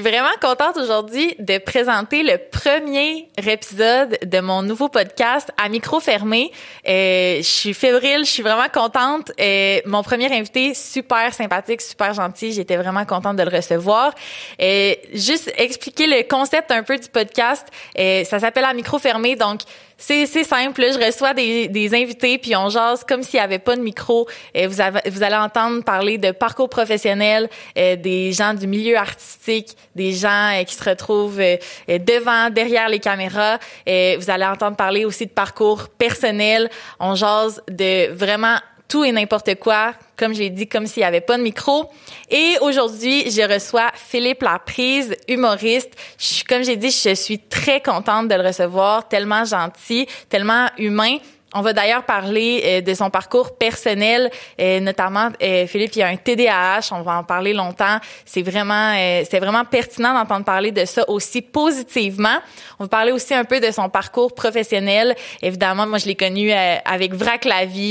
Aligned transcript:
suis 0.00 0.10
vraiment 0.10 0.28
contente 0.42 0.76
aujourd'hui 0.76 1.34
de 1.38 1.56
présenter 1.56 2.22
le 2.22 2.36
premier 2.36 3.30
épisode 3.38 4.18
de 4.22 4.40
mon 4.40 4.60
nouveau 4.60 4.90
podcast 4.90 5.50
à 5.56 5.70
micro 5.70 6.00
fermé. 6.00 6.52
Euh, 6.86 7.38
je 7.38 7.42
suis 7.42 7.72
fébrile, 7.72 8.26
je 8.26 8.30
suis 8.30 8.42
vraiment 8.42 8.68
contente. 8.70 9.32
Euh, 9.40 9.80
mon 9.86 10.02
premier 10.02 10.30
invité, 10.30 10.74
super 10.74 11.32
sympathique, 11.32 11.80
super 11.80 12.12
gentil. 12.12 12.52
J'étais 12.52 12.76
vraiment 12.76 13.06
contente 13.06 13.36
de 13.36 13.42
le 13.42 13.56
recevoir. 13.56 14.12
Euh, 14.60 14.94
juste 15.14 15.50
expliquer 15.56 16.06
le 16.06 16.28
concept 16.28 16.70
un 16.72 16.82
peu 16.82 16.98
du 16.98 17.08
podcast. 17.08 17.66
Euh, 17.98 18.22
ça 18.24 18.38
s'appelle 18.38 18.64
à 18.64 18.74
micro 18.74 18.98
fermé, 18.98 19.34
donc 19.34 19.60
c'est 19.98 20.26
simple. 20.26 20.82
je 20.82 21.04
reçois 21.04 21.32
des, 21.32 21.68
des, 21.68 21.94
invités 21.94 22.38
puis 22.38 22.54
on 22.54 22.68
jase 22.68 23.02
comme 23.04 23.22
s'il 23.22 23.40
n'y 23.40 23.44
avait 23.44 23.58
pas 23.58 23.76
de 23.76 23.80
micro. 23.80 24.28
Et 24.54 24.66
vous, 24.66 24.80
avez, 24.80 25.00
vous 25.08 25.22
allez 25.22 25.36
entendre 25.36 25.82
parler 25.84 26.18
de 26.18 26.32
parcours 26.32 26.68
professionnel, 26.68 27.48
euh, 27.78 27.96
des 27.96 28.32
gens 28.32 28.52
du 28.52 28.66
milieu 28.66 28.96
artistique, 28.96 29.76
des 29.94 30.12
gens 30.12 30.52
euh, 30.52 30.64
qui 30.64 30.74
se 30.74 30.84
retrouvent 30.84 31.40
euh, 31.40 31.56
devant, 31.88 32.50
derrière 32.50 32.88
les 32.88 33.00
caméras. 33.00 33.58
Et 33.86 34.16
vous 34.18 34.30
allez 34.30 34.44
entendre 34.44 34.76
parler 34.76 35.04
aussi 35.04 35.24
de 35.26 35.30
parcours 35.30 35.88
personnel. 35.88 36.68
On 37.00 37.14
jase 37.14 37.62
de 37.68 38.12
vraiment 38.12 38.56
tout 38.88 39.04
et 39.04 39.12
n'importe 39.12 39.56
quoi, 39.56 39.94
comme 40.16 40.34
j'ai 40.34 40.50
dit, 40.50 40.66
comme 40.66 40.86
s'il 40.86 41.00
n'y 41.00 41.06
avait 41.06 41.20
pas 41.20 41.36
de 41.36 41.42
micro. 41.42 41.90
Et 42.30 42.56
aujourd'hui, 42.60 43.30
je 43.30 43.42
reçois 43.42 43.90
Philippe 43.94 44.42
Laprise, 44.42 45.14
humoriste. 45.28 45.92
Je 46.18 46.44
comme 46.44 46.62
j'ai 46.62 46.76
dit, 46.76 46.90
je 46.90 47.14
suis 47.14 47.38
très 47.38 47.80
contente 47.80 48.28
de 48.28 48.34
le 48.34 48.46
recevoir, 48.46 49.08
tellement 49.08 49.44
gentil, 49.44 50.06
tellement 50.28 50.68
humain. 50.78 51.18
On 51.58 51.62
va 51.62 51.72
d'ailleurs 51.72 52.04
parler 52.04 52.62
euh, 52.64 52.80
de 52.82 52.92
son 52.92 53.08
parcours 53.08 53.56
personnel, 53.56 54.30
euh, 54.60 54.78
notamment 54.80 55.30
euh, 55.42 55.66
Philippe, 55.66 55.96
il 55.96 56.00
y 56.00 56.02
a 56.02 56.08
un 56.08 56.16
TDAH, 56.16 56.90
on 56.92 57.00
va 57.00 57.16
en 57.16 57.24
parler 57.24 57.54
longtemps. 57.54 57.96
C'est 58.26 58.42
vraiment, 58.42 58.94
c'est 59.28 59.38
vraiment 59.38 59.64
pertinent 59.64 60.12
d'entendre 60.12 60.44
parler 60.44 60.70
de 60.70 60.84
ça 60.84 61.08
aussi 61.08 61.40
positivement. 61.40 62.36
On 62.78 62.84
va 62.84 62.88
parler 62.88 63.12
aussi 63.12 63.32
un 63.32 63.44
peu 63.44 63.58
de 63.58 63.70
son 63.70 63.88
parcours 63.88 64.34
professionnel. 64.34 65.14
Évidemment, 65.40 65.86
moi 65.86 65.96
je 65.96 66.06
l'ai 66.06 66.14
connu 66.14 66.52
avec 66.52 67.14
Vrac 67.14 67.46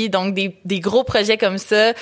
donc 0.09 0.33
des, 0.33 0.55
des 0.63 0.79
gros 0.79 1.03
projets 1.03 1.37
comme 1.37 1.57
ça 1.57 1.93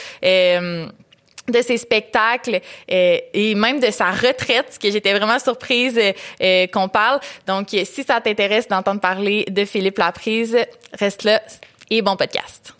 de 1.47 1.61
ses 1.61 1.77
spectacles 1.77 2.61
euh, 2.91 3.17
et 3.33 3.55
même 3.55 3.80
de 3.80 3.91
sa 3.91 4.11
retraite, 4.11 4.77
que 4.81 4.91
j'étais 4.91 5.13
vraiment 5.13 5.39
surprise 5.39 5.99
euh, 6.41 6.67
qu'on 6.67 6.88
parle. 6.88 7.19
Donc, 7.47 7.69
si 7.69 8.03
ça 8.03 8.22
t'intéresse 8.22 8.67
d'entendre 8.67 9.02
parler 9.02 9.45
de 9.49 9.66
Philippe 9.66 9.97
Laprise, 9.97 10.58
reste 10.97 11.23
là 11.23 11.41
et 11.89 12.02
bon 12.02 12.16
podcast. 12.16 12.73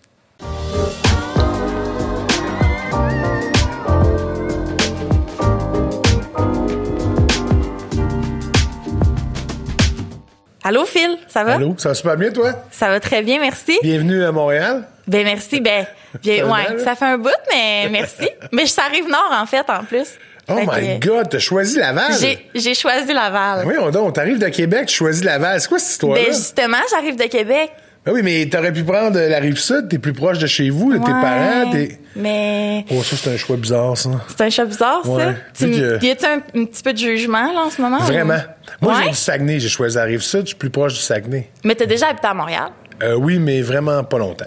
Allô 10.66 10.86
Phil, 10.86 11.18
ça 11.28 11.44
va? 11.44 11.56
Allô, 11.56 11.74
ça 11.76 11.90
va 11.90 11.94
super 11.94 12.16
bien 12.16 12.30
toi? 12.30 12.52
Ça 12.70 12.88
va 12.88 12.98
très 12.98 13.20
bien, 13.22 13.38
merci. 13.38 13.78
Bienvenue 13.82 14.24
à 14.24 14.32
Montréal. 14.32 14.88
Ben 15.06 15.22
merci, 15.22 15.60
ben 15.60 15.86
bien, 16.22 16.50
ouais, 16.50 16.78
ça 16.82 16.94
fait 16.94 17.04
un 17.04 17.18
bout, 17.18 17.30
mais 17.52 17.88
merci. 17.90 18.28
mais 18.52 18.66
ça 18.66 18.82
arrive 18.84 19.08
nord 19.08 19.32
en 19.32 19.46
fait 19.46 19.68
en 19.68 19.84
plus. 19.84 20.08
Oh 20.48 20.54
my 20.58 20.98
God, 20.98 21.30
t'as 21.30 21.38
choisi 21.38 21.78
Laval? 21.78 22.12
J'ai 22.54 22.74
choisi 22.74 23.12
Laval. 23.12 23.66
Oui, 23.66 23.74
on 23.80 23.90
donc, 23.90 24.14
t'arrives 24.14 24.38
de 24.38 24.48
Québec, 24.48 24.86
tu 24.86 24.96
choisis 24.96 25.24
Laval. 25.24 25.60
C'est 25.60 25.68
quoi 25.68 25.78
cette 25.78 25.90
histoire-là? 25.90 26.22
Ben 26.26 26.32
justement, 26.32 26.78
j'arrive 26.90 27.16
de 27.16 27.24
Québec. 27.24 27.70
Ben 28.04 28.12
oui, 28.12 28.20
mais 28.22 28.46
t'aurais 28.50 28.72
pu 28.72 28.84
prendre 28.84 29.18
la 29.18 29.38
rive 29.38 29.56
sud, 29.56 29.88
t'es 29.88 29.98
plus 29.98 30.12
proche 30.12 30.38
de 30.38 30.46
chez 30.46 30.68
vous, 30.68 30.92
de 30.92 30.98
tes 30.98 31.10
parents, 31.10 31.70
t'es. 31.72 31.98
Mais. 32.14 32.84
Oh, 32.90 33.02
ça, 33.02 33.16
c'est 33.16 33.32
un 33.32 33.36
choix 33.38 33.56
bizarre, 33.56 33.96
ça. 33.96 34.10
C'est 34.28 34.42
un 34.42 34.50
choix 34.50 34.66
bizarre, 34.66 35.02
ça? 35.04 35.34
Tu, 35.56 35.74
Y 35.74 36.10
a-tu 36.10 36.26
un, 36.26 36.40
petit 36.66 36.82
peu 36.82 36.92
de 36.92 36.98
jugement, 36.98 37.50
là, 37.50 37.62
en 37.64 37.70
ce 37.70 37.80
moment? 37.80 37.98
Vraiment. 37.98 38.40
Moi, 38.82 38.94
j'ai 39.02 39.10
du 39.10 39.16
Saguenay, 39.16 39.58
j'ai 39.58 39.70
choisi 39.70 39.96
la 39.96 40.04
rive 40.04 40.20
sud, 40.20 40.42
je 40.42 40.48
suis 40.48 40.56
plus 40.56 40.68
proche 40.68 40.94
du 40.94 41.00
Saguenay. 41.00 41.48
Mais 41.64 41.74
t'as 41.74 41.86
déjà 41.86 42.08
habité 42.08 42.26
à 42.26 42.34
Montréal? 42.34 42.68
Euh, 43.02 43.14
oui, 43.14 43.38
mais 43.38 43.62
vraiment 43.62 44.04
pas 44.04 44.18
longtemps. 44.18 44.44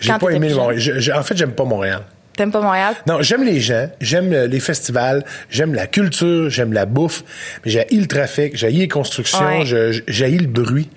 J'ai 0.00 0.12
pas 0.14 0.30
aimé 0.30 0.52
Montréal. 0.54 1.12
en 1.14 1.22
fait, 1.22 1.36
j'aime 1.36 1.52
pas 1.52 1.64
Montréal. 1.64 2.02
T'aimes 2.40 2.52
pas 2.52 2.62
Montréal? 2.62 2.94
Non, 3.06 3.20
j'aime 3.20 3.44
les 3.44 3.60
gens, 3.60 3.90
j'aime 4.00 4.32
les 4.32 4.60
festivals, 4.60 5.24
j'aime 5.50 5.74
la 5.74 5.86
culture, 5.86 6.48
j'aime 6.48 6.72
la 6.72 6.86
bouffe, 6.86 7.22
mais 7.64 7.70
j'ai 7.70 7.86
le 7.90 8.06
trafic, 8.06 8.56
j'ai 8.56 8.70
les 8.70 8.88
constructions, 8.88 9.62
j'ai 9.62 10.30
le 10.30 10.46
bruit. 10.46 10.88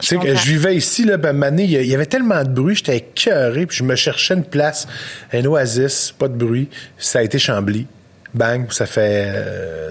Tu 0.00 0.06
sais, 0.06 0.36
je 0.36 0.46
vivais 0.46 0.74
ici, 0.74 1.04
là, 1.04 1.18
ben, 1.18 1.42
année, 1.42 1.64
il 1.64 1.86
y 1.86 1.94
avait 1.94 2.06
tellement 2.06 2.42
de 2.42 2.48
bruit, 2.48 2.76
j'étais 2.76 2.96
écœuré, 2.96 3.66
puis 3.66 3.76
je 3.76 3.82
me 3.82 3.94
cherchais 3.94 4.32
une 4.34 4.44
place, 4.44 4.88
un 5.34 5.44
oasis, 5.44 6.14
pas 6.18 6.28
de 6.28 6.34
bruit. 6.34 6.70
Ça 6.96 7.18
a 7.18 7.22
été 7.22 7.38
Chambly. 7.38 7.86
Bang, 8.32 8.72
ça 8.72 8.86
fait, 8.86 9.24
euh, 9.26 9.90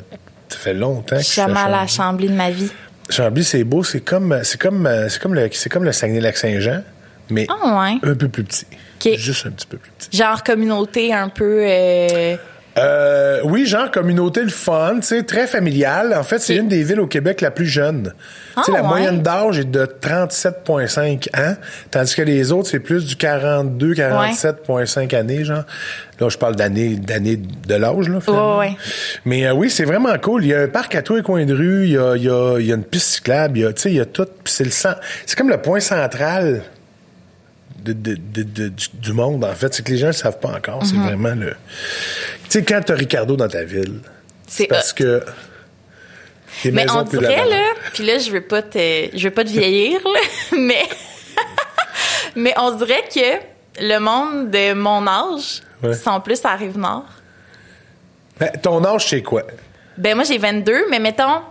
ça 0.50 0.58
fait 0.58 0.74
longtemps 0.74 1.18
que 1.18 1.22
je 1.22 1.28
suis 1.28 1.36
jamais 1.36 1.60
allé 1.60 1.76
à 1.76 1.88
Chambly 1.88 2.30
de 2.30 2.34
ma 2.34 2.50
vie. 2.50 2.72
Chambly, 3.12 3.44
c'est 3.44 3.64
beau, 3.64 3.84
c'est 3.84 4.02
comme, 4.02 4.40
c'est 4.42 4.60
comme, 4.60 4.90
c'est 5.08 5.22
comme 5.22 5.36
le, 5.36 5.50
c'est 5.52 5.70
comme 5.70 5.84
le 5.84 5.92
Saguenay-Lac-Saint-Jean 5.92 6.82
mais 7.30 7.48
ah, 7.50 7.92
un 8.04 8.16
peu 8.16 8.28
plus 8.30 8.44
petit. 8.44 8.66
Juste 9.18 9.46
un 9.46 9.52
petit 9.52 9.68
peu 9.68 9.78
plus 9.78 9.92
petit. 9.98 10.18
Genre 10.18 10.44
communauté 10.44 11.14
un 11.14 11.30
peu... 11.30 11.60
Euh... 11.62 12.38
Euh, 12.78 13.40
oui, 13.46 13.66
genre 13.66 13.90
communauté 13.90 14.42
le 14.42 14.50
fun, 14.50 14.96
tu 14.96 15.04
sais, 15.04 15.24
très 15.24 15.48
familiale. 15.48 16.14
En 16.14 16.24
fait, 16.24 16.40
c'est 16.40 16.58
une 16.58 16.68
des 16.68 16.84
villes 16.84 17.00
au 17.00 17.08
Québec 17.08 17.40
la 17.40 17.50
plus 17.50 17.68
jeune. 17.68 18.14
Ah, 18.56 18.64
tu 18.66 18.72
sais, 18.72 18.78
la 18.78 18.84
moyenne 18.84 19.22
d'âge 19.22 19.60
est 19.60 19.72
de 19.72 19.86
37,5 19.86 21.30
ans, 21.40 21.56
tandis 21.90 22.16
que 22.16 22.22
les 22.22 22.52
autres 22.52 22.68
c'est 22.70 22.82
plus 22.82 23.06
du 23.06 23.16
42, 23.16 23.94
47,5 23.94 25.16
années, 25.16 25.46
genre. 25.46 25.64
Là, 26.20 26.28
je 26.28 26.38
parle 26.38 26.58
d'années, 26.58 26.96
d'années 26.96 27.38
de 27.38 27.76
l'âge, 27.76 28.10
là. 28.10 28.58
ouais. 28.58 28.76
Mais 29.24 29.48
euh, 29.48 29.54
oui, 29.54 29.70
c'est 29.70 29.86
vraiment 29.86 30.18
cool. 30.18 30.44
Il 30.44 30.50
y 30.50 30.54
a 30.54 30.62
un 30.62 30.68
parc 30.68 30.96
à 30.96 31.02
tous 31.02 31.16
les 31.16 31.24
coins 31.24 31.46
de 31.46 31.54
rue. 31.54 31.86
Il 31.86 31.92
y 31.92 31.98
a, 31.98 32.16
il 32.18 32.24
y 32.24 32.30
a, 32.30 32.58
il 32.60 32.66
y 32.66 32.72
a 32.74 32.76
une 32.76 32.84
piste 32.84 33.08
cyclable. 33.08 33.58
Il 33.58 33.62
y 33.62 33.66
a, 33.66 33.72
tu 33.72 33.82
sais, 33.82 33.90
il 33.90 33.96
y 33.96 34.02
a 34.02 34.06
tout. 34.06 34.28
c'est 34.44 34.66
le 34.66 34.72
c'est 34.72 35.38
comme 35.38 35.50
le 35.50 35.62
point 35.62 35.80
central 35.80 36.62
du, 37.94 39.14
monde, 39.14 39.44
en 39.44 39.54
fait. 39.54 39.74
C'est 39.74 39.84
que 39.84 39.92
les 39.92 39.98
gens 39.98 40.08
ne 40.08 40.12
le 40.12 40.18
savent 40.18 40.40
pas 40.40 40.50
encore. 40.50 40.86
C'est 40.86 40.96
mhm. 40.96 41.06
vraiment 41.06 41.36
le. 41.36 41.56
Tu 42.44 42.50
sais, 42.50 42.64
quand 42.64 42.82
tu 42.86 42.92
as 42.92 42.96
Ricardo 42.96 43.36
dans 43.36 43.48
ta 43.48 43.64
ville, 43.64 44.00
c'est 44.48 44.68
parce 44.68 44.94
que. 44.94 45.24
Mais 46.66 46.90
on 46.90 47.04
dirait, 47.04 47.50
là, 47.50 47.74
puis 47.94 48.06
là, 48.06 48.18
je 48.18 48.32
veux 48.32 48.42
pas 48.42 48.62
te, 48.62 49.10
je 49.14 49.24
veux 49.28 49.34
pas 49.34 49.44
te 49.44 49.50
vieillir, 49.50 50.00
là, 50.06 50.20
mais, 50.58 50.84
mais 52.36 52.54
on 52.58 52.72
dirait 52.72 53.04
que 53.14 53.82
le 53.82 54.00
monde 54.00 54.52
de 54.52 54.74
mon 54.74 55.06
âge 55.06 55.62
sont 56.02 56.22
plus 56.22 56.44
à 56.46 56.56
Rive-Nord. 56.56 57.06
Ben, 58.40 58.52
ton 58.62 58.84
âge, 58.86 59.10
c'est 59.10 59.22
quoi? 59.22 59.44
Ben, 59.98 60.16
moi, 60.16 60.24
j'ai 60.24 60.38
22, 60.38 60.86
mais 60.90 61.00
mettons, 61.00 61.42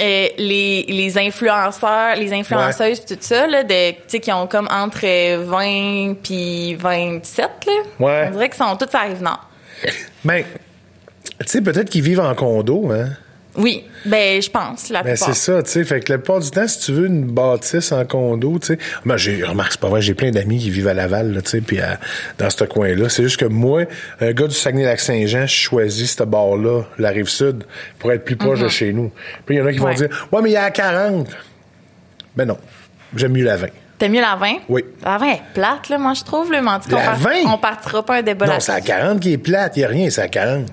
euh, 0.00 0.28
les, 0.38 0.84
les 0.88 1.18
influenceurs, 1.18 2.16
les 2.16 2.32
influenceuses, 2.32 3.04
tout 3.04 3.16
ça, 3.20 3.46
là, 3.46 3.62
de, 3.62 4.18
qui 4.18 4.32
ont 4.32 4.46
comme 4.46 4.68
entre 4.70 5.06
20 5.44 6.14
puis 6.22 6.74
27, 6.74 7.48
là. 7.66 7.72
Ouais. 8.00 8.24
On 8.28 8.30
dirait 8.32 8.48
qu'ils 8.48 8.64
sont 8.64 8.76
tous 8.76 8.94
à 8.94 9.02
Rive-Nord. 9.02 9.48
Ben, 10.24 10.44
tu 11.40 11.46
sais, 11.46 11.60
peut-être 11.60 11.90
qu'ils 11.90 12.02
vivent 12.02 12.20
en 12.20 12.34
condo, 12.34 12.90
hein. 12.90 13.10
Oui, 13.56 13.84
ben 14.04 14.42
je 14.42 14.50
pense 14.50 14.88
la 14.88 15.02
ben, 15.02 15.16
c'est 15.16 15.34
ça, 15.34 15.62
tu 15.62 15.70
sais, 15.70 15.84
fait 15.84 16.00
que 16.00 16.12
la 16.12 16.18
plupart 16.18 16.40
du 16.40 16.50
temps 16.50 16.66
si 16.66 16.80
tu 16.80 16.92
veux 16.92 17.06
une 17.06 17.24
bâtisse 17.24 17.92
en 17.92 18.04
condo, 18.04 18.58
tu 18.58 18.68
sais, 18.68 18.78
ben 19.04 19.16
j'ai 19.16 19.44
remarque 19.44 19.72
c'est 19.72 19.80
pas 19.80 19.88
vrai, 19.88 20.02
j'ai 20.02 20.14
plein 20.14 20.30
d'amis 20.32 20.58
qui 20.58 20.70
vivent 20.70 20.88
à 20.88 20.94
Laval 20.94 21.40
tu 21.44 21.50
sais, 21.50 21.60
puis 21.60 21.78
dans 22.38 22.50
ce 22.50 22.64
coin-là, 22.64 23.08
c'est 23.08 23.22
juste 23.22 23.38
que 23.38 23.44
moi, 23.44 23.84
un 24.20 24.32
gars 24.32 24.48
du 24.48 24.54
Saguenay-Lac-Saint-Jean, 24.54 25.46
je 25.46 25.54
choisis 25.54 26.16
cette 26.16 26.28
barre 26.28 26.56
là, 26.56 26.82
la 26.98 27.10
rive 27.10 27.28
sud 27.28 27.64
pour 27.98 28.12
être 28.12 28.24
plus 28.24 28.36
proche 28.36 28.58
de 28.58 28.64
mhm. 28.64 28.70
chez 28.70 28.92
nous. 28.92 29.12
Puis 29.46 29.56
il 29.56 29.58
y 29.58 29.62
en 29.62 29.66
a 29.66 29.72
qui 29.72 29.78
vont 29.78 29.92
dire 29.94 30.08
"Ouais, 30.32 30.42
mais 30.42 30.50
il 30.50 30.54
y 30.54 30.56
a 30.56 30.70
40." 30.70 31.28
Ben 32.36 32.46
non, 32.46 32.58
j'aime 33.14 33.32
mieux 33.32 33.44
la 33.44 33.56
20. 33.56 33.68
T'aimes 33.98 34.12
mieux 34.12 34.20
la 34.20 34.34
20? 34.36 34.56
Oui. 34.68 34.84
La 35.04 35.18
20 35.18 35.26
est 35.26 35.42
plate, 35.54 35.88
là, 35.88 35.98
moi, 35.98 36.14
je 36.14 36.24
trouve. 36.24 36.50
le 36.50 36.60
mais 36.60 36.70
la 36.90 37.12
20? 37.12 37.30
on 37.46 37.58
partira 37.58 38.04
pas 38.04 38.16
un 38.16 38.22
débat 38.22 38.46
Non, 38.46 38.58
c'est 38.58 38.72
à 38.72 38.80
40 38.80 39.20
qui 39.20 39.32
est 39.32 39.38
plate. 39.38 39.76
Il 39.76 39.80
n'y 39.80 39.84
a 39.84 39.88
rien, 39.88 40.10
c'est 40.10 40.22
à 40.22 40.28
40. 40.28 40.66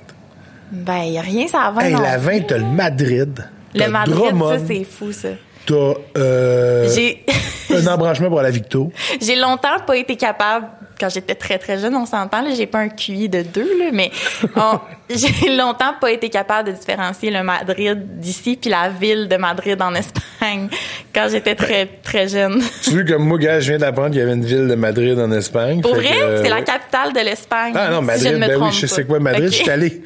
Ben, 0.72 1.04
il 1.04 1.12
n'y 1.12 1.18
a 1.18 1.22
rien, 1.22 1.48
ça 1.48 1.72
va. 1.72 1.86
Hey, 1.86 1.94
la 1.94 2.18
20, 2.18 2.48
t'as 2.48 2.58
le 2.58 2.66
Madrid. 2.66 3.46
Le 3.74 3.88
Madrid, 3.88 4.38
ça, 4.40 4.58
c'est 4.66 4.84
fou, 4.84 5.12
ça. 5.12 5.30
T'as 5.66 5.94
euh, 6.18 6.90
un 7.70 7.88
embranchement 7.88 8.30
pour 8.30 8.42
la 8.42 8.52
Victo. 8.52 8.92
J'ai 9.22 9.36
longtemps 9.36 9.80
pas 9.86 9.96
été 9.96 10.16
capable, 10.16 10.68
quand 11.02 11.10
j'étais 11.10 11.36
très 11.36 11.58
très 11.58 11.80
jeune, 11.80 11.96
on 11.96 12.06
s'entend, 12.06 12.44
j'ai 12.56 12.68
pas 12.68 12.80
un 12.80 12.90
QI 12.90 13.28
de 13.28 13.42
deux, 13.42 13.80
là, 13.80 13.90
mais 13.92 14.12
j'ai 15.10 15.56
longtemps 15.56 15.94
pas 16.00 16.12
été 16.12 16.30
capable 16.30 16.72
de 16.72 16.78
différencier 16.78 17.32
le 17.32 17.44
Madrid 17.44 18.20
d'ici 18.20 18.58
puis 18.60 18.70
la 18.70 18.90
ville 18.90 19.28
de 19.28 19.36
Madrid 19.38 19.82
en 19.82 19.96
Espagne 19.96 20.70
quand 21.14 21.28
j'étais 21.30 21.56
très 21.56 21.88
très 21.88 22.28
jeune. 22.28 22.62
Tu 22.84 22.92
vois 22.92 23.04
comme 23.04 23.28
moi, 23.28 23.40
gars, 23.40 23.60
je 23.60 23.70
viens 23.70 23.80
d'apprendre 23.80 24.10
qu'il 24.10 24.20
y 24.20 24.22
avait 24.22 24.34
une 24.34 24.46
ville 24.46 24.68
de 24.68 24.76
Madrid 24.76 25.18
en 25.20 25.32
Espagne. 25.32 25.82
Pour 25.82 25.96
vrai, 25.96 26.42
c'est 26.44 26.50
la 26.50 26.62
capitale 26.62 27.14
de 27.14 27.20
l'Espagne. 27.20 27.74
Ah 27.76 27.90
non, 27.90 28.02
Madrid, 28.02 28.38
ben 28.40 28.62
oui, 28.62 28.72
je 28.72 28.86
sais 28.86 29.04
quoi 29.04 29.20
Madrid, 29.20 29.48
je 29.48 29.58
suis 29.58 29.70
allé. 29.70 30.02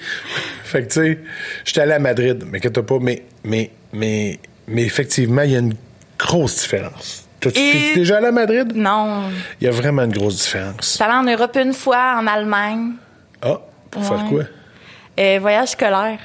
fait 0.64 0.84
que 0.84 0.88
tu 0.88 1.00
sais, 1.00 1.20
j'étais 1.66 1.82
allé 1.82 1.94
à 1.94 2.00
Madrid, 2.00 2.44
mais 2.50 2.60
que 2.60 2.70
t'as 2.70 2.84
pas, 2.84 3.00
mais 3.02 3.24
mais 3.44 3.70
mais 3.92 4.40
mais 4.68 4.84
effectivement, 4.84 5.42
il 5.44 5.52
y 5.52 5.56
a 5.56 5.60
une 5.60 5.74
grosse 6.18 6.62
différence. 6.62 7.24
T'es-tu 7.40 7.94
déjà 7.96 8.18
allé 8.18 8.28
à 8.28 8.32
Madrid? 8.32 8.72
Non. 8.76 9.24
Il 9.62 9.66
y 9.66 9.68
a 9.68 9.72
vraiment 9.72 10.04
une 10.04 10.12
grosse 10.14 10.38
différence. 10.44 11.00
Allé 11.00 11.14
en 11.14 11.24
Europe 11.24 11.56
une 11.62 11.74
fois, 11.74 12.16
en 12.20 12.26
Allemagne. 12.26 12.94
Ah, 13.42 13.60
pour 13.92 14.04
faire 14.06 14.26
quoi? 14.30 14.44
Euh, 15.20 15.38
voyage 15.40 15.70
scolaire. 15.70 16.18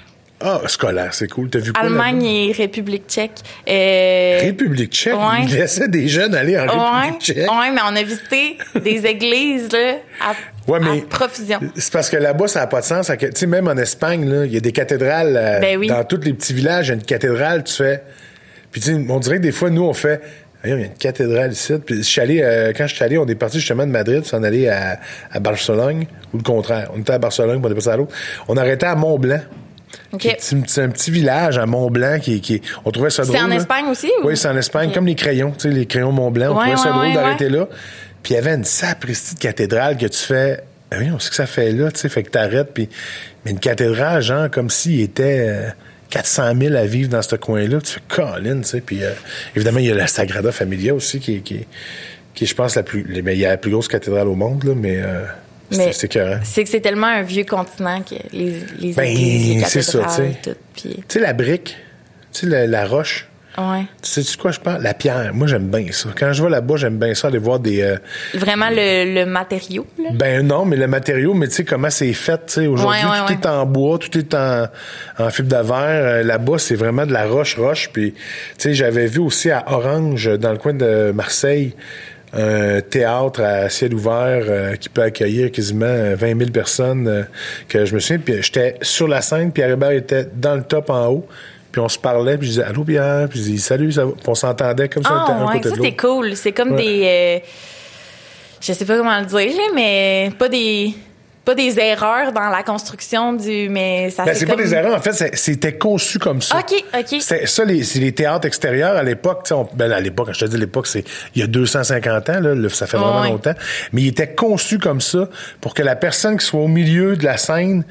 Ah, 0.42 0.62
scolaire, 0.68 1.12
c'est 1.12 1.28
cool. 1.28 1.50
T'as 1.50 1.58
vu 1.58 1.70
quoi? 1.74 1.82
Allemagne 1.82 2.24
et 2.24 2.52
République 2.52 3.04
tchèque. 3.06 3.42
Euh, 3.68 4.38
République 4.40 4.90
tchèque? 4.90 5.12
Ouais. 5.14 5.42
Ils 5.42 5.54
laissaient 5.54 5.88
des 5.88 6.08
jeunes 6.08 6.34
aller 6.34 6.58
en 6.58 6.62
ouais, 6.62 7.00
République 7.02 7.20
tchèque? 7.20 7.36
ouais, 7.50 7.70
mais 7.70 7.80
on 7.84 7.94
a 7.94 8.02
visité 8.02 8.56
des 8.82 9.04
églises, 9.04 9.68
là, 9.70 9.96
à, 10.22 10.32
Ouais, 10.70 10.80
mais- 10.80 11.00
à 11.02 11.06
profusion. 11.10 11.60
C'est 11.76 11.92
parce 11.92 12.08
que 12.08 12.16
là-bas, 12.16 12.48
ça 12.48 12.60
n'a 12.60 12.66
pas 12.68 12.80
de 12.80 12.86
sens. 12.86 13.12
Tu 13.18 13.28
sais, 13.34 13.46
même 13.46 13.68
en 13.68 13.76
Espagne, 13.76 14.44
il 14.46 14.54
y 14.54 14.56
a 14.56 14.60
des 14.60 14.72
cathédrales. 14.72 15.36
euh, 15.36 15.60
Ben 15.60 15.76
oui. 15.78 15.88
Dans 15.88 16.02
tous 16.04 16.20
les 16.22 16.32
petits 16.32 16.54
villages, 16.54 16.86
il 16.86 16.88
y 16.88 16.92
a 16.92 16.94
une 16.94 17.02
cathédrale, 17.02 17.62
tu 17.64 17.74
fais. 17.74 18.02
Puis, 18.72 18.80
tu 18.80 18.94
sais, 18.94 19.06
on 19.08 19.18
dirait 19.18 19.36
que 19.36 19.42
des 19.42 19.52
fois, 19.52 19.70
nous, 19.70 19.82
on 19.84 19.92
fait. 19.94 20.20
Il 20.62 20.70
y 20.70 20.72
a 20.74 20.76
une 20.76 20.88
cathédrale 20.94 21.52
ici. 21.52 21.72
Puis, 21.84 21.96
je 21.96 22.02
suis 22.02 22.20
allé, 22.20 22.40
euh, 22.42 22.72
quand 22.76 22.86
je 22.86 22.94
suis 22.94 23.02
allé, 23.04 23.16
on 23.16 23.26
est 23.26 23.34
parti 23.34 23.58
justement 23.58 23.86
de 23.86 23.90
Madrid, 23.90 24.24
s'en 24.26 24.42
aller 24.42 24.68
à, 24.68 25.00
à 25.32 25.40
Barcelone, 25.40 26.04
ou 26.34 26.36
le 26.36 26.42
contraire. 26.42 26.90
On 26.94 26.98
était 27.00 27.14
à 27.14 27.18
Barcelone, 27.18 27.60
puis 27.62 27.66
on 27.68 27.72
est 27.72 27.74
passé 27.74 27.88
à 27.88 27.96
l'autre. 27.96 28.14
On 28.46 28.56
arrêtait 28.58 28.86
à 28.86 28.94
Mont-Blanc. 28.94 29.40
OK. 30.12 30.20
qui 30.20 30.28
est- 30.28 30.36
C'est 30.38 30.82
un, 30.82 30.88
petit- 30.90 31.10
village 31.10 31.58
à 31.58 31.66
Mont-Blanc 31.66 32.18
qui, 32.20 32.40
qui 32.40 32.60
on 32.84 32.90
trouvait 32.92 33.10
ça 33.10 33.22
drôle. 33.24 33.36
C'est 33.36 33.42
en 33.42 33.48
là. 33.48 33.56
Espagne 33.56 33.86
aussi? 33.86 34.10
Ou? 34.22 34.26
Oui, 34.28 34.36
c'est 34.36 34.48
en 34.48 34.56
Espagne, 34.56 34.92
comme 34.92 35.06
les 35.06 35.14
crayons, 35.16 35.50
tu 35.52 35.68
sais, 35.68 35.74
les 35.74 35.86
crayons 35.86 36.12
Mont-Blanc. 36.12 36.52
On 36.52 36.58
Ouais, 36.58 36.66
trouvait 36.72 36.76
ça 36.76 36.90
drôle 36.92 37.06
ouais, 37.08 37.14
d'arrêter 37.14 37.48
là. 37.48 37.66
Puis 38.22 38.34
il 38.34 38.36
y 38.36 38.38
avait 38.38 38.54
une 38.54 38.64
sapristi 38.64 39.34
de 39.34 39.40
cathédrale 39.40 39.96
que 39.96 40.06
tu 40.06 40.18
fais. 40.18 40.60
Ah 40.92 40.96
oui, 41.00 41.08
on 41.12 41.18
sait 41.18 41.30
que 41.30 41.36
ça 41.36 41.46
fait 41.46 41.72
là, 41.72 41.90
tu 41.90 42.00
sais, 42.00 42.08
fait 42.08 42.22
que 42.22 42.30
t'arrêtes. 42.30 42.72
Puis, 42.74 42.88
mais 43.44 43.52
une 43.52 43.58
cathédrale, 43.58 44.20
genre, 44.22 44.50
comme 44.50 44.68
s'il 44.70 45.00
était 45.00 45.46
euh, 45.48 45.68
400 46.10 46.52
000 46.60 46.74
à 46.74 46.84
vivre 46.84 47.08
dans 47.08 47.22
ce 47.22 47.36
coin-là. 47.36 47.80
Tu 47.80 47.92
fais 47.92 48.00
Colin, 48.08 48.60
tu 48.60 48.68
sais. 48.68 48.80
Puis 48.80 49.02
euh, 49.04 49.10
évidemment, 49.56 49.78
il 49.78 49.86
y 49.86 49.90
a 49.90 49.94
la 49.94 50.06
Sagrada 50.06 50.52
Familia 50.52 50.94
aussi, 50.94 51.20
qui, 51.20 51.36
est- 51.36 51.40
qui, 51.40 51.54
est- 51.54 51.66
qui 52.34 52.44
est, 52.44 52.46
je 52.46 52.54
pense, 52.54 52.74
la 52.76 52.82
plus. 52.82 53.04
Mais 53.24 53.34
il 53.34 53.40
y 53.40 53.46
a 53.46 53.50
la 53.50 53.56
plus 53.56 53.70
grosse 53.70 53.88
cathédrale 53.88 54.28
au 54.28 54.34
monde, 54.34 54.64
là, 54.64 54.74
mais. 54.76 55.00
Euh, 55.00 55.22
c'est 56.42 56.64
que 56.64 56.68
c'est 56.68 56.80
tellement 56.80 57.06
un 57.06 57.22
vieux 57.22 57.44
continent 57.44 58.02
que 58.02 58.16
les, 58.32 58.54
les 58.80 58.92
Ben, 58.92 59.04
les 59.14 59.62
c'est 59.68 59.82
ça, 59.82 60.00
tu 60.04 60.14
sais. 60.16 60.56
Puis, 60.74 60.96
Tu 60.96 61.02
sais, 61.08 61.20
la 61.20 61.32
brique, 61.32 61.76
tu 62.32 62.40
sais, 62.40 62.46
la, 62.46 62.66
la 62.66 62.86
roche. 62.86 63.28
Ouais. 63.58 63.82
Tu 64.02 64.08
sais, 64.10 64.22
tu 64.22 64.36
quoi 64.36 64.50
je 64.52 64.60
parle? 64.60 64.82
La 64.82 64.94
pierre. 64.94 65.32
Moi, 65.34 65.46
j'aime 65.46 65.68
bien 65.68 65.86
ça. 65.90 66.08
Quand 66.18 66.32
je 66.32 66.42
vais 66.42 66.50
là-bas, 66.50 66.76
j'aime 66.76 66.98
bien 66.98 67.14
ça, 67.14 67.28
aller 67.28 67.38
voir 67.38 67.58
des. 67.58 67.82
euh, 67.82 67.96
Vraiment 68.34 68.68
le, 68.70 69.14
le 69.14 69.26
matériau, 69.26 69.86
là? 69.98 70.10
Ben 70.14 70.46
non, 70.46 70.64
mais 70.64 70.76
le 70.76 70.86
matériau, 70.86 71.34
mais 71.34 71.48
tu 71.48 71.54
sais 71.56 71.64
comment 71.64 71.90
c'est 71.90 72.12
fait, 72.12 72.36
tu 72.46 72.52
sais, 72.54 72.66
aujourd'hui 72.66 73.04
Ouais, 73.04 73.10
ouais, 73.20 73.26
tout 73.26 73.32
est 73.32 73.46
en 73.46 73.66
bois, 73.66 73.98
tout 73.98 74.16
est 74.18 74.34
en, 74.34 74.66
en 75.18 75.30
fibre 75.30 75.48
de 75.48 75.62
verre. 75.66 76.04
Euh, 76.04 76.22
Là-bas, 76.22 76.58
c'est 76.58 76.74
vraiment 76.76 77.06
de 77.06 77.12
la 77.12 77.26
roche 77.26 77.56
roche. 77.56 77.90
Puis, 77.92 78.12
tu 78.12 78.20
sais, 78.58 78.74
j'avais 78.74 79.06
vu 79.06 79.18
aussi 79.20 79.50
à 79.50 79.64
Orange, 79.72 80.28
dans 80.38 80.52
le 80.52 80.58
coin 80.58 80.74
de 80.74 81.12
Marseille, 81.14 81.74
un 82.32 82.80
théâtre 82.80 83.42
à 83.42 83.68
ciel 83.68 83.92
ouvert 83.92 84.44
euh, 84.48 84.76
qui 84.76 84.88
peut 84.88 85.02
accueillir 85.02 85.50
quasiment 85.50 85.86
euh, 85.86 86.14
20 86.14 86.38
000 86.38 86.50
personnes. 86.50 87.08
euh, 87.08 87.22
que 87.68 87.84
je 87.84 87.92
me 87.94 87.98
souviens, 87.98 88.18
puis 88.24 88.40
j'étais 88.40 88.76
sur 88.82 89.08
la 89.08 89.20
scène, 89.20 89.50
Pierre 89.50 89.70
Hébert 89.70 89.90
était 89.90 90.28
dans 90.32 90.54
le 90.54 90.62
top 90.62 90.90
en 90.90 91.06
haut. 91.08 91.26
Puis 91.72 91.80
on 91.80 91.88
se 91.88 91.98
parlait, 91.98 92.36
puis 92.36 92.46
je 92.48 92.52
disais 92.52 92.64
allô 92.64 92.82
Pierre, 92.84 93.28
puis 93.28 93.38
je 93.38 93.44
disais 93.44 93.58
salut, 93.68 93.92
ça 93.92 94.04
va? 94.04 94.12
Puis 94.12 94.22
on 94.26 94.34
s'entendait 94.34 94.88
comme 94.88 95.02
ça, 95.04 95.10
Ah, 95.28 95.32
un 95.32 95.46
ouais, 95.46 95.60
côté 95.60 95.68
ça 95.70 95.76
l'autre. 95.76 95.96
cool. 95.96 96.36
C'est 96.36 96.52
comme 96.52 96.72
Ouais. 96.72 96.82
des. 96.82 97.02
euh, 97.04 97.46
je 98.60 98.72
sais 98.72 98.84
pas 98.84 98.96
comment 98.96 99.18
le 99.18 99.26
dire, 99.26 99.52
mais 99.74 100.30
pas 100.38 100.48
des. 100.48 100.94
Pas 101.42 101.54
des 101.54 101.78
erreurs 101.80 102.32
dans 102.32 102.50
la 102.50 102.62
construction 102.62 103.32
du. 103.32 103.68
Mais 103.70 104.10
ça 104.10 104.24
Ben, 104.24 104.34
c'est 104.34 104.44
comme... 104.44 104.56
pas 104.56 104.62
des 104.62 104.74
erreurs, 104.74 104.94
en 104.94 105.00
fait, 105.00 105.34
c'était 105.36 105.72
conçu 105.72 106.18
comme 106.18 106.42
ça. 106.42 106.58
OK, 106.58 106.84
OK. 106.94 107.16
C'est 107.20 107.46
ça, 107.46 107.64
les, 107.64 107.82
c'est 107.82 107.98
les 107.98 108.12
théâtres 108.12 108.46
extérieurs 108.46 108.94
à 108.94 109.02
l'époque. 109.02 109.44
tu 109.44 109.48
sais, 109.48 109.54
on- 109.54 109.66
Ben, 109.74 109.90
à 109.90 110.00
l'époque, 110.00 110.28
je 110.32 110.40
te 110.40 110.44
dis 110.50 110.58
l'époque, 110.58 110.86
c'est 110.86 111.02
il 111.34 111.40
y 111.40 111.42
a 111.42 111.46
250 111.46 112.28
ans, 112.28 112.40
là, 112.40 112.68
ça 112.68 112.86
fait 112.86 112.98
vraiment 112.98 113.22
Ouais. 113.22 113.28
longtemps. 113.30 113.54
Mais 113.92 114.02
il 114.02 114.08
était 114.08 114.28
conçu 114.34 114.78
comme 114.78 115.00
ça 115.00 115.28
pour 115.62 115.72
que 115.72 115.82
la 115.82 115.96
personne 115.96 116.36
qui 116.36 116.44
soit 116.44 116.60
au 116.60 116.68
milieu 116.68 117.16
de 117.16 117.24
la 117.24 117.38
scène 117.38 117.84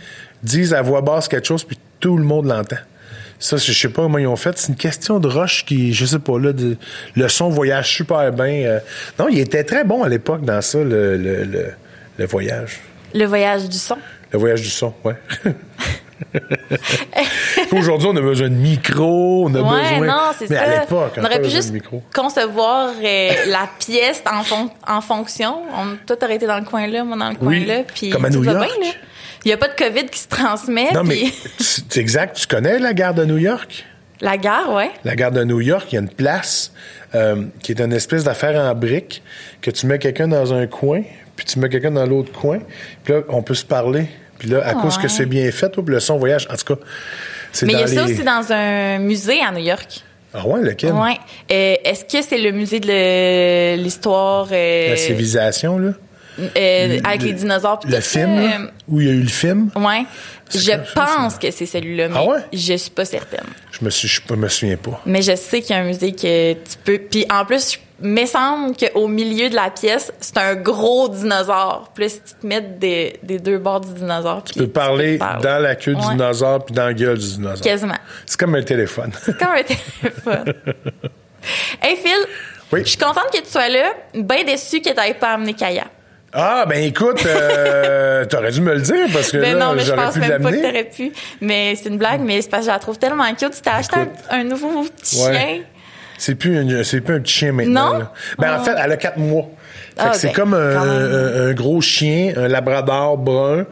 dise 0.43 0.73
à 0.75 0.83
voix 0.83 1.01
basse 1.01 1.27
quelque 1.27 1.47
chose, 1.47 1.63
puis 1.63 1.77
tout 1.99 2.17
le 2.17 2.23
monde 2.23 2.45
l'entend. 2.45 2.77
Ça, 3.41 3.55
je 3.57 3.71
sais 3.71 3.87
pas 3.89 4.01
comment 4.03 4.17
ils 4.17 4.27
ont 4.27 4.35
fait. 4.35 4.57
C'est 4.57 4.67
une 4.69 4.75
question 4.75 5.19
de 5.19 5.27
roche 5.29 5.63
qui, 5.65 5.93
je 5.93 6.05
sais 6.05 6.19
pas, 6.19 6.37
là, 6.37 6.51
de- 6.51 6.75
le 7.15 7.27
son 7.29 7.49
voyage 7.49 7.95
super 7.95 8.31
bien. 8.33 8.45
euh. 8.65 8.79
Non, 9.17 9.27
il 9.29 9.39
était 9.39 9.63
très 9.63 9.83
bon 9.85 10.03
à 10.03 10.09
l'époque 10.09 10.43
dans 10.43 10.61
ça, 10.61 10.79
le, 10.79 11.15
le, 11.17 11.45
le, 11.45 11.65
le 12.17 12.25
voyage. 12.25 12.79
Le 13.13 13.23
voyage 13.25 13.69
du 13.69 13.77
son. 13.77 13.97
Le 14.31 14.39
voyage 14.39 14.61
du 14.61 14.69
son, 14.69 14.93
ouais. 15.05 15.15
Aujourd'hui, 17.71 18.09
on 18.11 18.15
a 18.17 18.21
besoin 18.21 18.49
de 18.49 18.53
micro, 18.55 19.45
on 19.47 19.55
a 19.55 19.61
Ouais, 19.61 19.89
besoin. 19.99 20.07
non, 20.07 20.21
c'est 20.37 20.49
Mais 20.49 20.55
ça. 20.57 20.61
à 20.63 20.79
l'époque, 20.81 21.13
on 21.17 21.23
aurait 21.23 21.41
pu 21.41 21.49
juste 21.49 21.73
concevoir 22.13 22.89
euh, 23.01 23.29
la 23.47 23.69
pièce 23.79 24.21
en, 24.29 24.43
fon- 24.43 24.69
en 24.87 25.01
fonction. 25.01 25.61
On, 25.73 25.95
toi, 26.05 26.17
t'aurais 26.17 26.35
été 26.35 26.45
dans 26.47 26.59
le 26.59 26.65
coin 26.65 26.87
là, 26.87 27.03
moi 27.03 27.17
dans 27.17 27.29
le 27.29 27.35
coin 27.35 27.47
Oui, 27.47 27.65
là. 27.65 27.83
Puis 27.93 28.09
comme 28.09 28.25
à 28.25 28.29
New 28.29 28.43
va 28.43 28.51
York. 28.51 28.67
bien, 28.79 28.87
là. 28.89 28.93
Il 29.45 29.47
n'y 29.49 29.53
a 29.53 29.57
pas 29.57 29.67
de 29.69 29.75
COVID 29.75 30.05
qui 30.07 30.19
se 30.19 30.27
transmet. 30.27 30.91
Non, 30.93 31.03
mais 31.03 31.15
puis- 31.15 31.33
c'est 31.59 31.97
exact. 31.97 32.35
Tu 32.35 32.47
connais 32.47 32.79
la 32.79 32.93
gare 32.93 33.13
de 33.13 33.25
New 33.25 33.37
York? 33.37 33.85
La 34.21 34.37
gare, 34.37 34.73
ouais. 34.73 34.91
La 35.05 35.15
gare 35.15 35.31
de 35.31 35.43
New 35.45 35.61
York, 35.61 35.87
il 35.91 35.95
y 35.95 35.97
a 35.97 36.01
une 36.01 36.09
place 36.09 36.73
euh, 37.15 37.45
qui 37.63 37.71
est 37.71 37.79
une 37.79 37.93
espèce 37.93 38.25
d'affaire 38.25 38.59
en 38.59 38.75
briques 38.75 39.23
que 39.61 39.71
tu 39.71 39.85
mets 39.87 39.97
quelqu'un 39.97 40.27
dans 40.27 40.53
un 40.53 40.67
coin, 40.67 41.01
puis 41.37 41.45
tu 41.45 41.57
mets 41.59 41.69
quelqu'un 41.69 41.91
dans 41.91 42.05
l'autre 42.05 42.31
coin, 42.33 42.59
puis 43.03 43.13
là, 43.13 43.21
on 43.29 43.41
peut 43.41 43.55
se 43.55 43.63
parler. 43.63 44.07
Puis 44.37 44.49
là, 44.49 44.61
à 44.65 44.73
cause 44.73 44.97
que 44.97 45.07
c'est 45.09 45.25
bien 45.25 45.49
fait, 45.51 45.69
puis 45.69 45.83
le 45.87 45.99
son 45.99 46.17
voyage, 46.17 46.47
en 46.51 46.55
tout 46.55 46.75
cas, 46.75 46.81
c'est 47.51 47.65
Mais 47.65 47.73
il 47.73 47.79
y 47.79 47.83
a 47.83 47.87
ça 47.87 48.03
aussi 48.05 48.23
dans 48.23 48.51
un 48.51 48.99
musée 48.99 49.41
à 49.41 49.51
New 49.51 49.59
York. 49.63 50.01
Ah 50.33 50.47
ouais, 50.47 50.61
lequel? 50.61 50.93
Ouais. 50.93 51.17
Euh, 51.51 51.75
Est-ce 51.83 52.05
que 52.05 52.21
c'est 52.25 52.37
le 52.37 52.51
musée 52.51 52.79
de 52.79 53.75
l'histoire 53.75 54.47
euh, 54.51 54.89
La 54.91 54.95
civilisation, 54.95 55.77
là? 55.79 55.91
Euh, 56.57 56.99
avec 57.03 57.21
les 57.23 57.33
dinosaures? 57.33 57.79
puis 57.79 57.89
Le 57.91 57.97
tout 57.97 58.03
film, 58.03 58.37
euh, 58.37 58.67
où 58.87 59.01
il 59.01 59.07
y 59.07 59.09
a 59.09 59.13
eu 59.13 59.21
le 59.21 59.27
film? 59.29 59.69
Ouais. 59.75 60.05
Je 60.53 60.59
ça, 60.59 60.77
pense 60.95 61.35
que 61.37 61.51
c'est 61.51 61.65
celui-là, 61.67 62.07
mais 62.09 62.15
Ah 62.17 62.23
ouais? 62.25 62.39
je 62.51 62.73
suis 62.75 62.89
pas 62.91 63.05
certaine. 63.05 63.45
Je 63.71 63.85
me, 63.85 63.89
suis, 63.91 64.07
je 64.07 64.33
me 64.33 64.47
souviens 64.47 64.77
pas. 64.77 64.99
Mais 65.05 65.21
je 65.21 65.35
sais 65.35 65.61
qu'il 65.61 65.75
y 65.75 65.79
a 65.79 65.81
un 65.81 65.85
musée 65.85 66.11
que 66.13 66.53
tu 66.53 66.77
peux. 66.83 66.97
Puis 66.97 67.25
en 67.31 67.45
plus, 67.45 67.77
il 68.01 68.09
me 68.09 68.25
semble 68.25 68.75
qu'au 68.75 69.07
milieu 69.07 69.49
de 69.49 69.55
la 69.55 69.69
pièce, 69.69 70.11
c'est 70.19 70.37
un 70.37 70.55
gros 70.55 71.07
dinosaure. 71.09 71.91
Puis 71.93 72.05
là, 72.05 72.09
si 72.09 72.21
tu 72.21 72.33
te 72.41 72.47
mets 72.47 72.61
des, 72.61 73.19
des 73.21 73.37
deux 73.37 73.59
bords 73.59 73.81
du 73.81 73.93
dinosaure, 73.93 74.43
Tu 74.43 74.53
peux 74.57 74.67
parler 74.67 75.17
dans 75.19 75.61
la 75.61 75.75
queue 75.75 75.93
du 75.93 76.01
Ouais. 76.01 76.13
dinosaure 76.13 76.65
puis 76.65 76.73
dans 76.73 76.85
la 76.85 76.93
gueule 76.93 77.17
du 77.19 77.27
dinosaure. 77.27 77.61
Quasiment. 77.61 77.97
C'est 78.25 78.39
comme 78.39 78.55
un 78.55 78.63
téléphone. 78.63 79.11
C'est 79.23 79.37
comme 79.37 79.49
un 79.49 79.63
téléphone. 79.63 80.53
hey 81.83 81.95
Phil, 81.97 82.25
Oui? 82.71 82.81
je 82.83 82.89
suis 82.89 82.97
contente 82.97 83.29
que 83.31 83.39
tu 83.39 83.49
sois 83.49 83.69
là. 83.69 83.93
Bien 84.15 84.43
déçue 84.45 84.81
que 84.81 84.89
tu 84.89 84.95
n'aies 84.95 85.13
pas 85.13 85.33
amené 85.33 85.53
Kaya. 85.53 85.85
Ah, 86.33 86.65
ben 86.67 86.83
écoute, 86.83 87.23
euh, 87.25 88.25
t'aurais 88.29 88.51
dû 88.51 88.61
me 88.61 88.73
le 88.75 88.81
dire 88.81 89.07
parce 89.13 89.31
que 89.31 89.37
Ben 89.37 89.57
là, 89.57 89.65
non, 89.67 89.73
mais 89.75 89.83
je 89.83 89.93
pense 89.93 90.13
pu 90.13 90.19
même 90.19 90.41
pas 90.41 90.51
que 90.51 90.57
t'aurais 90.61 90.83
pu. 90.83 91.11
Mais 91.41 91.75
c'est 91.75 91.89
une 91.89 91.97
blague, 91.97 92.21
mais 92.21 92.41
c'est 92.41 92.49
parce 92.49 92.61
que 92.65 92.67
je 92.67 92.73
la 92.73 92.79
trouve 92.79 92.97
tellement 92.99 93.27
cute. 93.35 93.51
Tu 93.51 93.61
t'as 93.61 93.75
acheté 93.77 93.95
un, 94.29 94.43
nouveau 94.43 94.83
petit 94.83 95.21
Ouais. 95.23 95.33
chien. 95.33 95.57
C'est 96.17 96.35
plus, 96.35 96.57
un- 96.57 96.83
c'est 96.83 97.01
plus 97.01 97.15
un 97.15 97.19
petit 97.21 97.33
chien 97.33 97.51
maintenant. 97.53 97.93
Non? 97.93 97.99
là. 97.99 98.13
Ben, 98.37 98.59
en 98.59 98.63
fait, 98.63 98.75
elle 98.77 98.91
a 98.91 98.97
quatre 98.97 99.17
mois. 99.17 99.43
Fait 99.95 100.03
Ah, 100.05 100.09
que 100.09 100.17
c'est 100.17 100.27
ben, 100.27 100.33
comme 100.33 100.53
un, 100.53 101.53
gros 101.53 101.81
chien, 101.81 102.33
un 102.37 102.47
labrador 102.47 103.17
brun. 103.17 103.65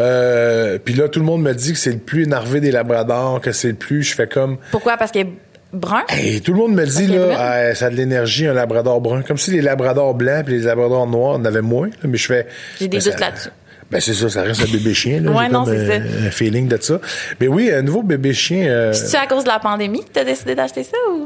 Euh, 0.00 0.78
puis 0.84 0.94
là, 0.94 1.08
tout 1.08 1.18
le 1.18 1.26
monde 1.26 1.42
me 1.42 1.52
dit 1.52 1.72
que 1.72 1.78
c'est 1.78 1.90
le 1.90 1.98
plus 1.98 2.22
énervé 2.22 2.60
des 2.60 2.70
labradors, 2.70 3.40
que 3.40 3.50
c'est 3.52 3.68
le 3.68 3.74
plus. 3.74 4.04
Je 4.04 4.14
fais 4.14 4.28
comme. 4.28 4.58
Pourquoi? 4.70 4.96
Parce 4.96 5.10
qu'il 5.10 5.22
est 5.22 5.30
brun? 5.72 6.04
Tout 6.44 6.52
le 6.52 6.58
monde 6.58 6.74
me 6.74 6.84
dit, 6.86 7.06
là, 7.06 7.34
ah, 7.36 7.74
ça 7.74 7.86
a 7.86 7.90
de 7.90 7.96
l'énergie, 7.96 8.46
un 8.46 8.54
labrador 8.54 9.00
brun. 9.00 9.22
Comme 9.22 9.38
si 9.38 9.50
les 9.50 9.60
labradors 9.60 10.14
blancs 10.14 10.46
et 10.48 10.50
les 10.50 10.60
labradors 10.60 11.06
noirs 11.06 11.34
en 11.36 11.44
avaient 11.44 11.60
moins. 11.62 11.88
là, 11.88 12.08
mais 12.08 12.18
je 12.18 12.26
fais. 12.26 12.46
J'ai 12.78 12.88
des 12.88 12.98
ben, 12.98 13.04
doutes 13.04 13.20
là-dessus. 13.20 13.48
Ben, 13.90 14.00
c'est 14.00 14.12
ça, 14.12 14.28
ça 14.28 14.42
reste 14.42 14.60
un 14.60 14.70
bébé 14.70 14.92
chien, 14.92 15.20
là. 15.22 15.30
Ouais, 15.30 15.48
non, 15.48 15.64
c'est 15.64 15.86
ça. 15.86 15.94
un 16.26 16.30
feeling 16.30 16.68
de 16.68 16.76
ça. 16.78 17.00
Mais 17.40 17.48
oui, 17.48 17.70
un 17.72 17.80
nouveau 17.80 18.02
bébé 18.02 18.34
chien. 18.34 18.66
euh, 18.66 18.92
C'est-tu 18.92 19.16
à 19.16 19.26
cause 19.26 19.44
de 19.44 19.48
la 19.48 19.60
pandémie 19.60 20.04
que 20.04 20.10
t'as 20.12 20.24
décidé 20.24 20.54
d'acheter 20.54 20.84
ça 20.84 20.96
ou? 21.10 21.24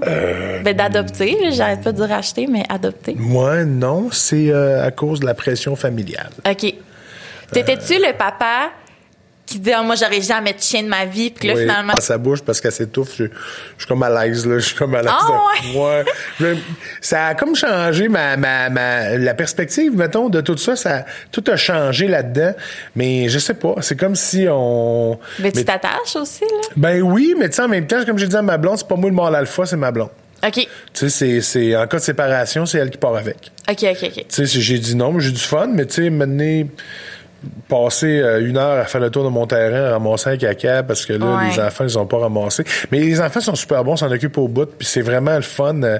Ben, 0.62 0.76
d'adopter. 0.76 1.36
J'arrête 1.50 1.82
pas 1.82 1.90
de 1.90 1.96
dire 2.04 2.12
acheter, 2.12 2.46
mais 2.46 2.62
adopter. 2.68 3.16
moi, 3.18 3.64
non, 3.64 4.10
c'est 4.12 4.50
euh, 4.50 4.86
à 4.86 4.92
cause 4.92 5.18
de 5.18 5.26
la 5.26 5.34
pression 5.34 5.74
familiale. 5.74 6.30
OK. 6.48 6.74
T'étais-tu 7.50 7.94
le 7.94 8.16
papa 8.16 8.70
qui 9.44 9.58
dit, 9.58 9.72
Ah, 9.72 9.82
moi, 9.82 9.94
j'aurais 9.96 10.20
jamais 10.22 10.52
de 10.52 10.60
chien 10.60 10.82
de 10.82 10.88
ma 10.88 11.04
vie, 11.04 11.30
puis 11.30 11.48
là, 11.48 11.54
Oui, 11.54 11.60
finalement. 11.62 11.98
sa 12.00 12.16
bouche 12.16 12.40
parce 12.42 12.60
qu'elle 12.60 12.72
s'étouffe. 12.72 13.16
Je, 13.18 13.24
je 13.24 13.30
suis 13.78 13.86
comme 13.88 14.02
à 14.02 14.08
l'aise, 14.24 14.46
là. 14.46 14.58
Je 14.58 14.66
suis 14.66 14.74
comme 14.76 14.94
à 14.94 15.02
l'aise. 15.02 15.10
Ah, 15.12 15.40
ouais. 15.74 16.04
Je- 16.40 16.54
ça 17.00 17.26
a 17.26 17.34
comme 17.34 17.54
changé 17.56 18.08
ma, 18.08 18.36
ma, 18.36 18.70
ma, 18.70 19.16
la 19.18 19.34
perspective, 19.34 19.94
mettons, 19.96 20.28
de 20.28 20.40
tout 20.40 20.56
ça. 20.56 20.76
ça. 20.76 21.04
Tout 21.30 21.44
a 21.48 21.56
changé 21.56 22.08
là-dedans. 22.08 22.54
Mais 22.96 23.28
je 23.28 23.38
sais 23.38 23.54
pas. 23.54 23.74
C'est 23.80 23.96
comme 23.98 24.14
si 24.16 24.46
on. 24.48 25.18
Ben, 25.38 25.50
tu 25.52 25.58
mais- 25.58 25.64
t'attaches 25.64 26.16
aussi, 26.16 26.44
là? 26.44 26.68
ben 26.76 27.02
oui, 27.02 27.34
mais 27.38 27.48
tu 27.50 27.56
sais, 27.56 27.62
en 27.62 27.68
même 27.68 27.86
temps, 27.86 28.04
comme 28.04 28.18
j'ai 28.18 28.28
dit 28.28 28.36
à 28.36 28.42
ma 28.42 28.56
blonde, 28.58 28.78
c'est 28.78 28.88
pas 28.88 28.96
moi 28.96 29.10
le 29.10 29.16
mâle 29.16 29.34
alpha, 29.34 29.66
c'est 29.66 29.76
ma 29.76 29.90
blonde. 29.90 30.10
OK. 30.44 30.66
Tu 30.92 31.08
sais, 31.10 31.40
c'est, 31.40 31.76
en 31.76 31.86
cas 31.86 31.98
de 31.98 32.02
séparation, 32.02 32.66
c'est 32.66 32.78
elle 32.78 32.90
qui 32.90 32.98
part 32.98 33.14
avec. 33.14 33.52
OK, 33.70 33.78
OK, 33.84 33.98
OK. 34.02 34.26
Tu 34.28 34.46
sais, 34.46 34.46
j'ai 34.46 34.78
dit 34.78 34.96
non, 34.96 35.12
mais 35.12 35.20
j'ai 35.20 35.30
du 35.30 35.38
fun, 35.42 35.68
mais 35.68 35.86
tu 35.86 36.02
sais, 36.02 36.10
maintenant, 36.10 36.68
passer 37.68 38.20
euh, 38.20 38.46
une 38.46 38.56
heure 38.56 38.78
à 38.78 38.84
faire 38.84 39.00
le 39.00 39.10
tour 39.10 39.24
de 39.24 39.28
mon 39.28 39.46
terrain, 39.46 39.84
à 39.88 39.90
ramasser 39.92 40.30
un 40.30 40.36
caca, 40.36 40.82
parce 40.82 41.04
que 41.06 41.12
là, 41.14 41.26
Ouais. 41.38 41.50
les 41.50 41.60
enfants, 41.60 41.84
ils 41.84 41.98
ont 41.98 42.06
pas 42.06 42.18
ramassé. 42.18 42.64
Mais 42.90 43.00
les 43.00 43.20
enfants 43.20 43.40
sont 43.40 43.54
super 43.54 43.82
bons, 43.84 43.96
s'en 43.96 44.10
occupent 44.10 44.38
au 44.38 44.48
bout, 44.48 44.66
puis 44.66 44.86
c'est 44.86 45.02
vraiment 45.02 45.34
le 45.36 45.42
fun. 45.42 45.82
euh, 45.82 45.98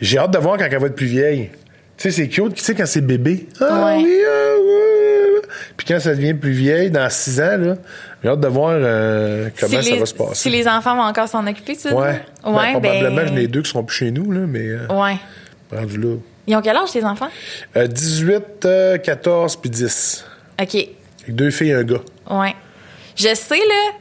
j'ai 0.00 0.18
hâte 0.18 0.32
de 0.32 0.38
voir 0.38 0.56
quand 0.58 0.66
elle 0.70 0.78
va 0.78 0.86
être 0.86 0.94
plus 0.96 1.06
vieille. 1.06 1.50
Tu 1.96 2.10
sais, 2.10 2.10
c'est 2.10 2.28
cute, 2.28 2.54
tu 2.54 2.62
sais, 2.64 2.74
quand 2.74 2.86
c'est 2.86 3.00
bébé. 3.02 3.46
Ah 3.60 3.84
Ouais. 3.86 3.96
oui, 4.02 4.16
ah, 4.26 4.54
ouais. 4.58 5.42
Puis 5.76 5.86
quand 5.86 6.00
ça 6.00 6.14
devient 6.14 6.34
plus 6.34 6.50
vieille, 6.52 6.90
dans 6.90 7.08
six 7.10 7.40
ans, 7.40 7.56
là, 7.58 7.76
j'ai 8.22 8.28
hâte 8.30 8.40
de 8.40 8.48
voir 8.48 8.72
euh, 8.74 9.48
comment 9.60 9.80
si 9.80 9.88
ça 9.88 9.94
les, 9.94 9.98
va 10.00 10.06
se 10.06 10.14
passer. 10.14 10.34
Si 10.34 10.50
les 10.50 10.66
enfants 10.66 10.96
vont 10.96 11.02
encore 11.02 11.28
s'en 11.28 11.46
occuper, 11.46 11.76
tu 11.76 11.88
veux 11.88 11.94
Ouais. 11.94 12.20
Ben, 12.44 12.52
Ouais, 12.52 12.70
probablement, 12.72 13.22
ben- 13.30 13.38
ai 13.38 13.46
deux 13.46 13.62
qui 13.62 13.70
seront 13.70 13.84
plus 13.84 13.96
chez 13.96 14.10
nous, 14.10 14.30
là, 14.32 14.40
mais 14.48 14.66
euh, 14.68 14.86
Ouais. 14.90 15.16
rendu 15.70 15.98
là. 15.98 16.16
Ils 16.46 16.56
ont 16.56 16.60
quel 16.62 16.76
âge, 16.76 16.90
tes 16.92 17.04
enfants? 17.04 17.28
Euh, 17.76 17.86
18, 17.86 18.64
euh, 18.64 18.98
14 18.98 19.54
puis 19.56 19.70
10. 19.70 20.24
OK. 20.60 20.74
Avec 20.74 20.88
deux 21.28 21.50
filles 21.50 21.70
et 21.70 21.74
un 21.74 21.84
gars. 21.84 22.00
Ouais. 22.30 22.54
Je 23.16 23.34
sais, 23.34 23.58
là, 23.58 23.92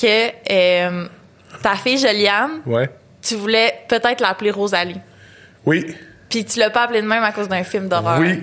que 0.00 0.30
euh, 0.50 1.08
ta 1.62 1.74
fille 1.76 1.98
Joliane, 1.98 2.60
Ouais. 2.66 2.88
tu 3.22 3.34
voulais 3.36 3.74
peut-être 3.88 4.20
l'appeler 4.20 4.50
Rosalie. 4.50 5.00
Oui. 5.64 5.94
Puis 6.28 6.44
tu 6.44 6.58
l'as 6.58 6.70
pas 6.70 6.82
appelée 6.84 7.02
de 7.02 7.06
même 7.06 7.22
à 7.22 7.32
cause 7.32 7.48
d'un 7.48 7.62
film 7.62 7.88
d'horreur. 7.88 8.18
Oui. 8.20 8.40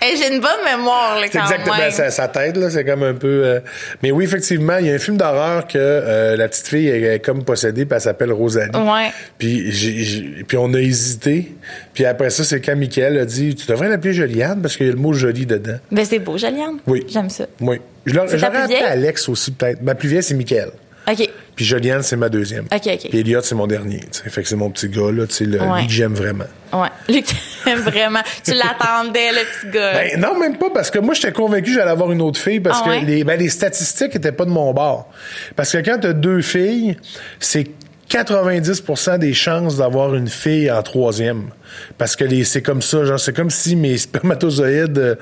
Hey, 0.02 0.16
j'ai 0.16 0.32
une 0.34 0.40
bonne 0.40 0.64
mémoire, 0.64 1.20
là, 1.20 1.26
quand 1.30 1.42
exactement 1.42 1.76
même. 1.76 1.90
ça, 1.90 2.10
ça 2.10 2.26
t'aide, 2.26 2.56
là. 2.56 2.70
C'est 2.70 2.84
comme 2.86 3.02
un 3.02 3.12
peu. 3.12 3.42
euh, 3.44 3.60
Mais 4.02 4.10
oui, 4.10 4.24
effectivement, 4.24 4.78
il 4.78 4.86
y 4.86 4.90
a 4.90 4.94
un 4.94 4.98
film 4.98 5.18
d'horreur 5.18 5.66
que 5.66 5.76
euh, 5.78 6.36
la 6.36 6.48
petite 6.48 6.68
fille 6.68 6.88
est, 6.88 7.02
est 7.02 7.18
comme 7.20 7.44
possédée, 7.44 7.84
puis 7.84 7.94
elle 7.96 8.00
s'appelle 8.00 8.32
Rosalie. 8.32 8.70
Ouais. 8.76 9.10
Puis, 9.36 9.70
j'ai- 9.70 9.98
j'ai- 9.98 10.44
puis 10.48 10.56
on 10.56 10.72
a 10.72 10.78
hésité. 10.78 11.52
Puis 11.92 12.06
après 12.06 12.30
ça, 12.30 12.44
c'est 12.44 12.60
quand 12.62 12.76
Mickaël 12.76 13.18
a 13.18 13.26
dit 13.26 13.54
Tu 13.54 13.66
devrais 13.66 13.88
l'appeler 13.90 14.14
Joliane 14.14 14.62
parce 14.62 14.76
qu'il 14.76 14.86
y 14.86 14.88
a 14.88 14.92
le 14.92 14.98
mot 14.98 15.12
joli 15.12 15.44
dedans. 15.44 15.76
Ben, 15.92 16.04
c'est 16.06 16.18
beau, 16.18 16.38
Joliane. 16.38 16.78
Oui. 16.86 17.04
J'aime 17.08 17.28
ça. 17.28 17.44
Oui. 17.60 17.78
Je 18.06 18.14
l'aurais 18.14 18.42
appelé? 18.42 18.76
Alex 18.76 19.28
aussi, 19.28 19.50
peut-être. 19.50 19.82
Ma 19.82 19.94
plus 19.94 20.08
vieille, 20.08 20.22
c'est 20.22 20.34
Mickaël. 20.34 20.70
OK. 21.10 21.28
Puis 21.56 21.64
Joliane, 21.64 22.02
c'est 22.02 22.16
ma 22.16 22.28
deuxième. 22.28 22.64
OK, 22.72 22.86
OK. 22.86 23.08
Puis 23.10 23.18
Elliot, 23.18 23.40
c'est 23.42 23.54
mon 23.54 23.66
dernier. 23.66 24.00
tu 24.00 24.06
sais. 24.22 24.30
Fait 24.30 24.42
que 24.42 24.48
c'est 24.48 24.56
mon 24.56 24.70
petit 24.70 24.88
gars, 24.88 25.10
là, 25.12 25.26
tu 25.26 25.34
sais, 25.34 25.44
le, 25.44 25.60
Ouais. 25.60 25.80
lui 25.80 25.86
que 25.86 25.92
j'aime 25.92 26.14
vraiment. 26.14 26.44
Ouais. 26.72 26.88
Luc, 27.14 27.26
t'aimes 27.64 27.80
vraiment. 27.80 28.20
Tu 28.44 28.52
l'attendais, 28.54 29.32
le 29.32 29.38
petit 29.38 29.72
gars. 29.76 29.92
Ben, 29.92 30.20
non, 30.20 30.38
même 30.38 30.56
pas, 30.56 30.70
parce 30.72 30.90
que 30.90 30.98
moi, 30.98 31.14
j'étais 31.14 31.32
convaincu 31.32 31.70
que 31.72 31.78
j'allais 31.78 31.90
avoir 31.90 32.12
une 32.12 32.22
autre 32.22 32.38
fille, 32.40 32.60
parce 32.60 32.80
Ah 32.82 32.84
que 32.84 32.90
ouais? 32.90 33.00
les, 33.04 33.24
ben, 33.24 33.38
les 33.38 33.48
statistiques 33.48 34.14
étaient 34.16 34.32
pas 34.32 34.44
de 34.44 34.50
mon 34.50 34.72
bord. 34.72 35.08
Parce 35.56 35.72
que 35.72 35.78
quand 35.78 35.98
t'as 36.00 36.12
deux 36.12 36.40
filles, 36.42 36.96
c'est 37.40 37.66
90% 38.10 39.18
des 39.18 39.32
chances 39.34 39.76
d'avoir 39.76 40.14
une 40.14 40.28
fille 40.28 40.70
en 40.70 40.82
troisième. 40.82 41.50
Parce 41.96 42.16
que 42.16 42.24
les, 42.24 42.42
c'est 42.42 42.62
comme 42.62 42.82
ça, 42.82 43.04
genre, 43.04 43.20
c'est 43.20 43.34
comme 43.34 43.50
si 43.50 43.76
mes 43.76 43.96
spermatozoïdes 43.98 44.98
euh, 44.98 45.14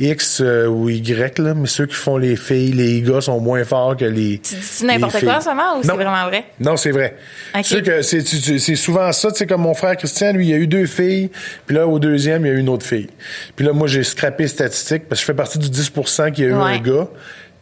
X 0.00 0.40
euh, 0.40 0.66
ou 0.66 0.88
Y, 0.88 1.38
là, 1.38 1.54
mais 1.54 1.68
ceux 1.68 1.86
qui 1.86 1.94
font 1.94 2.16
les 2.18 2.34
filles, 2.34 2.72
les 2.72 3.00
gars 3.02 3.20
sont 3.20 3.38
moins 3.38 3.62
forts 3.64 3.96
que 3.96 4.04
les. 4.04 4.40
tu 4.40 4.54
dis 4.56 4.84
n'importe 4.84 5.20
quoi 5.24 5.36
en 5.36 5.40
ce 5.40 5.48
moment 5.50 5.78
ou 5.78 5.82
c'est 5.84 5.92
vraiment 5.92 6.26
vrai? 6.26 6.44
Non, 6.58 6.76
c'est 6.76 6.90
vrai. 6.90 7.16
C'est 7.62 7.82
que 7.82 8.02
c'est, 8.02 8.24
tu- 8.24 8.40
tu- 8.40 8.58
c'est 8.58 8.74
souvent 8.76 9.12
ça, 9.12 9.30
tu 9.30 9.38
sais, 9.38 9.46
comme 9.46 9.62
mon 9.62 9.74
frère 9.74 9.96
Christian, 9.96 10.32
lui, 10.32 10.48
il 10.48 10.54
a 10.54 10.56
eu 10.56 10.66
deux 10.66 10.86
filles, 10.86 11.30
puis 11.66 11.76
là, 11.76 11.86
au 11.86 12.00
deuxième, 12.00 12.44
il 12.44 12.48
y 12.48 12.50
a 12.52 12.54
eu 12.54 12.58
une 12.58 12.68
autre 12.68 12.84
fille. 12.84 13.08
Puis 13.54 13.64
là, 13.64 13.72
moi, 13.72 13.86
j'ai 13.86 14.02
scrappé 14.02 14.42
les 14.44 14.48
statistiques, 14.48 15.08
parce 15.08 15.20
que 15.20 15.22
je 15.22 15.26
fais 15.26 15.36
partie 15.36 15.58
du 15.58 15.68
10% 15.68 16.32
qui 16.32 16.42
a 16.42 16.46
eu 16.48 16.52
Ouais. 16.54 16.58
un 16.62 16.78
gars. 16.78 17.06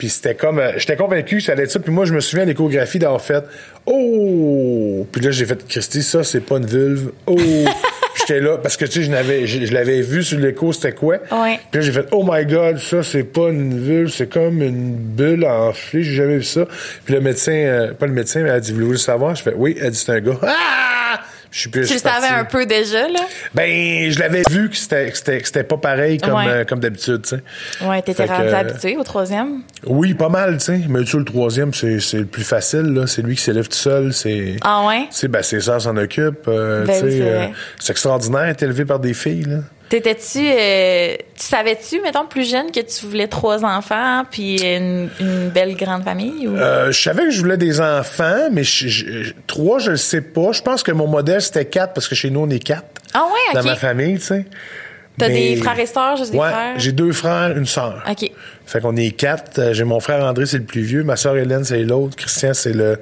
Puis 0.00 0.08
c'était 0.08 0.34
comme, 0.34 0.58
euh, 0.58 0.72
j'étais 0.78 0.96
convaincu 0.96 1.36
que 1.36 1.42
ça 1.42 1.52
allait 1.52 1.64
être 1.64 1.70
ça. 1.70 1.78
Puis 1.78 1.92
moi, 1.92 2.06
je 2.06 2.14
me 2.14 2.20
souviens 2.20 2.44
à 2.44 2.46
l'échographie 2.46 2.98
d'avoir 2.98 3.20
fait, 3.20 3.44
oh! 3.84 5.06
Puis 5.12 5.20
là, 5.20 5.30
j'ai 5.30 5.44
fait, 5.44 5.62
Christy, 5.68 6.02
ça, 6.02 6.24
c'est 6.24 6.40
pas 6.40 6.56
une 6.56 6.64
vulve. 6.64 7.10
Oh! 7.26 7.36
J'étais 8.16 8.40
là, 8.40 8.56
parce 8.56 8.78
que, 8.78 8.86
tu 8.86 8.92
sais, 8.92 9.02
je 9.02 9.10
l'avais, 9.10 9.46
je, 9.46 9.66
je 9.66 9.74
l'avais 9.74 10.00
vu 10.00 10.22
sur 10.22 10.38
l'écho, 10.38 10.72
c'était 10.72 10.92
quoi? 10.92 11.18
Ouais. 11.30 11.60
Puis 11.70 11.80
là, 11.80 11.86
j'ai 11.86 11.92
fait, 11.92 12.06
oh 12.12 12.26
my 12.26 12.46
God, 12.46 12.78
ça, 12.78 13.02
c'est 13.02 13.24
pas 13.24 13.50
une 13.50 13.78
vulve, 13.78 14.10
c'est 14.10 14.32
comme 14.32 14.62
une 14.62 14.94
bulle 14.94 15.44
enflée, 15.44 16.02
j'ai 16.02 16.14
jamais 16.14 16.36
vu 16.38 16.44
ça. 16.44 16.66
Puis 17.04 17.12
le 17.12 17.20
médecin, 17.20 17.52
euh, 17.52 17.92
pas 17.92 18.06
le 18.06 18.14
médecin, 18.14 18.40
mais 18.40 18.48
elle 18.48 18.54
a 18.54 18.60
dit, 18.60 18.72
voulez-vous 18.72 18.92
le 18.92 18.98
savoir? 18.98 19.34
Je 19.34 19.42
fais, 19.42 19.52
oui, 19.54 19.76
elle 19.78 19.90
dit, 19.90 19.98
c'est 19.98 20.12
un 20.12 20.20
gars. 20.20 20.38
Ah! 20.42 21.20
Je 21.50 21.60
suis 21.60 21.68
plus. 21.68 21.86
Tu 21.86 21.94
le 21.94 21.98
savais 21.98 22.28
un 22.28 22.44
peu 22.44 22.64
déjà, 22.64 23.08
là? 23.08 23.20
Ben, 23.54 24.10
je 24.10 24.18
l'avais 24.20 24.42
vu 24.50 24.70
que 24.70 24.76
c'était, 24.76 25.10
que 25.10 25.16
c'était, 25.16 25.40
que 25.40 25.46
c'était 25.46 25.64
pas 25.64 25.78
pareil 25.78 26.18
comme, 26.18 26.34
Ouais. 26.34 26.46
euh, 26.46 26.64
comme 26.64 26.78
d'habitude, 26.78 27.22
tu 27.22 27.30
sais. 27.30 27.84
Ouais, 27.84 28.00
t'étais 28.02 28.24
rendu 28.26 28.48
euh, 28.48 28.56
habitué 28.56 28.96
au 28.96 29.02
troisième? 29.02 29.62
Oui, 29.84 30.14
pas 30.14 30.28
mal, 30.28 30.58
tu 30.58 30.64
sais. 30.66 30.80
Mais 30.88 31.00
tu 31.00 31.10
sais, 31.12 31.18
le 31.18 31.24
troisième, 31.24 31.74
c'est, 31.74 31.98
c'est 31.98 32.18
le 32.18 32.26
plus 32.26 32.44
facile, 32.44 32.92
là. 32.94 33.06
C'est 33.08 33.22
lui 33.22 33.34
qui 33.34 33.42
s'élève 33.42 33.66
tout 33.68 33.74
seul, 33.76 34.12
c'est. 34.12 34.56
Ah 34.62 34.86
ouais? 34.86 35.06
Tu 35.10 35.16
sais, 35.16 35.28
ben, 35.28 35.42
ses 35.42 35.60
sœurs 35.60 35.80
s'en 35.82 35.96
occupent. 35.96 36.46
euh, 36.46 36.84
Ben 36.86 36.98
tu 37.00 37.04
oui, 37.06 37.10
sais, 37.12 37.18
c'est 37.18 37.28
euh, 37.28 37.46
c'est 37.80 37.90
extraordinaire 37.92 38.46
d'être 38.46 38.62
élevé 38.62 38.84
par 38.84 39.00
des 39.00 39.12
filles, 39.14 39.42
là. 39.48 39.56
T'étais-tu, 39.90 40.38
euh, 40.38 41.16
tu 41.34 41.44
savais-tu, 41.44 42.00
mettons, 42.00 42.24
plus 42.24 42.48
jeune 42.48 42.70
que 42.70 42.78
tu 42.80 43.06
voulais 43.06 43.26
trois 43.26 43.64
enfants 43.64 44.22
puis 44.30 44.62
une, 44.62 45.10
une 45.20 45.48
belle 45.48 45.74
grande 45.76 46.04
famille 46.04 46.46
ou? 46.46 46.56
Euh, 46.56 46.92
je 46.92 47.02
savais 47.02 47.24
que 47.24 47.30
je 47.30 47.40
voulais 47.40 47.56
des 47.56 47.80
enfants, 47.80 48.48
mais 48.52 48.62
je- 48.62 48.86
je- 48.88 49.32
trois, 49.48 49.80
je 49.80 49.90
le 49.90 49.96
sais 49.96 50.20
pas. 50.20 50.52
Je 50.52 50.62
pense 50.62 50.84
que 50.84 50.92
mon 50.92 51.08
modèle, 51.08 51.42
c'était 51.42 51.64
quatre, 51.64 51.92
parce 51.92 52.06
que 52.08 52.14
chez 52.14 52.30
nous, 52.30 52.40
on 52.40 52.48
est 52.50 52.60
quatre 52.64 52.86
ah 53.12 53.24
ouais, 53.24 53.60
dans 53.60 53.66
ma 53.66 53.74
famille, 53.74 54.14
tu 54.18 54.26
sais. 54.26 54.46
T'as 55.18 55.26
Mais- 55.28 55.54
des 55.54 55.56
frères 55.56 55.78
et 55.78 55.86
sœurs, 55.86 56.16
juste 56.16 56.30
des 56.30 56.38
ouais, 56.38 56.48
frères? 56.50 56.78
j'ai 56.78 56.92
deux 56.92 57.10
frères, 57.12 57.54
une 57.58 57.66
sœur. 57.66 58.02
Ok. 58.08 58.30
Fait 58.64 58.80
qu'on 58.80 58.94
est 58.96 59.10
quatre. 59.10 59.58
Euh, 59.58 59.72
J'ai 59.74 59.82
mon 59.84 59.98
frère 60.00 60.24
André, 60.24 60.46
c'est 60.46 60.58
le 60.58 60.64
plus 60.64 60.80
vieux. 60.82 61.02
Ma 61.02 61.16
sœur 61.16 61.36
Hélène, 61.36 61.64
c'est 61.64 61.82
l'autre. 61.82 62.14
Christian, 62.16 62.54
c'est 62.54 62.72
le 62.72 62.98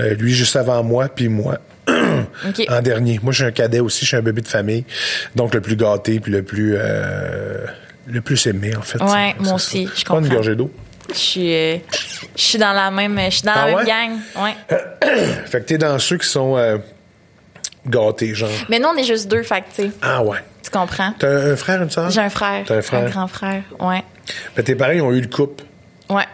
euh, 0.00 0.14
lui 0.14 0.32
juste 0.32 0.54
avant 0.56 0.82
moi, 0.84 1.08
puis 1.14 1.28
moi. 1.28 1.58
En 2.68 2.80
dernier. 2.82 3.18
Moi, 3.22 3.32
je 3.32 3.38
suis 3.38 3.44
un 3.46 3.50
cadet 3.52 3.80
aussi. 3.80 4.02
Je 4.04 4.08
suis 4.08 4.16
un 4.16 4.22
bébé 4.22 4.42
de 4.42 4.48
famille. 4.48 4.84
Donc, 5.34 5.54
le 5.54 5.60
plus 5.60 5.76
gâté, 5.76 6.20
puis 6.20 6.30
le 6.32 6.42
plus... 6.42 6.74
euh, 6.76 7.66
le 8.06 8.20
plus 8.20 8.46
aimé, 8.46 8.74
en 8.76 8.82
fait. 8.82 9.02
Ouais, 9.02 9.34
moi 9.40 9.54
aussi, 9.54 9.86
ça. 9.86 9.92
je 9.96 10.04
Pas 10.04 10.14
une 10.14 10.20
comprends. 10.20 10.34
gorgée 10.36 10.56
d'eau. 10.56 10.70
Je 11.10 11.14
suis, 11.18 11.54
euh, 11.54 11.76
je 12.36 12.42
suis 12.42 12.58
dans 12.58 12.72
la 12.72 12.90
même, 12.90 13.18
je 13.26 13.30
suis 13.30 13.42
dans 13.42 13.52
Ah 13.54 13.66
la 13.66 13.66
même 13.66 13.76
ouais? 13.76 13.84
gang. 13.84 14.10
Ouais. 14.42 15.26
Fait 15.46 15.60
que 15.60 15.66
t'es 15.66 15.78
dans 15.78 15.98
ceux 15.98 16.18
qui 16.18 16.28
sont 16.28 16.56
euh, 16.56 16.78
gâtés, 17.86 18.34
genre. 18.34 18.50
Mais 18.68 18.78
nous, 18.78 18.88
on 18.88 18.96
est 18.96 19.04
juste 19.04 19.28
deux, 19.28 19.42
fait 19.42 19.62
que, 19.62 19.82
tu 19.82 19.90
Ah 20.02 20.22
ouais. 20.22 20.38
tu 20.62 20.70
comprends? 20.70 21.14
T'as 21.18 21.28
un, 21.28 21.52
un 21.52 21.56
frère, 21.56 21.82
une 21.82 21.90
sœur? 21.90 22.10
J'ai 22.10 22.20
un 22.20 22.28
frère. 22.30 22.64
T'as 22.66 22.76
un 22.76 22.82
frère? 22.82 23.10
grand 23.10 23.26
frère. 23.26 23.62
Ouais. 23.80 24.02
Ben, 24.56 24.62
tes 24.62 24.74
parents, 24.74 24.92
ils 24.92 25.00
ont 25.02 25.12
eu 25.12 25.20
le 25.20 25.28
couple, 25.28 25.64
Ouais. 26.10 26.24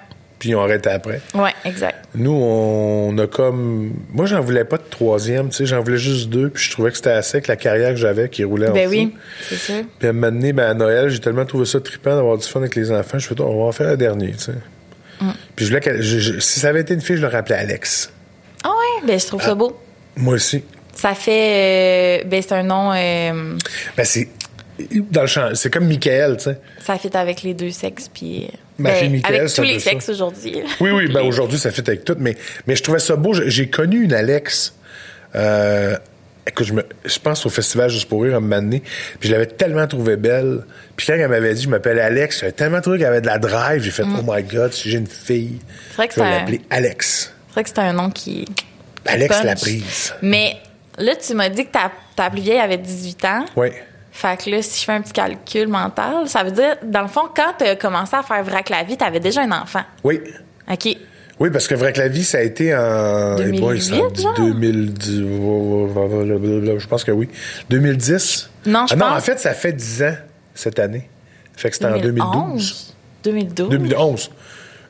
Puis 0.45 0.51
ils 0.51 0.57
ont 0.57 0.61
arrêté 0.63 0.91
après. 0.91 1.23
Ouais, 1.33 1.55
exact. 1.65 2.05
Nous, 2.15 2.31
on 2.31 3.17
a 3.17 3.27
comme... 3.27 3.95
Moi, 4.13 4.27
j'en 4.27 4.43
voulais 4.43 4.67
pas 4.67 4.77
de 4.77 4.83
troisième, 4.91 5.49
tu 5.49 5.57
sais, 5.57 5.65
j'en 5.65 5.83
voulais 5.83 5.97
juste 5.97 6.29
deux, 6.29 6.51
puis 6.51 6.63
je 6.63 6.71
trouvais 6.71 6.91
que 6.91 6.97
c'était 6.99 7.13
assez 7.13 7.39
avec 7.39 7.47
la 7.47 7.57
carrière 7.57 7.89
que 7.93 7.97
j'avais 7.97 8.29
qui 8.29 8.45
roulait 8.45 8.69
en 8.69 8.75
Ben 8.75 8.85
fou. 8.85 8.91
oui, 8.91 9.15
c'est 9.49 9.57
sûr. 9.57 9.85
Puis 9.99 10.07
à 10.07 10.11
un 10.11 10.13
moment 10.13 10.31
donné, 10.31 10.53
ben, 10.53 10.69
à 10.69 10.75
Noël, 10.75 11.09
j'ai 11.09 11.19
tellement 11.19 11.47
trouvé 11.47 11.65
ça 11.65 11.81
trippant 11.81 12.15
d'avoir 12.15 12.37
du 12.37 12.47
fun 12.47 12.61
avec 12.61 12.75
les 12.77 12.93
enfants, 12.93 13.19
je 13.19 13.27
fais, 13.27 13.41
on 13.41 13.63
va 13.63 13.69
en 13.69 13.73
faire 13.73 13.89
un 13.89 13.97
dernier, 13.97 14.33
tu 14.33 14.39
sais. 14.41 14.53
Mm. 15.23 15.31
Puis 15.57 15.65
je 15.65 15.71
voulais 15.75 16.03
je- 16.03 16.19
je- 16.19 16.39
si 16.41 16.61
ça 16.61 16.69
avait 16.69 16.83
été 16.83 16.93
une 16.93 17.01
fille, 17.01 17.17
je 17.17 17.23
l'aurais 17.23 17.39
appelée 17.39 17.55
Alex. 17.57 18.13
Ah 18.65 18.69
ouais, 18.69 19.07
ben 19.09 19.19
je 19.19 19.27
trouve 19.27 19.41
ça 19.41 19.55
beau. 19.55 19.81
Moi 20.17 20.35
aussi. 20.35 20.63
Ça 20.95 21.15
fait, 21.15 22.21
euh, 22.23 22.29
ben 22.29 22.43
c'est 22.43 22.53
un 22.55 22.65
nom, 22.65 22.93
euh, 22.93 23.57
Ben, 23.97 24.05
c'est... 24.05 24.29
Dans 25.11 25.21
le 25.23 25.27
champ, 25.29 25.51
c'est 25.55 25.71
comme 25.73 25.87
Michael, 25.87 26.37
tu 26.37 26.45
sais. 26.45 26.59
ça 26.85 26.99
fit 26.99 27.17
avec 27.17 27.43
les 27.45 27.55
deux 27.55 27.71
sexes, 27.71 28.11
puis 28.13 28.49
euh, 28.79 28.83
Ma 28.83 28.91
ben, 28.91 28.97
fille 28.99 29.09
Michael, 29.11 29.35
avec 29.37 29.53
tous 29.55 29.63
les 29.63 29.79
sexes 29.79 30.09
aujourd'hui. 30.09 30.63
Oui, 30.81 30.91
oui, 30.91 31.13
ben 31.13 31.23
aujourd'hui, 31.23 31.59
ça 31.59 31.71
fait 31.71 31.87
avec 31.89 32.05
tout, 32.05 32.17
mais, 32.19 32.37
mais 32.67 32.77
je 32.77 32.83
trouvais 32.83 32.99
ça 32.99 33.17
beau. 33.17 33.33
J'ai- 33.35 33.69
connu 33.69 34.03
une 34.03 34.13
Alex. 34.13 34.75
Euh, 35.35 35.97
écoute, 36.47 36.67
je, 36.67 36.73
me, 36.73 36.85
je 37.05 37.19
pense 37.19 37.45
au 37.47 37.51
festival 37.51 37.91
Juste 37.91 38.09
pour 38.09 38.23
rire 38.23 38.37
un 38.37 38.41
moment 38.41 38.61
donné, 38.61 38.83
puis 39.19 39.29
je 39.29 39.33
l'avais 39.33 39.47
tellement 39.47 39.87
trouvée 39.87 40.17
belle. 40.17 40.65
Puis 40.97 41.07
quand 41.07 41.15
elle 41.15 41.29
m'avait 41.29 41.55
dit, 41.55 41.63
je 41.63 41.69
m'appelle 41.69 41.99
Alex, 41.99 42.41
j'avais 42.41 42.53
tellement 42.53 42.81
trouvé 42.81 42.99
qu'elle 42.99 43.09
avait 43.09 43.21
de 43.21 43.27
la 43.27 43.39
drive. 43.39 43.83
J'ai 43.83 43.91
fait, 43.91 44.03
oh 44.05 44.23
my 44.27 44.43
God, 44.43 44.73
si 44.73 44.91
j'ai 44.91 44.99
une 44.99 45.07
fille, 45.07 45.59
C'est 45.91 45.97
vrai 45.97 46.09
que 46.09 46.15
je 46.15 46.21
vais 46.21 46.31
l'appeler 46.31 46.61
Alex. 46.71 47.33
C'est 47.49 47.53
vrai 47.55 47.65
que 47.65 47.69
c'est 47.71 47.79
un 47.79 47.93
nom 47.93 48.11
qui. 48.11 48.45
Alex 49.07 49.37
punch. 49.37 49.45
la 49.45 49.55
prise. 49.55 50.15
Mais 50.23 50.57
là, 50.99 51.15
tu 51.17 51.35
m'as 51.35 51.49
dit 51.49 51.67
que 51.67 51.73
ta, 51.73 51.93
ta 52.17 52.31
plus 52.31 52.41
vieille 52.41 52.59
avait 52.59 52.79
18 52.79 53.25
ans. 53.25 53.45
Oui. 53.57 53.69
Fait 54.17 54.41
que 54.41 54.49
là, 54.49 54.63
si 54.63 54.79
je 54.79 54.85
fais 54.85 54.93
un 54.93 55.01
petit 55.01 55.13
calcul 55.13 55.67
mental, 55.67 56.29
ça 56.29 56.45
veut 56.45 56.53
dire, 56.53 56.77
dans 56.85 57.03
le 57.03 57.09
fond, 57.09 57.23
quand 57.35 57.53
tu 57.59 57.65
as 57.65 57.75
commencé 57.75 58.15
à 58.15 58.23
faire 58.23 58.45
vrac 58.45 58.71
la 58.71 58.85
vie, 58.85 58.97
tu 58.97 59.03
avais 59.03 59.19
déjà 59.19 59.43
un 59.43 59.51
enfant. 59.51 59.83
Oui. 60.05 60.21
OK. 60.71 60.97
Oui, 61.41 61.51
parce 61.51 61.67
que 61.67 61.75
la 61.75 62.09
vie, 62.09 62.23
ça 62.23 62.39
a 62.39 62.43
été 62.43 62.73
en... 62.77 63.35
2008, 63.35 63.57
eh 63.57 63.61
boy, 63.61 63.83
ça 63.83 63.95
en 63.97 64.15
genre? 64.15 64.35
2010... 64.37 65.17
Je 66.79 66.87
pense 66.87 67.03
que 67.03 67.11
oui. 67.11 67.29
2010? 67.69 68.51
Non, 68.67 68.87
je 68.87 68.95
ah, 68.95 68.97
Non, 68.97 69.07
pense- 69.07 69.19
en 69.19 69.21
fait, 69.21 69.41
ça 69.41 69.53
fait 69.53 69.73
10 69.73 70.03
ans 70.05 70.15
cette 70.55 70.79
année. 70.79 71.11
Fait 71.57 71.71
que 71.71 71.75
c'était 71.75 71.89
en 71.89 71.99
2012. 71.99 72.95
2012. 73.25 73.69
2011. 73.69 74.31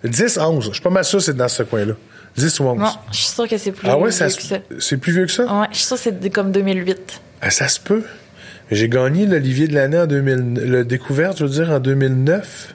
10, 0.04 0.38
11. 0.38 0.66
Je 0.66 0.72
suis 0.74 0.82
pas 0.82 0.90
mal 0.90 1.04
sûr 1.06 1.18
que 1.20 1.24
c'est 1.24 1.36
dans 1.36 1.48
ce 1.48 1.62
coin-là. 1.62 1.94
10 2.36 2.60
ou 2.60 2.64
11. 2.64 2.78
Non, 2.78 2.86
je 3.10 3.16
suis 3.16 3.26
sûre 3.26 3.48
que 3.48 3.56
c'est 3.56 3.72
plus 3.72 3.88
ah 3.88 3.96
ouais, 3.96 4.02
vieux 4.02 4.10
ça, 4.10 4.26
que 4.26 4.42
ça. 4.42 4.56
c'est 4.78 4.98
plus 4.98 5.12
vieux 5.12 5.24
que 5.24 5.32
ça? 5.32 5.44
Ouais, 5.44 5.66
je 5.70 5.78
suis 5.78 5.86
sûre 5.86 5.96
que 5.96 6.02
c'est 6.02 6.30
comme 6.30 6.52
2008. 6.52 7.22
Ah, 7.40 7.50
ça 7.50 7.68
se 7.68 7.80
peut. 7.80 8.04
J'ai 8.70 8.88
gagné 8.88 9.26
l'Olivier 9.26 9.68
de 9.68 9.74
l'année 9.74 9.98
en 9.98 10.06
2000, 10.06 10.54
le 10.54 10.84
découverte, 10.84 11.38
je 11.38 11.44
veux 11.44 11.50
dire, 11.50 11.70
en 11.70 11.80
2009. 11.80 12.74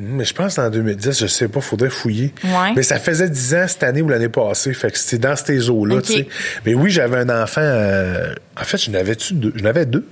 Hmm, 0.00 0.16
Mais 0.16 0.24
je 0.24 0.32
pense 0.34 0.58
en 0.58 0.70
2010, 0.70 1.20
je 1.20 1.26
sais 1.26 1.48
pas, 1.48 1.60
faudrait 1.60 1.90
fouiller. 1.90 2.32
Ouais. 2.44 2.72
Mais 2.76 2.82
ça 2.82 2.98
faisait 2.98 3.28
10 3.28 3.54
ans 3.56 3.64
cette 3.66 3.82
année 3.82 4.02
ou 4.02 4.08
l'année 4.08 4.28
passée, 4.28 4.72
fait 4.72 4.90
que 4.92 4.98
c'était 4.98 5.26
dans 5.26 5.34
ces 5.34 5.68
eaux-là, 5.70 6.00
tu 6.02 6.12
sais. 6.12 6.28
Mais 6.64 6.74
oui, 6.74 6.90
j'avais 6.90 7.16
un 7.18 7.42
enfant, 7.42 7.60
euh, 7.62 8.32
en 8.58 8.64
fait, 8.64 8.78
je 8.78 8.90
n'avais-tu 8.90 9.34
deux? 9.34 9.52
Je 9.56 9.62
n'avais 9.62 9.86
deux. 9.86 10.06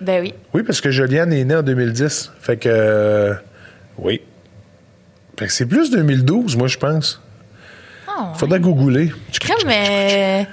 Ben 0.00 0.20
oui. 0.20 0.34
Oui, 0.52 0.64
parce 0.64 0.80
que 0.80 0.90
Joliane 0.90 1.32
est 1.32 1.44
née 1.44 1.54
en 1.54 1.62
2010. 1.62 2.32
Fait 2.40 2.56
que, 2.56 2.68
euh, 2.68 3.34
oui. 3.98 4.20
Fait 5.38 5.46
que 5.46 5.52
c'est 5.52 5.66
plus 5.66 5.90
2012, 5.92 6.56
moi, 6.56 6.66
je 6.66 6.76
pense. 6.78 7.22
Oh, 8.08 8.22
Faudrait 8.34 8.58
googler. 8.58 9.12
Crème, 9.40 9.56
mais. 9.64 10.46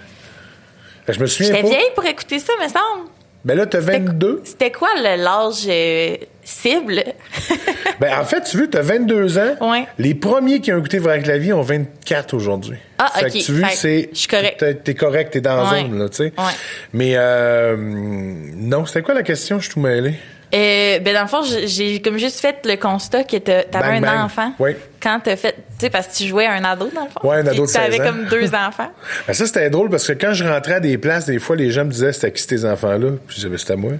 Fait 1.09 1.13
que 1.13 1.17
Je 1.17 1.21
me 1.21 1.27
souviens 1.27 1.51
J'étais 1.55 1.63
pas. 1.63 1.69
vieille 1.69 1.91
pour 1.95 2.05
écouter 2.05 2.39
ça, 2.39 2.53
me 2.61 2.67
semble. 2.67 3.09
Ben 3.45 3.57
là, 3.57 3.65
t'as 3.65 3.79
22. 3.79 4.41
C'était 4.43 4.69
quoi 4.69 4.89
l'âge 4.99 5.65
euh, 5.69 6.17
cible? 6.43 7.03
ben, 7.99 8.19
en 8.19 8.25
fait, 8.25 8.41
tu 8.41 8.57
veux, 8.57 8.69
t'as 8.69 8.81
22 8.81 9.37
ans. 9.37 9.55
Ouais. 9.71 9.87
Les 9.97 10.13
premiers 10.13 10.59
qui 10.59 10.73
ont 10.73 10.77
écouté 10.77 10.99
Vrac 10.99 11.25
la 11.25 11.37
vie 11.37 11.53
ont 11.53 11.61
24 11.61 12.33
aujourd'hui. 12.33 12.77
Ah, 12.97 13.09
fait 13.15 13.27
OK. 13.27 13.31
Que 13.31 13.37
tu 13.45 13.51
veux, 13.53 13.63
c'est. 13.71 14.09
je 14.11 14.17
suis 14.19 14.27
correct. 14.27 14.59
T'es, 14.59 14.75
t'es 14.75 14.93
correct, 14.93 15.31
t'es 15.31 15.41
dans 15.41 15.55
la 15.55 15.71
Ouais. 15.71 15.81
zone, 15.83 15.97
là, 15.97 16.09
tu 16.09 16.17
sais. 16.17 16.33
Ouais. 16.37 16.53
Mais, 16.91 17.13
euh, 17.15 17.77
non, 17.77 18.85
c'était 18.85 19.01
quoi 19.03 19.13
la 19.13 19.23
question? 19.23 19.57
Je 19.59 19.65
suis 19.65 19.73
tout 19.73 19.79
mêlé. 19.79 20.15
Euh, 20.53 20.99
ben 20.99 21.13
dans 21.13 21.21
le 21.21 21.27
fond, 21.27 21.41
j'ai- 21.65 22.01
comme 22.01 22.17
juste 22.17 22.39
fait 22.39 22.65
le 22.65 22.75
constat 22.75 23.23
que 23.23 23.37
t'a- 23.37 23.63
t'avais 23.65 23.99
Bang, 23.99 24.05
un 24.05 24.15
bang. 24.15 24.25
enfant. 24.25 24.53
Oui. 24.57 24.71
Quand 25.01 25.19
t'as 25.23 25.35
fait, 25.35 25.53
tu 25.53 25.61
sais, 25.81 25.89
parce 25.91 26.07
que 26.07 26.13
tu 26.15 26.25
jouais 26.27 26.47
à 26.47 26.53
un 26.53 26.63
ado 26.63 26.89
dans 26.93 27.03
le 27.03 27.09
fond. 27.09 27.27
Ouais, 27.27 27.37
un 27.37 27.45
ado 27.47 27.61
de 27.61 27.63
Puis 27.65 27.73
T'avais 27.73 27.97
16 27.97 28.01
ans. 28.01 28.03
comme 28.03 28.25
deux 28.25 28.47
enfants. 28.55 28.91
Ben, 29.27 29.33
ça, 29.33 29.45
c'était 29.45 29.69
drôle 29.69 29.89
parce 29.89 30.07
que 30.07 30.13
quand 30.13 30.33
je 30.33 30.43
rentrais 30.43 30.73
à 30.75 30.79
des 30.79 30.97
places, 30.97 31.27
des 31.27 31.37
fois, 31.37 31.55
les 31.55 31.69
gens 31.69 31.85
me 31.85 31.91
disaient, 31.91 32.13
c'était 32.13 32.31
qui 32.31 32.41
ces 32.41 32.65
enfants-là? 32.65 33.11
Puis 33.27 33.29
je 33.29 33.35
disais, 33.35 33.49
ben, 33.49 33.57
c'était 33.59 33.73
à 33.73 33.75
moi. 33.75 33.91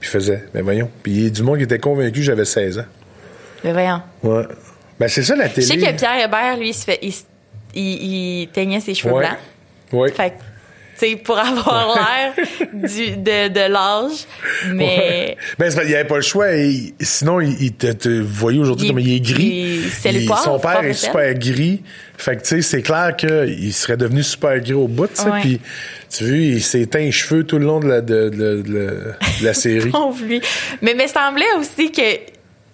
Puis 0.00 0.08
ils 0.10 0.12
faisaient, 0.12 0.44
ben, 0.52 0.62
voyons. 0.62 0.90
Puis 1.02 1.12
il 1.12 1.24
y 1.24 1.26
a 1.26 1.30
du 1.30 1.42
monde 1.42 1.56
qui 1.56 1.64
était 1.64 1.78
convaincu 1.78 2.18
que 2.20 2.22
j'avais 2.22 2.44
16 2.44 2.78
ans. 2.80 2.84
Mais 3.64 3.72
voyons. 3.72 4.02
Ouais. 4.22 4.44
Ben, 5.00 5.08
c'est 5.08 5.22
ça, 5.22 5.36
la 5.36 5.48
Je 5.48 5.54
télé. 5.54 5.66
sais 5.66 5.76
que 5.78 5.96
Pierre 5.96 6.24
Hébert, 6.24 6.56
lui, 6.58 6.68
il, 6.68 6.74
se 6.74 6.84
fait, 6.84 6.98
il, 7.00 7.08
s- 7.08 7.26
il- 7.74 8.42
il 8.42 8.48
teignait 8.48 8.80
ses 8.80 8.92
cheveux 8.94 9.14
Ouais. 9.14 9.26
blancs. 9.26 9.38
Oui. 9.92 10.10
Fait 10.12 10.34
sais, 10.98 11.16
pour 11.16 11.38
avoir 11.38 11.94
l'air 11.96 12.34
du- 12.72 13.16
de, 13.16 13.48
de 13.48 13.72
l'âge, 13.72 14.26
mais. 14.68 14.84
Ouais. 14.84 15.36
Ben, 15.58 15.70
qu'il 15.80 15.88
n'y 15.88 15.94
avait 15.94 16.08
pas 16.08 16.16
le 16.16 16.22
choix. 16.22 16.52
Et, 16.54 16.94
sinon, 17.00 17.40
il, 17.40 17.56
il 17.62 17.72
te, 17.74 17.92
te 17.92 18.08
voyez 18.08 18.58
aujourd'hui 18.58 18.86
Il- 18.86 18.90
comme 18.90 18.98
il 19.00 19.14
est 19.14 19.20
gris. 19.20 19.44
il- 19.84 19.90
c'est 19.90 20.12
le 20.12 20.20
Il- 20.20 20.28
son 20.44 20.58
père 20.58 20.84
est 20.84 20.92
super 20.94 21.34
gris. 21.34 21.82
Fait 22.16 22.36
que, 22.36 22.42
tu 22.42 22.48
sais, 22.48 22.62
c'est 22.62 22.82
clair 22.82 23.14
qu'il 23.16 23.72
serait 23.72 23.96
devenu 23.96 24.22
super 24.22 24.58
gris 24.60 24.72
au 24.72 24.88
bout, 24.88 25.06
tu 25.06 25.22
sais. 25.22 25.30
Puis, 25.40 25.60
tu 26.10 26.24
vois, 26.24 26.36
il 26.36 26.62
s'est 26.62 26.86
teint 26.86 26.98
les 26.98 27.12
cheveux 27.12 27.44
tout 27.44 27.58
le 27.58 27.66
long 27.66 27.78
de 27.80 27.86
la, 27.88 28.00
de, 28.00 28.28
de- 28.28 28.62
de- 28.62 28.62
de 28.62 29.44
la 29.44 29.54
série. 29.54 29.92
Mais 30.82 30.94
me 30.94 31.06
semblait 31.06 31.44
aussi 31.58 31.90
que. 31.92 32.02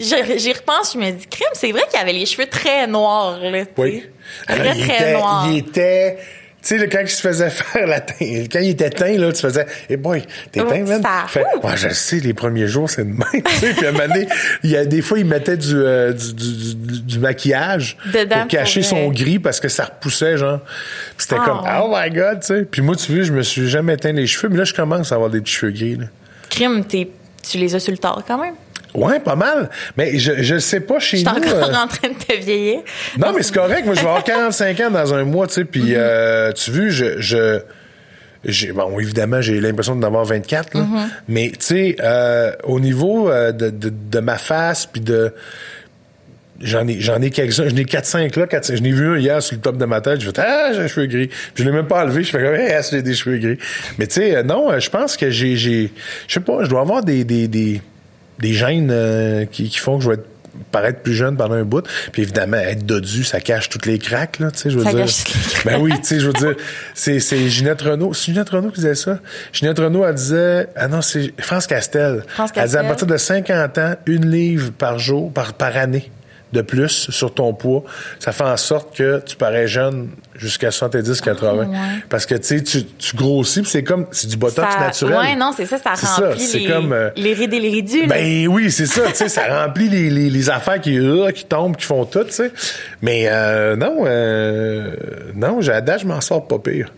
J'y 0.00 0.52
repense, 0.52 0.94
je 0.94 0.98
me 0.98 1.10
dis, 1.12 1.24
crime, 1.28 1.46
c'est 1.52 1.70
vrai 1.70 1.82
qu'il 1.88 2.00
avait 2.00 2.12
les 2.12 2.26
cheveux 2.26 2.46
très 2.46 2.84
noirs, 2.88 3.38
là. 3.40 3.64
tu 3.64 3.70
Oui. 3.76 4.02
Alors, 4.48 4.66
Très, 4.72 4.76
il, 4.76 4.86
très 4.88 4.94
était, 4.96 5.12
noirs. 5.12 5.46
il 5.48 5.58
était. 5.58 6.18
Tu 6.66 6.78
sais, 6.78 6.88
quand 6.88 7.00
il 7.02 7.08
se 7.08 7.20
faisait 7.20 7.50
faire 7.50 7.86
la 7.86 8.00
teint, 8.00 8.14
quand 8.50 8.58
il 8.60 8.70
était 8.70 8.88
teint, 8.88 9.16
là, 9.18 9.30
tu 9.32 9.40
faisais, 9.42 9.66
eh 9.90 9.96
boy, 9.98 10.22
t'es 10.50 10.60
Oh, 10.62 10.68
teint, 10.70 10.82
man. 10.84 11.02
Fait, 11.28 11.44
ouais, 11.62 11.76
je 11.76 11.90
sais, 11.90 12.20
les 12.20 12.32
premiers 12.32 12.66
jours, 12.68 12.88
c'est 12.88 13.04
de 13.04 13.10
même. 13.10 13.20
tu 13.44 13.54
sais, 13.56 13.74
puis 13.74 13.84
à 13.84 13.90
un 13.90 13.92
moment 13.92 14.08
donné, 14.08 14.26
il 14.62 14.70
y 14.70 14.76
a 14.76 14.86
des 14.86 15.02
fois, 15.02 15.18
il 15.18 15.26
mettait 15.26 15.58
du, 15.58 15.74
euh, 15.76 16.12
du, 16.14 16.32
du, 16.32 16.74
du- 16.74 17.00
du 17.02 17.18
maquillage 17.18 17.98
Dedans, 18.06 18.40
pour 18.40 18.48
cacher 18.48 18.80
pour, 18.80 18.88
son 18.88 19.08
gris 19.10 19.38
parce 19.38 19.60
que 19.60 19.68
ça 19.68 19.84
repoussait, 19.84 20.38
genre. 20.38 20.60
C'était 21.18 21.36
Ah, 21.38 21.44
comme, 21.44 21.58
ouais. 21.64 21.80
oh 21.82 21.94
my 21.94 22.10
god, 22.16 22.40
tu 22.40 22.46
sais. 22.46 22.62
Puis 22.64 22.80
moi, 22.80 22.96
tu 22.96 23.12
vois, 23.14 23.22
je 23.24 23.32
me 23.32 23.42
suis 23.42 23.68
jamais 23.68 23.96
teint 23.98 24.12
les 24.12 24.26
cheveux, 24.26 24.48
mais 24.48 24.56
là, 24.58 24.64
je 24.64 24.72
commence 24.74 25.12
à 25.12 25.16
avoir 25.16 25.28
des 25.30 25.40
petits 25.42 25.52
cheveux 25.52 25.72
gris, 25.72 25.96
là. 25.96 26.06
Crime, 26.48 26.84
t'es- 26.84 27.08
tu 27.44 27.58
les 27.58 27.74
as 27.74 27.80
sur 27.80 27.92
le 27.92 27.98
tard 27.98 28.22
quand 28.26 28.38
même? 28.38 28.54
Ouais, 28.94 29.18
pas 29.18 29.34
mal. 29.34 29.70
Mais 29.96 30.18
je, 30.18 30.42
je 30.42 30.58
sais 30.58 30.80
pas 30.80 31.00
chez 31.00 31.16
Je 31.16 31.28
suis 31.28 31.40
nous. 31.40 31.48
encore 31.48 31.68
euh, 31.70 31.82
en 31.82 31.88
train 31.88 32.08
de 32.08 32.14
te 32.14 32.32
vieillir. 32.44 32.80
Non, 33.18 33.32
mais 33.34 33.42
c'est 33.42 33.54
correct. 33.54 33.84
Moi, 33.86 33.94
je 33.94 34.00
vais 34.00 34.06
avoir 34.06 34.22
45 34.22 34.80
ans 34.80 34.90
dans 34.90 35.14
un 35.14 35.24
mois, 35.24 35.46
tu 35.48 35.54
sais. 35.54 35.64
Puis, 35.64 35.82
euh, 35.96 36.52
tu 36.52 36.70
vois, 36.70 36.88
je... 36.90 37.20
je 37.20 37.60
j'ai, 38.46 38.72
bon, 38.72 39.00
évidemment, 39.00 39.40
j'ai 39.40 39.58
l'impression 39.58 39.96
d'en 39.96 40.06
avoir 40.06 40.26
24, 40.26 40.74
là. 40.74 40.84
Mais, 41.28 41.50
tu 41.52 41.56
sais, 41.60 41.96
euh, 42.00 42.52
au 42.64 42.78
niveau 42.78 43.30
euh, 43.30 43.52
de, 43.52 43.70
de, 43.70 43.88
de 43.90 44.20
ma 44.20 44.36
face, 44.36 44.84
puis 44.86 45.00
de... 45.00 45.32
J'en 46.60 46.86
ai, 46.86 47.00
j'en 47.00 47.20
ai 47.20 47.30
quelques-uns. 47.30 47.68
J'en 47.68 47.76
ai 47.76 47.84
4-5 47.84 48.38
là. 48.38 48.46
4, 48.46 48.76
je 48.76 48.82
n'ai 48.82 48.92
vu 48.92 49.08
un 49.08 49.18
hier 49.18 49.42
sur 49.42 49.56
le 49.56 49.60
top 49.60 49.76
de 49.76 49.84
ma 49.84 50.00
tête. 50.00 50.20
Je 50.20 50.30
fais, 50.30 50.38
ah, 50.38 50.70
j'ai 50.72 50.82
les 50.82 50.88
cheveux 50.88 51.06
gris. 51.06 51.26
Puis 51.26 51.64
je 51.64 51.64
l'ai 51.64 51.72
même 51.72 51.86
pas 51.86 52.04
enlevé. 52.04 52.22
Je 52.22 52.30
fais 52.30 52.38
comme, 52.38 52.54
ah, 52.54 52.80
j'ai 52.88 53.02
des 53.02 53.14
cheveux 53.14 53.38
gris? 53.38 53.58
Mais 53.98 54.06
tu 54.06 54.14
sais, 54.14 54.36
euh, 54.36 54.42
non, 54.42 54.70
euh, 54.70 54.78
je 54.78 54.88
pense 54.90 55.16
que 55.16 55.30
j'ai, 55.30 55.56
j'ai, 55.56 55.90
je 56.28 56.34
sais 56.34 56.40
pas, 56.40 56.62
je 56.62 56.68
dois 56.68 56.80
avoir 56.80 57.02
des, 57.02 57.24
des, 57.24 57.48
des, 57.48 57.82
des 58.38 58.52
gènes 58.52 58.90
euh, 58.92 59.46
qui, 59.46 59.68
qui 59.68 59.78
font 59.78 59.98
que 59.98 60.04
je 60.04 60.08
vais 60.10 60.14
être 60.14 60.28
paraître 60.70 61.00
plus 61.00 61.14
jeune 61.14 61.36
pendant 61.36 61.54
un 61.54 61.64
bout. 61.64 61.84
Puis 62.12 62.22
évidemment, 62.22 62.56
être 62.56 62.86
dodu, 62.86 63.24
ça 63.24 63.40
cache 63.40 63.68
toutes 63.68 63.86
les 63.86 63.98
craques, 63.98 64.38
là, 64.38 64.52
tu 64.52 64.58
sais, 64.58 64.70
je 64.70 64.78
veux 64.78 64.84
dire. 64.84 65.06
Ben 65.64 65.80
oui, 65.80 65.92
tu 65.96 66.04
sais, 66.04 66.20
je 66.20 66.26
veux 66.26 66.32
dire, 66.32 66.54
c'est, 66.94 67.18
c'est 67.18 67.48
Ginette 67.48 67.82
Renault. 67.82 68.14
C'est 68.14 68.32
Ginette 68.32 68.50
Renault 68.50 68.70
qui 68.70 68.76
disait 68.76 68.94
ça. 68.94 69.18
Ginette 69.52 69.78
Renault, 69.80 70.04
elle 70.04 70.14
disait, 70.14 70.68
ah 70.76 70.86
non, 70.86 71.02
c'est 71.02 71.32
France 71.40 71.66
Castel. 71.66 72.22
France 72.28 72.50
Elle 72.54 72.64
disait, 72.64 72.78
à 72.78 72.82
Castel. 72.82 72.86
partir 72.86 73.06
de 73.08 73.16
50 73.16 73.78
ans, 73.78 73.94
une 74.06 74.30
livre 74.30 74.70
par 74.70 74.98
jour, 75.00 75.32
par, 75.32 75.54
par 75.54 75.76
année 75.76 76.10
de 76.54 76.62
plus 76.62 77.10
sur 77.10 77.34
ton 77.34 77.52
poids, 77.52 77.82
ça 78.18 78.32
fait 78.32 78.44
en 78.44 78.56
sorte 78.56 78.96
que 78.96 79.20
tu 79.26 79.36
parais 79.36 79.66
jeune 79.66 80.08
jusqu'à 80.36 80.70
70, 80.70 81.20
80. 81.20 81.52
ouais. 81.56 81.66
Parce 82.08 82.24
que, 82.26 82.34
tu 82.36 82.58
sais, 82.58 82.62
tu, 82.62 83.16
grossis, 83.16 83.60
puis 83.62 83.70
c'est 83.70 83.84
comme, 83.84 84.06
c'est 84.10 84.28
du 84.28 84.36
botox 84.36 84.72
Ça- 84.72 84.80
naturel. 84.80 85.16
Ouais, 85.18 85.36
non, 85.36 85.52
c'est 85.56 85.66
ça, 85.66 85.78
ça 85.78 85.92
remplit 85.94 86.40
c'est 86.40 86.58
les, 86.60 86.66
comme, 86.66 86.92
euh, 86.92 87.10
les 87.16 87.34
rides 87.34 87.52
et 87.52 87.60
les 87.60 87.70
ridules. 87.70 88.08
Ben 88.08 88.48
oui, 88.48 88.70
c'est 88.70 88.86
ça, 88.86 89.02
tu 89.08 89.14
sais, 89.14 89.28
ça 89.28 89.64
remplit 89.64 89.88
les, 89.88 90.08
les, 90.10 90.30
les 90.30 90.50
affaires 90.50 90.80
qui, 90.80 90.98
euh, 90.98 91.30
qui 91.30 91.44
tombent, 91.44 91.76
qui 91.76 91.84
font 91.84 92.04
tout, 92.04 92.24
tu 92.24 92.32
sais. 92.32 92.52
Mais 93.02 93.26
euh, 93.28 93.76
non, 93.76 94.04
euh, 94.06 94.94
non, 95.34 95.60
je 95.60 96.06
m'en 96.06 96.20
sors 96.20 96.46
pas 96.46 96.58
pire. 96.58 96.90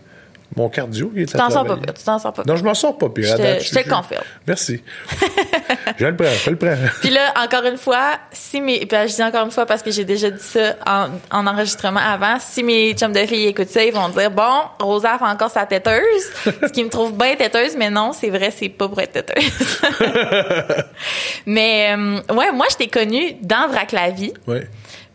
Mon 0.57 0.69
cardio, 0.69 1.11
il 1.15 1.21
est 1.21 1.25
tu 1.27 1.37
t'en 1.37 1.51
sors 1.51 1.65
pas 1.65 1.77
pire, 1.77 1.93
tu 1.93 2.03
t'en 2.03 2.17
sors 2.17 2.33
pas 2.33 2.41
Non, 2.41 2.53
pire. 2.55 2.57
je 2.57 2.63
m'en 2.63 2.73
sors 2.73 2.97
pas 2.97 3.09
pire. 3.09 3.25
Je 3.27 3.35
te- 3.35 3.41
date, 3.43 3.63
je 3.63 3.69
te 3.69 3.77
le 3.77 3.83
confirme. 3.95 4.23
Merci. 4.47 4.83
je 5.97 6.05
le 6.07 6.15
prends, 6.15 6.25
je 6.43 6.49
le 6.49 6.55
prends. 6.55 6.75
Puis 6.99 7.11
là, 7.11 7.31
encore 7.43 7.63
une 7.65 7.77
fois, 7.77 8.13
si 8.31 8.59
mes, 8.59 8.85
puis 8.87 8.97
je 9.07 9.13
dis 9.15 9.23
encore 9.23 9.45
une 9.45 9.51
fois 9.51 9.67
parce 9.67 9.83
que 9.83 9.91
j'ai 9.91 10.03
déjà 10.03 10.31
dit 10.31 10.41
ça 10.43 10.75
en, 10.87 11.09
en 11.31 11.45
enregistrement 11.47 11.99
avant, 11.99 12.37
si 12.39 12.63
mes 12.63 12.93
chums 12.93 13.13
de 13.13 13.19
filles 13.27 13.45
écoutent 13.47 13.69
ça, 13.69 13.83
ils 13.83 13.93
vont 13.93 14.09
dire 14.09 14.31
bon, 14.31 14.61
Rosa 14.79 15.17
fait 15.19 15.25
encore 15.25 15.51
sa 15.51 15.67
têteuse, 15.67 16.01
ce 16.43 16.71
qui 16.71 16.83
me 16.83 16.89
trouve 16.89 17.15
bien 17.15 17.35
têteuse, 17.35 17.75
mais 17.77 17.91
non, 17.91 18.11
c'est 18.11 18.29
vrai, 18.31 18.51
c'est 18.55 18.69
pas 18.69 18.87
pour 18.89 18.99
être 18.99 19.13
têteuse. 19.13 19.79
mais 21.45 21.95
euh, 21.95 22.33
ouais, 22.33 22.51
moi 22.51 22.65
je 22.71 22.77
t'ai 22.77 22.87
connue 22.87 23.35
dans 23.41 23.67
Vrac 23.67 23.91
la 23.91 24.09
vie. 24.09 24.33
Oui. 24.47 24.57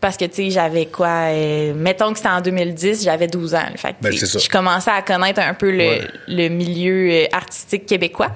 Parce 0.03 0.17
que, 0.17 0.25
tu 0.25 0.33
sais, 0.35 0.49
j'avais 0.49 0.87
quoi? 0.87 1.29
euh, 1.29 1.73
mettons 1.73 2.11
que 2.11 2.17
c'était 2.17 2.27
en 2.27 2.41
2010, 2.41 3.05
j'avais 3.05 3.27
12 3.27 3.55
ans. 3.55 3.63
Fait 3.77 3.93
que, 3.93 3.95
Ben, 4.01 4.11
je 4.11 4.49
commençais 4.49 4.91
à 4.91 5.01
connaître 5.01 5.39
un 5.39 5.53
peu 5.53 5.71
le, 5.71 5.77
Ouais. 5.77 6.01
le 6.27 6.49
milieu 6.49 7.09
euh, 7.09 7.25
artistique 7.31 7.85
québécois. 7.85 8.31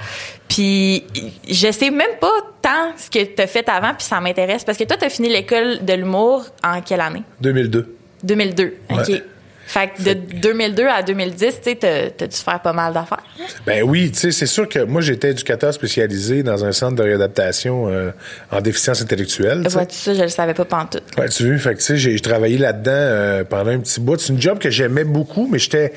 Puis, 0.48 1.04
je 1.46 1.70
sais 1.74 1.90
même 1.92 2.16
pas 2.22 2.32
tant 2.62 2.94
ce 2.96 3.10
que 3.10 3.22
tu 3.22 3.42
as 3.42 3.48
fait 3.48 3.68
avant, 3.68 3.94
puis 3.94 4.06
ça 4.08 4.22
m'intéresse. 4.22 4.64
Parce 4.64 4.78
que 4.78 4.86
toi, 4.86 4.96
tu 4.96 5.04
as 5.04 5.10
fini 5.10 5.28
l'école 5.28 5.84
de 5.84 5.92
l'humour 5.92 6.46
en 6.64 6.80
quelle 6.80 7.02
année? 7.02 7.24
2002. 7.42 7.98
2002. 8.24 8.74
OK. 8.90 8.98
Ouais. 9.10 9.24
Fait 9.68 9.90
que 9.90 10.02
de 10.02 10.14
2002 10.14 10.88
à 10.88 11.04
2010, 11.04 11.38
tu 11.62 11.72
sais, 11.72 12.12
t'as 12.18 12.28
dû 12.28 12.36
faire 12.38 12.62
pas 12.62 12.72
mal 12.74 12.94
d'affaires. 12.94 13.24
Ben 13.66 13.84
oui, 13.84 14.10
tu 14.12 14.20
sais, 14.20 14.32
c'est 14.32 14.46
sûr 14.46 14.68
que 14.70 14.80
moi, 14.80 15.02
j'étais 15.02 15.32
éducateur 15.32 15.74
spécialisé 15.74 16.42
dans 16.42 16.64
un 16.64 16.72
centre 16.72 16.96
de 16.96 17.04
réadaptation 17.04 17.90
euh, 17.90 18.12
en 18.50 18.62
déficience 18.62 19.02
intellectuelle. 19.02 19.68
Vois-tu 19.68 19.96
ça? 19.96 20.14
Je 20.14 20.22
le 20.22 20.30
savais 20.30 20.54
pas 20.54 20.64
pantoute. 20.66 21.04
Ouais, 21.18 21.28
tu 21.28 21.48
vois, 21.50 21.58
fait 21.58 21.74
que 21.74 21.80
tu 21.80 21.86
sais, 21.86 21.98
j'ai 21.98 22.18
travaillé 22.20 22.58
là-dedans 22.58 22.92
euh, 22.94 23.44
pendant 23.44 23.72
un 23.72 23.80
petit 23.80 24.00
bout. 24.00 24.18
C'est 24.20 24.32
une 24.34 24.42
job 24.42 24.58
que 24.58 24.70
j'aimais 24.70 25.04
beaucoup, 25.04 25.48
mais 25.52 25.60
j'étais 25.60 25.92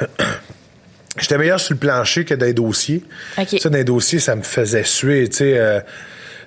j'étais 1.18 1.38
meilleur 1.38 1.60
sur 1.60 1.74
le 1.74 1.78
plancher 1.78 2.24
que 2.24 2.34
dans 2.34 2.46
les 2.46 2.54
dossiers. 2.54 3.02
OK. 3.38 3.58
Ça, 3.60 3.68
dans 3.68 3.76
les 3.78 3.84
dossiers, 3.84 4.18
ça 4.18 4.34
me 4.34 4.42
faisait 4.42 4.84
suer, 4.84 5.28
tu 5.28 5.36
sais. 5.38 5.58
euh, 5.58 5.80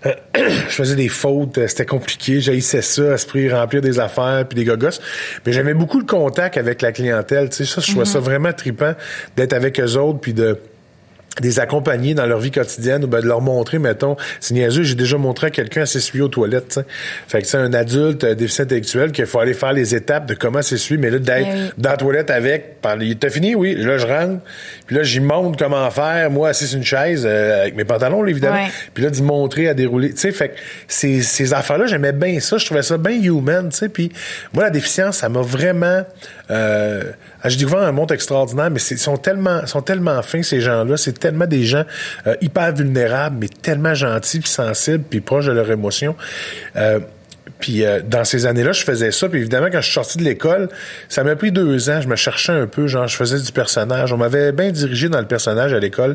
je 0.35 0.73
faisais 0.73 0.95
des 0.95 1.09
fautes, 1.09 1.57
euh, 1.57 1.67
c'était 1.67 1.85
compliqué, 1.85 2.39
j'haïssais 2.39 2.81
ça, 2.81 3.13
esprit 3.13 3.51
remplir 3.51 3.81
des 3.81 3.99
affaires 3.99 4.45
puis 4.47 4.55
des 4.55 4.65
gogos. 4.65 4.99
Mais 5.45 5.53
j'aimais 5.53 5.73
beaucoup 5.73 5.99
le 5.99 6.05
contact 6.05 6.57
avec 6.57 6.81
la 6.81 6.91
clientèle, 6.91 7.49
tu 7.49 7.57
sais, 7.57 7.65
ça, 7.65 7.81
je 7.81 7.91
trouvais 7.91 8.05
ça 8.05 8.19
vraiment 8.19 8.53
trippant 8.53 8.93
d'être 9.35 9.53
avec 9.53 9.79
eux 9.79 9.95
autres 9.97 10.19
puis 10.19 10.33
de 10.33 10.59
des 11.41 11.59
accompagner 11.59 12.13
dans 12.13 12.25
leur 12.25 12.39
vie 12.39 12.51
quotidienne 12.51 13.03
ou 13.03 13.07
ben 13.07 13.21
de 13.21 13.27
leur 13.27 13.41
montrer, 13.41 13.79
mettons, 13.79 14.15
c'est 14.39 14.53
niaiseux, 14.53 14.83
j'ai 14.83 14.95
déjà 14.95 15.17
montré 15.17 15.47
à 15.47 15.49
quelqu'un 15.49 15.81
à 15.81 15.85
s'essuyer 15.85 16.23
aux 16.23 16.29
toilettes, 16.29 16.69
tu 16.69 16.73
sais. 16.75 16.85
Fait 17.27 17.41
que 17.41 17.47
c'est 17.47 17.57
un 17.57 17.73
adulte 17.73 18.23
euh, 18.23 18.35
déficient 18.35 18.63
intellectuel 18.63 19.11
qu'il 19.11 19.25
faut 19.25 19.39
aller 19.39 19.53
faire 19.53 19.73
les 19.73 19.95
étapes 19.95 20.27
de 20.27 20.33
comment 20.33 20.61
s'essuyer, 20.61 20.99
mais 20.99 21.09
là, 21.09 21.19
d'être 21.19 21.45
Ben 21.45 21.63
oui. 21.65 21.71
dans 21.77 21.89
la 21.89 21.97
toilette 21.97 22.29
avec, 22.29 22.81
t'as 22.81 23.29
fini? 23.29 23.55
Oui. 23.55 23.75
Là, 23.75 23.97
je 23.97 24.05
rentre, 24.05 24.41
puis 24.87 24.95
là, 24.95 25.03
j'y 25.03 25.19
montre 25.19 25.57
comment 25.57 25.89
faire, 25.91 26.31
moi, 26.31 26.49
assis 26.49 26.67
sur 26.67 26.77
une 26.77 26.83
chaise, 26.83 27.23
euh, 27.25 27.61
avec 27.61 27.75
mes 27.75 27.85
pantalons, 27.85 28.23
là, 28.23 28.29
évidemment, 28.29 28.67
puis 28.93 29.03
là, 29.03 29.09
d'y 29.09 29.21
montrer 29.21 29.67
à 29.67 29.73
dérouler, 29.73 30.11
tu 30.11 30.19
sais, 30.19 30.31
fait 30.31 30.49
que 30.49 30.55
ces, 30.87 31.21
ces 31.21 31.53
affaires-là, 31.53 31.87
j'aimais 31.87 32.13
bien 32.13 32.39
ça, 32.39 32.57
je 32.57 32.65
trouvais 32.65 32.83
ça 32.83 32.97
bien 32.97 33.21
human, 33.21 33.69
tu 33.69 33.77
sais, 33.77 33.89
puis 33.89 34.11
moi, 34.53 34.63
la 34.63 34.69
déficience, 34.69 35.17
ça 35.17 35.29
m'a 35.29 35.41
vraiment... 35.41 36.03
Euh, 36.51 37.11
j'ai 37.45 37.57
découvert 37.57 37.81
un 37.81 37.91
monde 37.91 38.11
extraordinaire, 38.11 38.69
mais 38.69 38.79
ils 38.79 38.97
sont 38.97 39.17
tellement, 39.17 39.65
sont 39.65 39.81
tellement 39.81 40.21
fins, 40.21 40.43
ces 40.43 40.61
gens-là. 40.61 40.97
C'est 40.97 41.17
tellement 41.19 41.47
des 41.47 41.63
gens 41.63 41.83
euh, 42.27 42.35
hyper 42.41 42.73
vulnérables, 42.73 43.37
mais 43.39 43.47
tellement 43.47 43.93
gentils, 43.93 44.39
puis 44.39 44.49
sensibles, 44.49 45.03
puis 45.09 45.21
proches 45.21 45.47
de 45.47 45.51
leurs 45.51 45.71
émotions. 45.71 46.15
Euh, 46.75 46.99
puis 47.65 47.83
euh, 47.83 47.99
dans 48.07 48.23
ces 48.23 48.45
années-là, 48.45 48.73
je 48.73 48.83
faisais 48.83 49.09
ça. 49.09 49.27
Puis 49.27 49.39
évidemment, 49.39 49.69
quand 49.71 49.79
je 49.81 49.85
suis 49.85 49.93
sorti 49.95 50.19
de 50.19 50.23
l'école, 50.23 50.69
ça 51.09 51.23
m'a 51.23 51.35
pris 51.35 51.51
deux 51.51 51.89
ans. 51.89 51.99
Je 51.99 52.07
me 52.07 52.15
cherchais 52.15 52.51
un 52.51 52.67
peu, 52.67 52.85
genre, 52.85 53.07
je 53.07 53.15
faisais 53.15 53.39
du 53.39 53.51
personnage. 53.51 54.13
On 54.13 54.17
m'avait 54.17 54.51
bien 54.51 54.69
dirigé 54.69 55.09
dans 55.09 55.17
le 55.19 55.25
personnage 55.25 55.73
à 55.73 55.79
l'école. 55.79 56.13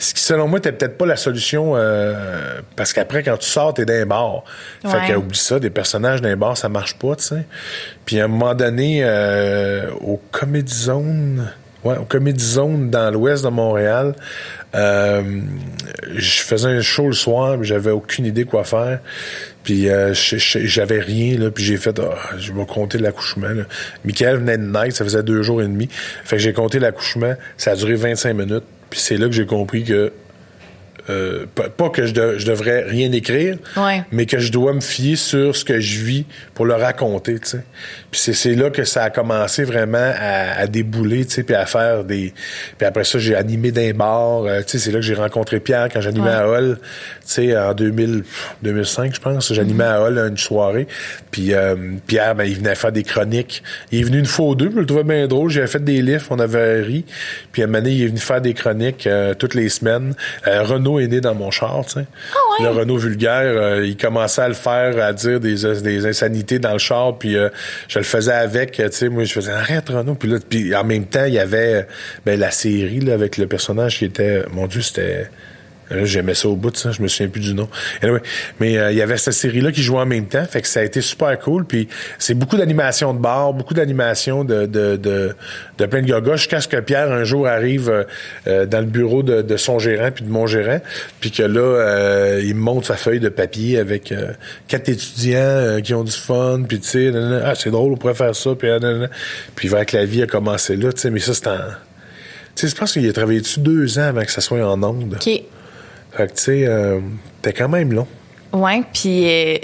Ce 0.00 0.12
qui, 0.12 0.20
selon 0.24 0.48
moi, 0.48 0.58
était 0.58 0.72
peut-être 0.72 0.98
pas 0.98 1.06
la 1.06 1.14
solution, 1.14 1.74
euh, 1.76 2.14
parce 2.74 2.92
qu'après, 2.92 3.22
quand 3.22 3.36
tu 3.36 3.48
sors, 3.48 3.74
t'es 3.74 3.84
d'un 3.84 4.06
bar. 4.06 4.42
Fait 4.82 4.88
Ouais. 4.88 5.08
que, 5.10 5.12
oublie 5.14 5.38
ça, 5.38 5.60
des 5.60 5.70
personnages 5.70 6.20
d'un 6.20 6.36
bar, 6.36 6.56
ça 6.56 6.68
marche 6.68 6.98
pas, 6.98 7.14
tu 7.14 7.22
sais. 7.26 7.44
Puis 8.04 8.18
à 8.18 8.24
un 8.24 8.28
moment 8.28 8.56
donné, 8.56 9.02
euh, 9.04 9.90
au 10.00 10.20
Comedy 10.32 10.74
Zone... 10.74 11.46
Ouais, 11.84 11.92
Ouais, 11.92 11.96
au 11.96 12.04
Comedy 12.04 12.44
Zone 12.44 12.90
dans 12.90 13.08
l'ouest 13.12 13.44
de 13.44 13.50
Montréal. 13.50 14.16
Euh, 14.74 15.22
je 16.16 16.40
faisais 16.42 16.68
un 16.68 16.80
show 16.80 17.06
le 17.06 17.12
soir, 17.12 17.56
mais 17.56 17.64
j'avais 17.64 17.92
aucune 17.92 18.26
idée 18.26 18.44
quoi 18.44 18.64
faire. 18.64 18.98
Puis 19.68 19.90
euh, 19.90 20.14
j'avais 20.14 20.98
rien, 20.98 21.36
là, 21.36 21.50
puis 21.50 21.62
j'ai 21.62 21.76
fait, 21.76 21.98
oh, 21.98 22.14
je 22.38 22.54
vais 22.54 22.64
compter 22.64 22.96
l'accouchement. 22.96 23.48
Michael 24.02 24.38
venait 24.38 24.56
de 24.56 24.62
naître, 24.62 24.96
ça 24.96 25.04
faisait 25.04 25.22
deux 25.22 25.42
jours 25.42 25.60
et 25.60 25.66
demi. 25.66 25.90
Fait 26.24 26.36
que 26.36 26.42
j'ai 26.42 26.54
compté 26.54 26.78
l'accouchement, 26.78 27.34
ça 27.58 27.72
a 27.72 27.76
duré 27.76 27.94
25 27.94 28.32
minutes. 28.32 28.64
Puis 28.88 28.98
c'est 28.98 29.18
là 29.18 29.26
que 29.26 29.32
j'ai 29.32 29.44
compris 29.44 29.84
que 29.84 30.10
euh, 31.10 31.44
pas 31.54 31.90
que 31.90 32.06
je, 32.06 32.14
devrais 32.14 32.84
rien 32.84 33.12
écrire, 33.12 33.58
mais 34.10 34.24
que 34.24 34.38
je 34.38 34.50
dois 34.50 34.72
me 34.72 34.80
fier 34.80 35.16
sur 35.16 35.54
ce 35.54 35.66
que 35.66 35.80
je 35.80 36.00
vis 36.00 36.24
pour 36.58 36.66
le 36.66 36.74
raconter, 36.74 37.38
tu 37.38 37.50
sais. 37.50 37.60
Puis 38.10 38.20
c'est 38.34 38.56
là 38.56 38.70
que 38.70 38.82
ça 38.82 39.04
a 39.04 39.10
commencé 39.10 39.62
vraiment 39.62 40.12
à, 40.18 40.66
débouler, 40.66 41.24
tu 41.24 41.34
sais, 41.34 41.42
puis 41.44 41.54
à 41.54 41.66
faire 41.66 42.02
des... 42.02 42.34
Puis 42.76 42.84
après 42.84 43.04
ça, 43.04 43.20
j'ai 43.20 43.36
animé 43.36 43.70
d'un 43.70 43.92
bar, 43.92 44.42
euh, 44.42 44.58
tu 44.62 44.70
sais, 44.70 44.78
c'est 44.78 44.90
là 44.90 44.98
que 44.98 45.04
j'ai 45.04 45.14
rencontré 45.14 45.60
Pierre 45.60 45.86
quand 45.88 46.00
j'animais 46.00 46.32
à 46.32 46.48
Hall, 46.48 46.80
tu 46.80 47.26
sais, 47.26 47.56
en 47.56 47.74
2000, 47.74 48.24
2005, 48.64 49.14
je 49.14 49.20
pense. 49.20 49.52
J'animais 49.52 49.84
mm-hmm. 49.84 49.86
à 49.86 50.02
Hall 50.02 50.18
une 50.18 50.36
soirée. 50.36 50.88
Puis 51.30 51.54
euh, 51.54 51.76
Pierre, 52.08 52.34
ben, 52.34 52.42
il 52.42 52.56
venait 52.56 52.74
faire 52.74 52.90
des 52.90 53.04
chroniques. 53.04 53.62
Il 53.92 54.00
est 54.00 54.02
venu 54.02 54.18
une 54.18 54.26
fois 54.26 54.46
ou 54.46 54.54
deux, 54.56 54.72
je 54.74 54.80
le 54.80 54.86
trouvais 54.86 55.04
bien 55.04 55.28
drôle. 55.28 55.50
J'avais 55.50 55.68
fait 55.68 55.84
des 55.84 56.02
livres, 56.02 56.26
on 56.30 56.40
avait 56.40 56.80
ri. 56.80 57.04
Puis 57.52 57.62
à 57.62 57.66
un 57.66 57.68
moment 57.68 57.84
donné, 57.84 57.94
il 57.94 58.02
est 58.02 58.08
venu 58.08 58.18
faire 58.18 58.40
des 58.40 58.54
chroniques 58.54 59.08
toutes 59.38 59.54
les 59.54 59.68
semaines. 59.68 60.16
Renaud 60.44 60.98
est 60.98 61.06
né 61.06 61.20
dans 61.20 61.36
mon 61.36 61.52
char, 61.52 61.84
tu 61.86 62.00
sais. 62.00 62.06
Le 62.60 62.68
Renault 62.70 62.96
vulgaire, 62.96 63.82
il 63.82 63.96
commençait 63.96 64.42
à 64.42 64.48
le 64.48 64.54
faire, 64.54 65.02
à 65.02 65.12
dire 65.12 65.38
des, 65.40 65.56
des 65.82 66.06
insanités 66.06 66.58
dans 66.58 66.72
le 66.72 66.78
char, 66.78 67.16
puis 67.18 67.36
je 67.88 67.98
le 67.98 68.04
faisais 68.04 68.32
avec, 68.32 68.72
tu 68.72 68.82
sais, 68.90 69.08
moi 69.08 69.24
je 69.24 69.32
faisais 69.32 69.52
arrête 69.52 69.88
Renaud, 69.88 70.14
puis 70.14 70.28
là, 70.28 70.38
puis 70.48 70.74
en 70.74 70.84
même 70.84 71.06
temps 71.06 71.24
il 71.24 71.34
y 71.34 71.38
avait 71.38 71.86
ben, 72.26 72.38
la 72.38 72.50
série 72.50 73.00
là 73.00 73.14
avec 73.14 73.36
le 73.36 73.46
personnage 73.46 73.98
qui 73.98 74.06
était, 74.06 74.44
mon 74.50 74.66
Dieu, 74.66 74.82
c'était 74.82 75.30
J'aimais 75.90 76.34
ça 76.34 76.48
au 76.48 76.56
bout 76.56 76.70
de 76.70 76.76
ça, 76.76 76.92
je 76.92 77.02
me 77.02 77.08
souviens 77.08 77.28
plus 77.28 77.40
du 77.40 77.54
nom. 77.54 77.68
mais 78.60 78.76
euh, 78.76 78.92
il 78.92 78.98
y 78.98 79.02
avait 79.02 79.16
cette 79.16 79.34
série-là 79.34 79.72
qui 79.72 79.82
jouait 79.82 80.00
en 80.00 80.06
même 80.06 80.26
temps, 80.26 80.44
fait 80.44 80.60
que 80.60 80.68
ça 80.68 80.80
a 80.80 80.82
été 80.82 81.00
super 81.00 81.38
cool. 81.38 81.64
Puis 81.64 81.88
c'est 82.18 82.34
beaucoup 82.34 82.56
d'animation 82.56 83.14
de 83.14 83.18
bar, 83.18 83.54
beaucoup 83.54 83.74
d'animation 83.74 84.44
de, 84.44 84.66
de, 84.66 84.96
de, 84.96 85.86
plein 85.86 86.02
de 86.02 86.06
gaga, 86.06 86.36
jusqu'à 86.36 86.60
ce 86.60 86.68
que 86.68 86.78
Pierre 86.78 87.10
un 87.10 87.24
jour 87.24 87.46
arrive 87.46 87.88
euh, 87.88 88.04
euh, 88.46 88.66
dans 88.66 88.80
le 88.80 88.86
bureau 88.86 89.22
de, 89.22 89.56
son 89.56 89.78
gérant 89.78 90.10
puis 90.10 90.24
de 90.24 90.30
mon 90.30 90.46
gérant, 90.46 90.80
puis 91.20 91.30
que 91.30 91.42
là, 91.42 92.38
il 92.40 92.54
me 92.54 92.60
montre 92.60 92.86
sa 92.86 92.96
feuille 92.96 93.18
de 93.18 93.28
papier 93.28 93.78
avec 93.78 94.14
quatre 94.68 94.88
étudiants 94.88 95.80
qui 95.82 95.94
ont 95.94 96.04
du 96.04 96.12
fun, 96.12 96.62
puis 96.68 96.78
tu 96.78 96.88
sais, 96.88 97.12
ah 97.44 97.54
c'est 97.56 97.70
drôle, 97.70 97.92
on 97.92 97.96
pourrait 97.96 98.14
faire 98.14 98.34
ça, 98.36 98.50
puis 98.54 98.68
puis 99.56 99.68
vers 99.68 99.84
que 99.84 99.96
la 99.96 100.04
vie 100.04 100.22
a 100.22 100.26
commencé 100.26 100.76
là, 100.76 100.92
tu 100.92 101.00
sais, 101.00 101.10
mais 101.10 101.20
ça 101.20 101.34
c'est 101.34 101.48
en... 101.48 101.58
Tu 102.54 102.66
sais, 102.66 102.68
je 102.68 102.74
pense 102.74 102.92
qu'il 102.92 103.08
a 103.08 103.12
travaillé 103.12 103.40
dessus 103.40 103.60
deux 103.60 103.98
ans 103.98 104.02
avant 104.02 104.22
que 104.22 104.30
ça 104.30 104.40
soit 104.40 104.64
en 104.64 104.82
onde? 104.82 105.16
Fait 106.18 106.26
que, 106.26 106.32
tu 106.32 106.42
sais, 106.42 106.66
euh, 106.66 106.98
t'es 107.42 107.52
quand 107.52 107.68
même 107.68 107.92
long. 107.92 108.08
Ouais, 108.52 108.82
puis 108.92 109.30
euh, 109.30 109.56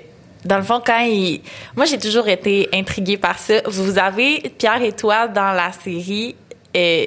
dans 0.44 0.56
le 0.56 0.62
fond, 0.62 0.80
quand 0.86 1.00
il... 1.00 1.40
Moi, 1.74 1.84
j'ai 1.84 1.98
toujours 1.98 2.28
été 2.28 2.68
intriguée 2.72 3.16
par 3.16 3.40
ça. 3.40 3.54
Vous 3.66 3.98
avez, 3.98 4.52
Pierre 4.56 4.80
et 4.80 4.92
toi, 4.92 5.26
dans 5.26 5.50
la 5.50 5.72
série, 5.72 6.36
euh, 6.76 7.06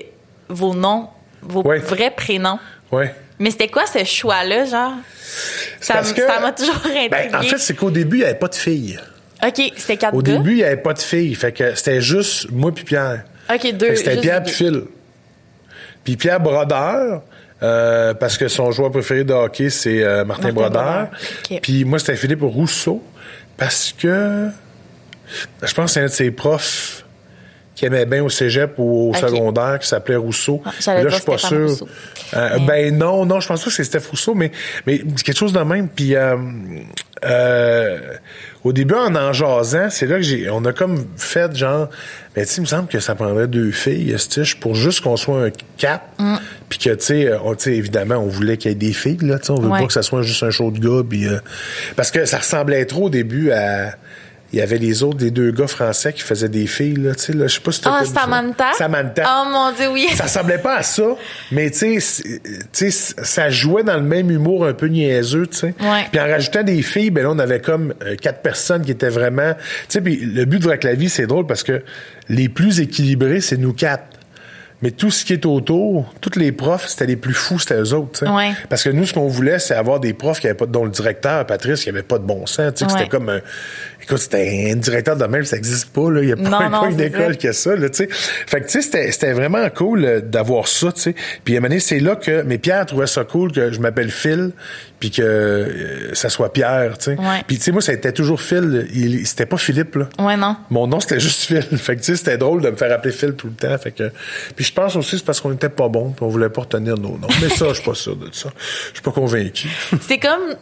vos 0.49 0.75
noms, 0.75 1.07
vos 1.41 1.61
vrais 1.61 2.11
prénoms. 2.11 2.59
Ouais. 2.91 3.15
Mais 3.39 3.51
c'était 3.51 3.69
quoi 3.69 3.85
ce 3.85 4.03
choix-là, 4.03 4.65
genre? 4.65 4.95
Ça 5.79 6.01
m'a 6.41 6.51
toujours. 6.51 6.81
Ben, 7.09 7.33
en 7.33 7.41
fait, 7.43 7.57
c'est 7.57 7.73
qu'au 7.73 7.89
début, 7.89 8.17
il 8.17 8.19
n'y 8.19 8.25
avait 8.25 8.35
pas 8.35 8.49
de 8.49 8.55
filles. 8.55 8.99
OK, 9.41 9.61
c'était 9.77 9.95
quatre 9.95 10.13
Au 10.13 10.21
début, 10.21 10.51
il 10.51 10.57
n'y 10.57 10.63
avait 10.65 10.75
pas 10.75 10.93
de 10.93 10.99
filles. 10.99 11.35
Fait 11.35 11.53
que 11.53 11.73
c'était 11.73 12.01
juste 12.01 12.51
moi 12.51 12.73
puis 12.73 12.83
Pierre. 12.83 13.23
OK, 13.49 13.71
deux. 13.75 13.95
C'était 13.95 14.17
Pierre 14.17 14.43
puis 14.43 14.53
Phil. 14.53 14.83
Puis 16.03 16.17
Pierre 16.17 16.41
Brodeur, 16.41 17.21
euh, 17.63 18.13
parce 18.13 18.37
que 18.37 18.47
son 18.47 18.71
joueur 18.71 18.91
préféré 18.91 19.23
de 19.23 19.33
hockey, 19.33 19.69
c'est 19.69 20.03
euh, 20.03 20.25
Martin, 20.25 20.51
Brodeur. 20.51 21.09
Puis 21.61 21.85
moi, 21.85 21.99
c'était 21.99 22.15
Philippe 22.15 22.41
Rousseau, 22.43 23.03
parce 23.57 23.93
que 23.97 24.49
je 25.63 25.73
pense 25.73 25.85
que 25.85 25.91
c'est 25.91 26.01
un 26.01 26.05
de 26.05 26.09
ses 26.09 26.31
profs 26.31 27.06
qui 27.77 27.85
aimait 27.85 28.07
bien 28.07 28.23
au 28.23 28.29
cégep 28.29 28.73
ou 28.77 29.11
au 29.11 29.13
secondaire, 29.13 29.77
qui 29.79 29.87
s'appelait 29.87 30.15
Rousseau. 30.15 30.63
Ah, 30.65 30.95
là, 30.95 31.09
je 31.09 31.15
suis 31.15 31.23
pas 31.23 31.37
sûr. 31.37 31.69
Euh, 32.33 32.57
ben 32.65 32.97
non, 32.97 33.23
non, 33.23 33.39
je 33.39 33.47
pense 33.47 33.63
pas 33.63 33.69
que 33.69 33.75
c'est 33.75 33.83
Steph 33.83 34.09
Rousseau, 34.09 34.33
mais, 34.33 34.51
mais 34.87 34.97
quelque 34.97 35.37
chose 35.37 35.53
de 35.53 35.59
même. 35.59 35.87
Puis 35.87 36.15
au 38.63 38.73
début, 38.73 38.95
en 38.95 39.15
en 39.15 39.31
jasant, 39.31 39.89
c'est 39.91 40.07
là 40.07 40.15
que 40.15 40.23
j'ai, 40.23 40.49
on 40.49 40.65
a 40.65 40.73
comme 40.73 41.05
fait 41.17 41.55
genre, 41.55 41.87
mais 42.35 42.45
tu 42.45 42.53
sais, 42.53 42.57
il 42.57 42.61
me 42.61 42.65
semble 42.65 42.87
que 42.87 42.99
ça 42.99 43.13
prendrait 43.13 43.47
deux 43.47 43.71
filles, 43.71 44.13
Stitch, 44.17 44.55
pour 44.55 44.73
juste 44.73 45.01
qu'on 45.01 45.15
soit 45.15 45.45
un 45.45 45.51
cap, 45.77 46.01
mm. 46.17 46.35
puis 46.67 46.79
que 46.79 46.89
tu 46.89 47.05
sais, 47.05 47.31
on, 47.43 47.53
évidemment, 47.53 48.15
on 48.15 48.27
voulait 48.27 48.57
qu'il 48.57 48.71
y 48.71 48.73
ait 48.73 48.75
des 48.75 48.93
filles 48.93 49.19
là, 49.21 49.37
tu 49.37 49.45
sais, 49.45 49.51
on 49.51 49.61
veut 49.61 49.69
pas 49.69 49.85
que 49.85 49.93
ça 49.93 50.01
soit 50.01 50.23
juste 50.23 50.41
un 50.41 50.49
show 50.49 50.71
de 50.71 50.79
gars, 50.79 51.03
puis 51.07 51.27
euh, 51.27 51.37
parce 51.95 52.09
que 52.09 52.25
ça 52.25 52.39
ressemblait 52.39 52.85
trop 52.85 53.05
au 53.05 53.09
début 53.09 53.51
à 53.51 53.93
il 54.53 54.59
y 54.59 54.61
avait 54.61 54.77
les 54.77 55.03
autres, 55.03 55.17
des 55.17 55.31
deux 55.31 55.51
gars 55.51 55.67
français 55.67 56.13
qui 56.13 56.21
faisaient 56.21 56.47
des 56.47 56.67
filles, 56.67 56.95
là, 56.95 57.15
tu 57.15 57.23
sais, 57.23 57.33
là, 57.33 57.47
je 57.47 57.55
sais 57.55 57.59
pas 57.59 57.71
si 57.71 57.81
Ah, 57.85 58.03
Samantha? 58.05 58.73
Samantha. 58.77 59.23
Oh 59.27 59.49
mon 59.51 59.71
Dieu, 59.73 59.89
oui. 59.89 60.07
ça 60.15 60.23
ressemblait 60.23 60.57
pas 60.57 60.77
à 60.77 60.83
ça, 60.83 61.15
mais 61.51 61.69
tu 61.69 61.99
sais, 61.99 62.89
ça 62.91 63.49
jouait 63.49 63.83
dans 63.83 63.97
le 63.97 64.03
même 64.03 64.31
humour 64.31 64.65
un 64.65 64.73
peu 64.73 64.87
niaiseux, 64.87 65.47
tu 65.47 65.57
sais. 65.57 65.75
Ouais. 65.81 66.05
Puis 66.11 66.21
en 66.21 66.27
rajoutant 66.27 66.63
des 66.63 66.81
filles, 66.81 67.09
ben 67.09 67.23
là, 67.23 67.31
on 67.31 67.39
avait 67.39 67.59
comme 67.59 67.93
euh, 68.03 68.15
quatre 68.15 68.41
personnes 68.41 68.83
qui 68.83 68.91
étaient 68.91 69.09
vraiment... 69.09 69.53
Tu 69.53 69.61
sais, 69.89 70.01
puis 70.01 70.15
le 70.15 70.45
but 70.45 70.61
de 70.63 70.69
la 70.69 70.93
vie, 70.93 71.09
c'est 71.09 71.27
drôle 71.27 71.45
parce 71.45 71.63
que 71.63 71.83
les 72.29 72.47
plus 72.47 72.79
équilibrés, 72.79 73.41
c'est 73.41 73.57
nous 73.57 73.73
quatre. 73.73 74.05
Mais 74.83 74.91
tout 74.91 75.09
ce 75.09 75.25
qui 75.25 75.33
est 75.33 75.45
autour, 75.47 76.13
tous 76.21 76.37
les 76.37 76.51
profs, 76.51 76.87
c'était 76.87 77.07
les 77.07 77.15
plus 77.15 77.33
fous, 77.33 77.57
c'était 77.57 77.79
eux 77.79 77.93
autres. 77.93 78.27
Ouais. 78.31 78.51
Parce 78.69 78.83
que 78.83 78.89
nous, 78.89 79.07
ce 79.07 79.13
qu'on 79.13 79.27
voulait, 79.27 79.57
c'est 79.57 79.73
avoir 79.73 79.99
des 79.99 80.13
profs 80.13 80.39
qui 80.39 80.45
avaient 80.45 80.55
pas, 80.55 80.67
dont 80.67 80.85
le 80.85 80.91
directeur, 80.91 81.47
Patrice, 81.47 81.83
qui 81.83 81.89
avait 81.89 82.03
pas 82.03 82.19
de 82.19 82.25
bon 82.25 82.45
sens. 82.45 82.79
Ouais. 82.79 82.87
C'était 82.87 83.07
comme 83.07 83.29
un, 83.29 83.39
écoute, 84.01 84.17
c'était 84.17 84.71
un 84.71 84.75
directeur 84.75 85.15
de 85.15 85.25
même, 85.25 85.43
ça 85.43 85.55
n'existe 85.55 85.89
pas. 85.89 86.09
Là. 86.09 86.21
Il 86.21 86.27
n'y 86.27 86.31
a 86.31 86.35
pas, 86.35 86.89
une 86.89 87.01
école 87.01 87.37
qui 87.37 87.47
a 87.47 87.53
ça. 87.53 87.75
Là, 87.75 87.87
sais. 87.91 88.07
fait 88.09 88.61
que 88.61 88.67
tu 88.67 88.81
sais, 88.81 89.11
c'était 89.11 89.33
vraiment 89.33 89.67
cool 89.69 90.05
euh, 90.05 90.21
d'avoir 90.21 90.67
ça. 90.67 90.91
sais. 90.95 91.15
Puis 91.43 91.55
à 91.55 91.57
un 91.57 91.61
moment 91.61 91.69
donné, 91.69 91.79
c'est 91.79 91.99
là 91.99 92.15
que. 92.15 92.43
Mais 92.43 92.57
Pierre 92.57 92.85
trouvait 92.85 93.07
ça 93.07 93.23
cool 93.23 93.51
que 93.51 93.71
je 93.71 93.79
m'appelle 93.79 94.11
Phil, 94.11 94.51
puis 94.99 95.11
que 95.11 95.21
euh, 95.21 96.13
ça 96.13 96.29
soit 96.29 96.53
Pierre. 96.53 96.95
sais. 96.99 97.17
Ouais. 97.17 97.43
Puis 97.47 97.57
tu 97.57 97.63
sais, 97.63 97.71
moi, 97.71 97.81
ça 97.81 97.93
était 97.93 98.11
toujours 98.11 98.41
Phil. 98.41 98.87
C'était 99.25 99.45
pas 99.45 99.57
Philippe. 99.57 99.95
Là. 99.95 100.09
Ouais, 100.19 100.37
non. 100.37 100.55
Mon 100.69 100.87
nom, 100.87 100.99
c'était 100.99 101.19
juste 101.19 101.43
Phil. 101.43 101.61
fait 101.77 101.95
que 101.95 102.01
tu 102.01 102.05
sais, 102.05 102.15
c'était 102.15 102.37
drôle 102.37 102.61
de 102.61 102.69
me 102.69 102.75
faire 102.75 102.91
appeler 102.91 103.13
Phil 103.13 103.33
tout 103.33 103.47
le 103.47 103.53
temps. 103.53 103.77
Fait 103.77 103.91
que. 103.91 104.11
Puis 104.55 104.65
je 104.65 104.73
pense 104.73 104.95
aussi 104.95 105.17
c'est 105.17 105.25
parce 105.25 105.41
qu'on 105.41 105.53
était 105.53 105.69
pas 105.69 105.89
bon, 105.89 106.11
puis 106.11 106.23
on 106.23 106.29
voulait 106.29 106.49
pas 106.49 106.61
retenir 106.61 106.97
nos 106.97 107.17
noms. 107.17 107.27
Mais 107.41 107.49
ça, 107.49 107.67
je 107.69 107.73
suis 107.75 107.83
pas 107.83 107.95
sûr 107.95 108.15
de 108.15 108.29
ça. 108.31 108.49
Je 108.89 108.93
suis 108.93 109.03
pas 109.03 109.11
convaincu. 109.11 109.69
c'est 110.01 110.19
comme. 110.19 110.55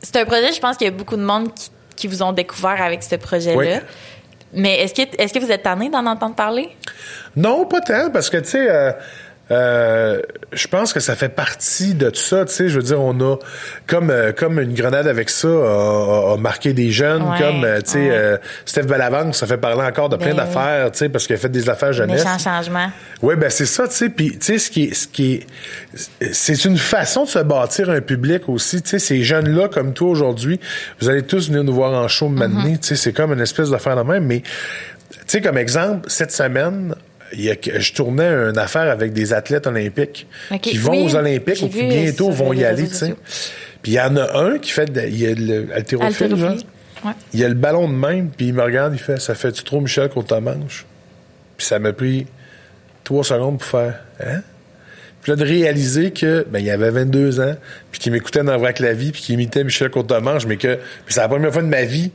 C'est 0.00 0.14
un 0.14 0.24
projet, 0.24 0.52
je 0.52 0.60
pense 0.60 0.76
qu'il 0.76 0.84
y 0.86 0.88
a 0.88 0.92
beaucoup 0.92 1.16
de 1.16 1.24
monde 1.24 1.52
qui 1.52 1.70
qui 1.98 2.06
vous 2.06 2.22
ont 2.22 2.32
découvert 2.32 2.80
avec 2.80 3.02
ce 3.02 3.16
projet-là. 3.16 3.80
Mais 4.52 4.80
est-ce 4.80 4.94
que, 4.94 5.02
est-ce 5.18 5.34
que 5.34 5.38
vous 5.40 5.50
êtes 5.50 5.64
tanné 5.64 5.90
d'en 5.90 6.06
entendre 6.06 6.34
parler? 6.34 6.70
Non, 7.36 7.66
pas 7.66 7.80
tant, 7.80 8.10
parce 8.10 8.30
que, 8.30 8.38
tu 8.38 8.50
sais, 8.50 8.66
euh, 8.70 8.92
euh, 9.50 10.20
je 10.52 10.66
pense 10.68 10.92
que 10.92 11.00
ça 11.00 11.14
fait 11.14 11.28
partie 11.28 11.94
de 11.94 12.10
tout 12.10 12.20
ça, 12.20 12.44
tu 12.44 12.52
sais, 12.52 12.68
je 12.68 12.76
veux 12.76 12.82
dire, 12.82 13.00
on 13.00 13.18
a 13.20 13.36
comme 13.86 14.10
euh, 14.10 14.32
comme 14.32 14.60
une 14.60 14.74
grenade 14.74 15.06
avec 15.06 15.30
ça 15.30 15.48
a, 15.48 16.36
marqué 16.38 16.72
des 16.72 16.90
jeunes, 16.90 17.24
comme 17.38 17.64
euh, 17.64 17.80
tu 17.80 17.92
sais, 17.92 18.10
euh, 18.10 18.36
Steph 18.66 18.82
Bellavance, 18.82 19.38
ça 19.38 19.46
fait 19.46 19.56
parler 19.56 19.82
encore 19.82 20.08
de 20.10 20.16
plein 20.16 20.34
ben 20.34 20.36
d'affaires, 20.36 20.90
tu 20.90 20.98
sais, 20.98 21.08
parce 21.08 21.26
qu'il 21.26 21.36
a 21.36 21.38
fait 21.38 21.48
des 21.48 21.68
affaires 21.68 21.92
jeunesse. 21.92 22.24
Méchant 22.24 22.38
changement. 22.38 22.90
Oui, 23.22 23.36
ben 23.36 23.48
c'est 23.48 23.66
ça, 23.66 23.88
tu 23.88 23.94
sais, 23.94 24.08
puis 24.10 24.32
tu 24.32 24.38
sais 24.40 24.58
ce 24.58 24.70
qui 24.70 24.94
ce 24.94 25.06
qui 25.06 25.34
est, 25.34 25.46
c'est 26.32 26.64
une 26.64 26.78
façon 26.78 27.24
de 27.24 27.28
se 27.28 27.38
bâtir 27.38 27.88
un 27.88 28.00
public 28.00 28.48
aussi, 28.48 28.82
tu 28.82 28.90
sais, 28.90 28.98
ces 28.98 29.22
jeunes 29.22 29.48
là 29.48 29.68
comme 29.68 29.94
toi 29.94 30.08
aujourd'hui, 30.08 30.60
vous 31.00 31.08
allez 31.08 31.22
tous 31.22 31.48
venir 31.48 31.64
nous 31.64 31.74
voir 31.74 31.92
en 31.92 32.08
show 32.08 32.28
maintenant, 32.28 32.64
mm-hmm. 32.64 32.80
tu 32.80 32.88
sais, 32.88 32.96
c'est 32.96 33.12
comme 33.12 33.32
une 33.32 33.40
espèce 33.40 33.70
d'affaire 33.70 33.96
de 33.96 34.02
même, 34.02 34.24
mais 34.24 34.42
tu 35.10 35.18
sais, 35.26 35.40
comme 35.40 35.58
exemple, 35.58 36.08
cette 36.10 36.32
semaine, 36.32 36.94
je 37.32 37.92
tournais 37.92 38.28
une 38.28 38.58
affaire 38.58 38.90
avec 38.90 39.12
des 39.12 39.32
athlètes 39.32 39.66
olympiques 39.66 40.26
qui 40.62 40.78
vont 40.78 41.04
aux 41.04 41.14
Olympiques 41.14 41.62
ou 41.62 41.68
qui 41.68 41.82
bientôt 41.84 42.30
vont 42.30 42.52
y 42.52 42.64
aller, 42.64 42.88
tu 42.88 42.94
sais. 42.94 43.14
Puis 43.82 43.92
il 43.92 43.94
y 43.94 44.00
en 44.00 44.16
a 44.16 44.38
un 44.38 44.58
qui 44.58 44.70
fait, 44.70 44.90
il 45.06 45.20
y 45.20 45.26
a 45.26 45.30
ouais. 45.30 47.12
il 47.32 47.40
y 47.40 47.44
a 47.44 47.48
le 47.48 47.54
ballon 47.54 47.88
de 47.88 47.94
même, 47.94 48.30
puis 48.30 48.48
il 48.48 48.54
me 48.54 48.62
regarde, 48.62 48.94
il 48.94 48.98
fait, 48.98 49.20
ça 49.20 49.34
fait-tu 49.34 49.62
trop, 49.62 49.80
Michel, 49.80 50.08
qu'on 50.08 50.22
te 50.22 50.34
mange? 50.34 50.84
Puis 51.56 51.66
ça 51.66 51.78
m'a 51.78 51.92
pris 51.92 52.26
trois 53.04 53.24
secondes 53.24 53.58
pour 53.58 53.68
faire, 53.68 54.00
hein? 54.20 54.40
Puis 55.22 55.32
là, 55.32 55.36
de 55.36 55.44
réaliser 55.44 56.12
que, 56.12 56.46
ben, 56.48 56.60
il 56.60 56.70
avait 56.70 56.90
22 56.90 57.40
ans, 57.40 57.56
puis 57.90 58.00
qu'il 58.00 58.12
m'écoutait 58.12 58.44
dans 58.44 58.56
Vrac 58.56 58.78
la 58.78 58.92
vie, 58.92 59.10
puis 59.10 59.20
qu'il 59.20 59.34
imitait 59.34 59.64
Michel 59.64 59.90
Courtemanche, 59.90 60.46
mais 60.46 60.56
que, 60.56 60.78
c'est 61.08 61.20
la 61.20 61.28
première 61.28 61.52
fois 61.52 61.62
de 61.62 61.68
ma 61.68 61.82
vie 61.82 62.12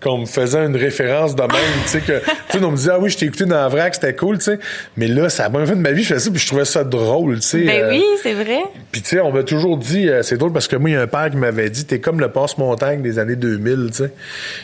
qu'on 0.00 0.18
me 0.18 0.26
faisait 0.26 0.64
une 0.64 0.76
référence 0.76 1.34
de 1.34 1.42
même, 1.42 1.50
tu 1.84 1.88
sais, 1.88 2.00
que, 2.00 2.18
tu 2.50 2.58
sais, 2.58 2.64
on 2.64 2.70
me 2.70 2.76
disait, 2.76 2.92
ah 2.92 2.98
oui, 3.00 3.10
je 3.10 3.18
t'ai 3.18 3.26
écouté 3.26 3.44
dans 3.44 3.56
la 3.56 3.68
vrac, 3.68 3.94
c'était 3.94 4.14
cool, 4.14 4.38
tu 4.38 4.44
sais. 4.44 4.58
Mais 4.96 5.08
là, 5.08 5.28
ça 5.28 5.46
a 5.46 5.48
bien 5.48 5.66
fait 5.66 5.74
de 5.74 5.80
ma 5.80 5.92
vie, 5.92 6.02
je 6.02 6.14
faisais 6.14 6.26
ça, 6.26 6.30
puis 6.30 6.40
je 6.40 6.46
trouvais 6.46 6.64
ça 6.64 6.84
drôle, 6.84 7.40
tu 7.40 7.48
sais. 7.48 7.64
Ben 7.64 7.88
oui, 7.90 8.04
c'est 8.22 8.34
vrai. 8.34 8.60
Puis, 8.92 9.02
tu 9.02 9.08
sais, 9.08 9.20
on 9.20 9.32
m'a 9.32 9.42
toujours 9.42 9.76
dit, 9.76 10.08
euh, 10.08 10.22
c'est 10.22 10.36
drôle 10.36 10.52
parce 10.52 10.68
que 10.68 10.76
moi, 10.76 10.90
il 10.90 10.92
y 10.92 10.96
a 10.96 11.02
un 11.02 11.06
père 11.06 11.30
qui 11.30 11.36
m'avait 11.36 11.70
dit, 11.70 11.84
t'es 11.84 11.98
comme 11.98 12.20
le 12.20 12.30
passe-montagne 12.30 13.02
des 13.02 13.18
années 13.18 13.36
2000, 13.36 13.88
tu 13.88 14.04
sais. 14.04 14.12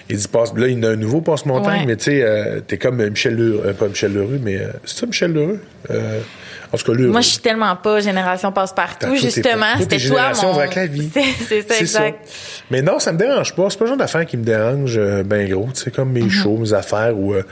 Il 0.09 0.17
dit, 0.17 0.29
passe, 0.29 0.55
là, 0.57 0.69
il 0.69 0.83
y 0.83 0.87
a 0.87 0.91
un 0.91 0.97
nouveau 0.97 1.21
passe-montagne, 1.21 1.85
mais 1.87 1.97
tu 1.97 2.05
sais, 2.05 2.23
euh, 2.23 2.61
t'es 2.61 2.79
comme 2.79 3.05
Michel 3.09 3.35
Lheureux, 3.35 3.73
pas 3.73 3.89
Michel 3.89 4.13
Lheureux, 4.13 4.41
mais 4.43 4.61
c'est 4.85 5.01
ça, 5.01 5.07
Michel 5.07 5.33
Lheureux? 5.33 5.61
Moi, 6.73 7.21
je 7.21 7.29
suis 7.29 7.39
tellement 7.39 7.77
pas 7.77 8.01
génération 8.01 8.53
passe-partout, 8.53 9.15
justement. 9.17 9.75
C'était 9.79 9.99
toi, 9.99 10.33
mon... 10.43 10.59
la 10.59 10.87
vie. 10.87 11.11
C'est 11.49 11.63
ça, 11.63 11.79
exact. 11.79 12.29
Mais 12.71 12.83
non, 12.83 12.99
ça 12.99 13.13
me 13.13 13.19
dérange 13.19 13.55
pas. 13.55 13.69
C'est 13.71 13.79
pas 13.79 13.85
le 13.85 13.89
genre 13.91 13.99
d'affaires 13.99 14.27
qui 14.27 14.37
me 14.37 14.45
dérange 14.45 14.97
euh, 14.97 15.23
ben 15.23 15.49
gros. 15.49 15.69
C'est 15.75 15.95
comme 15.95 16.13
mes 16.13 16.23
mm-hmm. 16.23 16.31
shows, 16.31 16.59
mes 16.59 16.73
affaires 16.73 17.17
ou... 17.17 17.35
Euh, 17.35 17.43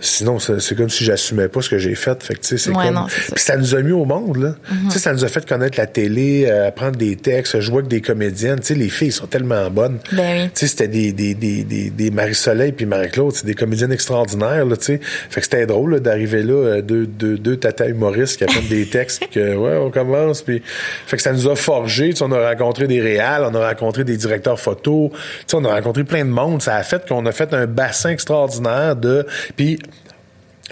Sinon, 0.00 0.38
c'est 0.38 0.74
comme 0.74 0.88
si 0.88 1.04
j'assumais 1.04 1.48
pas 1.48 1.60
ce 1.60 1.68
que 1.68 1.78
j'ai 1.78 1.94
fait. 1.94 2.22
Fait 2.22 2.34
que, 2.34 2.40
tu 2.40 2.48
sais, 2.48 2.58
c'est 2.58 2.72
comme... 2.72 3.06
Puis 3.06 3.42
ça 3.42 3.56
nous 3.56 3.74
a 3.74 3.82
mis 3.82 3.92
au 3.92 4.04
monde, 4.04 4.36
là. 4.36 4.48
Mm-hmm. 4.48 4.84
Tu 4.86 4.90
sais, 4.92 4.98
ça 4.98 5.12
nous 5.12 5.24
a 5.24 5.28
fait 5.28 5.46
connaître 5.46 5.78
la 5.78 5.86
télé, 5.86 6.46
euh, 6.48 6.68
apprendre 6.68 6.96
des 6.96 7.16
textes, 7.16 7.60
jouer 7.60 7.78
avec 7.78 7.88
des 7.88 8.00
comédiennes. 8.00 8.60
Tu 8.60 8.66
sais, 8.66 8.74
les 8.74 8.88
filles 8.88 9.12
sont 9.12 9.26
tellement 9.26 9.68
bonnes. 9.70 9.98
Ben 10.12 10.44
oui. 10.44 10.50
Tu 10.54 10.60
sais, 10.60 10.66
c'était 10.68 10.88
des, 10.88 11.12
des, 11.12 11.34
des, 11.34 11.64
des, 11.64 11.90
des 11.90 12.10
Marie-Soleil 12.10 12.72
puis 12.72 12.86
Marie-Claude, 12.86 13.32
c'est 13.34 13.46
des 13.46 13.54
comédiennes 13.54 13.92
extraordinaires, 13.92 14.64
là, 14.64 14.76
tu 14.76 14.84
sais. 14.84 15.00
Fait 15.02 15.40
que 15.40 15.44
c'était 15.44 15.66
drôle, 15.66 16.00
d'arriver 16.00 16.42
là, 16.42 16.52
euh, 16.52 16.82
deux, 16.82 17.06
deux, 17.06 17.36
deux 17.36 17.56
tatas 17.56 17.88
humoristes 17.88 18.38
qui 18.38 18.44
apprennent 18.44 18.68
des 18.68 18.86
textes 18.86 19.20
puis 19.20 19.30
que, 19.30 19.56
ouais, 19.56 19.76
on 19.76 19.90
commence 19.90 20.42
puis... 20.42 20.62
Fait 21.06 21.16
que 21.16 21.22
ça 21.22 21.32
nous 21.32 21.48
a 21.48 21.56
forgé, 21.56 22.10
tu 22.10 22.16
sais, 22.16 22.24
on 22.24 22.32
a 22.32 22.48
rencontré 22.48 22.86
des 22.86 23.00
réals, 23.00 23.44
on 23.44 23.54
a 23.54 23.68
rencontré 23.68 24.04
des 24.04 24.16
directeurs 24.16 24.58
photos, 24.58 25.10
tu 25.10 25.18
sais, 25.46 25.56
on 25.56 25.64
a 25.64 25.74
rencontré 25.74 26.04
plein 26.04 26.24
de 26.24 26.30
monde. 26.30 26.62
Ça 26.62 26.76
a 26.76 26.82
fait 26.82 27.06
qu'on 27.06 27.26
a 27.26 27.32
fait 27.32 27.52
un 27.52 27.66
bassin 27.66 28.10
extraordinaire 28.10 28.96
de... 28.96 29.26
Puis 29.56 29.78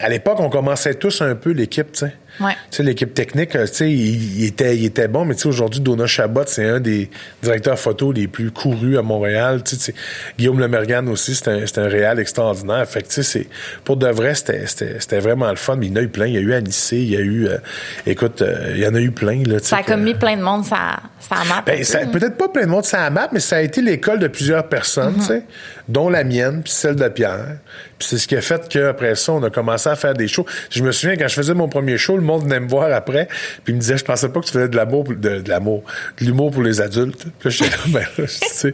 à 0.00 0.08
l'époque, 0.08 0.38
on 0.40 0.50
commençait 0.50 0.94
tous 0.94 1.22
un 1.22 1.34
peu 1.34 1.50
l'équipe, 1.50 1.92
tu 1.92 2.00
sais. 2.00 2.14
Ouais. 2.40 2.52
Tu 2.70 2.76
sais, 2.76 2.82
l'équipe 2.84 3.12
technique, 3.14 3.50
tu 3.50 3.66
sais, 3.66 3.90
il, 3.90 4.44
était, 4.44 4.76
il 4.76 4.84
était 4.84 5.08
bon, 5.08 5.24
mais 5.24 5.34
tu 5.34 5.42
sais, 5.42 5.48
aujourd'hui, 5.48 5.80
Donna 5.80 6.06
Chabot, 6.06 6.42
c'est 6.46 6.68
un 6.68 6.78
des 6.78 7.11
directeurs 7.42 7.78
photo 7.78 8.12
les 8.12 8.28
plus 8.28 8.52
courus 8.52 8.96
à 8.96 9.02
Montréal. 9.02 9.62
Tu 9.64 9.74
sais, 9.74 9.94
Guillaume 10.38 10.61
Lemergan 10.61 11.08
aussi, 11.08 11.34
c'est 11.34 11.48
un, 11.48 11.66
c'est 11.66 11.78
un 11.78 11.88
réal 11.88 12.20
extraordinaire. 12.20 12.87
Fait 12.88 13.02
que, 13.02 13.08
tu 13.08 13.14
sais, 13.14 13.22
c'est, 13.24 13.48
pour 13.84 13.96
de 13.96 14.06
vrai, 14.06 14.34
c'était, 14.37 14.66
c'était, 14.66 15.18
vraiment 15.18 15.50
le 15.50 15.56
fun. 15.56 15.76
Mais 15.76 15.87
il 15.87 15.90
y 15.90 15.92
en 15.94 15.96
a 15.96 16.02
eu 16.02 16.08
plein. 16.08 16.26
Il 16.26 16.34
y 16.34 16.38
a 16.38 16.40
eu 16.40 16.52
Anissé, 16.52 16.98
il 16.98 17.11
y 17.11 17.16
a 17.16 17.20
eu, 17.20 17.48
euh, 17.48 17.58
écoute, 18.06 18.40
euh, 18.42 18.72
il 18.74 18.80
y 18.80 18.87
en 18.87 18.94
a 18.94 19.00
eu 19.00 19.11
plein, 19.11 19.42
là, 19.44 19.58
Ça 19.61 19.78
a 19.78 19.82
comme 19.82 20.04
mis 20.04 20.14
plein 20.14 20.37
de 20.37 20.42
monde, 20.42 20.64
ça, 20.64 21.00
ça 21.18 21.37
a 21.37 21.44
map. 21.44 21.62
Ben, 21.66 21.82
ça, 21.82 22.06
peut-être 22.06 22.37
pas 22.37 22.48
plein 22.48 22.66
de 22.66 22.70
monde, 22.70 22.84
ça 22.84 23.04
a 23.04 23.11
map, 23.11 23.30
mais 23.32 23.40
ça 23.40 23.56
a 23.56 23.62
été 23.62 23.82
l'école 23.82 24.20
de 24.20 24.28
plusieurs 24.28 24.68
personnes, 24.68 25.16
tu 25.16 25.24
sais, 25.24 25.42
dont 25.88 26.09
la 26.09 26.24
mienne, 26.24 26.62
puis 26.62 26.72
celle 26.72 26.96
de 26.96 27.09
Pierre. 27.09 27.57
Puis 27.98 28.09
c'est 28.09 28.18
ce 28.18 28.29
qui 28.29 28.37
a 28.37 28.40
fait 28.40 28.68
qu'après 28.68 29.14
ça, 29.14 29.33
on 29.33 29.42
a 29.42 29.51
commencé 29.51 29.88
à 29.88 29.96
faire 29.96 30.14
des 30.14 30.29
shows. 30.29 30.46
Je 30.70 30.83
me 30.83 30.92
souviens, 30.92 31.16
quand 31.16 31.29
je 31.29 31.35
faisais 31.35 31.55
mon 31.55 31.68
premier 31.68 31.96
show, 31.96 32.16
le 32.16 32.22
monde 32.22 32.44
venait 32.44 32.61
me 32.61 32.68
voir 32.68 32.92
après, 32.92 33.27
puis 33.64 33.72
il 33.72 33.77
me 33.77 33.81
disait, 33.81 33.96
je 33.96 34.05
pensais 34.05 34.29
pas 34.29 34.40
que 34.40 34.46
tu 34.46 34.53
faisais 34.53 34.68
de 34.68 34.77
l'amour, 34.77 35.05
de, 35.05 35.14
de 35.14 35.48
l'amour, 35.48 35.83
de 36.20 36.27
l'humour 36.27 36.51
pour 36.51 36.62
les 36.62 36.81
adultes. 36.81 37.27
Puis 37.38 37.51
j'étais 37.51 37.70
là, 37.70 37.77
ben 37.88 38.07
là, 38.18 38.70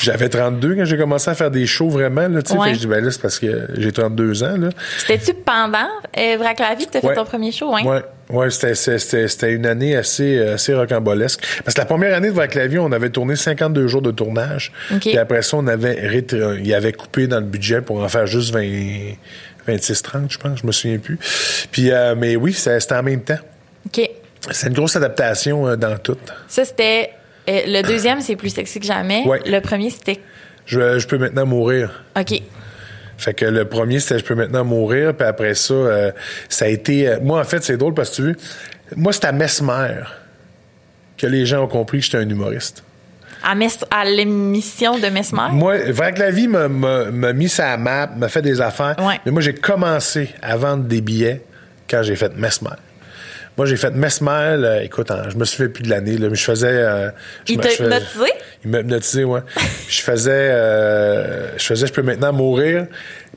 j'avais 0.00 0.28
32 0.28 0.76
quand 0.76 0.84
j'ai 0.84 0.96
commencé 0.96 1.30
à 1.30 1.34
faire 1.34 1.50
des 1.50 1.66
shows 1.66 1.90
vraiment, 1.90 2.28
là, 2.28 2.42
tu 2.42 2.52
sais. 2.52 2.74
je 2.74 2.78
dis, 2.78 2.86
ben 2.86 3.04
là, 3.04 3.10
c'est 3.10 3.22
parce 3.22 3.38
que 3.38 3.68
j'ai 3.76 3.92
32 3.92 4.42
ans, 4.42 4.56
là. 4.56 4.70
C'était-tu 4.98 5.34
pendant 5.34 5.88
euh, 6.18 6.36
Vrac 6.38 6.58
la 6.58 6.74
vie 6.74 6.86
que 6.86 6.92
tu 6.92 6.98
as 6.98 7.00
fait 7.00 7.14
ton 7.14 7.24
premier 7.24 7.52
show, 7.52 7.74
hein? 7.74 7.84
Ouais. 7.84 8.02
Oui, 8.34 8.50
c'était 8.50 9.52
une 9.52 9.66
année 9.66 9.96
assez, 9.96 10.38
assez 10.40 10.74
rocambolesque. 10.74 11.40
Parce 11.64 11.74
que 11.74 11.80
la 11.80 11.86
première 11.86 12.14
année 12.16 12.28
de 12.28 12.34
Vrac 12.34 12.54
la 12.54 12.66
vie, 12.66 12.78
on 12.78 12.92
avait 12.92 13.10
tourné 13.10 13.36
52 13.36 13.86
jours 13.86 14.02
de 14.02 14.10
tournage. 14.10 14.72
Puis 15.00 15.16
après 15.16 15.42
ça, 15.42 15.56
on 15.56 15.66
avait, 15.66 16.22
il 16.62 16.74
avait 16.74 16.92
coupé 16.92 17.26
dans 17.26 17.38
le 17.38 17.46
budget 17.46 17.80
pour 17.80 18.02
en 18.02 18.08
faire 18.08 18.26
juste 18.26 18.52
20, 18.52 18.62
26-30, 19.68 20.30
je 20.30 20.38
pense, 20.38 20.60
je 20.60 20.66
me 20.66 20.72
souviens 20.72 20.98
plus. 20.98 21.18
Puis, 21.70 21.90
euh, 21.90 22.14
mais 22.16 22.36
oui, 22.36 22.52
c'était 22.52 22.94
en 22.94 23.02
même 23.02 23.22
temps. 23.22 23.38
OK. 23.86 24.08
C'est 24.50 24.66
une 24.66 24.74
grosse 24.74 24.96
adaptation 24.96 25.66
euh, 25.66 25.76
dans 25.76 25.96
tout. 25.98 26.18
Ça, 26.48 26.64
c'était. 26.64 27.10
Euh, 27.48 27.60
le 27.66 27.82
deuxième, 27.82 28.20
c'est 28.20 28.36
plus 28.36 28.50
sexy 28.50 28.80
que 28.80 28.86
jamais. 28.86 29.24
Le 29.46 29.60
premier, 29.60 29.90
c'était. 29.90 30.20
Je, 30.66 30.98
je 30.98 31.06
peux 31.06 31.18
maintenant 31.18 31.46
mourir. 31.46 32.04
OK. 32.18 32.40
Fait 33.18 33.34
que 33.34 33.44
le 33.44 33.64
premier, 33.64 34.00
c'était 34.00 34.18
Je 34.18 34.24
peux 34.24 34.34
maintenant 34.34 34.64
mourir. 34.64 35.14
Puis 35.14 35.26
après 35.26 35.54
ça, 35.54 35.74
ça 36.48 36.64
a 36.64 36.68
été. 36.68 37.16
moi, 37.22 37.40
en 37.40 37.44
fait, 37.44 37.62
c'est 37.62 37.76
drôle 37.76 37.94
parce 37.94 38.10
que 38.10 38.16
tu 38.16 38.22
veux, 38.22 38.36
moi, 38.96 39.12
c'est 39.12 39.24
à 39.24 39.32
Mesmer 39.32 40.00
que 41.16 41.26
les 41.26 41.46
gens 41.46 41.64
ont 41.64 41.68
compris 41.68 41.98
que 41.98 42.04
j'étais 42.04 42.18
un 42.18 42.28
humoriste 42.28 42.84
à, 43.90 44.04
l'émission 44.04 44.98
de 44.98 45.06
Mesmer? 45.08 45.48
Moi, 45.52 45.92
Vrac 45.92 46.18
la 46.18 46.30
vie 46.30 46.48
m'a 46.48 46.68
mis 47.32 47.48
ça 47.48 47.72
à 47.72 47.76
map, 47.76 48.06
m'a 48.16 48.28
fait 48.28 48.42
des 48.42 48.60
affaires. 48.60 48.96
Mais 49.24 49.32
moi, 49.32 49.42
j'ai 49.42 49.54
commencé 49.54 50.30
à 50.42 50.56
vendre 50.56 50.84
des 50.84 51.00
billets 51.00 51.42
quand 51.88 52.02
j'ai 52.02 52.16
fait 52.16 52.34
Mesmer. 52.36 52.76
Moi, 53.56 53.66
j'ai 53.66 53.76
fait 53.76 53.90
Mesmer, 53.92 54.80
écoute, 54.82 55.12
je 55.30 55.36
me 55.36 55.44
souviens 55.44 55.68
plus 55.68 55.84
de 55.84 55.90
l'année, 55.90 56.16
mais 56.18 56.34
je 56.34 56.44
faisais... 56.44 56.68
Euh, 56.70 57.10
il 57.46 57.58
t'a 57.58 57.72
hypnotisé? 57.72 58.32
Il 58.64 58.70
m'a 58.70 58.80
hypnotisé, 58.80 59.24
ouais. 59.24 59.40
je 59.88 60.02
faisais... 60.02 60.30
Euh, 60.32 61.56
je 61.56 61.64
faisais 61.64 61.86
Je 61.86 61.92
peux 61.92 62.02
maintenant 62.02 62.32
mourir. 62.32 62.86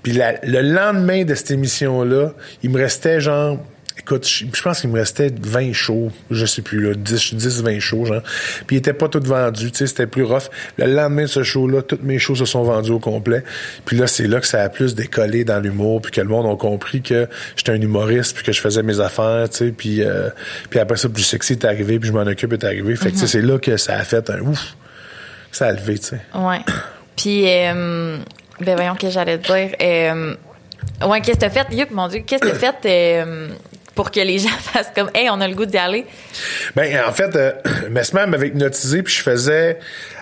Puis 0.02 0.14
le 0.14 0.62
lendemain 0.62 1.24
de 1.24 1.36
cette 1.36 1.52
émission-là, 1.52 2.34
il 2.64 2.72
me 2.72 2.78
restait 2.80 3.20
genre 3.20 3.60
écoute, 4.00 4.28
je, 4.28 4.62
pense 4.62 4.82
qu'il 4.82 4.90
me 4.90 4.96
restait 4.96 5.32
20 5.40 5.74
shows, 5.74 6.12
je 6.32 6.46
sais 6.46 6.62
plus, 6.62 6.82
là, 6.82 6.94
10, 6.96 7.36
10 7.36 7.64
20 7.64 7.80
shows, 7.80 8.06
genre. 8.06 8.22
Puis 8.66 8.76
ils 8.76 8.80
étaient 8.80 8.94
pas 8.94 9.08
tous 9.08 9.24
vendus, 9.24 9.72
tu 9.72 9.78
sais, 9.80 9.88
c'était 9.88 10.08
plus 10.08 10.24
rough. 10.24 10.50
Le 10.78 10.86
lendemain 10.86 11.24
de 11.24 11.28
ce 11.28 11.44
show-là, 11.44 11.82
toutes 11.82 12.04
mes 12.04 12.20
shows 12.20 12.36
se 12.36 12.46
sont 12.46 12.64
vendues 12.64 12.92
au 12.92 13.00
complet. 13.00 13.44
Puis 13.86 13.98
là, 13.98 14.08
c'est 14.08 14.28
là 14.28 14.40
que 14.40 14.48
ça 14.48 14.62
a 14.62 14.70
plus 14.70 14.96
décollé 14.96 15.44
dans 15.44 15.60
l'humour, 15.60 16.02
puis 16.02 16.12
que 16.12 16.22
le 16.22 16.28
monde 16.28 16.46
a 16.46 16.56
compris 16.56 17.02
que 17.02 17.28
j'étais 17.56 17.72
un 17.72 17.82
humoriste, 17.82 18.36
puis 18.36 18.44
que 18.44 18.52
je 18.52 18.62
faisais 18.62 18.84
mes 18.84 19.00
affaires, 19.00 19.50
tu 19.50 19.58
sais, 19.58 19.72
puis, 19.72 20.04
euh, 20.04 20.30
puis 20.70 20.80
après 20.80 20.98
ça, 20.98 21.10
plus 21.10 21.24
sexy 21.24 21.54
est 21.54 21.66
arrivé, 21.66 22.00
puis 22.00 22.10
je 22.10 22.14
m'en 22.14 22.22
occupe 22.22 22.54
est 22.54 22.64
arrivé. 22.64 22.96
Fait 22.96 23.10
que, 23.10 23.16
tu 23.16 23.20
sais, 23.20 23.28
c'est 23.28 23.42
là 23.42 23.58
que 23.60 23.78
ça 23.78 23.96
a 23.96 24.04
fait 24.04 24.30
un 24.30 24.40
ouf, 24.42 24.76
ça 25.52 25.68
a 25.68 25.72
levé, 25.72 25.98
tu 26.00 26.08
sais. 26.08 26.22
Ouais. 26.36 26.62
Puis, 27.16 27.46
euh, 27.48 28.18
ben 28.62 28.76
voyons 28.76 28.96
que 28.96 29.10
j'allais 29.10 29.38
te 29.38 29.48
dire? 29.48 29.76
Euh, 29.82 30.36
ouais, 31.06 31.22
qu'est-ce 31.22 31.38
que 31.38 31.42
t'as 31.42 31.50
fait, 31.50 31.68
Yup, 31.74 31.92
mon 31.92 32.08
Dieu, 32.08 32.22
qu'est-ce 32.26 32.42
que 32.42 32.50
t'as 32.50 32.74
fait 32.74 33.24
euh, 33.24 33.50
pour 33.98 34.12
que 34.12 34.22
les 34.22 34.38
gens 34.46 34.58
fassent 34.60 34.92
comme 34.96 35.10
hey 35.14 35.30
on 35.30 35.42
a 35.42 35.48
le 35.48 35.56
goût 35.56 35.66
d'y 35.66 35.78
aller. 35.78 36.06
Ben 36.76 37.04
en 37.06 37.12
fait 37.12 37.36
euh, 37.36 37.52
Mesmer 37.90 38.26
m'avait 38.28 38.48
hypnotisé 38.48 39.04
puis 39.04 39.14
je 39.14 39.22
faisais 39.22 39.80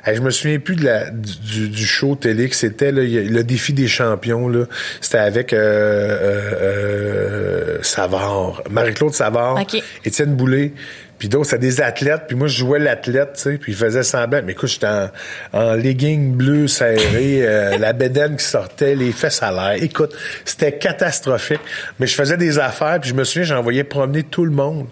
je 0.08 0.22
me 0.22 0.30
souviens 0.30 0.60
plus 0.60 0.76
de 0.76 0.86
la 0.86 1.10
du, 1.10 1.68
du 1.68 1.86
show 1.86 2.16
télé 2.16 2.48
que 2.48 2.56
c'était 2.56 2.92
le 2.92 3.44
défi 3.44 3.74
des 3.74 3.88
champions 3.88 4.48
là 4.48 4.66
c'était 5.02 5.18
avec 5.18 5.54
euh, 5.54 5.58
euh, 5.58 6.54
euh 6.62 7.78
Savard 7.82 8.64
Marie-Claude 8.70 9.14
Savard 9.14 9.60
Étienne 10.06 10.36
Boulay 10.36 10.72
puis 11.18 11.30
d'autres, 11.30 11.50
c'est 11.50 11.60
des 11.60 11.82
athlètes. 11.82 12.24
Puis 12.28 12.36
moi, 12.36 12.48
je 12.48 12.58
jouais 12.58 12.80
l'athlète, 12.80 13.34
tu 13.36 13.42
sais. 13.42 13.58
Puis 13.58 13.72
il 13.72 13.76
faisait 13.78 14.04
semblant. 14.04 14.42
Mais 14.44 14.52
écoute, 14.52 14.70
j'étais 14.70 14.88
en, 14.88 15.10
en 15.54 15.74
legging 15.74 16.34
bleu 16.34 16.68
serré, 16.68 17.40
euh, 17.42 17.78
la 17.78 17.94
bédaine 17.94 18.36
qui 18.38 18.46
sortait, 18.46 18.96
les 18.96 19.12
fesses 19.12 19.42
à 19.42 19.52
l'air. 19.52 19.84
Écoute, 19.84 20.14
c'était 20.44 20.78
catastrophique. 20.78 21.62
Mais 22.00 22.08
je 22.08 22.16
faisais 22.16 22.38
des 22.38 22.60
affaires. 22.60 23.00
Puis 23.00 23.12
je 23.12 23.16
me 23.16 23.24
souviens, 23.24 23.44
j'envoyais 23.44 23.84
promener 23.84 24.24
tout 24.24 24.46
le 24.46 24.52
monde. 24.52 24.88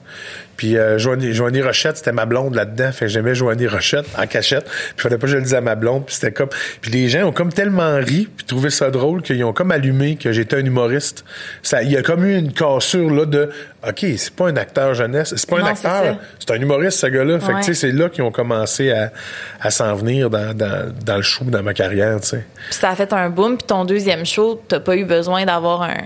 Puis 0.63 0.77
euh, 0.77 0.97
Joanie, 0.97 1.61
Rochette, 1.61 1.97
c'était 1.97 2.13
ma 2.13 2.25
blonde 2.25 2.55
là-dedans. 2.55 2.93
Fait 2.93 3.07
que 3.07 3.11
j'aimais 3.11 3.35
Joanie 3.35 3.67
Rochette 3.67 4.05
en 4.17 4.25
cachette. 4.27 4.63
Puis 4.63 5.03
fallait 5.03 5.17
pas 5.17 5.27
que 5.27 5.33
je 5.33 5.35
le 5.35 5.43
dise 5.43 5.55
à 5.55 5.59
ma 5.59 5.75
blonde. 5.75 6.05
Puis 6.05 6.15
c'était 6.15 6.31
comme... 6.31 6.47
Puis 6.79 6.89
les 6.89 7.09
gens 7.09 7.23
ont 7.23 7.33
comme 7.33 7.51
tellement 7.51 7.97
ri, 7.97 8.29
puis 8.33 8.45
trouvé 8.45 8.69
ça 8.69 8.89
drôle 8.89 9.23
qu'ils 9.23 9.43
ont 9.43 9.51
comme 9.51 9.71
allumé 9.71 10.15
que 10.15 10.31
j'étais 10.31 10.55
un 10.55 10.65
humoriste. 10.65 11.25
Ça, 11.63 11.83
il 11.83 11.91
y 11.91 11.97
a 11.97 12.01
comme 12.01 12.23
eu 12.23 12.37
une 12.37 12.53
cassure 12.53 13.09
là 13.09 13.25
de... 13.25 13.49
OK, 13.85 14.05
c'est 14.15 14.33
pas 14.33 14.47
un 14.47 14.55
acteur 14.55 14.93
jeunesse. 14.93 15.33
C'est 15.35 15.49
pas 15.49 15.59
un 15.59 15.65
acteur. 15.65 16.17
C'est 16.39 16.51
un 16.51 16.61
humoriste, 16.61 16.99
ce 16.99 17.07
gars-là. 17.07 17.41
Fait 17.41 17.51
que 17.51 17.57
tu 17.57 17.63
sais, 17.65 17.73
c'est 17.73 17.91
là 17.91 18.07
qu'ils 18.07 18.23
ont 18.23 18.31
commencé 18.31 18.89
à, 18.93 19.11
à 19.59 19.69
s'en 19.69 19.93
venir 19.95 20.29
dans, 20.29 20.53
dans, 20.53 20.93
dans 21.05 21.17
le 21.17 21.23
show, 21.23 21.43
dans 21.43 21.61
ma 21.61 21.73
carrière, 21.73 22.21
tu 22.21 22.29
sais. 22.29 22.45
Puis 22.69 22.79
ça 22.79 22.91
a 22.91 22.95
fait 22.95 23.11
un 23.11 23.29
boom. 23.29 23.57
Puis 23.57 23.67
ton 23.67 23.83
deuxième 23.83 24.25
show, 24.25 24.63
t'as 24.65 24.79
pas 24.79 24.95
eu 24.95 25.03
besoin 25.03 25.43
d'avoir 25.43 25.81
un 25.81 25.97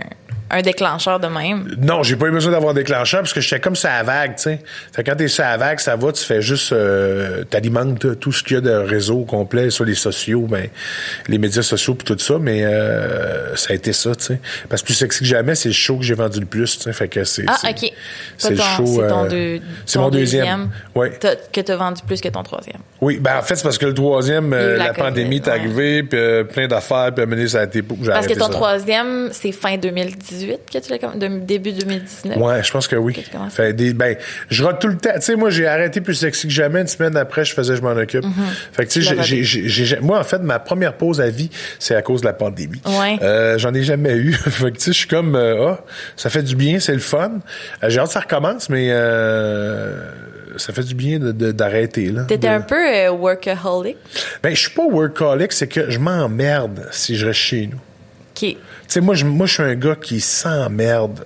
un 0.50 0.62
déclencheur 0.62 1.20
de 1.20 1.28
même? 1.28 1.76
Non, 1.78 2.04
j'ai 2.04 2.16
pas 2.16 2.28
eu 2.28 2.32
besoin 2.32 2.52
d'avoir 2.52 2.72
un 2.72 2.76
déclencheur 2.76 3.22
parce 3.22 3.34
que 3.34 3.42
j'étais 3.42 3.60
comme 3.60 3.76
ça 3.76 3.94
à 3.94 4.04
vague, 4.04 4.36
tu 4.36 4.44
sais. 4.44 4.62
Fait 4.94 5.04
quand 5.04 5.16
t'es 5.16 5.28
ça 5.28 5.50
à 5.50 5.58
vague, 5.58 5.80
ça 5.80 5.96
va, 5.96 6.12
tu 6.12 6.24
fais 6.24 6.42
juste, 6.42 6.72
euh, 6.72 7.44
t'alimentes 7.44 8.20
tout 8.20 8.32
ce 8.32 8.44
qu'il 8.44 8.56
y 8.56 8.58
a 8.58 8.62
de 8.62 8.72
réseau 8.72 9.24
complet, 9.24 9.70
sur 9.70 9.86
les 9.86 9.96
sociaux, 9.96 10.48
ben, 10.50 10.68
les 11.28 11.38
médias 11.38 11.62
sociaux 11.62 11.96
puis 11.96 12.06
tout 12.06 12.18
ça, 12.18 12.38
mais 12.40 12.64
euh, 12.64 13.56
ça 13.56 13.72
a 13.72 13.76
été 13.76 13.94
ça, 13.94 14.16
tu 14.16 14.24
sais. 14.24 14.40
Parce 14.70 14.82
que 14.82 14.88
plus 14.88 14.96
sexy 14.96 15.20
que 15.20 15.26
jamais, 15.26 15.56
c'est 15.56 15.70
le 15.70 15.74
show 15.74 15.98
que 15.98 16.04
j'ai 16.04 16.14
vendu 16.14 16.40
le 16.40 16.46
plus, 16.46 16.78
tu 16.78 16.84
sais. 16.84 16.94
Fait 16.94 17.08
que 17.08 17.24
c'est. 17.24 17.46
Ah, 17.48 17.58
ok. 17.70 17.92
C'est 18.38 18.52
le 18.52 18.58
show. 18.58 19.02
Euh, 19.02 19.60
c'est 19.86 20.00
mon 20.00 20.10
deuxième. 20.10 20.70
Oui. 20.96 21.08
Que 21.52 21.62
t'as 21.62 21.76
vendu 21.76 22.02
plus 22.06 22.22
que 22.22 22.30
ton 22.30 22.44
troisième. 22.44 22.80
Oui, 23.02 23.20
ben 23.20 23.38
en 23.38 23.42
fait, 23.42 23.56
c'est 23.56 23.64
parce 23.64 23.78
que 23.78 23.86
le 23.86 23.94
troisième, 23.94 24.54
euh, 24.54 24.78
la, 24.78 24.94
pandémie 24.94 25.38
est 25.38 25.48
arrivée, 25.48 26.04
puis 26.04 26.20
plein 26.52 26.68
d'affaires, 26.68 27.12
puis 27.14 27.24
à 27.24 27.26
mener 27.26 27.48
ça 27.48 27.62
a 27.62 27.64
été. 27.66 27.82
Parce 27.82 28.28
que 28.28 28.38
ton 28.38 28.50
troisième, 28.50 29.30
c'est 29.32 29.52
fin 29.52 29.78
2019 29.78 30.37
2018 30.40 30.60
que 30.72 30.86
tu 30.86 30.92
l'as 30.92 31.00
commencé, 31.00 31.30
début 31.46 31.72
2019? 31.72 32.38
Ouais, 32.38 32.64
je 32.64 32.72
pense 32.72 32.88
que 32.88 32.96
oui. 32.96 33.16
Fait 33.50 33.74
des, 33.74 33.94
ben, 33.94 34.16
je 34.50 34.64
rate 34.64 34.82
tout 34.82 34.88
le 34.88 34.98
temps. 34.98 35.14
Tu 35.16 35.22
sais, 35.22 35.36
moi, 35.36 35.50
j'ai 35.50 35.68
arrêté 35.68 36.02
plus 36.02 36.16
sexy 36.16 36.48
que 36.48 36.54
jamais. 36.54 36.82
Une 36.82 36.88
semaine 36.88 37.16
après, 37.18 37.46
je 37.46 37.54
faisais 37.54 37.76
Je 37.76 37.82
m'en 37.82 37.92
occupe. 37.92 38.24
Mm-hmm. 38.24 38.74
Fait 38.74 38.86
que, 38.86 38.92
tu 38.92 39.04
sais, 39.04 39.44
j'ai, 39.44 40.00
moi, 40.00 40.20
en 40.20 40.24
fait, 40.24 40.40
ma 40.40 40.60
première 40.60 40.94
pause 40.94 41.22
à 41.22 41.30
vie, 41.30 41.50
c'est 41.80 41.96
à 41.96 42.02
cause 42.02 42.22
de 42.22 42.26
la 42.26 42.34
pandémie. 42.34 42.82
Ouais. 42.86 43.18
Euh, 43.22 43.58
j'en 43.58 43.74
ai 43.74 43.84
jamais 43.84 44.16
eu. 44.16 44.34
fait 44.34 44.72
que, 44.72 44.78
tu 44.78 44.86
sais, 44.86 44.92
je 44.92 44.98
suis 44.98 45.08
comme, 45.08 45.36
euh, 45.36 45.68
ah, 45.70 45.84
ça 46.16 46.30
fait 46.30 46.44
du 46.44 46.56
bien, 46.56 46.80
c'est 46.80 46.94
le 46.94 47.00
fun. 47.00 47.40
Euh, 47.84 47.90
j'ai 47.90 48.00
hâte 48.00 48.08
que 48.08 48.14
ça 48.14 48.20
recommence, 48.20 48.70
mais 48.70 48.88
euh, 48.90 50.10
ça 50.58 50.74
fait 50.74 50.84
du 50.84 50.96
bien 50.96 51.20
d'arrêter. 51.20 52.12
là. 52.12 52.24
T'étais 52.24 52.48
un 52.48 52.62
peu 52.62 52.76
euh, 52.76 53.12
workaholic? 53.12 53.98
Ben, 54.44 54.56
je 54.56 54.60
suis 54.60 54.72
pas 54.72 54.86
workaholic, 54.86 55.52
c'est 55.52 55.68
que 55.68 55.90
je 55.90 56.00
m'emmerde 56.00 56.88
si 56.92 57.16
je 57.16 57.26
reste 57.26 57.40
chez 57.40 57.68
nous. 57.68 57.80
OK. 58.36 58.56
Sais, 58.88 59.02
moi, 59.02 59.16
je, 59.16 59.26
moi, 59.26 59.48
suis 59.48 59.64
un 59.64 59.76
gars 59.76 59.96
qui 59.96 60.20
s'emmerde 60.22 61.26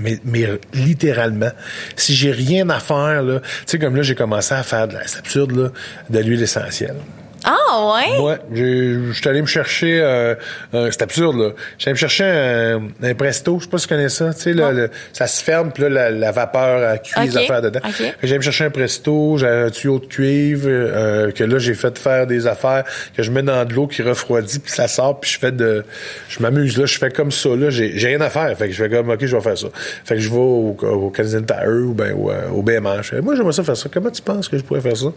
mais, 0.00 0.18
mais 0.24 0.46
littéralement. 0.72 1.50
Si 1.94 2.14
j'ai 2.14 2.32
rien 2.32 2.68
à 2.70 2.80
faire, 2.80 3.22
là, 3.22 3.40
tu 3.40 3.46
sais, 3.66 3.78
comme 3.78 3.96
là, 3.96 4.02
j'ai 4.02 4.14
commencé 4.14 4.54
à 4.54 4.62
faire 4.62 4.88
de 4.88 4.94
la, 4.94 5.00
absurde, 5.00 5.52
là, 5.52 5.68
de 6.08 6.18
l'huile 6.20 6.42
essentielle. 6.42 6.96
Ah, 7.44 7.94
ouais? 7.94 8.18
Ouais. 8.18 8.38
Je 8.52 9.12
suis 9.12 9.28
allé 9.28 9.40
me 9.40 9.46
chercher, 9.46 10.00
euh, 10.02 10.34
c'est 10.72 11.02
absurde, 11.02 11.36
là. 11.36 11.50
J'allais 11.78 11.94
me 11.94 11.98
chercher 11.98 12.24
un, 12.24 12.82
un, 13.02 13.14
presto, 13.14 13.58
je 13.58 13.64
sais 13.64 13.70
pas 13.70 13.78
si 13.78 13.86
tu 13.86 13.94
connais 13.94 14.08
ça. 14.08 14.34
Tu 14.34 14.40
sais, 14.40 14.52
le, 14.52 14.90
ça 15.12 15.26
se 15.26 15.42
ferme, 15.42 15.70
puis 15.72 15.84
là, 15.88 16.10
la, 16.10 16.32
vapeur 16.32 16.88
a 16.88 16.98
cuit 16.98 17.20
les 17.22 17.36
affaires 17.36 17.62
dedans. 17.62 17.80
Okay. 17.80 18.12
J'allais 18.22 18.38
me 18.38 18.42
chercher 18.42 18.64
un 18.64 18.70
presto, 18.70 19.36
j'ai 19.38 19.48
un 19.48 19.70
tuyau 19.70 19.98
de 19.98 20.06
cuivre, 20.06 20.66
euh, 20.68 21.30
que 21.32 21.44
là, 21.44 21.58
j'ai 21.58 21.74
fait 21.74 21.98
faire 21.98 22.26
des 22.26 22.46
affaires, 22.46 22.84
que 23.16 23.22
je 23.22 23.30
mets 23.30 23.42
dans 23.42 23.64
de 23.64 23.74
l'eau 23.74 23.86
qui 23.86 24.02
refroidit, 24.02 24.58
puis 24.58 24.72
ça 24.72 24.88
sort, 24.88 25.20
puis 25.20 25.30
je 25.30 25.38
fais 25.38 25.52
de... 25.52 25.84
Je 26.28 26.40
m'amuse, 26.40 26.78
là, 26.78 26.86
je 26.86 26.98
fais 26.98 27.10
comme 27.10 27.32
ça, 27.32 27.50
là. 27.50 27.70
J'ai 27.70 28.06
rien 28.06 28.20
à 28.20 28.30
faire. 28.30 28.56
Fait 28.56 28.66
que 28.66 28.72
je 28.72 28.82
fais 28.82 28.90
comme, 28.90 29.10
OK, 29.10 29.24
je 29.24 29.36
vais 29.36 29.42
faire 29.42 29.58
ça. 29.58 29.68
Fait 30.04 30.14
que 30.16 30.20
je 30.20 30.28
vais 30.28 30.36
au, 30.36 30.76
au 30.80 31.10
Canadian 31.10 31.42
Tire 31.42 31.68
ou 31.68 31.94
ben 31.94 32.12
au, 32.14 32.30
euh, 32.30 32.48
au 32.50 32.62
BMH. 32.62 33.20
Moi, 33.22 33.34
j'aimerais 33.34 33.52
ça 33.52 33.64
faire 33.64 33.76
ça. 33.76 33.88
Comment 33.92 34.10
tu 34.10 34.22
penses 34.22 34.48
que 34.48 34.58
je 34.58 34.62
pourrais 34.62 34.80
faire 34.80 34.96
ça? 34.96 35.12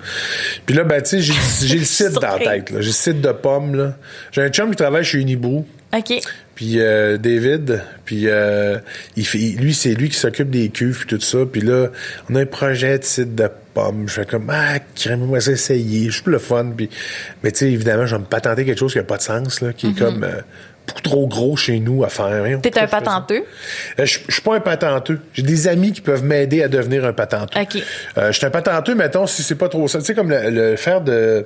Puis 0.65 0.75
là, 0.75 0.83
ben, 0.83 1.01
tu 1.01 1.21
sais, 1.21 1.33
j'ai 1.65 1.77
le 1.77 1.85
site 1.85 2.12
dans 2.19 2.37
la 2.37 2.39
tête. 2.39 2.73
J'ai 2.79 2.91
site 2.91 3.21
de 3.21 3.31
pommes. 3.31 3.75
Là. 3.75 3.93
J'ai 4.31 4.41
un 4.41 4.49
chum 4.49 4.69
qui 4.71 4.77
travaille 4.77 5.03
chez 5.03 5.19
Unibrew. 5.19 5.65
OK. 5.95 6.21
Puis 6.55 6.79
euh, 6.79 7.17
David, 7.17 7.81
puis 8.05 8.27
euh, 8.27 8.77
il 9.15 9.25
fait, 9.25 9.37
lui, 9.37 9.73
c'est 9.73 9.93
lui 9.93 10.09
qui 10.09 10.17
s'occupe 10.17 10.49
des 10.49 10.69
cuves 10.69 11.05
puis 11.05 11.17
tout 11.17 11.23
ça. 11.23 11.39
Puis 11.51 11.61
là, 11.61 11.89
on 12.29 12.35
a 12.35 12.41
un 12.41 12.45
projet 12.45 12.99
de 12.99 13.03
site 13.03 13.35
de 13.35 13.49
pommes. 13.73 14.07
Je 14.07 14.13
fais 14.13 14.25
comme, 14.25 14.49
ah, 14.51 14.79
crème-moi 14.95 15.39
ça 15.39 15.51
essayer. 15.51 16.09
Je 16.09 16.21
suis 16.21 16.31
le 16.31 16.39
fun. 16.39 16.71
Puis, 16.75 16.89
mais 17.43 17.51
tu 17.51 17.59
sais, 17.59 17.71
évidemment, 17.71 18.05
je 18.05 18.15
vais 18.15 18.21
me 18.21 18.27
patenter 18.27 18.65
quelque 18.65 18.79
chose 18.79 18.91
qui 18.91 18.99
n'a 18.99 19.03
pas 19.03 19.17
de 19.17 19.23
sens, 19.23 19.61
là, 19.61 19.73
qui 19.73 19.87
est 19.87 19.89
mm-hmm. 19.91 19.99
comme... 19.99 20.23
Euh, 20.23 20.41
beaucoup 20.85 21.01
trop 21.01 21.27
gros 21.27 21.55
chez 21.55 21.79
nous 21.79 22.03
à 22.03 22.09
faire. 22.09 22.59
T'es 22.61 22.77
un 22.77 22.87
patenteux? 22.87 23.43
Euh, 23.99 24.05
je, 24.05 24.19
je 24.27 24.33
suis 24.33 24.41
pas 24.41 24.55
un 24.55 24.59
patenteux. 24.59 25.19
J'ai 25.33 25.43
des 25.43 25.67
amis 25.67 25.93
qui 25.93 26.01
peuvent 26.01 26.23
m'aider 26.23 26.61
à 26.61 26.67
devenir 26.67 27.05
un 27.05 27.13
patenteux. 27.13 27.57
Euh, 28.17 28.31
je 28.31 28.37
suis 28.37 28.45
un 28.45 28.49
patenteux, 28.49 28.95
mettons, 28.95 29.25
si 29.25 29.43
c'est 29.43 29.55
pas 29.55 29.69
trop 29.69 29.87
ça. 29.87 29.99
Tu 29.99 30.05
sais, 30.05 30.13
comme 30.13 30.29
le 30.29 30.75
faire 30.75 31.01
de 31.01 31.45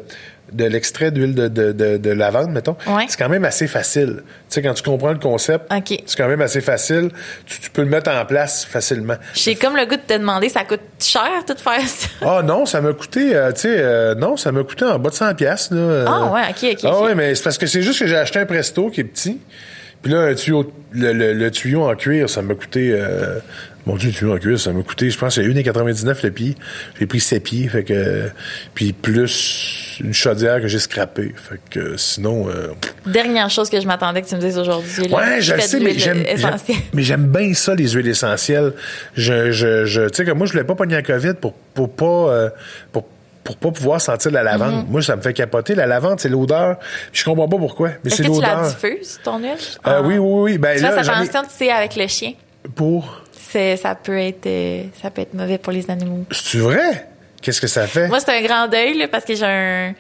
de 0.52 0.66
l'extrait 0.66 1.12
d'huile 1.12 1.36
de, 1.36 1.48
de, 1.48 1.72
de, 1.72 1.98
de, 1.98 2.10
lavande, 2.12 2.52
mettons, 2.52 2.76
c'est 3.08 3.18
quand 3.18 3.30
même 3.30 3.46
assez 3.46 3.68
facile. 3.68 4.18
Tu 4.18 4.24
sais, 4.50 4.62
quand 4.62 4.74
tu 4.74 4.84
comprends 4.84 5.12
le 5.12 5.20
concept, 5.20 5.72
c'est 5.86 6.18
quand 6.18 6.28
même 6.28 6.42
assez 6.42 6.62
facile. 6.62 7.10
Tu, 7.46 7.70
peux 7.70 7.82
le 7.84 7.90
mettre 7.90 8.10
en 8.10 8.26
place 8.26 8.66
facilement. 8.66 9.16
J'ai 9.34 9.56
comme 9.56 9.76
le 9.76 9.86
goût 9.86 9.96
de 9.96 10.02
te 10.02 10.14
demander, 10.14 10.50
ça 10.50 10.64
coûte 10.64 10.82
cher 11.00 11.44
tout 11.46 11.58
faire 11.58 11.88
ça? 11.88 12.08
Ah 12.22 12.42
non, 12.44 12.66
ça 12.66 12.82
m'a 12.82 12.94
coûté, 12.94 13.36
euh, 13.36 13.52
tu 13.52 13.62
sais, 13.62 13.76
euh, 13.78 14.16
non, 14.16 14.38
ça 14.38 14.52
m'a 14.52 14.64
coûté 14.64 14.86
en 14.86 15.00
bas 15.00 15.10
de 15.10 15.16
100 15.16 15.36
pièces 15.36 15.72
là. 15.72 16.06
Ah 16.08 16.32
ouais, 16.32 16.42
ok, 16.50 16.70
ok. 16.74 16.80
Ah 16.84 17.02
ouais, 17.02 17.16
mais 17.16 17.36
c'est 17.36 17.44
parce 17.44 17.58
que 17.58 17.68
c'est 17.68 17.82
juste 17.82 18.00
que 18.00 18.08
j'ai 18.08 18.18
acheté 18.18 18.40
un 18.40 18.46
Presto 18.46 18.90
qui 18.90 19.02
est 19.02 19.06
petit. 19.06 19.40
Puis 20.02 20.12
là, 20.12 20.22
un 20.22 20.36
tuyau, 20.36 20.72
le, 20.92 21.34
le, 21.34 21.52
tuyau 21.52 21.84
en 21.84 21.96
cuir, 21.96 22.30
ça 22.30 22.42
m'a 22.42 22.56
coûté 22.56 22.92
euh, 22.94 23.40
mon 23.88 23.96
Dieu, 23.96 24.12
tu 24.12 24.30
en 24.30 24.38
cuir, 24.38 24.60
ça 24.60 24.74
m'a 24.74 24.84
coûté, 24.84 25.10
je 25.10 25.18
pense, 25.18 25.36
c'est 25.36 25.44
1,99 25.44 26.18
le 26.24 26.32
pied. 26.32 26.56
J'ai 27.00 27.06
pris 27.06 27.22
7 27.22 27.42
pieds, 27.42 27.68
fait 27.70 27.86
que, 27.86 28.30
puis 28.74 28.92
plus 28.92 30.00
une 30.04 30.14
chaudière 30.14 30.60
que 30.60 30.68
j'ai 30.68 30.80
scrappée. 30.80 31.34
Fait 31.36 31.60
que 31.70 31.96
sinon. 31.96 32.50
Euh, 32.50 32.74
Dernière 33.06 33.50
chose 33.50 33.70
que 33.70 33.80
je 33.80 33.88
m'attendais 33.88 34.22
que 34.22 34.28
tu 34.28 34.36
me 34.36 34.42
dises 34.42 34.58
aujourd'hui. 34.58 35.08
Ouais, 35.10 35.40
je 35.40 35.58
sais, 35.62 35.80
mais 35.80 35.98
j'aime, 35.98 36.24
mais 36.94 37.04
j'aime 37.04 37.28
bien 37.28 37.54
ça, 37.54 37.76
les 37.76 37.88
huiles 37.92 38.10
essentielles. 38.10 38.74
Je, 39.16 39.52
je, 39.52 39.86
je 39.86 40.02
tu 40.10 40.16
sais, 40.18 40.26
que 40.26 40.32
moi, 40.32 40.46
je 40.48 40.52
voulais 40.52 40.66
pas 40.66 40.76
pogner 40.76 40.96
la 40.96 41.04
COVID 41.04 41.36
pour, 41.40 41.54
pour 41.54 41.90
pas, 41.96 42.06
euh, 42.06 42.50
pour 42.92 43.06
pour 43.46 43.56
pas 43.56 43.72
pouvoir 43.72 44.02
sentir 44.02 44.32
la 44.32 44.44
lavande. 44.44 44.84
Mm-hmm. 44.84 44.90
Moi, 44.90 45.02
ça 45.02 45.16
me 45.16 45.22
fait 45.22 45.32
capoter. 45.32 45.74
La 45.74 45.86
lavande, 45.86 46.20
c'est 46.20 46.28
l'odeur. 46.28 46.76
Je 47.14 47.24
comprends 47.24 47.48
pas 47.48 47.58
pourquoi, 47.58 47.92
mais 48.04 48.10
c'est 48.10 48.24
l'odeur. 48.24 48.66
Est-ce 48.66 48.76
que 48.76 48.82
tu 48.82 48.88
la 48.88 48.96
diffuses, 48.96 49.20
ton 49.24 49.40
huile? 49.40 49.56
Euh, 49.88 50.02
Oui, 50.04 50.18
oui, 50.18 50.42
oui. 50.42 50.58
Ben, 50.58 50.76
tu 50.76 50.84
là, 50.84 51.02
ça 51.02 51.44
tu 51.44 51.50
sais, 51.58 51.72
avec 51.72 51.96
le 51.96 52.08
chien. 52.08 52.34
Pour? 52.76 53.22
Ça 53.52 53.96
peut 53.96 54.18
être 54.18 54.46
euh, 54.46 54.84
ça 55.02 55.10
peut 55.10 55.22
être 55.22 55.34
mauvais 55.34 55.58
pour 55.58 55.74
les 55.74 55.90
animaux. 55.90 56.26
C'est 56.32 56.60
vrai? 56.60 57.08
Qu'est-ce 57.42 57.62
que 57.62 57.68
ça 57.68 57.88
fait? 57.88 58.08
Moi, 58.08 58.20
c'est 58.20 58.38
un 58.38 58.42
grand 58.42 58.68
deuil 58.68 59.08
parce 59.08 59.26
que 59.26 59.36
j'ai 59.36 59.46
un 59.46 59.94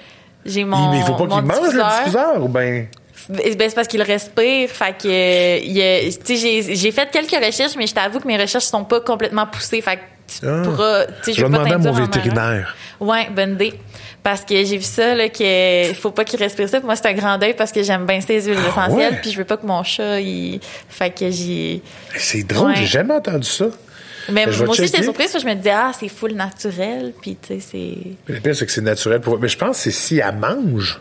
j'ai 0.45 0.63
mon 0.63 0.91
Mais 0.91 0.99
il 0.99 1.03
faut 1.03 1.15
pas 1.15 1.27
qu'il 1.27 1.45
mange 1.45 1.73
le 1.73 1.99
diffuseur 1.99 2.43
ou 2.43 2.47
ben? 2.47 2.87
Ben, 3.29 3.55
c'est 3.57 3.75
parce 3.75 3.87
qu'il 3.87 4.01
respire. 4.01 4.69
Fait 4.69 4.95
que, 4.97 5.07
euh, 5.07 6.11
j'ai, 6.29 6.75
j'ai 6.75 6.91
fait 6.91 7.09
quelques 7.11 7.43
recherches, 7.43 7.75
mais 7.75 7.87
je 7.87 7.93
t'avoue 7.93 8.19
que 8.19 8.27
mes 8.27 8.37
recherches 8.37 8.65
sont 8.65 8.85
pas 8.85 9.01
complètement 9.01 9.45
poussées. 9.47 9.81
Fait 9.81 9.97
que 9.97 10.01
tu 10.27 10.45
ah. 10.47 10.61
pourras, 10.63 11.05
sais, 11.21 11.33
je 11.33 11.41
vais 11.41 11.49
demander 11.49 11.71
à 11.71 11.77
mon 11.77 11.91
vétérinaire. 11.91 12.75
Ouais, 12.99 13.29
bonne 13.29 13.53
idée. 13.53 13.73
Parce 14.23 14.43
que 14.43 14.55
j'ai 14.65 14.77
vu 14.77 14.83
ça, 14.83 15.15
là, 15.15 15.29
qu'il 15.29 15.95
faut 15.95 16.11
pas 16.11 16.25
qu'il 16.25 16.39
respire 16.39 16.67
ça. 16.67 16.79
Pour 16.79 16.87
moi, 16.87 16.95
c'est 16.95 17.07
un 17.07 17.13
grand 17.13 17.37
deuil 17.37 17.53
parce 17.53 17.71
que 17.71 17.81
j'aime 17.81 18.05
bien 18.05 18.19
ces 18.19 18.41
huiles 18.41 18.57
ah 18.65 18.69
essentielles. 18.69 19.19
Puis 19.21 19.31
je 19.31 19.37
veux 19.37 19.45
pas 19.45 19.57
que 19.57 19.65
mon 19.65 19.83
chat, 19.83 20.19
il. 20.19 20.59
Fait 20.89 21.11
que 21.11 21.31
j'ai. 21.31 21.81
C'est 22.17 22.43
drôle, 22.43 22.75
j'ai 22.75 22.85
jamais 22.85 23.13
entendu 23.13 23.47
ça. 23.47 23.67
Mais 24.29 24.45
moi 24.45 24.69
aussi, 24.69 24.85
j'étais 24.85 25.03
surprise 25.03 25.31
parce 25.31 25.43
que 25.43 25.49
je 25.49 25.55
me 25.55 25.57
disais, 25.57 25.71
ah, 25.71 25.91
c'est 25.97 26.09
full 26.09 26.33
naturel. 26.33 27.13
Puis, 27.21 27.37
tu 27.41 27.59
sais, 27.59 27.59
c'est. 27.71 28.33
Le 28.33 28.39
pire, 28.41 28.53
c'est 28.53 28.65
que 28.65 28.71
c'est 28.71 28.81
naturel. 28.81 29.21
Pour... 29.21 29.39
Mais 29.39 29.47
je 29.47 29.57
pense 29.57 29.77
que 29.77 29.83
c'est 29.83 29.91
si 29.91 30.17
elle 30.17 30.35
mange. 30.35 30.99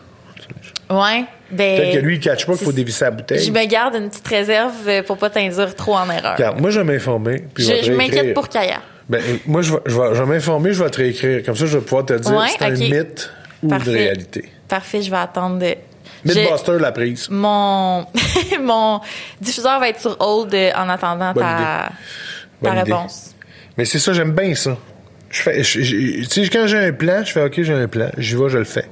Ouais. 0.89 1.25
Ben, 1.51 1.77
Peut-être 1.77 1.93
que 1.95 2.05
lui, 2.05 2.15
il 2.15 2.19
ne 2.19 2.23
catch 2.23 2.45
pas 2.45 2.55
qu'il 2.55 2.65
faut 2.65 2.71
dévisser 2.71 3.03
la 3.05 3.11
bouteille. 3.11 3.43
Je 3.43 3.51
me 3.51 3.65
garde 3.65 3.95
une 3.95 4.09
petite 4.09 4.27
réserve 4.27 5.03
pour 5.05 5.17
pas 5.17 5.29
t'induire 5.29 5.75
trop 5.75 5.95
en 5.95 6.09
erreur. 6.09 6.35
Regarde, 6.35 6.61
moi, 6.61 6.69
je 6.69 6.79
vais 6.79 6.85
m'informer. 6.85 7.43
je, 7.57 7.83
je 7.83 7.91
m'inquiète 7.91 8.33
pour 8.33 8.47
Kaya. 8.47 8.81
Ben, 9.09 9.21
moi, 9.45 9.61
je 9.61 9.73
vais, 9.73 9.79
je 9.85 9.93
vais, 9.95 10.25
m'informer, 10.25 10.73
je 10.73 10.83
vais 10.83 10.89
te 10.89 10.97
réécrire. 10.97 11.43
Comme 11.43 11.55
ça, 11.55 11.65
je 11.65 11.77
vais 11.77 11.83
pouvoir 11.83 12.05
te 12.05 12.13
dire 12.13 12.47
si 12.47 12.55
c'est 12.57 12.65
un 12.65 12.71
mythe 12.71 13.31
ou 13.63 13.73
une 13.73 13.81
réalité. 13.81 14.49
Parfait, 14.67 15.01
je 15.01 15.09
vais 15.09 15.17
attendre. 15.17 15.59
De... 15.59 15.75
Mythbuster, 16.25 16.79
la 16.79 16.91
prise. 16.91 17.27
Mon... 17.29 18.05
Mon 18.61 19.01
diffuseur 19.39 19.79
va 19.79 19.89
être 19.89 20.01
sur 20.01 20.17
hold 20.19 20.53
en 20.75 20.89
attendant 20.89 21.33
ta, 21.33 21.89
ta 22.61 22.71
réponse. 22.71 23.35
Mais 23.77 23.85
c'est 23.85 23.99
ça, 23.99 24.11
j'aime 24.11 24.33
bien 24.33 24.55
ça. 24.55 24.75
Je 25.29 25.41
fais, 25.41 26.49
quand 26.49 26.67
j'ai 26.67 26.77
un 26.77 26.93
plan, 26.93 27.23
je 27.23 27.31
fais 27.31 27.43
OK, 27.43 27.61
j'ai 27.61 27.73
un 27.73 27.87
plan, 27.87 28.09
j'y 28.17 28.35
vais, 28.35 28.49
je 28.49 28.57
le 28.57 28.63
fais. 28.63 28.89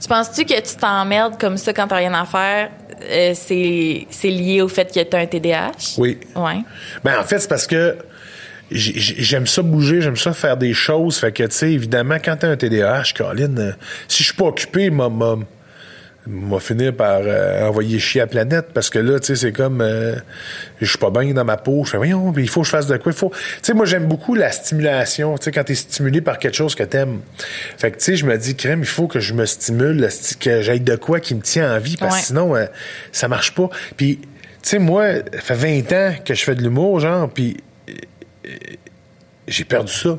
Tu 0.00 0.08
penses-tu 0.08 0.44
que 0.44 0.60
tu 0.60 0.76
t'emmerdes 0.76 1.38
comme 1.38 1.56
ça 1.56 1.72
quand 1.72 1.88
t'as 1.88 1.96
rien 1.96 2.14
à 2.14 2.24
faire? 2.24 2.70
Euh, 3.10 3.32
c'est, 3.34 4.06
c'est 4.10 4.30
lié 4.30 4.62
au 4.62 4.68
fait 4.68 4.92
que 4.92 5.00
t'as 5.02 5.20
un 5.20 5.26
TDAH? 5.26 5.96
Oui. 5.98 6.18
Ouais. 6.34 6.62
Ben, 7.04 7.18
en 7.20 7.24
fait, 7.24 7.38
c'est 7.38 7.48
parce 7.48 7.66
que 7.66 7.96
j'aime 8.70 9.46
ça 9.46 9.62
bouger, 9.62 10.00
j'aime 10.00 10.16
ça 10.16 10.32
faire 10.32 10.56
des 10.56 10.74
choses. 10.74 11.18
Fait 11.18 11.32
que, 11.32 11.44
tu 11.44 11.54
sais, 11.54 11.72
évidemment, 11.72 12.16
quand 12.22 12.36
t'as 12.36 12.50
un 12.50 12.56
TDAH, 12.56 13.12
Colin, 13.16 13.56
euh, 13.58 13.72
si 14.08 14.22
je 14.22 14.28
suis 14.28 14.36
pas 14.36 14.46
occupé, 14.46 14.90
m'a 14.90 15.08
m'a 16.30 16.60
finir 16.60 16.94
par 16.94 17.20
euh, 17.22 17.66
envoyer 17.66 17.98
chier 17.98 18.20
à 18.20 18.24
la 18.24 18.28
planète 18.28 18.66
parce 18.74 18.90
que 18.90 18.98
là, 18.98 19.18
tu 19.18 19.28
sais, 19.28 19.36
c'est 19.36 19.52
comme 19.52 19.80
euh, 19.80 20.16
je 20.78 20.84
suis 20.84 20.98
pas 20.98 21.08
bien 21.08 21.32
dans 21.32 21.44
ma 21.44 21.56
peau. 21.56 21.84
Je 21.86 21.90
fais 21.92 21.96
voyons, 21.96 22.34
il 22.36 22.48
faut 22.50 22.60
que 22.60 22.66
je 22.66 22.70
fasse 22.70 22.86
de 22.86 22.98
quoi? 22.98 23.12
Il 23.12 23.16
faut. 23.16 23.30
Tu 23.30 23.38
sais, 23.62 23.72
moi 23.72 23.86
j'aime 23.86 24.06
beaucoup 24.06 24.34
la 24.34 24.52
stimulation. 24.52 25.38
Tu 25.38 25.44
sais, 25.44 25.52
quand 25.52 25.64
t'es 25.64 25.74
stimulé 25.74 26.20
par 26.20 26.38
quelque 26.38 26.56
chose 26.56 26.74
que 26.74 26.82
t'aimes. 26.82 27.20
Fait 27.78 27.90
que 27.90 27.96
tu 27.96 28.04
sais, 28.04 28.16
je 28.16 28.26
me 28.26 28.36
dis 28.36 28.56
crème, 28.56 28.80
il 28.80 28.86
faut 28.86 29.06
que 29.06 29.20
je 29.20 29.32
me 29.32 29.46
stimule, 29.46 30.06
que 30.38 30.60
j'aille 30.60 30.80
de 30.80 30.96
quoi 30.96 31.20
qui 31.20 31.34
me 31.34 31.40
tient 31.40 31.74
en 31.74 31.78
vie 31.78 31.96
parce 31.96 32.18
que 32.18 32.26
sinon 32.26 32.54
ça 33.10 33.28
marche 33.28 33.54
pas. 33.54 33.70
Puis 33.96 34.18
tu 34.62 34.70
sais, 34.70 34.78
moi, 34.78 35.14
ça 35.32 35.40
fait 35.40 35.54
20 35.54 35.92
ans 35.92 36.14
que 36.24 36.34
je 36.34 36.44
fais 36.44 36.54
de 36.54 36.62
l'humour, 36.62 37.00
genre, 37.00 37.30
puis 37.30 37.56
j'ai 39.46 39.64
perdu 39.64 39.92
ça. 39.92 40.18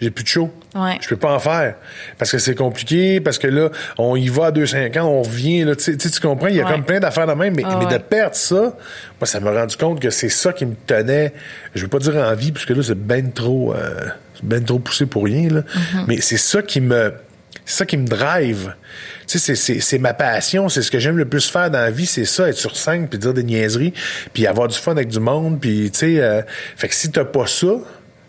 J'ai 0.00 0.10
plus 0.10 0.24
de 0.24 0.28
show. 0.28 0.50
Ouais. 0.74 0.98
Je 1.00 1.08
peux 1.08 1.16
pas 1.16 1.32
en 1.32 1.38
faire. 1.38 1.76
Parce 2.18 2.32
que 2.32 2.38
c'est 2.38 2.56
compliqué, 2.56 3.20
parce 3.20 3.38
que 3.38 3.46
là, 3.46 3.70
on 3.98 4.16
y 4.16 4.28
va 4.28 4.46
à 4.46 4.50
2-5 4.50 4.98
ans, 4.98 5.06
on 5.06 5.22
revient, 5.22 5.62
là, 5.62 5.76
tu 5.76 5.96
tu 5.96 6.20
comprends, 6.20 6.48
il 6.48 6.56
y 6.56 6.60
a 6.60 6.64
comme 6.64 6.84
plein 6.84 6.98
d'affaires 6.98 7.28
de 7.28 7.34
même, 7.34 7.54
mais, 7.54 7.62
ah 7.64 7.78
mais 7.78 7.86
de 7.86 8.02
perdre 8.02 8.34
ça, 8.34 8.76
moi, 9.20 9.26
ça 9.26 9.38
m'a 9.38 9.52
rendu 9.52 9.76
compte 9.76 10.00
que 10.00 10.10
c'est 10.10 10.28
ça 10.28 10.52
qui 10.52 10.66
me 10.66 10.74
tenait, 10.74 11.32
je 11.76 11.82
veux 11.82 11.88
pas 11.88 12.00
dire 12.00 12.16
en 12.16 12.34
vie, 12.34 12.50
parce 12.50 12.64
que 12.64 12.72
là, 12.72 12.82
c'est 12.82 12.98
ben 12.98 13.30
trop, 13.30 13.74
euh, 13.74 14.08
ben 14.42 14.64
trop 14.64 14.80
poussé 14.80 15.06
pour 15.06 15.24
rien, 15.24 15.48
là. 15.50 15.60
Mm-hmm. 15.60 16.04
Mais 16.08 16.20
c'est 16.20 16.36
ça 16.36 16.62
qui 16.62 16.80
me, 16.80 17.14
c'est 17.64 17.78
ça 17.78 17.86
qui 17.86 17.96
me 17.96 18.06
drive. 18.06 18.74
Tu 19.32 19.38
sais, 19.38 19.80
c'est 19.80 19.98
ma 19.98 20.12
passion, 20.12 20.68
c'est 20.68 20.82
ce 20.82 20.90
que 20.90 20.98
j'aime 20.98 21.16
le 21.16 21.24
plus 21.24 21.48
faire 21.48 21.70
dans 21.70 21.78
la 21.78 21.90
vie, 21.90 22.04
c'est 22.04 22.26
ça, 22.26 22.50
être 22.50 22.56
sur 22.56 22.76
scène, 22.76 23.08
puis 23.08 23.18
dire 23.18 23.32
des 23.32 23.42
niaiseries, 23.42 23.94
puis 24.34 24.46
avoir 24.46 24.68
du 24.68 24.76
fun 24.76 24.92
avec 24.92 25.08
du 25.08 25.20
monde, 25.20 25.58
puis 25.58 25.90
tu 25.90 26.00
sais, 26.00 26.20
euh, 26.20 26.42
fait 26.76 26.88
que 26.88 26.94
si 26.94 27.10
t'as 27.10 27.24
pas 27.24 27.46
ça, 27.46 27.76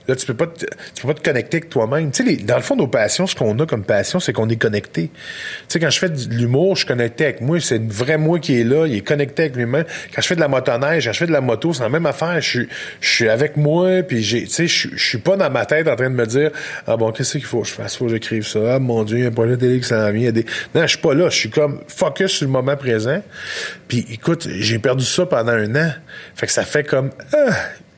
Là, 0.08 0.16
tu 0.16 0.26
peux 0.26 0.34
pas 0.34 0.48
te, 0.48 0.66
tu 0.66 1.02
peux 1.02 1.08
pas 1.08 1.14
te 1.14 1.24
connecter 1.24 1.58
avec 1.58 1.70
toi-même. 1.70 2.12
Tu 2.12 2.26
sais, 2.26 2.36
dans 2.44 2.58
le 2.58 2.62
fond, 2.62 2.76
nos 2.76 2.88
passions, 2.88 3.26
ce 3.28 3.36
qu'on 3.36 3.58
a 3.60 3.66
comme 3.66 3.84
passion, 3.84 4.20
c'est 4.20 4.34
qu'on 4.34 4.50
est 4.50 4.58
connecté. 4.58 5.10
Tu 5.14 5.20
sais, 5.68 5.80
quand 5.80 5.90
je 5.90 6.00
fais 6.00 6.10
de 6.10 6.34
l'humour, 6.34 6.76
je 6.76 6.80
suis 6.80 6.88
connecté 6.88 7.26
avec 7.26 7.42
moi. 7.42 7.60
C'est 7.60 7.82
vrai 7.82 8.18
moi 8.18 8.40
qui 8.40 8.60
est 8.60 8.64
là. 8.64 8.86
Il 8.86 8.96
est 8.96 9.02
connecté 9.02 9.44
avec 9.44 9.56
lui-même. 9.56 9.86
Quand 10.14 10.22
je 10.22 10.28
fais 10.28 10.36
de 10.36 10.42
la 10.42 10.48
motoneige, 10.48 11.06
quand 11.06 11.14
je 11.14 11.20
fais 11.20 11.28
de 11.28 11.32
la 11.32 11.42
moto, 11.42 11.74
c'est 11.74 11.84
la 11.84 11.90
même 11.90 12.06
affaire. 12.06 12.40
Je 12.42 12.50
suis, 12.50 12.70
je 13.00 13.10
suis 13.10 13.30
avec 13.30 13.58
moi, 13.58 14.04
puis 14.04 14.22
j'ai, 14.22 14.44
tu 14.44 14.50
sais, 14.50 14.68
je, 14.68 14.90
je 14.94 15.04
suis 15.04 15.18
pas 15.18 15.38
dans 15.38 15.50
ma 15.50 15.66
tête 15.66 15.88
en 15.88 15.96
train 15.96 16.10
de 16.10 16.16
me 16.16 16.26
dire, 16.26 16.52
ah 16.88 16.98
bon, 16.98 17.12
qu'est-ce 17.12 17.34
qu'il 17.34 17.46
faut 17.46 17.62
que 17.62 17.68
je 17.68 17.74
fasse? 17.74 17.96
Faut 17.96 18.06
que 18.06 18.12
j'écrive 18.12 18.46
ça. 18.46 18.76
Ah, 18.76 18.80
mon 18.80 19.04
Dieu, 19.04 19.18
il 19.18 19.22
y 19.24 19.26
a 19.26 19.30
un 19.30 19.32
projet 19.32 19.52
de 19.52 19.56
télé 19.56 19.80
qui 19.80 19.88
s'en 19.88 20.12
vient. 20.12 20.32
Non, 20.76 20.82
je 20.82 20.88
suis 20.88 20.98
pas 20.98 21.14
là. 21.14 21.30
Je 21.30 21.38
suis 21.38 21.50
comme 21.50 21.82
focus 21.88 22.32
sur 22.32 22.46
le 22.46 22.52
moment 22.52 22.76
présent. 22.76 23.22
Puis, 23.88 24.06
écoute, 24.12 24.48
j'ai 24.50 24.80
perdu 24.80 25.06
ça 25.06 25.26
pendant 25.26 25.52
un 25.52 25.76
an. 25.76 25.92
Fait 26.36 26.48
que 26.48 26.52
ça 26.52 26.64
fait 26.64 26.84
comme, 26.84 27.12
ah, 27.34 27.54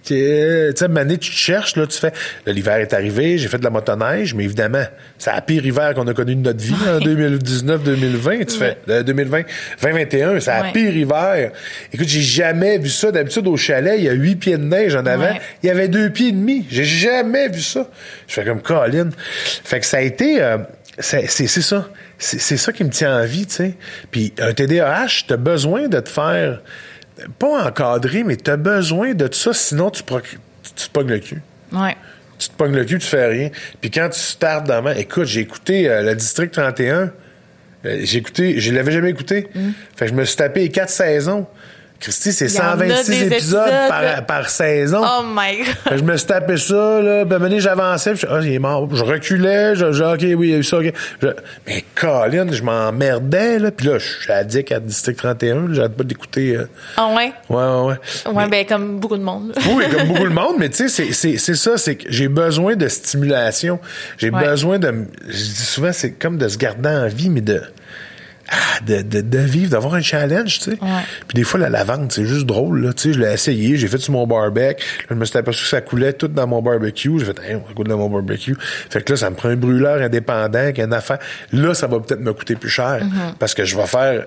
tu 0.05 0.13
sais, 0.13 0.85
année, 0.97 1.17
tu 1.17 1.31
te 1.31 1.35
cherches, 1.35 1.75
là, 1.75 1.87
tu 1.87 1.97
fais, 1.97 2.13
l'hiver 2.45 2.77
est 2.77 2.93
arrivé, 2.93 3.37
j'ai 3.37 3.47
fait 3.47 3.57
de 3.57 3.63
la 3.63 3.69
motoneige, 3.69 4.33
mais 4.33 4.43
évidemment, 4.43 4.85
c'est 5.17 5.31
la 5.31 5.41
pire 5.41 5.65
hiver 5.65 5.93
qu'on 5.93 6.07
a 6.07 6.13
connu 6.13 6.35
de 6.35 6.41
notre 6.41 6.63
vie, 6.63 6.73
en 6.73 6.99
2019-2020, 6.99 8.45
tu 8.45 8.57
fais, 8.57 8.77
2020, 9.03 9.41
2021, 9.81 10.39
c'est 10.39 10.51
la 10.51 10.71
pire 10.71 10.95
hiver. 10.95 11.51
Écoute, 11.91 12.07
j'ai 12.07 12.21
jamais 12.21 12.77
vu 12.77 12.89
ça. 12.89 13.11
D'habitude, 13.11 13.47
au 13.47 13.57
chalet, 13.57 13.95
il 13.97 14.05
y 14.05 14.09
a 14.09 14.13
huit 14.13 14.35
pieds 14.35 14.57
de 14.57 14.63
neige 14.63 14.95
en 14.95 15.05
avant. 15.05 15.33
Il 15.63 15.67
y 15.67 15.69
avait 15.69 15.87
deux 15.87 16.09
pieds 16.09 16.29
et 16.29 16.33
demi. 16.33 16.65
J'ai 16.69 16.85
jamais 16.85 17.49
vu 17.49 17.61
ça. 17.61 17.89
Je 18.27 18.33
fais 18.33 18.45
comme 18.45 18.61
Colin. 18.61 19.09
Fait 19.63 19.79
que 19.79 19.85
ça 19.85 19.97
a 19.97 20.01
été, 20.01 20.41
euh, 20.41 20.57
c'est 20.99 21.27
ça. 21.27 21.89
C'est 22.17 22.57
ça 22.57 22.71
qui 22.71 22.83
me 22.83 22.89
tient 22.89 23.19
en 23.21 23.25
vie, 23.25 23.45
tu 23.45 23.55
sais. 23.55 23.73
Puis 24.09 24.33
un 24.39 24.53
TDAH, 24.53 25.25
t'as 25.27 25.37
besoin 25.37 25.87
de 25.89 25.99
te 25.99 26.09
faire 26.09 26.61
pas 27.39 27.67
encadré, 27.67 28.23
mais 28.23 28.35
tu 28.35 28.49
as 28.51 28.57
besoin 28.57 29.13
de 29.13 29.31
ça, 29.31 29.53
sinon 29.53 29.89
tu, 29.89 30.03
tu 30.03 30.73
te 30.73 30.91
pognes 30.91 31.09
le 31.09 31.19
cul. 31.19 31.41
Ouais. 31.71 31.95
Tu 32.37 32.49
te 32.49 32.53
pognes 32.55 32.75
le 32.75 32.83
cul, 32.83 32.99
tu 32.99 33.07
fais 33.07 33.27
rien. 33.27 33.49
Puis 33.79 33.91
quand 33.91 34.09
tu 34.09 34.35
tardes 34.37 34.67
dans. 34.67 34.85
Écoute, 34.91 35.25
j'ai 35.25 35.41
écouté 35.41 35.89
euh, 35.89 36.01
le 36.01 36.15
District 36.15 36.51
31. 36.51 37.11
Euh, 37.85 37.99
j'ai 38.01 38.17
écouté... 38.17 38.59
Je 38.59 38.73
l'avais 38.73 38.91
jamais 38.91 39.11
écouté. 39.11 39.47
Mm. 39.53 39.69
Fait 39.95 40.05
que 40.05 40.11
je 40.11 40.15
me 40.15 40.25
suis 40.25 40.35
tapé 40.35 40.67
quatre 40.69 40.89
saisons. 40.89 41.47
Christy, 41.99 42.33
c'est 42.33 42.49
126 42.49 43.23
épisodes, 43.23 43.69
par, 43.87 44.25
par, 44.25 44.49
saison. 44.49 45.01
Oh 45.03 45.23
my 45.23 45.57
God. 45.57 45.97
Je 45.97 46.03
me 46.03 46.17
suis 46.17 46.27
tapé 46.27 46.57
ça, 46.57 47.01
là. 47.01 47.25
Ben, 47.25 47.59
j'avançais. 47.59 48.11
Puis 48.11 48.21
je, 48.21 48.27
ah, 48.27 48.39
il 48.41 48.53
est 48.53 48.59
mort. 48.59 48.87
Je 48.93 49.03
reculais. 49.03 49.75
Je, 49.75 49.91
je 49.91 50.03
OK, 50.03 50.19
oui, 50.21 50.47
il 50.47 50.51
y 50.51 50.53
a 50.53 50.57
eu 50.57 50.63
ça. 50.63 50.77
OK. 50.77 50.93
mais 51.65 51.83
Colin, 51.95 52.51
je 52.51 52.61
m'emmerdais, 52.63 53.59
là. 53.59 53.71
Puis 53.71 53.87
là, 53.87 53.97
je 53.97 54.21
suis 54.21 54.31
addict 54.31 54.71
à 54.71 54.79
District 54.79 55.17
31. 55.17 55.73
J'arrête 55.73 55.95
pas 55.95 56.03
d'écouter. 56.03 56.57
Euh... 56.57 56.67
Ah 56.97 57.07
ouais? 57.15 57.33
Ouais, 57.49 57.57
ouais, 57.57 57.97
ouais. 58.25 58.33
Ouais, 58.33 58.49
ben, 58.49 58.65
comme 58.65 58.99
beaucoup 58.99 59.17
de 59.17 59.23
monde. 59.23 59.53
oui, 59.73 59.85
comme 59.91 60.07
beaucoup 60.07 60.27
de 60.27 60.33
monde. 60.33 60.55
Mais 60.59 60.69
tu 60.69 60.89
sais, 60.89 61.13
c'est 61.13 61.55
ça. 61.55 61.77
C'est 61.77 61.95
que 61.95 62.05
j'ai 62.09 62.27
besoin 62.27 62.75
de 62.75 62.87
stimulation. 62.87 63.79
J'ai 64.17 64.31
besoin 64.31 64.79
de... 64.79 64.93
Je 65.27 65.31
dis 65.31 65.65
souvent, 65.65 65.91
c'est 65.93 66.11
comme 66.11 66.37
de 66.37 66.47
se 66.47 66.57
garder 66.57 66.89
en 66.89 67.07
vie, 67.07 67.29
mais 67.29 67.41
de 67.41 67.61
ah, 68.49 68.79
de, 68.85 69.01
de, 69.01 69.21
de, 69.21 69.37
vivre, 69.39 69.71
d'avoir 69.71 69.95
un 69.95 70.01
challenge, 70.01 70.59
tu 70.59 70.71
sais. 70.71 70.77
Puis 71.27 71.35
des 71.35 71.43
fois, 71.43 71.59
la 71.59 71.69
lavande, 71.69 72.11
c'est 72.11 72.25
juste 72.25 72.45
drôle, 72.45 72.81
là, 72.81 72.93
tu 72.93 73.03
sais. 73.03 73.13
Je 73.13 73.19
l'ai 73.19 73.33
essayé, 73.33 73.77
j'ai 73.77 73.87
fait 73.87 73.97
sur 73.97 74.13
mon 74.13 74.27
barbecue. 74.27 74.83
Là, 74.99 75.07
je 75.09 75.15
me 75.15 75.25
suis 75.25 75.37
aperçu 75.37 75.63
que 75.63 75.69
ça 75.69 75.81
coulait 75.81 76.13
tout 76.13 76.27
dans 76.27 76.47
mon 76.47 76.61
barbecue. 76.61 77.19
J'ai 77.19 77.25
fait, 77.25 77.39
hey, 77.43 77.55
on 77.55 77.73
goûte 77.73 77.87
dans 77.87 77.97
mon 77.97 78.09
barbecue. 78.09 78.55
Fait 78.59 79.01
que 79.01 79.13
là, 79.13 79.17
ça 79.17 79.29
me 79.29 79.35
prend 79.35 79.49
un 79.49 79.55
brûleur 79.55 80.01
indépendant 80.01 80.71
une 80.77 80.93
affaire. 80.93 81.19
Là, 81.51 81.73
ça 81.73 81.87
va 81.87 81.99
peut-être 81.99 82.21
me 82.21 82.33
coûter 82.33 82.55
plus 82.55 82.69
cher. 82.69 83.01
Mm-hmm. 83.01 83.37
Parce 83.39 83.53
que 83.53 83.65
je 83.65 83.75
vais 83.75 83.87
faire 83.87 84.25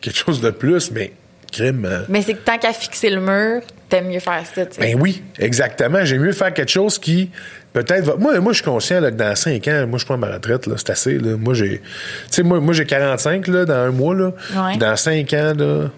quelque 0.00 0.16
chose 0.16 0.40
de 0.40 0.50
plus, 0.50 0.90
mais 0.90 1.12
crime. 1.50 1.84
Euh. 1.84 2.02
Mais 2.08 2.22
c'est 2.22 2.34
que 2.34 2.44
tant 2.44 2.58
qu'à 2.58 2.72
fixer 2.72 3.10
le 3.10 3.20
mur, 3.20 3.62
t'aimes 3.90 4.08
mieux 4.08 4.20
faire 4.20 4.44
ça, 4.46 4.64
tu 4.64 4.76
sais. 4.76 4.80
Ben 4.80 5.00
oui, 5.00 5.22
exactement. 5.38 6.04
J'aime 6.04 6.22
mieux 6.22 6.32
faire 6.32 6.54
quelque 6.54 6.70
chose 6.70 6.98
qui 6.98 7.30
peut-être 7.72 8.18
moi 8.18 8.40
moi 8.40 8.52
je 8.52 8.58
suis 8.58 8.64
conscient 8.64 9.00
là, 9.00 9.10
que 9.10 9.16
dans 9.16 9.36
cinq 9.36 9.68
ans 9.68 9.86
moi 9.86 9.98
je 9.98 10.04
prends 10.04 10.18
ma 10.18 10.32
retraite 10.32 10.66
là 10.66 10.74
c'est 10.76 10.90
assez 10.90 11.18
là 11.18 11.36
moi 11.36 11.54
j'ai 11.54 11.78
tu 11.78 11.82
sais 12.30 12.42
moi 12.42 12.58
moi 12.58 12.74
j'ai 12.74 12.84
45 12.84 13.46
là 13.46 13.64
dans 13.64 13.74
un 13.74 13.90
mois 13.90 14.12
là 14.12 14.32
dans 14.76 14.96
cinq 14.96 15.32
ans 15.34 15.52
là 15.56 15.90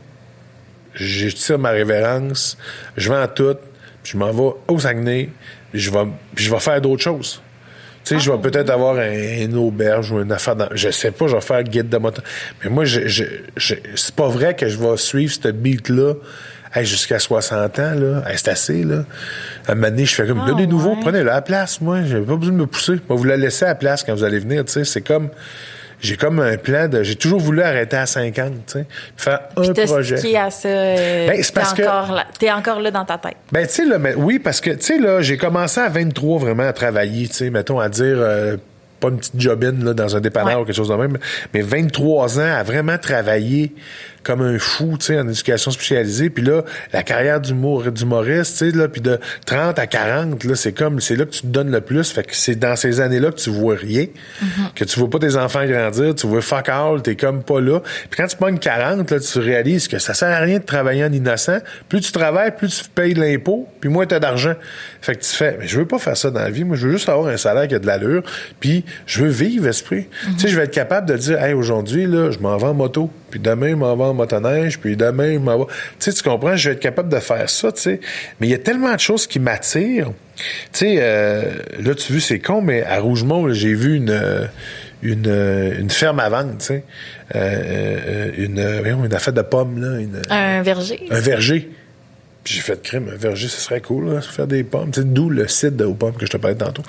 j'ai 0.95 1.33
tire 1.33 1.59
ma 1.59 1.71
révérence 1.71 2.59
je 2.99 3.09
vends 3.09 3.27
tout 3.27 3.57
je 4.05 4.19
m'en 4.19 4.33
vais 4.33 4.55
au 4.69 4.79
Saguenay 4.79 5.31
je 5.73 5.91
vais 5.91 6.09
je 6.37 6.51
vais 6.51 6.61
faire 6.61 6.79
d'autres 6.81 7.03
choses 7.03 7.41
tu 8.05 8.15
sais, 8.15 8.21
je 8.21 8.31
vais 8.31 8.37
ah. 8.39 8.43
peut-être 8.43 8.71
avoir 8.71 8.97
un, 8.97 9.13
une 9.13 9.57
auberge 9.57 10.11
ou 10.11 10.21
une 10.21 10.33
affaire 10.33 10.57
dans, 10.57 10.69
je 10.73 10.91
sais 10.91 11.13
pas, 11.13 11.29
je 11.29 11.37
vais 11.37 11.41
faire 11.41 11.63
guide 11.63 11.89
de 11.89 11.99
moto. 11.99 12.21
Mais 12.63 12.69
moi, 12.69 12.85
je, 12.85 13.07
je, 13.07 13.23
je 13.57 13.77
c'est 13.95 14.15
pas 14.17 14.27
vrai 14.27 14.57
que 14.57 14.69
je 14.69 14.77
vais 14.77 14.97
suivre 14.97 15.33
ce 15.33 15.49
beat-là 15.49 16.15
jusqu'à 16.81 17.19
60 17.19 17.79
ans, 17.79 17.95
là, 17.95 18.23
c'est 18.37 18.49
assez, 18.49 18.83
là. 18.85 19.05
À 19.67 19.73
un 19.73 19.75
moment 19.75 19.89
donné, 19.89 20.05
je 20.07 20.15
fais 20.15 20.27
comme, 20.27 20.43
ah, 20.47 20.55
des 20.55 20.67
nouveaux, 20.67 20.97
prenez 20.97 21.23
la 21.23 21.43
place, 21.43 21.81
moi. 21.81 22.03
J'ai 22.05 22.21
pas 22.21 22.37
besoin 22.37 22.55
de 22.55 22.59
me 22.61 22.67
pousser. 22.67 22.95
Moi, 23.09 23.19
vous 23.19 23.25
la 23.25 23.37
laisser 23.37 23.65
à 23.67 23.69
la 23.69 23.75
place 23.75 24.03
quand 24.03 24.15
vous 24.15 24.25
allez 24.25 24.39
venir, 24.39 24.65
tu 24.65 24.73
sais. 24.73 24.85
C'est 24.85 25.03
comme, 25.03 25.29
j'ai 26.01 26.17
comme 26.17 26.41
un 26.41 26.57
plan 26.57 26.89
de, 26.89 27.03
j'ai 27.03 27.15
toujours 27.15 27.41
voulu 27.41 27.63
arrêter 27.63 27.97
à 27.97 28.07
50, 28.07 28.53
tu 28.67 28.73
sais. 28.73 28.87
Faire 29.17 29.41
un 29.57 29.73
projet. 29.87 30.37
à 30.37 30.51
ça. 30.51 30.69
Euh, 30.69 31.29
ben, 31.29 31.43
c'est 31.43 31.55
parce 31.55 31.75
que. 31.75 31.83
T'es 32.39 32.51
encore 32.51 32.81
là 32.81 32.91
dans 32.91 33.05
ta 33.05 33.19
tête. 33.19 33.37
Ben, 33.53 33.67
tu 33.67 33.75
sais, 33.75 33.85
là, 33.85 33.99
mais, 33.99 34.15
oui, 34.15 34.39
parce 34.39 34.61
que, 34.61 34.71
tu 34.71 34.83
sais, 34.83 34.99
là, 34.99 35.21
j'ai 35.21 35.37
commencé 35.37 35.81
à 35.81 35.89
23 35.89 36.39
vraiment 36.39 36.67
à 36.67 36.73
travailler, 36.73 37.29
tu 37.29 37.35
sais, 37.35 37.51
mettons, 37.51 37.79
à 37.79 37.89
dire, 37.89 38.17
euh, 38.19 38.57
pas 39.03 39.09
une 39.09 39.19
petite 39.19 39.41
jobine 39.41 39.85
là, 39.85 39.95
dans 39.95 40.17
un 40.17 40.21
dépanneur 40.21 40.61
ou 40.61 40.65
quelque 40.65 40.77
chose 40.77 40.89
de 40.89 40.95
même, 40.95 41.19
mais 41.53 41.61
23 41.61 42.41
ans 42.41 42.55
à 42.55 42.63
vraiment 42.63 42.99
travailler 42.99 43.75
comme 44.23 44.43
un 44.43 44.59
fou, 44.59 44.97
tu 44.99 45.07
sais, 45.07 45.19
en 45.19 45.29
éducation 45.29 45.71
spécialisée. 45.71 46.31
Puis 46.31 46.45
là, 46.45 46.63
la 46.93 47.03
carrière 47.03 47.41
d'humoriste, 47.41 48.59
tu 48.59 48.71
sais, 48.71 48.77
là, 48.77 48.89
puis 48.89 49.01
de 49.01 49.19
30 49.47 49.79
à 49.79 49.87
40, 49.87 50.45
là, 50.45 50.55
c'est 50.55 50.73
comme, 50.73 51.01
c'est 51.01 51.17
là 51.17 51.25
que 51.25 51.31
tu 51.31 51.43
te 51.43 51.47
donnes 51.47 51.71
le 51.71 51.81
plus. 51.81 52.11
Fait 52.11 52.25
que 52.25 52.35
c'est 52.35 52.57
dans 52.57 52.77
ces 52.77 53.01
années-là 53.01 53.31
que 53.31 53.39
tu 53.39 53.51
vois 53.51 53.77
rien, 53.77 54.05
mm-hmm. 54.05 54.75
que 54.75 54.85
tu 54.85 54.99
vois 54.99 55.11
pas 55.11 55.19
tes 55.19 55.37
enfants 55.37 55.65
grandir, 55.67 56.15
tu 56.15 56.27
vois 56.27 56.43
fuck 56.43 56.69
all, 56.69 57.03
t'es 57.03 57.17
comme 57.17 57.43
pas 57.43 57.61
là. 57.61 57.81
Puis 58.11 58.19
quand 58.19 58.27
tu 58.27 58.37
prends 58.37 58.49
une 58.49 58.59
40, 58.59 59.11
là, 59.11 59.21
tu 59.21 59.39
réalises 59.39 59.89
que 59.89 59.99
ça 59.99 60.15
sert 60.15 60.31
à 60.31 60.41
rien 60.41 60.59
de 60.59 60.65
travailler 60.65 61.05
en 61.05 61.13
innocent. 61.13 61.59
Plus 61.89 62.01
tu 62.01 62.13
travailles, 62.13 62.55
plus 62.57 62.83
tu 62.83 62.89
payes 62.91 63.15
de 63.15 63.21
l'impôt, 63.21 63.69
puis 63.81 63.91
moins 63.91 64.07
t'as 64.07 64.21
d'argent. 64.21 64.55
Fait 65.01 65.17
que 65.17 65.23
tu 65.23 65.31
fais, 65.31 65.57
mais 65.59 65.67
je 65.67 65.79
veux 65.79 65.87
pas 65.87 65.99
faire 65.99 66.17
ça 66.17 66.31
dans 66.31 66.41
la 66.41 66.51
vie. 66.51 66.65
Moi, 66.65 66.77
je 66.77 66.87
veux 66.87 66.93
juste 66.93 67.09
avoir 67.09 67.29
un 67.29 67.37
salaire 67.37 67.67
qui 67.69 67.75
a 67.75 67.79
de 67.79 67.87
l'allure, 67.87 68.23
puis 68.61 68.85
je 69.07 69.25
veux 69.25 69.31
vivre, 69.31 69.67
esprit. 69.67 70.07
Tu 70.35 70.39
sais, 70.39 70.49
je 70.49 70.57
vais 70.57 70.65
être 70.65 70.73
capable 70.73 71.09
de 71.09 71.17
dire, 71.17 71.43
hey, 71.43 71.55
aujourd'hui, 71.55 72.07
là, 72.07 72.31
je 72.31 72.39
m'en 72.39 72.57
vais 72.57 72.67
en 72.67 72.75
moto 72.75 73.11
puis 73.33 73.41
demain, 73.41 73.71
je 73.71 73.75
m'en 73.77 73.97
vais 73.97 74.05
en 74.05 74.13
motoneige, 74.13 74.79
puis 74.79 74.95
demain, 74.95 75.33
je 75.33 75.39
m'en 75.39 75.59
vais... 75.59 75.65
Tu 75.99 76.11
sais, 76.11 76.13
tu 76.13 76.23
comprends, 76.23 76.55
je 76.55 76.69
vais 76.69 76.75
être 76.75 76.83
capable 76.83 77.09
de 77.09 77.19
faire 77.19 77.49
ça, 77.49 77.73
tu 77.73 77.81
sais. 77.81 78.01
Mais 78.39 78.47
il 78.47 78.51
y 78.51 78.55
a 78.55 78.59
tellement 78.59 78.93
de 78.93 79.01
choses 79.01 79.27
qui 79.27 79.41
m'attirent. 79.41 80.13
Tu 80.37 80.45
sais, 80.73 80.97
euh, 80.99 81.45
là, 81.81 81.95
tu 81.95 82.13
vois, 82.13 82.21
c'est 82.21 82.41
con, 82.41 82.61
mais 82.61 82.85
à 82.85 83.01
Rougemont, 83.01 83.53
j'ai 83.53 83.75
vu 83.75 83.97
une... 83.97 84.49
Une, 85.05 85.27
une, 85.81 85.91
ferme 85.91 86.21
à 86.21 86.29
vendre, 86.29 86.59
tu 86.59 86.67
sais. 86.67 86.85
Euh, 87.35 88.31
une, 88.37 88.61
une 89.05 89.13
affaire 89.13 89.33
de 89.33 89.43
pommes, 89.43 89.81
là. 89.81 89.99
un 90.31 90.63
verger. 90.63 91.09
Un 91.11 91.19
verger. 91.19 91.69
Puis 92.45 92.55
j'ai 92.55 92.61
fait 92.61 92.83
crime, 92.83 93.09
un 93.13 93.17
verger, 93.17 93.47
ce 93.47 93.61
serait 93.61 93.81
cool, 93.81 94.15
là, 94.15 94.21
faire 94.21 94.49
des 94.49 94.65
pommes. 94.65 94.91
D'où 94.91 95.31
le 95.31 95.47
site 95.47 95.77
de 95.77 95.85
aux 95.85 95.95
pommes 95.95 96.15
que 96.15 96.27
je 96.27 96.31
te 96.31 96.37
parlais 96.37 96.57
tantôt. 96.57 96.83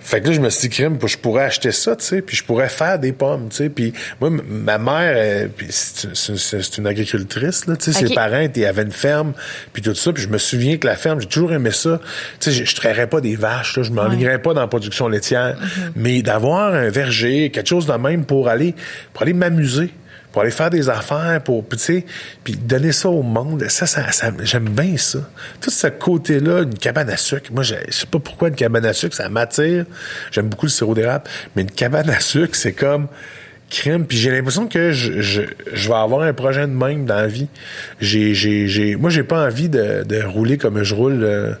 Fait 0.00 0.20
que 0.20 0.28
là, 0.28 0.32
je 0.32 0.40
me 0.40 0.48
suis 0.48 0.68
dit, 0.68 0.74
crime, 0.76 0.98
je 1.04 1.16
pourrais 1.16 1.44
acheter 1.44 1.72
ça, 1.72 1.96
tu 1.96 2.04
sais, 2.04 2.22
puis 2.22 2.36
je 2.36 2.44
pourrais 2.44 2.68
faire 2.68 3.00
des 3.00 3.12
pommes, 3.12 3.48
tu 3.50 3.56
sais. 3.56 3.68
Puis 3.68 3.92
moi, 4.20 4.30
ma 4.30 4.78
mère, 4.78 5.48
c'est 5.70 6.78
une 6.78 6.86
agricultrice, 6.86 7.66
là, 7.66 7.76
tu 7.76 7.92
sais, 7.92 8.06
ses 8.06 8.14
parents 8.14 8.38
étaient, 8.38 8.64
avaient 8.64 8.82
une 8.82 8.92
ferme, 8.92 9.32
puis 9.72 9.82
tout 9.82 9.94
ça. 9.94 10.12
Puis 10.12 10.22
je 10.22 10.28
me 10.28 10.38
souviens 10.38 10.76
que 10.76 10.86
la 10.86 10.94
ferme, 10.94 11.20
j'ai 11.20 11.26
toujours 11.26 11.52
aimé 11.52 11.72
ça. 11.72 12.00
Tu 12.38 12.50
sais, 12.50 12.52
je, 12.52 12.64
je 12.64 12.76
trairais 12.76 13.08
pas 13.08 13.20
des 13.20 13.34
vaches, 13.34 13.76
là, 13.76 13.82
je 13.82 13.90
m'enlignerais 13.90 14.40
pas 14.40 14.54
dans 14.54 14.60
la 14.60 14.68
production 14.68 15.08
laitière. 15.08 15.56
Mm-hmm. 15.56 15.90
Mais 15.96 16.22
d'avoir 16.22 16.72
un 16.74 16.90
verger, 16.90 17.50
quelque 17.50 17.68
chose 17.68 17.86
de 17.86 17.94
même 17.94 18.24
pour 18.24 18.48
aller, 18.48 18.76
pour 19.12 19.22
aller 19.22 19.32
m'amuser 19.32 19.90
pour 20.36 20.42
aller 20.42 20.50
faire 20.50 20.68
des 20.68 20.90
affaires, 20.90 21.40
pour, 21.42 21.66
tu 21.66 21.78
sais, 21.78 22.04
puis 22.44 22.56
donner 22.56 22.92
ça 22.92 23.08
au 23.08 23.22
monde. 23.22 23.64
Ça, 23.70 23.86
ça, 23.86 24.02
j'aime 24.42 24.68
bien 24.68 24.98
ça. 24.98 25.20
Tout 25.62 25.70
ce 25.70 25.86
côté-là, 25.86 26.60
une 26.60 26.74
cabane 26.74 27.08
à 27.08 27.16
sucre. 27.16 27.50
Moi, 27.54 27.62
je 27.62 27.76
sais 27.88 28.04
pas 28.04 28.18
pourquoi 28.18 28.48
une 28.48 28.54
cabane 28.54 28.84
à 28.84 28.92
sucre, 28.92 29.16
ça 29.16 29.30
m'attire. 29.30 29.86
J'aime 30.30 30.48
beaucoup 30.48 30.66
le 30.66 30.70
sirop 30.70 30.94
d'érable, 30.94 31.24
mais 31.54 31.62
une 31.62 31.70
cabane 31.70 32.10
à 32.10 32.20
sucre, 32.20 32.54
c'est 32.54 32.74
comme 32.74 33.08
crème. 33.68 34.06
Puis 34.06 34.18
j'ai 34.18 34.30
l'impression 34.30 34.66
que 34.66 34.92
je, 34.92 35.20
je, 35.20 35.42
je, 35.72 35.88
vais 35.88 35.94
avoir 35.94 36.22
un 36.22 36.32
projet 36.32 36.62
de 36.62 36.72
même 36.72 37.04
dans 37.04 37.16
la 37.16 37.26
vie. 37.26 37.48
J'ai, 38.00 38.34
j'ai, 38.34 38.68
j'ai, 38.68 38.96
moi, 38.96 39.10
j'ai 39.10 39.22
pas 39.22 39.46
envie 39.46 39.68
de, 39.68 40.04
de 40.04 40.22
rouler 40.22 40.58
comme 40.58 40.82
je 40.82 40.94
roule, 40.94 41.22
euh, 41.22 41.52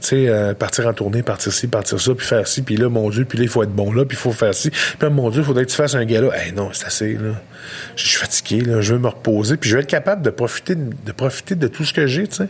tu 0.00 0.08
sais, 0.08 0.28
euh, 0.28 0.54
partir 0.54 0.86
en 0.86 0.92
tournée, 0.92 1.22
partir 1.22 1.52
ci, 1.52 1.66
partir 1.66 2.00
ça, 2.00 2.14
puis 2.14 2.26
faire 2.26 2.46
ci, 2.46 2.62
puis 2.62 2.76
là, 2.76 2.88
mon 2.88 3.10
Dieu, 3.10 3.24
puis 3.24 3.38
là, 3.38 3.44
il 3.44 3.50
faut 3.50 3.62
être 3.62 3.72
bon 3.72 3.92
là, 3.92 4.04
puis 4.04 4.16
il 4.16 4.20
faut 4.20 4.32
faire 4.32 4.54
ci. 4.54 4.70
Puis 4.70 5.10
mon 5.10 5.30
Dieu, 5.30 5.42
il 5.42 5.44
faudrait 5.44 5.64
que 5.64 5.70
tu 5.70 5.76
fasses 5.76 5.94
un 5.94 6.04
gala. 6.04 6.28
Eh 6.46 6.52
non, 6.52 6.70
c'est 6.72 6.86
assez, 6.86 7.14
là 7.14 7.40
je 7.96 8.06
suis 8.06 8.18
fatigué, 8.18 8.60
là, 8.62 8.80
je 8.80 8.94
veux 8.94 8.98
me 8.98 9.08
reposer, 9.08 9.56
puis 9.56 9.70
je 9.70 9.76
vais 9.76 9.82
être 9.82 9.90
capable 9.90 10.22
de 10.22 10.30
profiter 10.30 10.74
de, 10.74 11.12
profiter 11.12 11.54
de 11.54 11.68
tout 11.68 11.84
ce 11.84 11.92
que 11.92 12.06
j'ai, 12.06 12.26
tu 12.26 12.36
sais. 12.36 12.48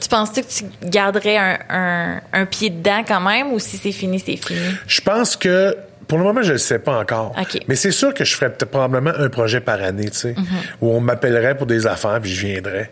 Tu 0.00 0.08
penses-tu 0.08 0.42
que 0.42 0.48
tu 0.48 0.88
garderais 0.88 1.36
un, 1.68 2.46
pied 2.46 2.70
dedans 2.70 3.04
quand 3.06 3.20
même, 3.20 3.52
ou 3.52 3.58
si 3.58 3.76
c'est 3.76 3.92
fini, 3.92 4.18
c'est 4.18 4.36
fini? 4.36 4.58
Je 4.86 5.00
pense 5.00 5.36
que 5.36 5.76
pour 6.10 6.18
le 6.18 6.24
moment, 6.24 6.42
je 6.42 6.50
le 6.50 6.58
sais 6.58 6.80
pas 6.80 6.98
encore. 6.98 7.36
OK. 7.40 7.60
Mais 7.68 7.76
c'est 7.76 7.92
sûr 7.92 8.12
que 8.12 8.24
je 8.24 8.34
ferais 8.34 8.50
peut-être 8.50 8.72
probablement 8.72 9.12
un 9.16 9.28
projet 9.28 9.60
par 9.60 9.80
année, 9.80 10.10
tu 10.10 10.18
sais, 10.18 10.34
où 10.80 10.90
on 10.90 10.98
m'appellerait 10.98 11.56
pour 11.56 11.68
des 11.68 11.86
affaires 11.86 12.18
puis 12.20 12.34
je 12.34 12.46
viendrais. 12.48 12.90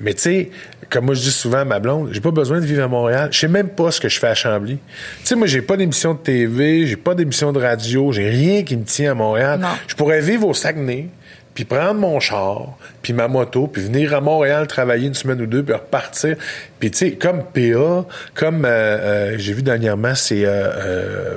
Mais 0.00 0.14
tu 0.14 0.22
sais, 0.22 0.50
comme 0.90 1.04
moi 1.04 1.14
je 1.14 1.20
dis 1.20 1.30
souvent 1.30 1.58
à 1.58 1.64
ma 1.64 1.78
blonde, 1.78 2.08
j'ai 2.10 2.20
pas 2.20 2.32
besoin 2.32 2.58
de 2.58 2.66
vivre 2.66 2.82
à 2.82 2.88
Montréal. 2.88 3.28
Je 3.30 3.38
sais 3.38 3.46
même 3.46 3.68
pas 3.68 3.92
ce 3.92 4.00
que 4.00 4.08
je 4.08 4.18
fais 4.18 4.26
à 4.26 4.34
Chambly. 4.34 4.78
Tu 4.78 4.80
sais, 5.22 5.36
moi 5.36 5.46
j'ai 5.46 5.62
pas 5.62 5.76
d'émission 5.76 6.14
de 6.14 6.18
TV, 6.18 6.88
j'ai 6.88 6.96
pas 6.96 7.14
d'émission 7.14 7.52
de 7.52 7.60
radio, 7.60 8.10
j'ai 8.10 8.28
rien 8.28 8.64
qui 8.64 8.76
me 8.76 8.82
tient 8.82 9.12
à 9.12 9.14
Montréal. 9.14 9.60
Non. 9.60 9.68
Je 9.86 9.94
pourrais 9.94 10.20
vivre 10.20 10.48
au 10.48 10.52
Saguenay, 10.52 11.06
puis 11.54 11.64
prendre 11.64 11.94
mon 11.94 12.18
char, 12.18 12.76
puis 13.00 13.12
ma 13.12 13.28
moto, 13.28 13.68
puis 13.68 13.80
venir 13.80 14.12
à 14.12 14.20
Montréal 14.20 14.66
travailler 14.66 15.06
une 15.06 15.14
semaine 15.14 15.40
ou 15.40 15.46
deux, 15.46 15.62
puis 15.62 15.72
repartir. 15.72 16.36
Puis 16.80 16.90
tu 16.90 16.98
sais, 16.98 17.12
comme 17.12 17.44
PA, 17.44 18.04
comme 18.34 18.64
euh, 18.64 18.68
euh, 18.68 19.34
j'ai 19.38 19.52
vu 19.52 19.62
dernièrement, 19.62 20.16
c'est 20.16 20.44
euh, 20.44 20.50
euh, 20.50 21.36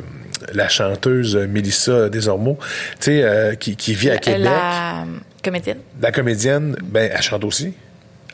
la 0.54 0.68
chanteuse 0.68 1.36
Mélissa 1.36 2.10
Desormeaux, 2.10 2.58
tu 3.00 3.06
sais, 3.06 3.24
euh, 3.24 3.56
qui, 3.56 3.76
qui 3.76 3.94
vit 3.94 4.10
à 4.12 4.18
Québec. 4.18 4.42
La 4.44 5.06
comédienne? 5.44 5.80
La 6.02 6.12
comédienne, 6.12 6.76
ben, 6.84 7.12
elle 7.14 7.22
chante 7.22 7.44
aussi. 7.44 7.74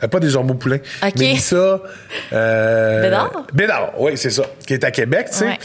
Elle 0.02 0.08
pas 0.08 0.20
des 0.20 0.36
ormeaux 0.36 0.54
poulains. 0.54 0.80
OK. 1.02 1.16
Mélissa... 1.16 1.80
Euh, 2.32 3.02
Bédard? 3.02 3.46
Bédard, 3.52 3.92
oui, 3.98 4.12
c'est 4.16 4.30
ça. 4.30 4.44
Qui 4.66 4.74
est 4.74 4.84
à 4.84 4.90
Québec, 4.90 5.28
tu 5.30 5.38
sais. 5.38 5.46
Ouais. 5.46 5.58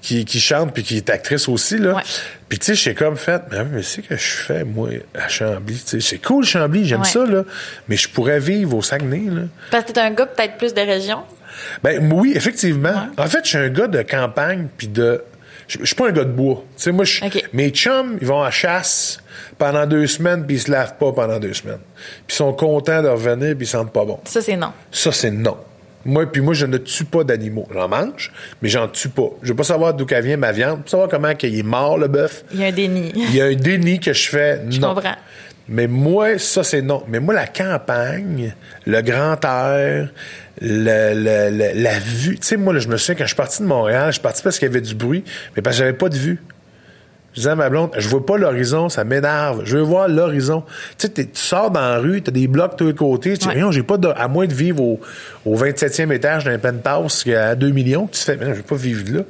Qui, 0.00 0.24
qui 0.24 0.40
chante 0.40 0.72
puis 0.72 0.82
qui 0.82 0.98
est 0.98 1.10
actrice 1.10 1.48
aussi, 1.48 1.78
là. 1.78 1.96
Ouais. 1.96 2.02
Puis, 2.48 2.58
tu 2.58 2.66
sais, 2.66 2.74
j'ai 2.74 2.94
comme 2.94 3.16
fait, 3.16 3.42
mais, 3.50 3.64
mais 3.64 3.82
c'est 3.82 4.02
que 4.02 4.14
je 4.16 4.22
fais, 4.22 4.62
moi, 4.64 4.90
à 5.14 5.28
Chambly. 5.28 5.82
C'est 6.00 6.18
cool, 6.18 6.44
Chambly, 6.44 6.86
j'aime 6.86 7.00
Ouais. 7.00 7.06
ça, 7.06 7.26
là. 7.26 7.42
Mais 7.88 7.96
je 7.96 8.08
pourrais 8.08 8.38
vivre 8.38 8.76
au 8.76 8.82
Saguenay, 8.82 9.30
là. 9.30 9.42
Parce 9.70 9.84
que 9.84 9.92
t'es 9.92 10.00
un 10.00 10.12
gars 10.12 10.26
peut-être 10.26 10.56
plus 10.58 10.72
de 10.72 10.80
région? 10.80 11.22
Ben 11.82 12.12
oui, 12.12 12.32
effectivement. 12.36 13.08
En 13.18 13.26
fait, 13.26 13.40
je 13.42 13.48
suis 13.48 13.58
un 13.58 13.68
gars 13.68 13.88
de 13.88 14.02
campagne 14.02 14.68
puis 14.76 14.88
de. 14.88 15.22
Je 15.68 15.78
je 15.80 15.84
suis 15.84 15.94
pas 15.96 16.08
un 16.08 16.12
gars 16.12 16.24
de 16.24 16.30
bois. 16.32 16.62
Tu 16.76 16.82
sais, 16.84 16.92
moi, 16.92 17.04
je- 17.04 17.20
mes 17.52 17.70
chums, 17.70 18.18
ils 18.20 18.26
vont 18.26 18.42
à 18.42 18.50
chasse 18.50 19.18
pendant 19.58 19.86
deux 19.86 20.06
semaines 20.06 20.44
puis 20.46 20.56
ils 20.56 20.60
se 20.60 20.70
lavent 20.70 20.96
pas 20.96 21.12
pendant 21.12 21.38
deux 21.38 21.54
semaines. 21.54 21.80
Puis 22.26 22.34
ils 22.34 22.36
sont 22.36 22.52
contents 22.52 23.02
de 23.02 23.08
revenir 23.08 23.56
puis 23.56 23.66
ils 23.66 23.70
sentent 23.70 23.92
pas 23.92 24.04
bon. 24.04 24.18
Ça, 24.24 24.40
c'est 24.40 24.56
non. 24.56 24.72
Ça, 24.92 25.12
c'est 25.12 25.30
non. 25.30 25.56
Moi, 26.04 26.24
puis 26.30 26.40
moi, 26.40 26.54
je 26.54 26.66
ne 26.66 26.78
tue 26.78 27.04
pas 27.04 27.24
d'animaux. 27.24 27.66
J'en 27.74 27.88
mange, 27.88 28.32
mais 28.62 28.68
j'en 28.68 28.86
tue 28.86 29.08
pas. 29.08 29.28
Je 29.42 29.48
veux 29.48 29.56
pas 29.56 29.64
savoir 29.64 29.92
d'où 29.92 30.06
vient 30.06 30.36
ma 30.36 30.52
viande, 30.52 30.84
pas 30.84 30.90
savoir 30.90 31.08
comment 31.08 31.34
qu'il 31.34 31.58
est 31.58 31.64
mort 31.64 31.98
le 31.98 32.06
bœuf. 32.06 32.44
Il 32.52 32.60
y 32.60 32.64
a 32.64 32.68
un 32.68 32.72
déni. 32.72 33.10
Il 33.16 33.34
y 33.34 33.40
a 33.40 33.46
un 33.46 33.54
déni 33.54 33.98
que 33.98 34.12
je 34.12 34.28
fais. 34.28 34.62
Je 34.70 34.78
non. 34.80 34.94
comprends. 34.94 35.16
Mais 35.68 35.86
moi, 35.88 36.38
ça, 36.38 36.62
c'est 36.62 36.82
non. 36.82 37.02
Mais 37.08 37.18
moi, 37.20 37.34
la 37.34 37.46
campagne, 37.46 38.54
le 38.86 39.00
grand 39.02 39.44
air, 39.44 40.08
le, 40.60 41.14
le- 41.14 41.50
le- 41.56 41.82
la 41.82 41.98
vue. 41.98 42.38
Tu 42.38 42.46
sais, 42.46 42.56
moi, 42.56 42.72
là, 42.72 42.78
je 42.80 42.88
me 42.88 42.96
souviens, 42.96 43.16
quand 43.16 43.24
je 43.24 43.28
suis 43.28 43.36
parti 43.36 43.62
de 43.62 43.66
Montréal, 43.66 44.06
je 44.08 44.12
suis 44.12 44.20
parti 44.22 44.42
parce 44.42 44.58
qu'il 44.58 44.68
y 44.68 44.70
avait 44.70 44.80
du 44.80 44.94
bruit, 44.94 45.24
mais 45.56 45.62
parce 45.62 45.76
que 45.76 45.80
j'avais 45.80 45.92
pas 45.96 46.08
de 46.08 46.16
vue. 46.16 46.40
Je 47.34 47.40
disais 47.40 47.50
à 47.50 47.54
ma 47.54 47.68
blonde, 47.68 47.90
je 47.98 48.08
vois 48.08 48.24
pas 48.24 48.38
l'horizon, 48.38 48.88
ça 48.88 49.04
m'énerve. 49.04 49.60
Je 49.66 49.76
veux 49.76 49.82
voir 49.82 50.08
l'horizon. 50.08 50.62
Tu 50.96 51.08
sais, 51.08 51.12
tu 51.12 51.26
sors 51.34 51.70
dans 51.70 51.80
la 51.80 51.98
rue, 51.98 52.22
t'as 52.22 52.32
des 52.32 52.46
blocs 52.48 52.72
de 52.72 52.76
tous 52.76 52.86
les 52.86 52.94
côtés. 52.94 53.36
Tu 53.36 53.46
dis, 53.48 53.62
Ouais. 53.62 53.72
J'ai 53.72 53.82
pas 53.82 53.98
de, 53.98 54.08
à 54.16 54.26
moins 54.28 54.46
de 54.46 54.54
vivre 54.54 54.80
au, 54.82 55.00
au 55.44 55.54
27e 55.58 56.10
étage 56.12 56.44
d'un 56.44 56.58
penthouse 56.58 57.24
à 57.28 57.54
2 57.54 57.68
millions, 57.70 58.06
tu 58.06 58.20
fais, 58.22 58.36
mais 58.36 58.46
non, 58.46 58.52
je 58.52 58.58
veux 58.58 58.62
pas 58.62 58.76
vivre 58.76 59.02
là. 59.14 59.22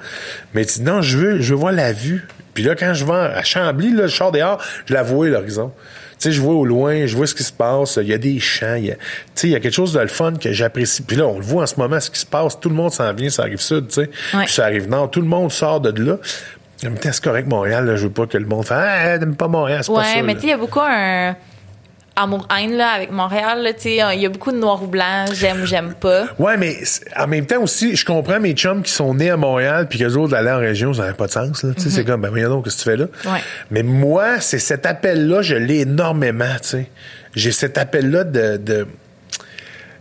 Mais 0.54 0.64
tu 0.64 0.78
dis, 0.78 0.84
non, 0.84 1.02
je 1.02 1.18
veux, 1.18 1.40
je 1.40 1.52
veux 1.54 1.58
voir 1.58 1.72
la 1.72 1.92
vue. 1.92 2.28
Puis 2.54 2.62
là, 2.62 2.76
quand 2.76 2.94
je 2.94 3.04
vais 3.04 3.12
à 3.12 3.42
Chambly, 3.42 3.92
là, 3.92 4.06
je 4.06 4.14
sors 4.14 4.30
dehors, 4.30 4.62
je 4.84 4.94
la 4.94 5.02
vois, 5.02 5.26
l'horizon. 5.28 5.72
Tu 6.18 6.30
sais, 6.30 6.32
je 6.32 6.40
vois 6.40 6.54
au 6.54 6.64
loin, 6.64 7.04
je 7.06 7.14
vois 7.16 7.26
ce 7.26 7.34
qui 7.34 7.42
se 7.42 7.52
passe. 7.52 7.98
Il 8.00 8.08
y 8.08 8.14
a 8.14 8.18
des 8.18 8.38
champs. 8.40 8.74
il 8.76 8.86
y 8.86 8.90
a- 8.90 8.94
Tu 8.94 9.00
sais, 9.34 9.48
il 9.48 9.50
y 9.50 9.54
a 9.54 9.60
quelque 9.60 9.74
chose 9.74 9.92
de 9.92 10.00
le 10.00 10.06
fun 10.08 10.32
que 10.34 10.50
j'apprécie. 10.52 11.02
Puis 11.02 11.16
là, 11.16 11.26
on 11.26 11.38
le 11.38 11.44
voit 11.44 11.64
en 11.64 11.66
ce 11.66 11.76
moment, 11.78 12.00
ce 12.00 12.10
qui 12.10 12.18
se 12.18 12.24
passe. 12.26 12.58
Tout 12.58 12.70
le 12.70 12.74
monde 12.74 12.90
s'en 12.92 13.12
vient, 13.12 13.28
ça 13.28 13.42
arrive 13.42 13.60
sud, 13.60 13.88
tu 13.88 13.94
sais. 13.96 14.10
Ouais. 14.34 14.44
Puis 14.44 14.52
ça 14.54 14.64
arrive 14.64 14.88
nord. 14.88 15.10
Tout 15.10 15.20
le 15.20 15.26
monde 15.28 15.52
sort 15.52 15.80
de 15.80 15.90
là. 16.02 16.16
Temps, 16.82 16.88
c'est 17.02 17.22
correct, 17.24 17.46
Montréal. 17.48 17.86
Là, 17.86 17.96
je 17.96 18.04
veux 18.04 18.12
pas 18.12 18.26
que 18.26 18.36
le 18.38 18.46
monde 18.46 18.64
fasse 18.64 18.78
Ah, 18.86 19.18
t'aimes 19.18 19.36
pas 19.36 19.48
Montréal, 19.48 19.80
c'est 19.82 19.92
pas 19.92 20.04
ça. 20.04 20.16
Ouais, 20.16 20.22
mais 20.22 20.34
tu 20.34 20.40
sais, 20.40 20.46
il 20.48 20.50
y 20.50 20.52
a 20.52 20.58
beaucoup 20.58 20.80
un 20.80 21.34
amour-haine 22.16 22.76
là, 22.76 22.88
avec 22.88 23.10
Montréal. 23.12 23.62
là, 23.62 23.72
tu 23.72 23.82
sais, 23.82 23.98
Il 24.14 24.20
y 24.20 24.26
a 24.26 24.28
beaucoup 24.28 24.52
de 24.52 24.56
noir 24.56 24.82
ou 24.82 24.86
blanc, 24.86 25.26
j'aime 25.32 25.62
ou 25.62 25.66
j'aime 25.66 25.94
pas. 25.94 26.26
Ouais, 26.38 26.56
mais 26.56 26.76
en 27.16 27.26
même 27.26 27.46
temps 27.46 27.62
aussi, 27.62 27.94
je 27.94 28.04
comprends 28.04 28.40
mes 28.40 28.52
chums 28.54 28.82
qui 28.82 28.92
sont 28.92 29.14
nés 29.14 29.30
à 29.30 29.36
Montréal 29.36 29.86
puis 29.88 29.98
qu'eux 29.98 30.14
autres 30.14 30.34
allaient 30.34 30.50
en 30.52 30.58
région, 30.58 30.92
ça 30.94 31.02
n'avait 31.02 31.14
pas 31.14 31.26
de 31.26 31.32
sens. 31.32 31.62
Là. 31.62 31.70
Tu 31.76 31.82
sais, 31.82 31.90
C'est 31.90 32.04
comme, 32.04 32.22
ben 32.22 32.30
voyons 32.30 32.48
donc, 32.48 32.64
qu'est-ce 32.64 32.78
que 32.78 32.82
tu 32.82 32.90
fais 32.90 32.96
là? 32.96 33.06
Mhm. 33.24 33.32
Ouais. 33.32 33.40
Mais 33.70 33.82
moi, 33.82 34.40
c'est 34.40 34.58
cet 34.58 34.86
appel-là, 34.86 35.42
je 35.42 35.54
l'ai 35.54 35.80
énormément, 35.80 36.44
tu 36.62 36.68
sais. 36.68 36.90
J'ai 37.34 37.52
cet 37.52 37.78
appel-là 37.78 38.24
de... 38.24 38.56
de 38.56 38.86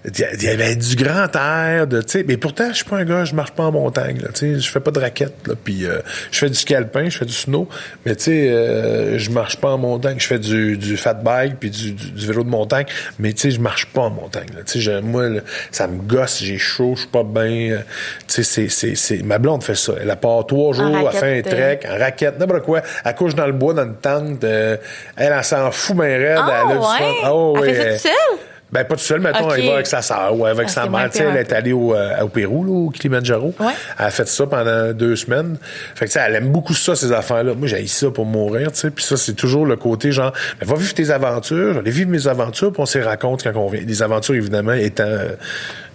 il 0.08 0.43
y 0.43 0.47
avait 0.47 0.76
du 0.76 0.95
grand 0.95 1.28
air, 1.36 1.88
de, 1.88 2.01
tu 2.01 2.10
sais, 2.20 2.26
mais 2.28 2.38
pourtant, 2.38 2.70
je 2.70 2.76
suis 2.76 2.86
pas 2.86 2.97
un 2.97 3.06
gars, 3.06 3.26
je 3.26 3.34
marche 3.34 3.51
pas 3.51 3.64
en 3.64 3.72
montagne, 3.72 4.20
là, 4.22 4.28
tu 4.34 4.56
sais, 4.56 4.60
je 4.60 4.70
fais 4.72 4.80
pas 4.80 4.91
de 4.91 4.99
raquettes, 4.99 5.47
là, 5.47 5.53
puis 5.62 5.86
euh, 5.86 5.99
je 6.32 6.38
fais 6.39 6.49
du 6.49 6.56
ski 6.56 6.76
alpin, 6.76 7.10
je 7.10 7.18
fais 7.18 7.26
du 7.26 7.34
snow, 7.34 7.68
mais 8.06 8.16
tu 8.16 8.26
sais, 8.26 8.49
euh, 8.51 9.18
je 9.18 9.32
marche 9.32 9.58
pas 9.58 9.70
en 9.72 9.78
montagne, 9.78 10.18
je 10.20 10.28
fais 10.28 10.39
du, 10.39 10.78
du 10.78 10.97
fat 10.97 11.14
bike 11.16 11.56
puis 11.60 11.70
du, 11.72 11.93
du, 11.93 12.12
du 12.12 12.28
vélo 12.28 12.43
de 12.43 12.49
montagne, 12.49 12.86
mais 13.20 13.34
tu 13.34 13.41
sais, 13.41 13.51
je 13.51 13.60
marche 13.60 13.88
pas 13.88 14.01
en 14.01 14.10
montagne, 14.12 14.47
là, 14.56 14.62
tu 14.66 14.74
sais, 14.74 14.80
je- 14.80 14.99
moi, 15.01 15.30
là, 15.30 15.41
ça 15.72 15.88
me 15.88 16.01
gosse, 16.01 16.41
j'ai 16.43 16.58
chaud, 16.58 16.93
je 16.95 17.01
suis 17.01 17.10
pas 17.10 17.24
bien, 17.24 17.72
euh, 17.72 17.78
tu 18.28 18.36
sais, 18.36 18.43
c'est, 18.43 18.70
c'est, 18.70 18.95
c'est, 18.95 19.24
ma 19.24 19.38
blonde 19.39 19.64
fait 19.64 19.76
ça, 19.76 19.93
elle 20.01 20.12
a 20.12 20.16
part 20.16 20.45
trois 20.45 20.74
jours, 20.74 20.86
elle 21.12 21.18
fait 21.18 21.26
un 21.26 21.36
raquette, 21.36 21.49
trek, 21.49 21.80
en 21.89 21.97
raquette, 21.99 22.39
n'importe 22.39 22.64
quoi, 22.64 22.82
elle 23.03 23.16
couche 23.16 23.36
dans 23.36 23.47
le 23.47 23.53
bois, 23.53 23.74
dans 23.74 23.86
une 23.86 23.95
tente, 23.95 24.43
euh, 24.43 24.78
elle, 25.18 25.34
elle 25.36 25.43
s'en 25.43 25.72
fout, 25.72 25.95
mais 25.95 26.16
raide, 26.18 26.38
Ah, 26.41 26.64
elle 26.66 26.72
a 26.72 26.74
du 26.76 26.80
ouais? 26.80 26.86
fun. 26.86 27.14
Ah, 27.24 27.36
ouais, 27.36 27.60
Elle 27.70 27.76
fait 27.76 27.76
ça 27.76 27.84
elle- 27.88 27.93
toute 27.93 28.01
seule? 28.01 28.39
Ben, 28.72 28.84
pas 28.84 28.95
tout 28.95 29.01
seul, 29.01 29.22
mettons, 29.22 29.45
Ok. 29.47 29.53
elle 29.57 29.68
va 29.68 29.74
avec 29.76 29.88
sa 29.88 30.01
sœur 30.01 30.38
ou 30.38 30.45
avec 30.45 30.66
Ah, 30.68 30.72
sa 30.72 30.82
mère. 30.82 30.89
moins 30.91 31.09
Tu 31.09 31.20
sais, 31.20 31.24
elle 31.24 31.38
est 31.38 31.53
allée 31.53 31.72
au, 31.72 31.93
euh, 31.93 32.22
au 32.22 32.28
Pérou, 32.28 32.63
là, 32.66 32.72
au 32.72 32.89
Kilimanjaro. 32.89 33.53
Ouais. 33.59 33.74
Elle 33.99 34.05
a 34.05 34.09
fait 34.11 34.28
ça 34.28 34.45
pendant 34.47 34.91
deux 34.91 35.16
semaines. 35.16 35.57
Fait 35.95 36.05
que, 36.05 36.11
tu 36.11 36.20
sais, 36.20 36.26
elle 36.28 36.36
aime 36.36 36.49
beaucoup 36.49 36.74
ça, 36.74 36.95
ces 36.95 37.11
affaires-là. 37.11 37.53
Moi, 37.53 37.68
j'ai 37.68 37.86
ça 37.88 38.09
pour 38.11 38.26
mourir, 38.26 38.72
tu 38.72 38.80
sais. 38.80 38.91
Puis 38.91 39.03
ça, 39.05 39.16
c'est 39.18 39.34
toujours 39.36 39.66
le 39.66 39.76
côté 39.78 40.11
genre, 40.11 40.34
ben, 40.59 40.68
va 40.68 40.76
vivre 40.76 40.93
tes 40.93 41.09
aventures. 41.11 41.68
Je 41.70 41.74
vais 41.74 41.80
aller 41.80 41.91
vivre 41.91 42.09
mes 42.09 42.28
aventures, 42.28 42.72
puis 42.74 42.82
on 42.82 42.86
s'y 42.86 42.99
raconte 42.99 43.43
quand 43.43 43.55
on 43.55 43.68
vient. 43.70 43.82
Les 43.86 44.01
aventures, 44.03 44.36
évidemment, 44.36 44.74
étant 44.74 45.03
euh, 45.05 45.30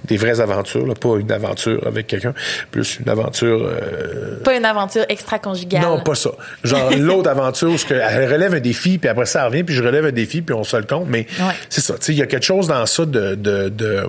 des 0.05 0.17
vraies 0.17 0.41
aventures, 0.41 0.87
là, 0.87 0.95
pas 0.95 1.17
une 1.19 1.31
aventure 1.31 1.87
avec 1.87 2.07
quelqu'un, 2.07 2.35
plus 2.71 2.99
une 3.01 3.09
aventure... 3.09 3.61
euh, 3.65 4.41
Pas 4.43 4.55
une 4.57 4.65
aventure 4.65 5.05
extra-conjugale. 5.09 5.83
non, 5.83 6.01
pas 6.01 6.15
ça. 6.15 6.31
Genre 6.65 6.91
l'autre 6.99 7.29
aventure, 7.31 7.71
où 7.71 7.77
elle 7.93 8.33
relève 8.33 8.55
un 8.55 8.61
défi, 8.61 8.99
puis 8.99 9.09
après 9.09 9.27
ça 9.27 9.41
elle 9.41 9.47
revient, 9.49 9.63
puis 9.65 9.75
je 9.75 9.83
relève 9.83 10.07
un 10.07 10.13
défi, 10.13 10.43
puis 10.43 10.55
on 10.55 10.65
se 10.65 10.77
le 10.77 10.85
compte. 10.85 11.07
Mais 11.09 11.27
Ouais. 11.39 11.55
c'est 11.69 11.81
ça. 11.83 11.95
Il 12.09 12.15
y 12.15 12.23
a 12.23 12.27
quelque 12.27 12.45
chose 12.47 12.67
dans 12.69 12.85
ça 12.87 13.05
de 13.05 13.35
de 13.35 13.69
de, 13.69 14.07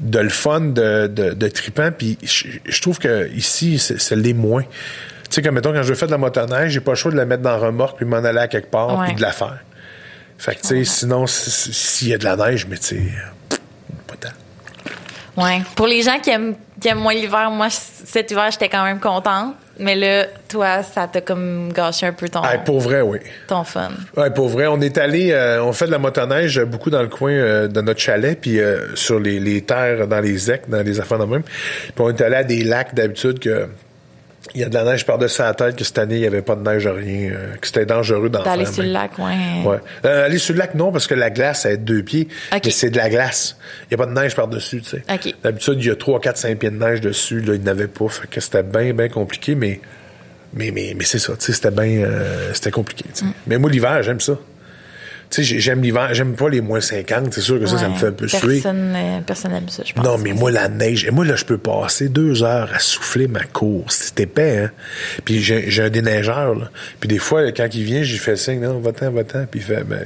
de 0.00 0.18
le 0.18 0.28
fun, 0.28 0.60
de 0.60 1.06
de, 1.06 1.30
de 1.32 1.48
trippant. 1.48 1.90
Puis 1.96 2.18
je, 2.22 2.46
je 2.64 2.80
trouve 2.82 2.98
que 2.98 3.28
ici, 3.32 3.78
c'est 3.78 4.16
les 4.16 4.34
moins. 4.34 4.62
Tu 4.62 4.68
sais, 5.30 5.42
comme 5.42 5.54
mettons 5.54 5.72
quand 5.72 5.82
je 5.82 5.88
veux 5.88 5.94
faire 5.94 6.08
de 6.08 6.12
la 6.12 6.18
motoneige, 6.18 6.72
j'ai 6.72 6.80
pas 6.80 6.92
le 6.92 6.96
choix 6.96 7.10
de 7.10 7.16
la 7.16 7.24
mettre 7.24 7.42
dans 7.42 7.50
la 7.52 7.58
remorque 7.58 7.96
puis 7.96 8.06
m'en 8.06 8.18
aller 8.18 8.38
à 8.38 8.48
quelque 8.48 8.70
part 8.70 8.98
Ouais. 9.00 9.06
puis 9.06 9.14
de 9.16 9.22
la 9.22 9.32
faire. 9.32 9.58
Fait 10.38 10.54
que 10.56 10.60
tu 10.60 10.68
sais, 10.68 10.84
sinon 10.84 11.26
si- 11.26 11.50
si- 11.50 11.72
s'il 11.72 12.08
y 12.08 12.14
a 12.14 12.18
de 12.18 12.24
la 12.24 12.36
neige, 12.36 12.66
mais 12.68 12.76
tu 12.76 12.84
sais, 12.86 13.02
pas 14.06 14.16
tant. 14.20 14.28
Ouais. 15.36 15.62
Pour 15.74 15.86
les 15.86 16.02
gens 16.02 16.18
qui 16.20 16.30
aiment, 16.30 16.54
qui 16.80 16.88
aiment 16.88 16.98
moins 17.00 17.14
l'hiver, 17.14 17.50
moi, 17.50 17.68
cet 17.70 18.30
hiver, 18.30 18.50
j'étais 18.50 18.68
quand 18.68 18.84
même 18.84 19.00
contente. 19.00 19.54
Mais 19.80 19.96
là, 19.96 20.26
toi, 20.48 20.84
ça 20.84 21.08
t'a 21.08 21.20
comme 21.20 21.72
gâché 21.72 22.06
un 22.06 22.12
peu 22.12 22.28
ton, 22.28 22.40
Ah, 22.44 22.58
pour 22.58 22.78
vrai, 22.78 23.00
oui. 23.00 23.18
ton 23.48 23.64
fun. 23.64 23.90
Ouais, 24.16 24.30
pour 24.30 24.48
vrai, 24.48 24.68
on 24.68 24.80
est 24.80 24.96
allé, 24.98 25.32
euh, 25.32 25.64
on 25.64 25.72
fait 25.72 25.86
de 25.86 25.90
la 25.90 25.98
motoneige 25.98 26.60
beaucoup 26.62 26.90
dans 26.90 27.02
le 27.02 27.08
coin 27.08 27.32
euh, 27.32 27.66
de 27.66 27.80
notre 27.80 27.98
chalet, 27.98 28.38
puis 28.40 28.60
euh, 28.60 28.94
sur 28.94 29.18
les, 29.18 29.40
les 29.40 29.62
terres, 29.62 30.06
dans 30.06 30.20
les 30.20 30.48
ecs, 30.52 30.68
dans 30.68 30.82
les 30.84 31.00
affaires 31.00 31.18
de 31.18 31.24
même. 31.24 31.42
Puis 31.42 31.92
on 31.98 32.08
est 32.10 32.20
allé 32.20 32.36
à 32.36 32.44
des 32.44 32.62
lacs 32.62 32.94
d'habitude 32.94 33.40
que 33.40 33.66
il 34.54 34.60
y 34.60 34.64
a 34.64 34.68
de 34.68 34.74
la 34.74 34.84
neige 34.84 35.06
par-dessus 35.06 35.40
la 35.42 35.54
tête, 35.54 35.76
que 35.76 35.84
cette 35.84 35.98
année, 35.98 36.16
il 36.16 36.20
n'y 36.20 36.26
avait 36.26 36.42
pas 36.42 36.54
de 36.54 36.62
neige, 36.62 36.86
rien, 36.86 37.30
euh, 37.32 37.54
que 37.60 37.66
c'était 37.66 37.86
dangereux 37.86 38.28
d'en 38.28 38.42
D'aller 38.42 38.66
sur 38.66 38.82
le 38.82 38.90
lac, 38.90 39.18
ouais. 39.18 39.62
Ouais. 39.64 39.78
Euh, 40.04 40.26
aller 40.26 40.38
sur 40.38 40.52
le 40.54 40.58
lac, 40.58 40.74
non, 40.74 40.92
parce 40.92 41.06
que 41.06 41.14
la 41.14 41.30
glace, 41.30 41.64
elle 41.64 41.72
est 41.72 41.76
de 41.78 41.84
deux 41.84 42.02
pieds. 42.02 42.28
Mais 42.52 42.70
c'est 42.70 42.90
de 42.90 42.96
la 42.96 43.08
glace. 43.08 43.56
Il 43.84 43.96
n'y 43.96 44.02
a 44.02 44.06
pas 44.06 44.12
de 44.12 44.18
neige 44.18 44.34
par-dessus, 44.34 44.82
tu 44.82 44.90
sais. 44.90 45.34
D'habitude, 45.42 45.76
il 45.78 45.86
y 45.86 45.90
a 45.90 45.96
3, 45.96 46.20
4, 46.20 46.36
5 46.36 46.58
pieds 46.58 46.70
de 46.70 46.76
neige 46.76 47.00
dessus. 47.00 47.40
Là, 47.40 47.54
il 47.54 47.62
n'avait 47.62 47.88
pas. 47.88 48.08
Fait 48.08 48.26
que 48.28 48.40
c'était 48.40 48.62
bien, 48.62 48.92
bien 48.92 49.08
compliqué, 49.08 49.54
mais, 49.54 49.80
mais, 50.52 50.70
mais, 50.70 50.94
mais 50.96 51.04
c'est 51.04 51.18
ça, 51.18 51.34
tu 51.36 51.46
sais, 51.46 51.52
c'était 51.52 51.70
bien, 51.70 52.04
euh, 52.04 52.50
c'était 52.52 52.70
compliqué, 52.70 53.04
Mm. 53.22 53.26
Mais 53.46 53.58
moi, 53.58 53.70
l'hiver, 53.70 54.02
j'aime 54.02 54.20
ça. 54.20 54.38
Tu 55.30 55.36
sais, 55.36 55.42
j'ai- 55.42 55.60
j'aime 55.60 55.82
l'hiver. 55.82 56.10
J'aime 56.12 56.34
pas 56.34 56.48
les 56.48 56.60
moins 56.60 56.80
50. 56.80 57.32
C'est 57.32 57.40
sûr 57.40 57.58
que 57.58 57.66
ça, 57.66 57.78
ça 57.78 57.88
me 57.88 57.94
fait 57.96 58.06
un 58.08 58.12
peu 58.12 58.28
suer. 58.28 58.40
personne, 58.60 58.92
euh, 58.96 59.20
personne 59.26 59.52
aime 59.52 59.68
ça, 59.68 59.82
je 59.84 59.92
pense. 59.92 60.04
Non, 60.04 60.16
mais 60.18 60.32
moi, 60.32 60.50
la 60.50 60.68
neige, 60.68 61.04
et 61.04 61.10
moi, 61.10 61.24
là, 61.24 61.34
je 61.36 61.44
peux 61.44 61.58
passer 61.58 62.08
deux 62.08 62.42
heures 62.42 62.70
à 62.74 62.78
souffler 62.78 63.26
ma 63.26 63.42
course. 63.44 63.96
C'est 64.14 64.20
épais, 64.20 64.58
hein. 64.64 64.70
Puis 65.24 65.42
j'ai 65.42 65.70
j'ai 65.70 65.82
un 65.82 65.90
déneigeur, 65.90 66.54
là. 66.54 66.70
Puis 67.00 67.08
des 67.08 67.18
fois, 67.18 67.50
quand 67.52 67.68
il 67.74 67.82
vient, 67.84 68.02
j'ai 68.02 68.18
fait 68.18 68.36
signe, 68.36 68.60
non, 68.60 68.78
va-t'en, 68.78 69.10
va-t'en. 69.10 69.46
Puis 69.50 69.60
il 69.60 69.62
fait, 69.62 69.82
ben, 69.84 70.00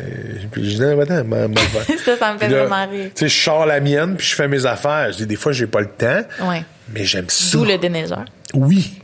puis 0.50 0.64
je 0.70 0.76
dis, 0.76 0.80
non, 0.80 0.96
va-t'en. 0.96 1.24
Ça, 2.04 2.16
ça 2.16 2.32
me 2.32 2.38
fait 2.38 2.48
là, 2.48 2.64
vraiment 2.64 2.90
rire. 2.90 3.10
Tu 3.14 3.20
sais, 3.20 3.28
je 3.28 3.42
sors 3.42 3.66
la 3.66 3.80
mienne, 3.80 4.14
puis 4.16 4.26
je 4.26 4.34
fais 4.34 4.48
mes 4.48 4.64
affaires. 4.66 5.12
Je 5.12 5.18
dis, 5.18 5.26
des 5.26 5.36
fois, 5.36 5.52
j'ai 5.52 5.66
pas 5.66 5.80
le 5.80 5.88
temps. 5.88 6.22
Ouais. 6.48 6.62
Mais 6.94 7.04
j'aime 7.04 7.26
ça. 7.28 7.56
D'où 7.58 7.64
le 7.64 7.76
déneigeur. 7.76 8.24
Oui. 8.54 9.00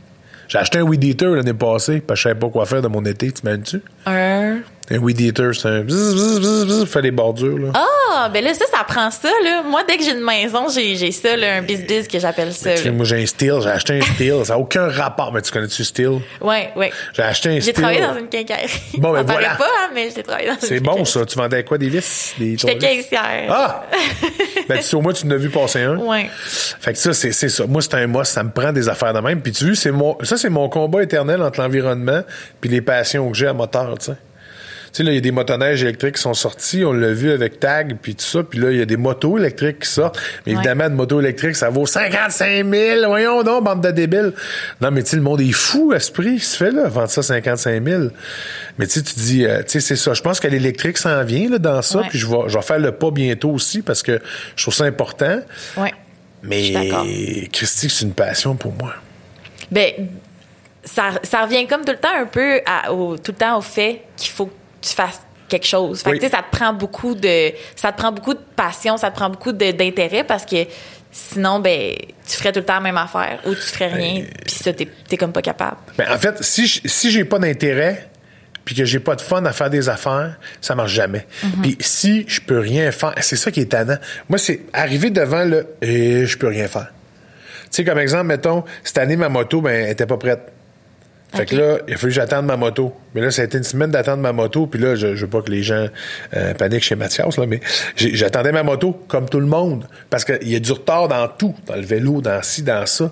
J'ai 0.47 0.57
acheté 0.59 0.77
un 0.79 0.83
weed 0.83 1.03
eater 1.03 1.35
l'année 1.35 1.53
passée, 1.53 2.01
parce 2.01 2.19
que 2.19 2.23
je 2.23 2.29
savais 2.29 2.39
pas 2.39 2.49
quoi 2.49 2.65
faire 2.65 2.81
de 2.81 2.87
mon 2.87 3.03
été, 3.05 3.31
tu 3.31 3.41
m'as 3.43 3.57
tu 3.57 3.81
Un. 4.05 4.59
Un 4.91 4.99
weed 4.99 5.19
eater, 5.19 5.55
c'est 5.55 5.67
un 5.67 5.81
bzz, 5.81 6.13
bzz, 6.13 6.39
bzz, 6.39 6.65
bzz, 6.65 6.85
fait 6.85 7.01
des 7.01 7.09
bordures, 7.11 7.57
là. 7.57 7.71
Ah, 7.73 8.29
ben 8.29 8.43
là, 8.43 8.53
ça, 8.53 8.65
ça 8.71 8.83
prend 8.87 9.09
ça, 9.09 9.29
là. 9.43 9.63
Moi, 9.63 9.81
dès 9.87 9.97
que 9.97 10.03
j'ai 10.03 10.11
une 10.11 10.23
maison, 10.23 10.67
j'ai, 10.69 10.95
j'ai 10.95 11.11
ça, 11.11 11.35
là, 11.35 11.55
un 11.55 11.61
bis-bis 11.63 12.07
que 12.07 12.19
j'appelle 12.19 12.53
ça. 12.53 12.75
Tu 12.75 12.83
sais, 12.83 12.91
moi, 12.91 13.03
j'ai 13.03 13.23
un 13.23 13.25
steel, 13.25 13.55
j'ai 13.63 13.69
acheté 13.69 13.97
un 13.97 14.01
steel. 14.01 14.45
Ça 14.45 14.53
n'a 14.53 14.59
aucun 14.59 14.87
rapport. 14.87 15.33
Mais 15.33 15.41
tu 15.41 15.51
connais-tu 15.51 15.83
steel? 15.83 16.19
Ouais, 16.39 16.69
ouais. 16.75 16.91
J'ai 17.13 17.23
acheté 17.23 17.49
un 17.49 17.53
J'ai 17.55 17.61
steel. 17.61 17.73
travaillé 17.73 18.01
dans 18.01 18.15
une 18.15 18.27
quincaillerie. 18.27 18.79
Bon, 18.99 19.11
ben 19.11 19.23
voilà. 19.27 19.55
pas, 19.55 19.65
hein, 19.65 19.89
mais 19.95 20.09
j'ai 20.15 20.21
travaillé 20.21 20.49
dans 20.49 20.53
une 20.53 20.59
C'est 20.61 20.79
bon, 20.79 21.03
ça. 21.03 21.25
Tu 21.25 21.35
vendais 21.35 21.63
quoi, 21.63 21.79
des 21.79 21.89
vis? 21.89 22.35
Des 22.37 22.55
J'étais 22.55 22.77
caissière. 22.77 23.47
Ah! 23.49 23.85
ben, 24.69 24.77
tu 24.77 24.83
sais, 24.83 24.95
au 24.95 25.01
moins, 25.01 25.13
tu 25.13 25.25
en 25.25 25.31
as 25.31 25.37
vu 25.37 25.49
passer 25.49 25.81
un. 25.81 25.97
Ouais. 25.97 26.29
Fait 26.31 26.93
que 26.93 26.99
ça, 26.99 27.11
c'est, 27.13 27.31
c'est 27.31 27.49
ça. 27.49 27.65
Moi, 27.65 27.81
c'est 27.81 27.95
un 27.95 28.05
must. 28.05 28.33
Ça 28.33 28.43
me 28.43 28.51
prend 28.51 28.71
des 28.71 28.87
affaires 28.87 29.13
de 29.13 29.19
même. 29.19 29.41
Puis 29.41 29.51
tu 29.51 29.65
vois, 29.65 29.75
c'est 29.75 29.91
mon, 29.91 30.15
ça, 30.21 30.37
c'est 30.37 30.49
mon 30.49 30.69
combat 30.69 31.01
éternel 31.01 31.41
entre 31.41 31.59
l'environnement 31.59 32.21
puis 32.61 32.69
les 32.69 32.81
passions 32.81 33.31
que 33.31 33.35
j'ai 33.35 33.47
à 33.47 33.53
moteur, 33.53 33.97
tu 33.97 34.05
sais. 34.05 34.13
Tu 34.95 34.99
sais, 34.99 35.03
là, 35.03 35.11
il 35.11 35.15
y 35.15 35.17
a 35.17 35.21
des 35.21 35.31
motoneiges 35.31 35.83
électriques 35.83 36.15
qui 36.15 36.21
sont 36.21 36.33
sortis. 36.33 36.85
On 36.85 36.93
l'a 36.93 37.11
vu 37.11 37.29
avec 37.29 37.59
Tag, 37.59 37.97
puis 38.01 38.15
tout 38.15 38.23
ça. 38.23 38.43
Puis 38.43 38.59
là, 38.59 38.71
il 38.71 38.77
y 38.77 38.81
a 38.81 38.85
des 38.85 38.95
motos 38.95 39.37
électriques 39.37 39.79
qui 39.79 39.89
sortent. 39.89 40.17
Mais 40.45 40.53
Ouais. 40.53 40.59
évidemment, 40.59 40.85
une 40.85 40.93
moto 40.93 41.19
électrique, 41.19 41.57
ça 41.57 41.69
vaut 41.69 41.85
55 41.85 42.65
000. 42.65 43.05
Voyons 43.05 43.43
donc, 43.43 43.65
bande 43.65 43.83
de 43.83 43.91
débiles. 43.91 44.31
Non, 44.79 44.91
mais 44.91 45.03
tu 45.03 45.09
sais, 45.09 45.15
le 45.17 45.21
monde 45.21 45.41
est 45.41 45.51
fou 45.51 45.91
à 45.93 45.99
ce 45.99 46.13
prix. 46.13 46.35
qui 46.37 46.45
se 46.45 46.55
fait, 46.55 46.71
là, 46.71 46.87
vendre 46.87 47.09
ça 47.09 47.21
55 47.21 47.85
000. 47.85 48.03
Mais 48.77 48.87
tu 48.87 48.93
sais, 48.93 49.01
tu 49.03 49.15
dis, 49.15 49.45
euh, 49.45 49.63
tu 49.63 49.71
sais, 49.71 49.79
c'est 49.81 49.97
ça. 49.97 50.13
Je 50.13 50.21
pense 50.21 50.39
que 50.39 50.47
l'électrique 50.47 50.97
s'en 50.97 51.25
vient, 51.25 51.49
là, 51.49 51.57
dans 51.57 51.81
ça. 51.81 51.99
Puis 52.07 52.17
je 52.17 52.27
vais, 52.27 52.47
je 52.47 52.55
vais 52.57 52.63
faire 52.63 52.79
le 52.79 52.93
pas 52.93 53.11
bientôt 53.11 53.49
aussi 53.49 53.81
parce 53.81 54.01
que 54.01 54.21
je 54.55 54.63
trouve 54.63 54.73
ça 54.73 54.85
important. 54.85 55.41
Ouais. 55.75 55.93
Mais. 56.41 57.49
Christy, 57.51 57.89
c'est 57.89 58.05
une 58.05 58.13
passion 58.13 58.55
pour 58.55 58.71
moi. 58.71 58.93
Ben, 59.71 59.91
ça, 60.85 61.09
ça 61.23 61.43
revient 61.43 61.67
comme 61.67 61.83
tout 61.83 61.91
le 61.91 61.97
temps 61.97 62.15
un 62.17 62.27
peu 62.27 62.61
à- 62.65 62.93
au, 62.93 63.17
tout 63.17 63.33
le 63.33 63.37
temps 63.37 63.57
au 63.57 63.61
fait 63.61 64.01
qu'il 64.15 64.31
faut 64.31 64.49
que 64.85 64.89
tu 64.89 64.95
fasses 64.95 65.21
quelque 65.47 65.65
chose. 65.67 66.01
Fait 66.01 66.11
Oui. 66.11 66.19
tu 66.19 66.25
sais, 66.25 66.31
ça 66.31 66.43
te 66.49 66.55
prend 66.55 66.73
beaucoup 66.73 67.13
de, 67.15 67.51
ça 67.75 67.91
te 67.91 67.97
prend 67.97 68.11
beaucoup 68.11 68.33
de 68.33 68.39
passion, 68.55 68.97
ça 68.97 69.11
te 69.11 69.15
prend 69.15 69.29
beaucoup 69.29 69.51
d'intérêt 69.51 70.23
parce 70.23 70.45
que 70.45 70.65
sinon, 71.11 71.59
ben, 71.59 71.93
tu 72.27 72.35
ferais 72.37 72.51
tout 72.51 72.59
le 72.59 72.65
temps 72.65 72.73
la 72.75 72.79
même 72.81 72.97
affaire 72.97 73.39
ou 73.45 73.53
tu 73.53 73.61
ferais 73.61 73.87
rien, 73.87 74.23
puis 74.45 74.55
ça, 74.55 74.73
t'es 74.73 74.87
t'es 75.07 75.17
comme 75.17 75.31
pas 75.31 75.41
capable. 75.41 75.77
Ben, 75.97 76.07
en 76.11 76.17
fait, 76.17 76.43
si, 76.43 76.65
j- 76.67 76.81
si 76.85 77.11
j'ai 77.11 77.25
pas 77.25 77.39
d'intérêt, 77.39 78.09
puis 78.65 78.73
que 78.75 78.83
j'ai 78.83 78.99
pas 78.99 79.15
de 79.15 79.21
fun 79.21 79.45
à 79.45 79.53
faire 79.53 79.69
des 79.69 79.87
affaires, 79.89 80.37
ça 80.59 80.73
marche 80.73 80.91
jamais. 80.91 81.27
Puis 81.61 81.77
si 81.79 82.25
je 82.27 82.41
peux 82.41 82.57
rien 82.59 82.91
faire, 82.91 83.13
c'est 83.21 83.35
ça 83.35 83.51
qui 83.51 83.61
est 83.61 83.65
tannant. 83.71 83.97
Moi, 84.27 84.39
c'est 84.39 84.61
arriver 84.73 85.11
devant 85.11 85.43
le 85.45 85.67
et 85.83 86.25
je 86.25 86.35
peux 86.37 86.47
rien 86.47 86.67
faire. 86.67 86.87
Tu 87.65 87.67
sais, 87.69 87.83
comme 87.85 87.99
exemple, 87.99 88.25
mettons, 88.25 88.63
cette 88.83 88.97
année, 88.97 89.15
ma 89.17 89.29
moto, 89.29 89.61
ben, 89.61 89.69
elle 89.85 89.91
était 89.91 90.07
pas 90.07 90.17
prête. 90.17 90.51
Fait 91.35 91.45
que 91.45 91.55
là, 91.55 91.77
il 91.87 91.93
a 91.93 91.97
fallu 91.97 92.11
que 92.11 92.15
j'attende 92.15 92.45
ma 92.45 92.57
moto. 92.57 92.93
Mais 93.13 93.21
là, 93.21 93.31
ça 93.31 93.41
a 93.41 93.45
été 93.45 93.57
une 93.57 93.63
semaine 93.63 93.91
d'attendre 93.91 94.21
ma 94.21 94.31
moto. 94.31 94.67
Puis 94.67 94.79
là, 94.79 94.95
je, 94.95 95.15
je 95.15 95.25
veux 95.25 95.29
pas 95.29 95.41
que 95.41 95.51
les 95.51 95.63
gens 95.63 95.87
euh, 96.35 96.53
paniquent 96.53 96.83
chez 96.83 96.95
Mathias, 96.95 97.37
là, 97.37 97.45
mais 97.45 97.59
j'attendais 97.95 98.51
ma 98.51 98.63
moto 98.63 98.93
comme 99.07 99.29
tout 99.29 99.39
le 99.39 99.45
monde. 99.45 99.87
Parce 100.09 100.25
qu'il 100.25 100.49
y 100.49 100.55
a 100.55 100.59
du 100.59 100.71
retard 100.71 101.07
dans 101.07 101.27
tout. 101.27 101.55
Dans 101.67 101.75
le 101.75 101.81
vélo, 101.81 102.21
dans 102.21 102.41
ci, 102.41 102.63
dans 102.63 102.85
ça. 102.85 103.11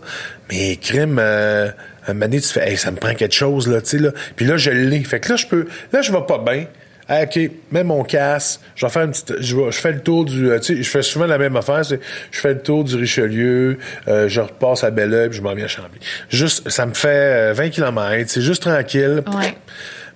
Mais 0.51 0.77
crime, 0.77 1.17
euh, 1.19 1.69
un 2.07 2.13
moment 2.13 2.25
donné, 2.25 2.41
tu 2.41 2.49
fais, 2.49 2.69
hey, 2.69 2.77
ça 2.77 2.91
me 2.91 2.97
prend 2.97 3.13
quelque 3.13 3.35
chose, 3.35 3.67
là, 3.67 3.81
tu 3.81 3.89
sais, 3.89 3.97
là. 3.99 4.11
Puis 4.35 4.45
là, 4.45 4.57
je 4.57 4.71
l'ai. 4.71 5.03
Fait 5.03 5.19
que 5.19 5.29
là, 5.29 5.35
je 5.35 5.47
peux, 5.47 5.67
là, 5.91 6.01
je 6.01 6.11
vais 6.11 6.25
pas 6.27 6.37
bien. 6.37 6.65
OK, 7.09 7.39
mets 7.71 7.83
mon 7.83 8.03
casque, 8.03 8.61
je 8.75 8.85
vais 8.85 8.91
faire 8.91 9.03
une 9.03 9.11
petite, 9.11 9.33
je, 9.41 9.55
vais- 9.57 9.71
je 9.71 9.77
fais 9.77 9.91
le 9.91 9.99
tour 9.99 10.23
du, 10.25 10.49
euh, 10.49 10.59
tu 10.59 10.75
sais, 10.77 10.83
je 10.83 10.89
fais 10.89 11.01
souvent 11.01 11.25
la 11.25 11.37
même 11.37 11.55
affaire, 11.55 11.83
je 11.83 11.97
fais 12.31 12.53
le 12.53 12.61
tour 12.61 12.83
du 12.83 12.95
Richelieu, 12.95 13.77
euh, 14.07 14.29
je 14.29 14.39
repasse 14.41 14.83
à 14.83 14.91
Belleuil, 14.91 15.29
puis 15.29 15.37
je 15.37 15.43
m'en 15.43 15.53
viens 15.53 15.65
à 15.65 15.67
Chambly. 15.67 15.99
Juste, 16.29 16.69
ça 16.69 16.85
me 16.85 16.93
fait 16.93 17.51
euh, 17.51 17.53
20 17.53 17.69
km, 17.71 18.29
c'est 18.29 18.41
juste 18.41 18.63
tranquille. 18.63 19.21
Ouais. 19.35 19.55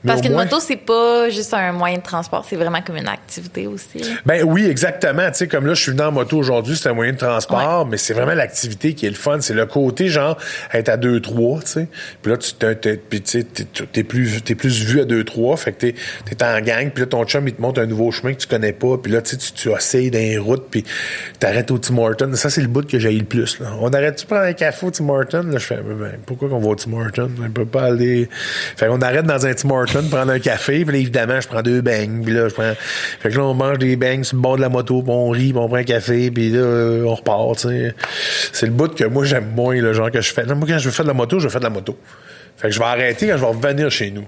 Parce 0.08 0.22
qu'une 0.22 0.34
moins- 0.34 0.46
moto, 0.46 0.60
c'est 0.60 0.76
pas 0.78 1.30
juste 1.30 1.54
un 1.54 1.72
moyen 1.72 1.98
de 1.98 2.04
transport, 2.04 2.46
c'est 2.50 2.56
vraiment 2.56 2.82
comme 2.82 2.98
une 2.98 3.08
activité 3.08 3.68
aussi. 3.68 4.00
là. 4.00 4.08
Ben 4.26 4.44
oui, 4.44 4.66
exactement. 4.66 5.28
Tu 5.32 5.38
sais, 5.38 5.48
comme 5.48 5.66
là, 5.66 5.74
je 5.74 5.82
suis 5.82 5.92
venu 5.92 6.04
en 6.04 6.12
moto 6.12 6.38
aujourd'hui, 6.38 6.76
c'est 6.76 6.90
un 6.90 6.94
moyen 6.94 7.14
de 7.14 7.18
transport, 7.18 7.86
mais 7.86 7.98
c'est 7.98 8.14
vraiment 8.14 8.34
l'activité 8.34 8.94
qui 8.94 9.06
est 9.06 9.10
le 9.10 9.16
fun. 9.16 9.40
C'est 9.42 9.54
le 9.54 9.66
côté, 9.66 10.08
genre, 10.08 10.38
être 10.74 10.90
à 10.90 10.98
2-3, 10.98 11.62
tu 11.62 11.68
sais. 11.68 11.88
Puis 12.22 12.32
là, 12.32 12.38
tu 12.38 12.54
t'es, 12.54 14.04
plus, 14.04 14.42
t'es 14.44 14.56
plus 14.56 14.84
vu 14.84 15.02
à 15.02 15.06
2-3, 15.06 15.58
fait 15.58 15.72
que 15.74 15.78
t'es, 15.80 15.96
t'es 16.26 16.44
en 16.44 16.60
gang, 16.62 16.90
puis 16.92 17.02
là, 17.04 17.08
ton 17.08 17.24
chum, 17.26 17.48
il 17.48 17.54
te 17.54 17.62
montre 17.62 17.82
un 17.82 17.86
nouveau 17.86 18.12
chemin 18.12 18.34
que 18.34 18.40
tu 18.40 18.48
connais 18.48 18.74
pas, 18.74 18.98
puis 18.98 19.12
là, 19.12 19.22
tu 19.22 19.36
sais, 19.38 19.52
tu, 19.54 19.72
essayes 19.72 20.12
dans 20.12 20.18
les 20.20 20.38
routes, 20.38 20.68
puis 20.70 20.84
t'arrêtes 21.40 21.72
au 21.72 21.78
Tim 21.78 21.98
Hortons. 21.98 22.34
Ça, 22.36 22.50
c'est 22.50 22.62
le 22.62 22.68
bout 22.68 22.88
que 22.88 23.00
j'ai 23.00 23.12
le 23.12 23.26
plus, 23.26 23.60
là. 23.60 23.68
On 23.80 23.90
arrête-tu 23.90 24.26
prendre 24.26 24.44
un 24.44 24.54
café 24.54 24.86
au 24.86 24.92
Tim 24.92 25.10
Hortons? 25.10 25.44
Là, 25.44 25.58
je 25.58 25.66
fais, 25.66 25.78
ben, 25.78 26.18
pourquoi 26.26 26.50
qu'on 26.50 26.60
va 26.60 26.68
au 26.68 26.76
Tim 26.76 26.94
Hortons? 26.94 27.32
On 27.44 27.50
peut 27.50 27.66
pas 27.66 27.84
aller... 27.84 28.30
Fait 28.76 28.88
qu'on 28.88 29.02
arrête 29.02 29.26
dans 29.26 29.46
un 29.46 29.54
Tim 29.54 29.70
Hortons, 29.72 29.97
prendre 30.04 30.32
un 30.32 30.40
café, 30.40 30.86
puis 30.86 30.94
là, 30.94 31.00
évidemment, 31.00 31.42
je 31.42 31.48
prends 31.48 31.62
deux 31.62 31.82
bangs, 31.82 32.22
puis 32.24 32.34
là, 32.34 32.50
je 32.50 32.54
prends... 32.54 32.74
Fait 33.20 33.30
que 33.30 33.38
là, 33.38 33.44
on 33.44 33.54
mange 33.54 33.78
des 33.80 33.96
bangs 33.96 34.24
sur 34.24 34.38
le 34.38 34.42
bord 34.42 34.56
de 34.58 34.62
la 34.62 34.70
moto, 34.70 35.02
puis 35.02 35.12
on 35.12 35.30
rit, 35.30 35.52
puis 35.52 35.58
on 35.58 35.68
prend 35.68 35.78
un 35.78 35.84
café, 35.84 36.32
puis 36.32 36.50
là, 36.50 36.60
euh, 36.60 37.04
on 37.06 37.16
repart, 37.16 37.58
tu 37.58 37.68
sais. 37.68 37.96
C'est 38.54 38.66
le 38.66 38.72
bout 38.72 38.94
que 38.94 39.04
moi, 39.06 39.26
j'aime 39.26 39.52
moins, 39.56 39.76
le 39.76 39.94
genre 39.94 40.12
que 40.12 40.22
je 40.22 40.34
fais. 40.34 40.46
Non, 40.46 40.56
moi, 40.56 40.68
quand 40.68 40.78
je 40.78 40.86
veux 40.86 40.92
faire 40.92 41.06
de 41.06 41.10
la 41.10 41.14
moto, 41.16 41.40
je 41.40 41.46
veux 41.46 41.50
faire 41.50 41.62
de 41.62 41.66
la 41.66 41.72
moto. 41.72 41.98
Fait 42.58 42.70
que 42.70 42.74
je 42.74 42.80
vais 42.80 42.86
arrêter 42.86 43.28
quand 43.28 43.38
je 43.38 43.42
vais 43.42 43.48
revenir 43.48 43.92
chez 43.92 44.12
nous. 44.12 44.26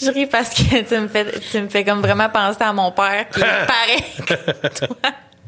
Je 0.00 0.10
ris 0.10 0.26
parce 0.26 0.50
que 0.50 0.82
tu 0.82 0.98
me 0.98 1.08
fais, 1.08 1.26
tu 1.50 1.60
me 1.60 1.68
fais 1.68 1.84
comme 1.84 2.00
vraiment 2.00 2.28
penser 2.28 2.62
à 2.62 2.72
mon 2.72 2.90
père 2.90 3.26
qui 3.32 3.40
est 3.40 3.44
pareil 3.66 4.04
que 4.26 4.86
toi. 4.86 4.96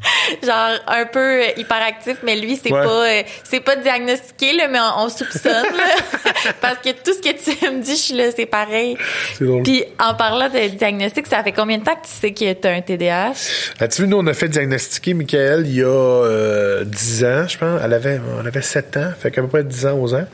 Genre 0.47 0.71
un 0.87 1.07
peu 1.07 1.43
euh, 1.43 1.47
hyperactif, 1.57 2.19
mais 2.25 2.37
lui 2.37 2.57
c'est 2.63 2.73
Ouais. 2.73 2.83
pas 2.85 3.07
euh, 3.09 3.23
c'est 3.45 3.61
pas 3.61 3.77
diagnostiqué 3.77 4.57
là, 4.57 4.69
mais 4.69 4.79
on, 4.81 5.05
on 5.05 5.09
soupçonne 5.09 5.53
là. 5.53 6.23
parce 6.61 6.79
que 6.79 6.91
tout 6.91 7.13
ce 7.13 7.21
que 7.21 7.35
tu 7.37 7.71
me 7.71 7.81
dis, 7.83 7.93
je 7.93 8.01
suis 8.01 8.15
là, 8.15 8.25
c'est 8.35 8.47
pareil. 8.47 8.97
C'est 9.39 9.45
drôle. 9.45 9.63
Puis 9.63 9.85
en 10.01 10.15
parlant 10.15 10.49
de 10.49 10.69
diagnostic, 10.69 11.27
ça 11.27 11.43
fait 11.43 11.53
combien 11.53 11.79
de 11.79 11.85
temps 11.85 11.95
que 11.95 12.07
tu 12.07 12.13
sais 12.13 12.33
que 12.33 12.53
tu 12.53 12.67
as 12.67 12.71
un 12.73 12.81
TDAH 12.81 13.33
As-tu 13.81 14.03
vu, 14.03 14.09
nous, 14.09 14.19
on 14.19 14.27
a 14.27 14.35
fait 14.35 14.49
diagnostiquer 14.49 15.15
Michael 15.15 15.65
il 15.67 15.75
y 15.77 15.83
a 15.83 15.87
euh, 15.87 16.85
10 16.85 17.25
ans, 17.25 17.49
je 17.49 17.59
pense. 17.59 17.81
Elle 17.85 17.93
avait, 17.93 18.21
elle 18.41 18.47
avait 18.47 18.63
7 18.63 18.97
ans, 18.97 19.11
fait 19.19 19.31
qu'à 19.31 19.43
peu 19.43 19.49
près 19.49 19.65
10 19.65 19.87
ans, 19.87 19.93
11 19.95 20.15
ans. 20.15 20.25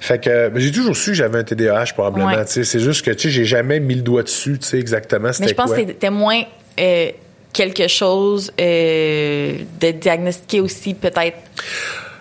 Fait 0.00 0.18
que 0.22 0.50
j'ai 0.56 0.72
toujours 0.72 0.96
su 0.96 1.10
que 1.10 1.16
j'avais 1.16 1.38
un 1.38 1.44
TDAH, 1.44 1.92
probablement. 1.94 2.26
Ouais. 2.28 2.44
C'est 2.46 2.80
juste 2.80 3.04
que, 3.04 3.10
tu 3.10 3.28
sais, 3.28 3.30
j'ai 3.30 3.44
jamais 3.44 3.80
mis 3.80 3.94
le 3.96 4.02
doigt 4.02 4.22
dessus, 4.22 4.58
tu 4.58 4.66
sais, 4.66 4.78
exactement 4.78 5.30
Mais 5.40 5.48
je 5.48 5.54
pense 5.54 5.66
quoi. 5.70 5.80
que 5.80 5.86
c'était 5.86 6.10
moins 6.10 6.42
euh, 6.80 7.10
quelque 7.56 7.88
chose 7.88 8.52
euh, 8.60 9.54
de 9.80 9.90
diagnostiquer 9.92 10.60
aussi 10.60 10.94
peut-être 10.94 11.38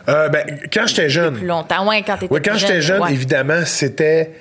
Euh, 0.08 0.30
ben, 0.30 0.44
quand 0.72 0.86
j'étais 0.88 1.10
jeune, 1.10 1.36
plus 1.36 1.48
longtemps. 1.48 1.88
Ouais, 1.88 2.04
quand 2.06 2.18
t'étais 2.18 2.34
Oui, 2.34 2.40
quand 2.44 2.56
j'étais 2.58 2.82
jeune, 2.82 3.02
ouais. 3.02 3.12
évidemment, 3.12 3.62
c'était. 3.66 4.32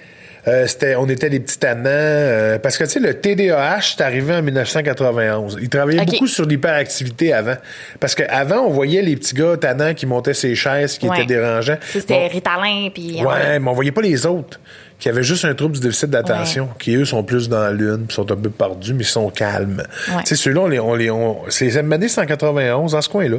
euh, 0.46 0.66
c'était, 0.66 0.94
on 0.96 1.08
était 1.08 1.30
des 1.30 1.40
petits 1.40 1.58
tannants. 1.58 1.86
euh, 1.88 2.58
parce 2.58 2.76
que, 2.76 2.84
tu 2.84 2.90
sais, 2.90 3.00
le 3.00 3.14
TDAH, 3.18 3.80
c'est 3.96 4.02
arrivé 4.02 4.34
en 4.34 4.42
1991. 4.42 5.58
Il 5.62 5.70
travaillait 5.70 6.04
beaucoup 6.04 6.26
sur 6.26 6.44
l'hyperactivité 6.44 7.32
avant. 7.32 7.56
Parce 7.98 8.14
qu'avant, 8.14 8.58
on 8.66 8.70
voyait 8.70 9.00
les 9.00 9.16
petits 9.16 9.34
gars 9.34 9.56
tannants 9.56 9.94
qui 9.94 10.04
montaient 10.04 10.34
ses 10.34 10.54
chaises, 10.54 10.98
qui 10.98 11.08
Ouais. 11.08 11.16
étaient 11.16 11.34
dérangeants. 11.34 11.78
C'était 11.90 12.14
Bon, 12.14 12.28
Ritalin, 12.28 12.88
puis... 12.92 13.24
Ouais, 13.24 13.58
mais 13.58 13.70
on 13.70 13.72
voyait 13.72 13.90
pas 13.92 14.02
les 14.02 14.26
autres 14.26 14.60
qui 15.04 15.10
avaient 15.10 15.22
juste 15.22 15.44
un 15.44 15.52
trouble 15.52 15.74
du 15.74 15.80
déficit 15.80 16.08
d'attention, 16.08 16.70
qui 16.78 16.96
eux 16.96 17.04
sont 17.04 17.22
plus 17.22 17.50
dans 17.50 17.60
la 17.60 17.72
lune, 17.72 18.06
sont 18.08 18.32
un 18.32 18.36
peu 18.36 18.48
perdus, 18.48 18.94
mais 18.94 19.02
ils 19.02 19.06
sont 19.06 19.28
calmes. 19.28 19.82
Ouais. 20.08 20.22
Tu 20.22 20.28
sais, 20.28 20.36
ceux-là, 20.36 20.62
on 20.62 20.66
les, 20.66 20.80
on 20.80 20.94
les, 20.94 21.10
on, 21.10 21.42
c'est 21.50 21.66
les 21.66 21.76
années 21.76 22.08
191 22.08 22.92
dans 22.92 23.00
ce 23.02 23.10
coin-là, 23.10 23.36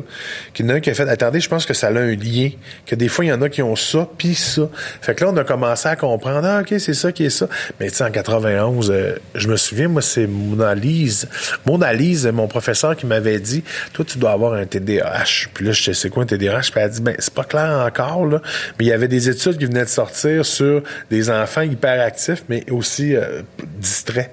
qu'il 0.53 0.67
y 0.67 0.69
en 0.69 0.73
a 0.73 0.77
un 0.77 0.79
qui 0.79 0.91
a 0.91 0.93
fait, 0.93 1.09
attendez, 1.09 1.39
je 1.39 1.49
pense 1.49 1.65
que 1.65 1.73
ça 1.73 1.87
a 1.87 1.89
un 1.89 2.15
lien, 2.15 2.51
que 2.85 2.93
des 2.93 3.07
fois, 3.07 3.25
il 3.25 3.29
y 3.29 3.33
en 3.33 3.41
a 3.41 3.49
qui 3.49 3.63
ont 3.63 3.75
ça, 3.75 4.07
puis 4.15 4.35
ça. 4.35 4.69
Fait 5.01 5.15
que 5.15 5.25
là, 5.25 5.31
on 5.33 5.37
a 5.37 5.43
commencé 5.43 5.87
à 5.87 5.95
comprendre, 5.95 6.47
ah, 6.47 6.61
OK, 6.61 6.75
c'est 6.77 6.93
ça 6.93 7.11
qui 7.11 7.25
est 7.25 7.31
ça. 7.31 7.47
Mais 7.79 7.89
tu 7.89 7.95
sais, 7.95 8.03
en 8.03 8.11
91, 8.11 8.91
euh, 8.91 9.15
je 9.33 9.47
me 9.47 9.57
souviens, 9.57 9.87
moi, 9.87 10.03
c'est 10.03 10.27
mon 10.27 10.59
analyse, 10.59 11.27
mon 11.65 11.81
analyse, 11.81 12.27
mon 12.27 12.47
professeur 12.47 12.95
qui 12.95 13.07
m'avait 13.07 13.39
dit, 13.39 13.63
toi, 13.91 14.05
tu 14.07 14.19
dois 14.19 14.33
avoir 14.33 14.53
un 14.53 14.67
TDAH. 14.67 15.47
Puis 15.51 15.65
là, 15.65 15.71
je 15.71 15.81
sais 15.81 15.95
c'est 15.95 16.11
quoi 16.11 16.21
un 16.21 16.27
TDAH? 16.27 16.59
Puis 16.59 16.73
elle 16.75 16.81
a 16.83 16.89
dit, 16.89 17.01
ben, 17.01 17.15
c'est 17.17 17.33
pas 17.33 17.43
clair 17.43 17.83
encore, 17.87 18.27
là, 18.27 18.39
mais 18.77 18.85
il 18.85 18.89
y 18.89 18.93
avait 18.93 19.07
des 19.07 19.29
études 19.29 19.57
qui 19.57 19.65
venaient 19.65 19.85
de 19.85 19.89
sortir 19.89 20.45
sur 20.45 20.83
des 21.09 21.31
enfants 21.31 21.54
hyperactifs, 21.63 22.43
mais 22.49 22.69
aussi 22.71 23.15
euh, 23.15 23.41
distraits. 23.77 24.31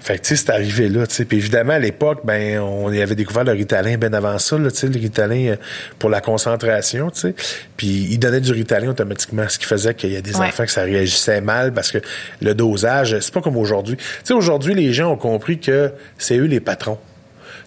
Fait 0.00 0.16
que, 0.18 0.22
tu 0.22 0.28
sais, 0.28 0.36
c'est 0.44 0.50
arrivé 0.50 0.88
là, 0.88 1.06
tu 1.06 1.14
sais. 1.14 1.24
Puis 1.24 1.36
évidemment, 1.38 1.74
à 1.74 1.78
l'époque, 1.78 2.20
ben, 2.24 2.58
on 2.60 2.92
y 2.92 3.00
avait 3.02 3.14
découvert 3.14 3.44
le 3.44 3.52
Ritalin 3.52 3.96
bien 3.98 4.12
avant 4.12 4.38
ça, 4.38 4.56
là, 4.58 4.70
tu 4.70 4.76
sais, 4.78 4.86
le 4.88 4.98
Ritalin 4.98 5.48
euh, 5.52 5.56
pour 5.98 6.10
la 6.10 6.20
concentration, 6.20 7.10
tu 7.10 7.20
sais. 7.20 7.34
Puis 7.76 8.08
il 8.10 8.18
donnait 8.18 8.40
du 8.40 8.52
Ritalin 8.52 8.88
automatiquement, 8.88 9.48
ce 9.48 9.58
qui 9.58 9.66
faisait 9.66 9.94
qu'il 9.94 10.12
y 10.12 10.16
a 10.16 10.20
des 10.20 10.36
Ouais. 10.36 10.46
enfants 10.46 10.64
que 10.64 10.70
ça 10.70 10.82
réagissait 10.82 11.40
mal 11.40 11.72
parce 11.72 11.90
que 11.90 11.98
le 12.40 12.54
dosage, 12.54 13.18
c'est 13.20 13.32
pas 13.34 13.40
comme 13.40 13.56
aujourd'hui. 13.56 13.96
Tu 13.96 14.04
sais, 14.24 14.34
aujourd'hui, 14.34 14.74
les 14.74 14.92
gens 14.92 15.12
ont 15.12 15.16
compris 15.16 15.58
que 15.58 15.92
c'est 16.18 16.36
eux 16.38 16.44
les 16.44 16.60
patrons. 16.60 16.98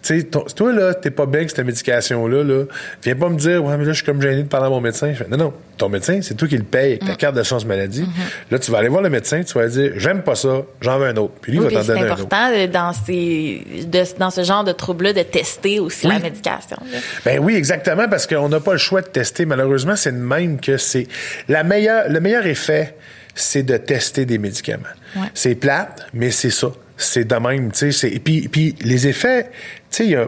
Tu 0.03 0.19
sais, 0.21 0.23
toi, 0.55 0.73
là, 0.73 0.93
t'es 0.95 1.11
pas 1.11 1.25
bien 1.27 1.41
avec 1.41 1.51
cette 1.51 1.63
médication-là, 1.65 2.43
là. 2.43 2.63
Viens 3.03 3.15
pas 3.15 3.29
me 3.29 3.37
dire, 3.37 3.63
ouais, 3.63 3.77
mais 3.77 3.85
là, 3.85 3.91
je 3.91 3.97
suis 3.97 4.05
comme 4.05 4.19
gêné 4.21 4.41
de 4.43 4.47
parler 4.47 4.65
à 4.65 4.69
mon 4.69 4.81
médecin. 4.81 5.11
Je 5.13 5.17
fais, 5.23 5.27
non, 5.29 5.37
non, 5.37 5.53
ton 5.77 5.89
médecin, 5.89 6.19
c'est 6.23 6.33
toi 6.35 6.47
qui 6.47 6.57
le 6.57 6.63
paye 6.63 6.93
avec 6.93 7.05
ta 7.05 7.15
carte 7.15 7.35
d'assurance 7.35 7.65
maladie. 7.65 8.05
Là, 8.49 8.57
tu 8.57 8.71
vas 8.71 8.79
aller 8.79 8.87
voir 8.89 9.03
le 9.03 9.09
médecin, 9.11 9.43
tu 9.43 9.53
vas 9.53 9.65
lui 9.65 9.71
dire, 9.71 9.91
j'aime 9.97 10.23
pas 10.23 10.33
ça, 10.35 10.63
j'en 10.81 10.97
veux 10.97 11.05
un 11.07 11.15
autre. 11.17 11.33
Puis 11.41 11.51
lui, 11.51 11.59
Oui, 11.59 11.65
il 11.65 11.67
puis 11.67 11.75
va 11.75 11.81
t'en 11.81 11.87
c'est 11.87 11.93
donner 11.93 12.01
un 12.09 12.13
autre. 12.13 12.21
important 12.21 12.51
de- 12.51 12.65
dans, 12.65 12.93
ces, 12.93 13.63
de- 13.85 14.17
dans 14.19 14.31
ce 14.31 14.43
genre 14.43 14.63
de 14.63 14.71
troubles-là 14.71 15.13
de 15.13 15.21
tester 15.23 15.79
aussi 15.79 16.07
Oui. 16.07 16.13
la 16.13 16.19
médication. 16.19 16.77
là. 16.91 16.97
Ben 17.23 17.39
oui, 17.39 17.55
exactement, 17.55 18.07
parce 18.09 18.25
qu'on 18.25 18.49
n'a 18.49 18.59
pas 18.59 18.71
le 18.73 18.77
choix 18.79 19.01
de 19.01 19.07
tester. 19.07 19.45
Malheureusement, 19.45 19.95
c'est 19.95 20.11
de 20.13 20.17
même 20.17 20.59
que 20.59 20.77
c'est 20.77 21.07
la 21.47 21.63
meilleure, 21.63 22.09
le 22.09 22.19
meilleur 22.19 22.45
effet, 22.47 22.95
c'est 23.35 23.63
de 23.63 23.77
tester 23.77 24.25
des 24.25 24.37
médicaments. 24.39 24.83
Ouais. 25.15 25.27
C'est 25.33 25.55
plate, 25.55 26.07
mais 26.13 26.31
c'est 26.31 26.49
ça. 26.49 26.71
C'est 27.01 27.25
de 27.25 27.35
même, 27.35 27.71
tu 27.71 27.91
sais. 27.91 28.09
Puis, 28.23 28.47
puis 28.47 28.75
les 28.81 29.07
effets, 29.07 29.49
tu 29.89 30.09
sais, 30.09 30.27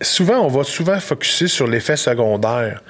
souvent, 0.00 0.40
on 0.40 0.48
va 0.48 0.64
souvent 0.64 0.98
focuser 1.00 1.48
sur 1.48 1.66
l'effet 1.66 1.96
secondaire. 1.96 2.82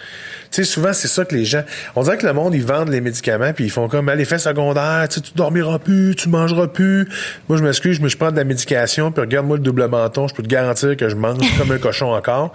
Tu 0.50 0.62
sais, 0.62 0.70
souvent, 0.70 0.92
c'est 0.92 1.08
ça 1.08 1.24
que 1.24 1.34
les 1.34 1.44
gens... 1.44 1.62
On 1.96 2.02
dirait 2.02 2.16
que 2.16 2.26
le 2.26 2.32
monde, 2.32 2.54
ils 2.54 2.64
vendent 2.64 2.90
les 2.90 3.00
médicaments, 3.00 3.52
puis 3.52 3.64
ils 3.64 3.70
font 3.70 3.88
comme, 3.88 4.08
ah, 4.08 4.14
l'effet 4.14 4.38
secondaire, 4.38 5.06
tu 5.08 5.16
sais, 5.16 5.20
tu 5.20 5.32
dormiras 5.34 5.78
plus, 5.78 6.14
tu 6.16 6.28
mangeras 6.28 6.68
plus. 6.68 7.08
Moi, 7.48 7.58
je 7.58 7.64
m'excuse, 7.64 8.00
mais 8.00 8.08
je 8.08 8.16
prends 8.16 8.30
de 8.30 8.36
la 8.36 8.44
médication, 8.44 9.10
puis 9.10 9.22
regarde-moi 9.22 9.56
le 9.56 9.62
double 9.62 9.88
menton, 9.88 10.28
je 10.28 10.34
peux 10.34 10.42
te 10.42 10.48
garantir 10.48 10.96
que 10.96 11.08
je 11.08 11.16
mange 11.16 11.38
comme 11.58 11.72
un 11.72 11.78
cochon 11.80 12.12
encore. 12.12 12.52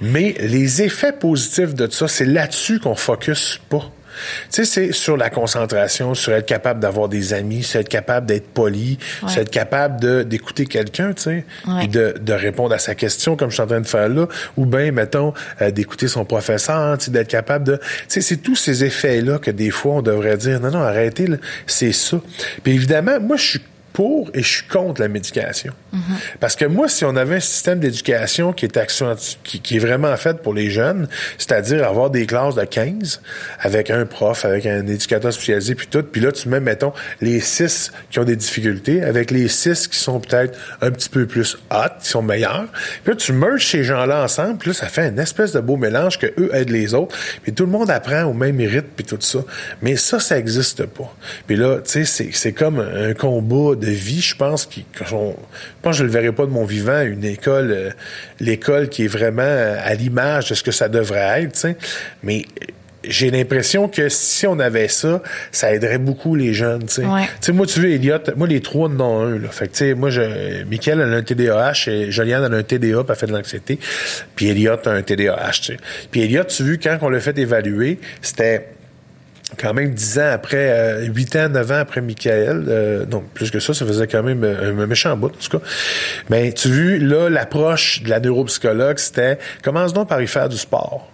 Mais 0.00 0.34
les 0.40 0.82
effets 0.82 1.12
positifs 1.12 1.74
de 1.74 1.90
ça, 1.90 2.08
c'est 2.08 2.24
là-dessus 2.24 2.80
qu'on 2.80 2.94
focus 2.94 3.60
pas. 3.68 3.90
Tu 4.50 4.64
sais, 4.64 4.64
c'est 4.64 4.92
sur 4.92 5.16
la 5.16 5.30
concentration, 5.30 6.14
sur 6.14 6.32
être 6.32 6.46
capable 6.46 6.80
d'avoir 6.80 7.08
des 7.08 7.32
amis, 7.32 7.62
sur 7.62 7.80
être 7.80 7.88
capable 7.88 8.26
d'être 8.26 8.48
poli, 8.48 8.98
sur 9.26 9.40
être 9.42 9.50
capable 9.50 10.24
d'écouter 10.26 10.66
quelqu'un, 10.66 11.12
tu 11.12 11.22
sais, 11.22 11.44
et 11.82 11.88
de, 11.88 12.14
de 12.20 12.32
répondre 12.32 12.74
à 12.74 12.78
sa 12.78 12.94
question 12.94 13.36
comme 13.36 13.50
je 13.50 13.54
suis 13.54 13.62
en 13.62 13.66
train 13.66 13.80
de 13.80 13.86
faire 13.86 14.08
là, 14.08 14.26
ou 14.56 14.66
bien, 14.66 14.92
mettons, 14.92 15.32
euh, 15.60 15.70
d'écouter 15.70 16.08
son 16.08 16.24
professeur, 16.24 16.98
tu 16.98 17.06
sais, 17.06 17.10
d'être 17.10 17.28
capable 17.28 17.64
de... 17.64 17.76
Tu 17.76 17.82
sais, 18.08 18.20
c'est 18.20 18.36
tous 18.36 18.56
ces 18.56 18.84
effets-là 18.84 19.38
que 19.38 19.50
des 19.50 19.70
fois, 19.70 19.94
on 19.94 20.02
devrait 20.02 20.36
dire, 20.36 20.60
non, 20.60 20.70
non, 20.70 20.82
arrêtez, 20.82 21.28
c'est 21.66 21.92
ça. 21.92 22.20
Puis 22.62 22.74
évidemment, 22.74 23.20
moi, 23.20 23.36
je 23.36 23.42
suis 23.42 23.60
pour 23.94 24.28
et 24.34 24.42
je 24.42 24.56
suis 24.56 24.66
contre 24.66 25.00
la 25.00 25.06
médication. 25.06 25.72
Mhm. 25.92 26.00
Parce 26.40 26.56
que 26.56 26.64
moi, 26.64 26.88
si 26.88 27.04
on 27.04 27.14
avait 27.14 27.36
un 27.36 27.40
système 27.40 27.78
d'éducation 27.78 28.52
qui 28.52 28.66
est 28.66 28.74
qui, 29.44 29.60
qui, 29.60 29.76
est 29.76 29.78
vraiment 29.78 30.14
fait 30.16 30.42
pour 30.42 30.52
les 30.52 30.68
jeunes, 30.68 31.08
c'est-à-dire 31.38 31.86
avoir 31.86 32.10
des 32.10 32.26
classes 32.26 32.56
de 32.56 32.64
15 32.64 33.22
avec 33.60 33.90
un 33.90 34.04
prof, 34.04 34.44
avec 34.44 34.66
un 34.66 34.84
éducateur 34.88 35.32
spécialisé, 35.32 35.76
puis 35.76 35.86
tout, 35.86 36.02
puis 36.02 36.20
là, 36.20 36.32
tu 36.32 36.48
mets, 36.48 36.58
mettons, 36.58 36.92
les 37.20 37.38
six 37.38 37.92
qui 38.10 38.18
ont 38.18 38.24
des 38.24 38.34
difficultés 38.34 39.00
avec 39.04 39.30
les 39.30 39.46
six 39.46 39.86
qui 39.86 39.98
sont 39.98 40.18
peut-être 40.18 40.58
un 40.80 40.90
petit 40.90 41.08
peu 41.08 41.26
plus 41.26 41.56
hot, 41.70 42.00
qui 42.02 42.08
sont 42.08 42.22
meilleurs. 42.22 42.66
Puis 43.04 43.12
là, 43.12 43.16
tu 43.16 43.32
merges 43.32 43.68
ces 43.68 43.84
gens-là 43.84 44.24
ensemble, 44.24 44.58
puis 44.58 44.70
là, 44.70 44.74
ça 44.74 44.88
fait 44.88 45.08
une 45.08 45.20
espèce 45.20 45.52
de 45.52 45.60
beau 45.60 45.76
mélange 45.76 46.18
que 46.18 46.26
eux 46.36 46.50
aident 46.52 46.70
les 46.70 46.94
autres, 46.94 47.16
puis 47.44 47.52
tout 47.52 47.64
le 47.64 47.70
monde 47.70 47.90
apprend 47.90 48.24
au 48.24 48.32
même 48.32 48.58
rythme, 48.58 48.88
puis 48.96 49.04
tout 49.04 49.18
ça. 49.20 49.38
Mais 49.82 49.94
ça, 49.94 50.18
ça 50.18 50.36
existe 50.36 50.84
pas. 50.84 51.14
Puis 51.46 51.54
là, 51.54 51.78
tu 51.78 52.04
sais, 52.04 52.28
c'est 52.32 52.52
comme 52.52 52.80
un 52.80 53.14
combat 53.14 53.76
de 53.84 53.90
vie, 53.90 54.20
je 54.20 54.36
pense, 54.36 54.66
qui, 54.66 54.84
je 54.94 55.04
pense 55.04 55.36
que 55.84 55.92
je 55.92 56.04
le 56.04 56.10
verrai 56.10 56.32
pas 56.32 56.46
de 56.46 56.50
mon 56.50 56.64
vivant, 56.64 57.02
une 57.02 57.24
école, 57.24 57.70
euh, 57.70 57.90
l'école 58.40 58.88
qui 58.88 59.04
est 59.04 59.08
vraiment 59.08 59.42
euh, 59.42 59.76
à 59.82 59.94
l'image 59.94 60.50
de 60.50 60.54
ce 60.54 60.62
que 60.62 60.72
ça 60.72 60.88
devrait 60.88 61.42
être. 61.42 61.66
Mais 62.22 62.46
j'ai 63.08 63.30
l'impression 63.30 63.88
que 63.88 64.08
si 64.08 64.46
on 64.46 64.58
avait 64.58 64.88
ça, 64.88 65.22
ça 65.52 65.72
aiderait 65.72 65.98
beaucoup 65.98 66.34
les 66.34 66.54
jeunes, 66.54 66.86
tu 66.86 67.02
sais. 67.40 67.52
moi, 67.52 67.66
tu 67.66 67.80
veux, 67.80 67.90
Elliot, 67.90 68.18
moi, 68.36 68.46
les 68.46 68.60
trois 68.60 68.88
n'ont 68.88 69.20
un, 69.20 69.38
là. 69.38 69.48
Fait 69.48 69.66
que, 69.66 69.72
tu 69.72 69.78
sais, 69.78 69.94
moi, 69.94 70.10
je, 70.10 70.64
Michael, 70.64 71.00
a 71.02 71.04
un 71.04 71.22
TDAH, 71.22 71.88
et 71.88 72.10
Joliane, 72.10 72.52
a 72.52 72.56
un 72.56 72.62
TDA, 72.62 73.04
puis 73.04 73.06
elle 73.08 73.16
fait 73.16 73.26
de 73.26 73.32
l'anxiété. 73.32 73.78
Puis 74.34 74.48
Elliot 74.48 74.78
a 74.86 74.90
un 74.90 75.02
TDAH, 75.02 75.50
tu 75.52 75.62
sais. 75.64 75.76
Puis 76.10 76.22
Elliot, 76.22 76.44
tu 76.44 76.62
veux, 76.62 76.76
quand 76.76 76.98
on 77.02 77.08
l'a 77.08 77.20
fait 77.20 77.38
évaluer, 77.38 77.98
c'était 78.22 78.68
quand 79.58 79.74
même 79.74 79.94
dix 79.94 80.18
ans 80.18 80.30
après, 80.32 80.70
euh, 80.70 81.06
huit 81.06 81.34
ans, 81.36 81.48
neuf 81.48 81.70
ans 81.70 81.78
après 81.78 82.00
Michael, 82.00 82.64
euh, 82.68 83.06
non, 83.06 83.22
plus 83.34 83.50
que 83.50 83.60
ça, 83.60 83.74
ça 83.74 83.86
faisait 83.86 84.06
quand 84.06 84.22
même 84.22 84.44
euh, 84.44 84.70
un, 84.70 84.86
méchant 84.86 85.16
bout, 85.16 85.28
en 85.28 85.30
tout 85.30 85.58
cas. 85.58 85.64
Mais 86.30 86.52
tu 86.52 86.68
vu, 86.68 86.98
là, 86.98 87.28
l'approche 87.28 88.02
de 88.02 88.10
la 88.10 88.20
neuropsychologue, 88.20 88.98
c'était 88.98 89.38
commence 89.62 89.92
donc 89.92 90.08
par 90.08 90.20
y 90.20 90.26
faire 90.26 90.48
du 90.48 90.56
sport. 90.56 91.08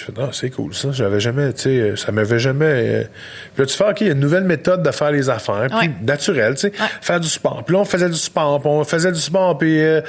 Je 0.00 0.04
fais, 0.06 0.20
non, 0.20 0.32
c'est 0.32 0.50
cool, 0.50 0.74
ça. 0.74 0.88
J'avais 0.92 1.20
jamais, 1.20 1.52
tu 1.52 1.62
sais, 1.62 1.96
ça 1.96 2.12
m'avait 2.12 2.38
jamais. 2.38 2.64
Euh... 2.64 3.04
Puis 3.54 3.62
là, 3.62 3.66
tu 3.66 3.76
fais, 3.76 3.84
OK, 3.84 4.00
il 4.00 4.06
y 4.06 4.10
a 4.10 4.12
une 4.12 4.20
nouvelle 4.20 4.44
méthode 4.44 4.82
de 4.82 4.90
faire 4.90 5.10
les 5.10 5.28
affaires, 5.28 5.68
puis 5.78 5.90
naturelle, 6.02 6.54
tu 6.54 6.68
sais, 6.68 6.72
faire 7.00 7.20
du 7.20 7.28
sport. 7.28 7.62
Puis 7.64 7.74
là, 7.74 7.80
on 7.80 7.84
faisait 7.84 8.08
du 8.08 8.16
sport, 8.16 8.60
puis 8.60 8.70
on 8.70 8.84
faisait 8.84 9.12
du 9.12 9.20
sport, 9.20 9.58
puis, 9.58 9.82
euh... 9.82 10.00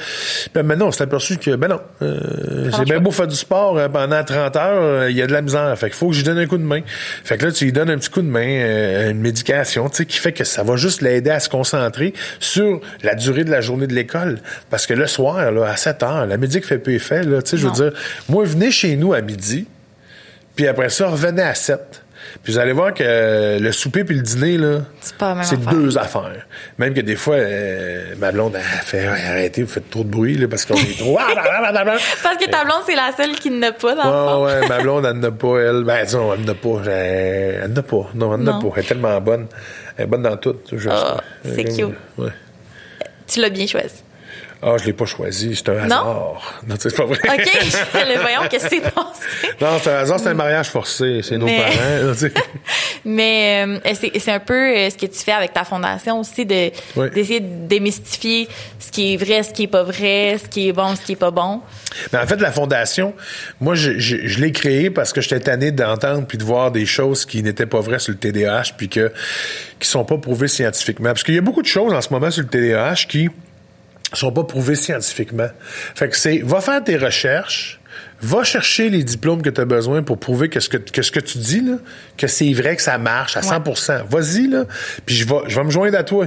puis 0.52 0.62
maintenant, 0.62 0.88
on 0.88 0.92
s'est 0.92 1.02
aperçu 1.04 1.36
que, 1.36 1.56
ben 1.56 1.68
non, 1.68 1.80
euh, 2.02 2.70
c'est 2.72 2.84
bien 2.84 3.00
beau 3.00 3.10
faire 3.10 3.26
du 3.26 3.36
sport 3.36 3.76
euh, 3.76 3.88
pendant 3.88 4.22
30 4.22 4.56
heures, 4.56 4.82
euh, 4.82 5.10
il 5.10 5.16
y 5.16 5.22
a 5.22 5.26
de 5.26 5.32
la 5.32 5.42
misère. 5.42 5.76
Fait 5.78 5.86
qu'il 5.86 5.96
faut 5.96 6.08
que 6.08 6.14
je 6.14 6.18
lui 6.20 6.24
donne 6.24 6.38
un 6.38 6.46
coup 6.46 6.58
de 6.58 6.62
main. 6.62 6.80
Fait 7.24 7.36
que 7.36 7.46
là, 7.46 7.52
tu 7.52 7.64
lui 7.64 7.72
donnes 7.72 7.90
un 7.90 7.98
petit 7.98 8.10
coup 8.10 8.22
de 8.22 8.28
main, 8.28 8.46
euh, 8.46 9.10
une 9.10 9.20
médication, 9.20 9.88
tu 9.88 9.96
sais, 9.96 10.06
qui 10.06 10.18
fait 10.18 10.32
que 10.32 10.44
ça 10.44 10.62
va 10.62 10.76
juste 10.76 11.02
l'aider 11.02 11.30
à 11.30 11.40
se 11.40 11.48
concentrer 11.48 12.14
sur 12.40 12.80
la 13.02 13.14
durée 13.14 13.44
de 13.44 13.50
la 13.50 13.60
journée 13.60 13.86
de 13.86 13.94
l'école. 13.94 14.40
Parce 14.70 14.86
que 14.86 14.94
le 14.94 15.06
soir, 15.06 15.50
là, 15.52 15.66
à 15.66 15.76
7 15.76 16.02
heures, 16.02 16.26
la 16.26 16.36
médique 16.36 16.64
fait 16.64 16.78
peu 16.78 16.92
effet, 16.92 17.22
là, 17.22 17.42
tu 17.42 17.50
sais, 17.50 17.56
je 17.56 17.66
veux 17.66 17.72
dire, 17.72 17.92
moi, 18.28 18.44
venez 18.44 18.70
chez 18.70 18.96
nous 18.96 19.12
à 19.12 19.20
midi, 19.20 19.66
puis 20.54 20.68
après 20.68 20.88
ça, 20.90 21.08
revenez 21.08 21.42
à 21.42 21.54
7. 21.54 22.02
Puis 22.42 22.52
vous 22.52 22.58
allez 22.58 22.72
voir 22.72 22.94
que 22.94 23.58
le 23.58 23.72
souper 23.72 24.04
puis 24.04 24.16
le 24.16 24.22
dîner, 24.22 24.56
là, 24.56 24.78
c'est 25.42 25.60
deux 25.66 25.98
affaires. 25.98 26.46
Même 26.78 26.94
que 26.94 27.00
des 27.00 27.16
fois, 27.16 27.34
euh, 27.34 28.14
ma 28.18 28.32
blonde, 28.32 28.54
elle 28.56 28.62
fait 28.84 29.06
arrêtez, 29.06 29.62
vous 29.62 29.68
faites 29.72 29.90
trop 29.90 30.04
de 30.04 30.08
bruit 30.08 30.36
là, 30.36 30.48
parce 30.48 30.64
qu'on 30.64 30.74
est 30.74 30.98
trop. 30.98 31.16
parce 32.22 32.36
que 32.36 32.50
ta 32.50 32.64
blonde, 32.64 32.82
c'est 32.86 32.94
la 32.94 33.12
seule 33.16 33.34
qui 33.36 33.50
n'a 33.50 33.72
pas 33.72 33.94
dans 33.94 34.44
ouais, 34.44 34.60
Ouais, 34.60 34.68
ma 34.68 34.78
blonde, 34.82 35.04
elle 35.04 35.18
n'a 35.18 35.30
pas, 35.30 35.58
elle. 35.58 35.84
Ben, 35.84 36.04
disons, 36.04 36.32
elle 36.32 36.44
n'a 36.44 36.54
pas. 36.54 36.82
Elle 36.86 37.72
n'a 37.72 37.82
pas. 37.82 38.10
Non, 38.14 38.34
elle 38.34 38.42
n'a 38.42 38.52
pas. 38.52 38.68
Elle 38.76 38.84
est 38.84 38.86
tellement 38.86 39.20
bonne. 39.20 39.46
Elle 39.96 40.04
est 40.04 40.06
bonne 40.06 40.22
dans 40.22 40.36
tout. 40.36 40.56
Oh, 40.72 40.76
c'est 41.44 41.64
cute. 41.64 41.86
Ouais. 42.18 42.30
Tu 43.26 43.40
l'as 43.40 43.50
bien 43.50 43.66
choisi. 43.66 44.02
Ah, 44.64 44.76
je 44.78 44.84
l'ai 44.84 44.92
pas 44.92 45.06
choisi, 45.06 45.56
c'est 45.56 45.68
un 45.70 45.84
hasard. 45.84 46.60
Non, 46.68 46.76
c'est 46.78 46.94
pas 46.96 47.04
vrai. 47.04 47.18
OK, 47.24 47.48
le 47.94 48.20
voyons 48.20 48.42
qu'est-ce 48.48 48.68
qui 48.68 48.76
s'est 48.76 48.80
passé? 48.80 49.26
Non, 49.60 49.68
c'est 49.82 49.90
un 49.90 49.96
hasard, 49.96 50.20
c'est 50.20 50.28
un 50.28 50.34
mariage 50.34 50.68
forcé, 50.68 51.20
c'est 51.24 51.36
nos 51.36 51.46
parents. 51.46 52.12
Mais 53.04 53.66
euh, 53.66 53.94
c'est 53.94 54.30
un 54.30 54.38
peu 54.38 54.54
euh, 54.54 54.88
ce 54.90 54.96
que 54.96 55.06
tu 55.06 55.18
fais 55.18 55.32
avec 55.32 55.52
ta 55.52 55.64
fondation 55.64 56.20
aussi 56.20 56.46
de 56.46 56.70
d'essayer 57.12 57.40
de 57.40 57.66
démystifier 57.66 58.48
ce 58.78 58.92
qui 58.92 59.14
est 59.14 59.16
vrai, 59.16 59.42
ce 59.42 59.52
qui 59.52 59.64
est 59.64 59.68
pas 59.68 59.82
vrai, 59.82 60.38
ce 60.42 60.48
qui 60.48 60.68
est 60.68 60.72
bon, 60.72 60.94
ce 60.94 61.02
qui 61.02 61.12
est 61.12 61.16
pas 61.16 61.32
bon. 61.32 61.60
Mais 62.12 62.20
en 62.20 62.26
fait, 62.28 62.40
la 62.40 62.52
fondation, 62.52 63.14
moi, 63.60 63.74
je, 63.74 63.98
je, 63.98 64.16
je 64.24 64.40
l'ai 64.40 64.52
créée 64.52 64.90
parce 64.90 65.12
que 65.12 65.20
j'étais 65.20 65.40
tanné 65.40 65.72
d'entendre 65.72 66.24
puis 66.26 66.38
de 66.38 66.44
voir 66.44 66.70
des 66.70 66.86
choses 66.86 67.24
qui 67.24 67.42
n'étaient 67.42 67.66
pas 67.66 67.80
vraies 67.80 67.98
sur 67.98 68.12
le 68.12 68.18
TDAH 68.18 68.74
puis 68.76 68.88
que 68.88 69.12
qui 69.80 69.88
sont 69.88 70.04
pas 70.04 70.18
prouvées 70.18 70.48
scientifiquement. 70.48 71.08
Parce 71.08 71.24
qu'il 71.24 71.34
y 71.34 71.38
a 71.38 71.42
beaucoup 71.42 71.62
de 71.62 71.66
choses 71.66 71.92
en 71.92 72.00
ce 72.00 72.12
moment 72.12 72.30
sur 72.30 72.42
le 72.42 72.48
TDAH 72.48 73.06
qui 73.08 73.28
sont 74.18 74.32
pas 74.32 74.44
prouvés 74.44 74.74
scientifiquement. 74.74 75.48
Fait 75.94 76.08
que 76.08 76.16
c'est, 76.16 76.38
va 76.38 76.60
faire 76.60 76.82
tes 76.82 76.96
recherches, 76.96 77.80
va 78.20 78.44
chercher 78.44 78.90
les 78.90 79.02
diplômes 79.02 79.42
que 79.42 79.50
tu 79.50 79.60
as 79.60 79.64
besoin 79.64 80.02
pour 80.02 80.18
prouver 80.18 80.48
que 80.48 80.60
ce 80.60 80.68
que, 80.68 80.76
que, 80.76 81.02
ce 81.02 81.10
que 81.10 81.20
tu 81.20 81.38
dis, 81.38 81.60
là, 81.60 81.76
que 82.16 82.26
c'est 82.26 82.52
vrai 82.52 82.76
que 82.76 82.82
ça 82.82 82.98
marche 82.98 83.36
à 83.36 83.40
100%. 83.40 84.06
Vas-y, 84.08 84.48
là, 84.48 84.64
puis 85.06 85.14
je 85.14 85.26
vais, 85.26 85.40
je 85.48 85.56
vais 85.56 85.64
me 85.64 85.70
joindre 85.70 85.98
à 85.98 86.04
toi. 86.04 86.26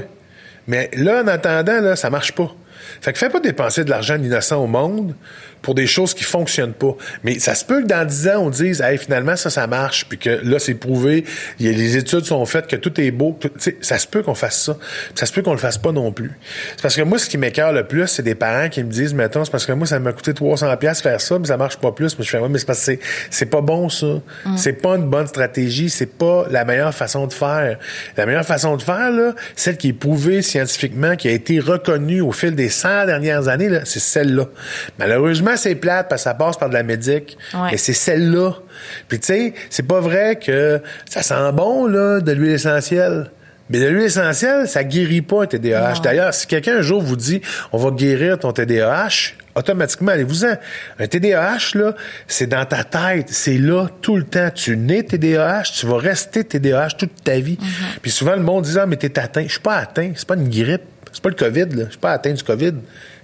Mais 0.68 0.90
là, 0.94 1.24
en 1.24 1.28
attendant, 1.28 1.80
là, 1.80 1.96
ça 1.96 2.10
marche 2.10 2.34
pas. 2.34 2.54
Fait 3.02 3.14
que 3.14 3.20
fais 3.20 3.30
pas 3.30 3.40
dépenser 3.40 3.84
de 3.84 3.90
l'argent 3.90 4.16
innocent 4.16 4.58
au 4.58 4.68
monde 4.68 5.16
pour 5.66 5.74
des 5.74 5.88
choses 5.88 6.14
qui 6.14 6.24
fonctionnent 6.24 6.74
pas. 6.74 6.96
Mais 7.24 7.40
ça 7.40 7.56
se 7.56 7.66
peut 7.66 7.82
que 7.82 7.88
dans 7.88 8.06
dix 8.06 8.28
ans, 8.28 8.44
on 8.44 8.50
dise, 8.52 8.82
hey, 8.82 9.00
finalement, 9.00 9.36
ça, 9.36 9.50
ça 9.50 9.66
marche, 9.66 10.06
puis 10.08 10.20
que 10.20 10.30
là, 10.44 10.60
c'est 10.60 10.76
prouvé, 10.76 11.26
y 11.60 11.68
a, 11.68 11.72
les 11.72 11.98
études 11.98 12.24
sont 12.24 12.46
faites, 12.46 12.68
que 12.68 12.76
tout 12.76 13.02
est 13.02 13.10
beau. 13.10 13.36
Tout, 13.40 13.50
ça 13.82 13.98
se 13.98 14.06
peut 14.06 14.22
qu'on 14.22 14.36
fasse 14.36 14.62
ça. 14.62 14.78
Ça 15.16 15.26
se 15.26 15.34
peut 15.34 15.42
qu'on 15.42 15.54
le 15.54 15.58
fasse 15.58 15.80
pas 15.80 15.92
non 15.92 16.12
plus. 16.12 16.32
C'est 16.76 16.84
parce 16.84 16.96
que 16.96 17.02
moi, 17.02 17.18
ce 17.18 17.28
qui 17.28 17.40
m'écœure 17.40 17.74
le 17.74 17.84
plus, 17.84 18.06
c'est 18.06 18.22
des 18.22 18.36
parents 18.36 18.70
qui 18.70 18.84
me 18.84 18.92
disent, 18.92 19.16
mettons, 19.16 19.44
c'est 19.44 19.50
parce 19.50 19.66
que 19.66 19.72
moi, 19.72 19.88
ça 19.88 19.98
m'a 19.98 20.14
coûté 20.14 20.36
300 20.36 20.78
pièces 20.78 21.02
faire 21.02 21.20
ça, 21.20 21.40
mais 21.40 21.48
ça 21.48 21.58
marche 21.58 21.78
pas 21.78 21.92
plus. 21.92 22.16
Mais 22.20 22.24
je 22.24 22.30
fais, 22.30 22.38
ouais, 22.38 22.48
mais 22.48 22.60
c'est 22.60 22.68
parce 22.68 22.86
que 22.86 23.00
c'est 23.32 23.48
pas 23.48 23.62
bon, 23.62 23.90
ça. 23.90 24.22
Mm. 24.46 24.58
C'est 24.58 24.74
pas 24.74 24.98
une 24.98 25.10
bonne 25.10 25.26
stratégie. 25.26 25.90
C'est 25.90 26.16
pas 26.16 26.46
la 26.52 26.64
meilleure 26.64 26.94
façon 26.94 27.26
de 27.26 27.34
faire. 27.34 27.80
La 28.18 28.28
meilleure 28.28 28.46
façon 28.46 28.78
de 28.78 28.84
faire, 28.84 29.10
là, 29.10 29.34
celle 29.56 29.78
qui 29.78 29.90
est 29.90 29.94
prouvée 29.94 30.44
scientifiquement, 30.44 31.16
qui 31.16 31.28
a 31.28 31.32
été 31.32 31.60
reconnue 31.60 32.22
au 32.22 32.32
fil 32.32 32.54
des 32.54 32.70
100 32.70 33.08
dernières 33.08 33.48
années, 33.48 33.70
là, 33.70 33.80
c'est 33.84 34.00
celle-là. 34.00 34.46
Malheureusement, 35.00 35.55
c'est 35.58 35.76
plate 35.76 36.08
parce 36.10 36.22
que 36.22 36.30
ça 36.30 36.34
passe 36.34 36.58
par 36.58 36.70
de 36.70 36.74
la 36.74 36.84
médic. 36.84 37.38
Et 37.72 37.78
c'est 37.78 37.94
celle-là. 37.94 38.54
Puis 39.08 39.20
tu 39.20 39.28
sais, 39.28 39.54
c'est 39.70 39.88
pas 39.88 40.00
vrai 40.00 40.38
que 40.38 40.82
ça 41.10 41.22
sent 41.22 41.52
bon, 41.54 41.88
là, 41.88 42.20
de 42.20 42.32
l'huile 42.32 42.54
essentielle. 42.54 43.32
Mais 43.70 43.80
de 43.80 43.88
l'huile 43.88 44.06
essentielle, 44.06 44.68
ça 44.68 44.84
guérit 44.84 45.22
pas 45.22 45.44
un 45.44 45.48
TDAH. 45.48 46.02
D'ailleurs, 46.04 46.34
si 46.34 46.46
quelqu'un 46.46 46.78
un 46.78 46.82
jour 46.82 47.02
vous 47.02 47.16
dit 47.16 47.42
on 47.72 47.78
va 47.78 47.90
guérir 47.90 48.38
ton 48.38 48.52
TDAH, 48.52 49.34
automatiquement, 49.56 50.12
allez-vous-en. 50.12 50.56
Un 51.00 51.08
TDAH, 51.08 51.76
là, 51.76 51.96
c'est 52.28 52.48
dans 52.48 52.66
ta 52.66 52.84
tête. 52.84 53.30
C'est 53.30 53.58
là 53.58 53.88
tout 54.02 54.18
le 54.18 54.24
temps. 54.24 54.50
Tu 54.54 54.78
nais 54.78 55.02
TDAH, 55.02 55.64
tu 55.80 55.88
vas 55.88 55.98
rester 55.98 56.44
TDAH 56.44 56.90
toute 56.98 57.24
ta 57.24 57.40
vie. 57.40 57.58
Mm-hmm. 57.60 58.00
Puis 58.02 58.12
souvent, 58.12 58.36
le 58.36 58.44
monde 58.44 58.66
dit, 58.66 58.78
ah, 58.78 58.86
mais 58.86 58.98
t'es 58.98 59.18
atteint. 59.18 59.44
Je 59.44 59.54
suis 59.54 59.60
pas 59.60 59.78
atteint. 59.78 60.12
C'est 60.16 60.28
pas 60.28 60.36
une 60.36 60.50
grippe. 60.50 60.84
C'est 61.12 61.24
pas 61.24 61.30
le 61.30 61.36
COVID, 61.36 61.66
là. 61.76 61.86
Je 61.86 61.92
suis 61.92 62.00
pas 62.00 62.12
atteint 62.12 62.34
du 62.34 62.44
COVID. 62.44 62.74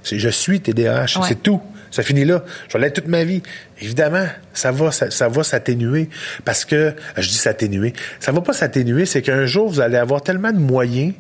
C'est 0.02 0.18
je 0.18 0.30
suis 0.30 0.62
TDAH. 0.62 1.20
C'est 1.28 1.44
tout. 1.44 1.62
Ça 1.92 2.04
finit 2.04 2.26
là. 2.26 2.44
Je 2.70 2.78
vais 2.78 2.84
l'être 2.84 2.96
toute 2.96 3.08
ma 3.08 3.24
vie. 3.24 3.44
Évidemment, 3.82 4.26
ça 4.54 4.72
va, 4.72 4.92
ça, 4.92 5.28
va 5.28 5.44
s'atténuer 5.44 6.10
parce 6.46 6.66
que 6.66 6.94
je 7.18 7.28
dis 7.28 7.36
s'atténuer. 7.36 7.94
Ça 8.20 8.32
va 8.32 8.42
pas 8.42 8.54
s'atténuer, 8.54 9.06
c'est 9.06 9.22
qu'un 9.22 9.46
jour 9.46 9.70
vous 9.70 9.82
allez 9.82 9.98
avoir 9.98 10.22
tellement 10.22 10.52
de 10.52 10.60
moyens 10.60 11.14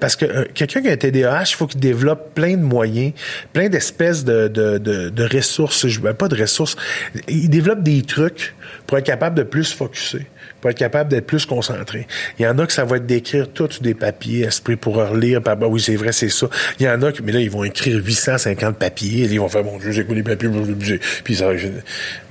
parce 0.00 0.16
que 0.16 0.24
euh, 0.24 0.44
quelqu'un 0.54 0.82
qui 0.82 0.88
a 0.88 0.92
un 0.92 0.96
TDAH, 0.96 1.44
il 1.50 1.54
faut 1.54 1.66
qu'il 1.66 1.80
développe 1.80 2.34
plein 2.34 2.56
de 2.56 2.62
moyens, 2.62 3.12
plein 3.52 3.68
d'espèces 3.68 4.24
de, 4.24 5.34
ressources. 5.34 5.86
Je 5.86 6.00
ben, 6.00 6.14
pas 6.14 6.28
de 6.28 6.40
ressources. 6.40 6.76
Il 7.28 7.48
développe 7.50 7.82
des 7.82 8.02
trucs 8.02 8.54
pour 8.86 8.98
être 8.98 9.06
capable 9.06 9.36
de 9.36 9.42
plus 9.44 9.72
focuser. 9.72 10.26
Pour 10.60 10.70
être 10.70 10.78
capable 10.78 11.10
d'être 11.10 11.26
plus 11.26 11.46
concentré. 11.46 12.06
Il 12.38 12.42
y 12.42 12.48
en 12.48 12.58
a 12.58 12.66
que 12.66 12.72
ça 12.72 12.84
va 12.84 12.96
être 12.96 13.06
d'écrire 13.06 13.48
tout 13.52 13.68
des 13.80 13.94
papiers, 13.94 14.44
esprit 14.44 14.76
pour 14.76 14.96
relire. 14.96 15.40
bah 15.40 15.56
oui, 15.62 15.80
c'est 15.80 15.96
vrai, 15.96 16.12
c'est 16.12 16.28
ça. 16.28 16.48
Il 16.80 16.86
y 16.86 16.88
en 16.88 17.00
a 17.02 17.12
qui, 17.12 17.22
mais 17.22 17.32
là, 17.32 17.40
ils 17.40 17.50
vont 17.50 17.64
écrire 17.64 17.96
850 18.04 18.76
papiers. 18.76 19.24
Et 19.24 19.26
ils 19.26 19.40
vont 19.40 19.48
faire, 19.48 19.64
mon 19.64 19.78
Dieu, 19.78 19.92
j'écoute 19.92 20.16
les 20.16 20.22
papiers, 20.22 20.48
puis 21.24 21.36
ça, 21.36 21.50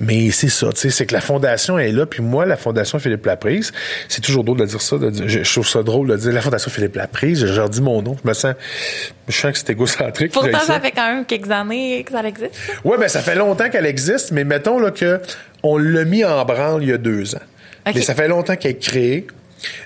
mais 0.00 0.30
c'est 0.30 0.48
ça, 0.48 0.72
tu 0.72 0.80
sais, 0.80 0.90
c'est 0.90 1.06
que 1.06 1.14
la 1.14 1.20
fondation 1.20 1.78
est 1.78 1.92
là. 1.92 2.06
Puis 2.06 2.22
moi, 2.22 2.46
la 2.46 2.56
fondation 2.56 2.98
Philippe 2.98 3.26
Laprise, 3.26 3.72
c'est 4.08 4.20
toujours 4.20 4.44
drôle 4.44 4.58
de 4.58 4.66
dire 4.66 4.80
ça. 4.80 4.96
je, 5.00 5.52
trouve 5.52 5.68
ça 5.68 5.82
drôle 5.82 6.08
de 6.08 6.16
dire 6.16 6.32
la 6.32 6.40
fondation 6.40 6.70
Philippe 6.70 6.96
Laprise. 6.96 7.46
Je 7.46 7.54
leur 7.54 7.68
dis 7.68 7.80
mon 7.80 8.02
nom. 8.02 8.16
Je 8.22 8.28
me 8.28 8.34
sens, 8.34 8.54
je 9.28 9.36
sens 9.36 9.52
que 9.52 9.58
c'est 9.58 9.70
égocentrique. 9.70 10.32
Pourtant, 10.32 10.60
ça 10.60 10.80
fait 10.80 10.90
quand 10.90 11.14
même 11.14 11.24
quelques 11.24 11.50
années 11.50 12.04
que 12.04 12.12
ça 12.12 12.22
existe. 12.22 12.52
Ouais, 12.84 12.98
ben 12.98 13.08
ça 13.08 13.20
fait 13.20 13.34
longtemps 13.34 13.68
qu'elle 13.70 13.86
existe, 13.86 14.32
mais 14.32 14.44
mettons 14.44 14.78
là 14.78 14.90
que 14.90 15.20
on 15.62 15.76
l'a 15.76 16.04
mis 16.04 16.24
en 16.24 16.44
branle 16.44 16.82
il 16.82 16.90
y 16.90 16.92
a 16.92 16.98
deux 16.98 17.34
ans. 17.34 17.40
Mais 17.86 18.00
ça 18.02 18.14
fait 18.14 18.28
longtemps 18.28 18.56
qu'elle 18.56 18.72
est 18.72 18.82
créée. 18.82 19.26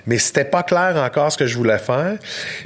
Mais 0.05 0.19
c'était 0.19 0.45
pas 0.45 0.61
clair 0.61 0.95
encore 0.97 1.31
ce 1.31 1.37
que 1.37 1.47
je 1.47 1.57
voulais 1.57 1.79
faire. 1.79 2.17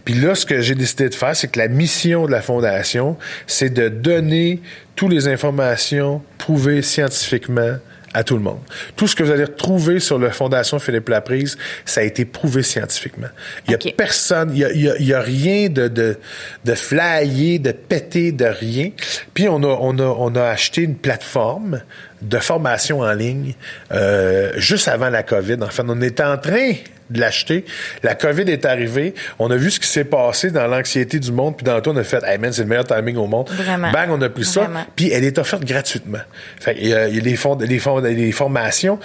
Puis 0.03 0.15
là, 0.15 0.36
ce 0.36 0.45
que 0.45 0.59
j'ai 0.61 0.75
décidé 0.75 1.07
de 1.07 1.15
faire, 1.15 1.36
c'est 1.36 1.47
que 1.47 1.59
la 1.59 1.69
mission 1.69 2.25
de 2.25 2.32
la 2.32 2.41
fondation, 2.41 3.17
c'est 3.45 3.69
de 3.69 3.88
donner 3.88 4.61
toutes 4.95 5.11
les 5.11 5.28
informations 5.28 6.21
prouvées 6.38 6.82
scientifiquement 6.82 7.78
à 8.13 8.23
tout 8.23 8.36
le 8.36 8.41
monde. 8.41 8.59
Tout 8.95 9.07
ce 9.07 9.15
que 9.15 9.23
vous 9.23 9.32
allez 9.32 9.43
retrouver 9.43 9.99
sur 9.99 10.17
la 10.17 10.32
Fondation 10.32 10.80
Philippe 10.80 11.09
Laprise, 11.09 11.57
ça 11.86 12.01
a 12.01 12.03
été 12.03 12.25
prouvé 12.25 12.63
scientifiquement. 12.63 13.28
Il 13.67 13.71
y 13.71 13.75
a 13.75 13.91
personne, 13.95 14.51
il 14.53 14.59
y 14.59 14.65
a, 14.65 14.97
il 14.97 15.05
y 15.05 15.13
a, 15.13 15.21
rien 15.21 15.69
de, 15.69 15.88
de, 15.88 16.17
de 16.65 16.73
flyer, 16.73 17.59
de 17.59 17.71
péter, 17.71 18.32
de 18.32 18.45
rien. 18.45 18.89
Puis 19.34 19.47
on 19.47 19.61
a, 19.61 19.67
on 19.67 19.99
a, 19.99 20.03
on 20.03 20.36
a 20.36 20.45
acheté 20.45 20.82
une 20.82 20.95
plateforme 20.95 21.82
de 22.22 22.38
formation 22.38 23.01
en 23.01 23.13
ligne 23.13 23.53
euh, 23.91 24.53
juste 24.57 24.88
avant 24.88 25.09
la 25.09 25.24
COVID. 25.24 25.57
En 25.61 25.70
fait, 25.70 25.84
on 25.88 26.01
était 26.01 26.24
en 26.24 26.38
train 26.38 26.74
de 27.10 27.20
l'acheter. 27.20 27.66
La 28.03 28.16
COVID 28.16 28.49
est 28.51 28.66
arrivée. 28.66 29.14
On 29.39 29.49
a 29.51 29.55
vu 29.55 29.72
ce 29.72 29.80
qui 29.80 29.88
s'est 29.88 30.03
passé 30.03 30.51
dans 30.51 30.68
l'anxiété 30.68 31.20
du 31.20 31.32
monde. 31.32 31.55
Puis 31.58 31.64
dans 31.64 31.76
le 31.76 31.82
tout, 31.82 31.91
on 31.91 31.97
a 31.97 32.03
fait, 32.03 32.24
hey 32.26 32.38
man, 32.38 32.51
c'est 32.51 32.64
le 32.64 32.68
meilleur 32.68 32.86
timing 32.86 33.18
au 33.18 33.28
monde. 33.28 33.49
Vraiment. 33.49 33.91
Bang, 33.91 34.10
on 34.10 34.22
a 34.22 34.30
pris 34.30 34.45
ça. 34.45 34.70
Puis 34.95 35.12
elle 35.12 35.24
est 35.24 35.38
offerte 35.38 35.64
gratuitement. 35.64 36.20
Fait 36.60 36.76
il 36.80 36.88
y 36.88 36.93
a, 36.93 37.08
les, 37.08 37.36
fonds, 37.36 37.58
les, 37.60 37.80
fonds, 37.80 37.99
les 37.99 38.32
formations, 38.32 38.99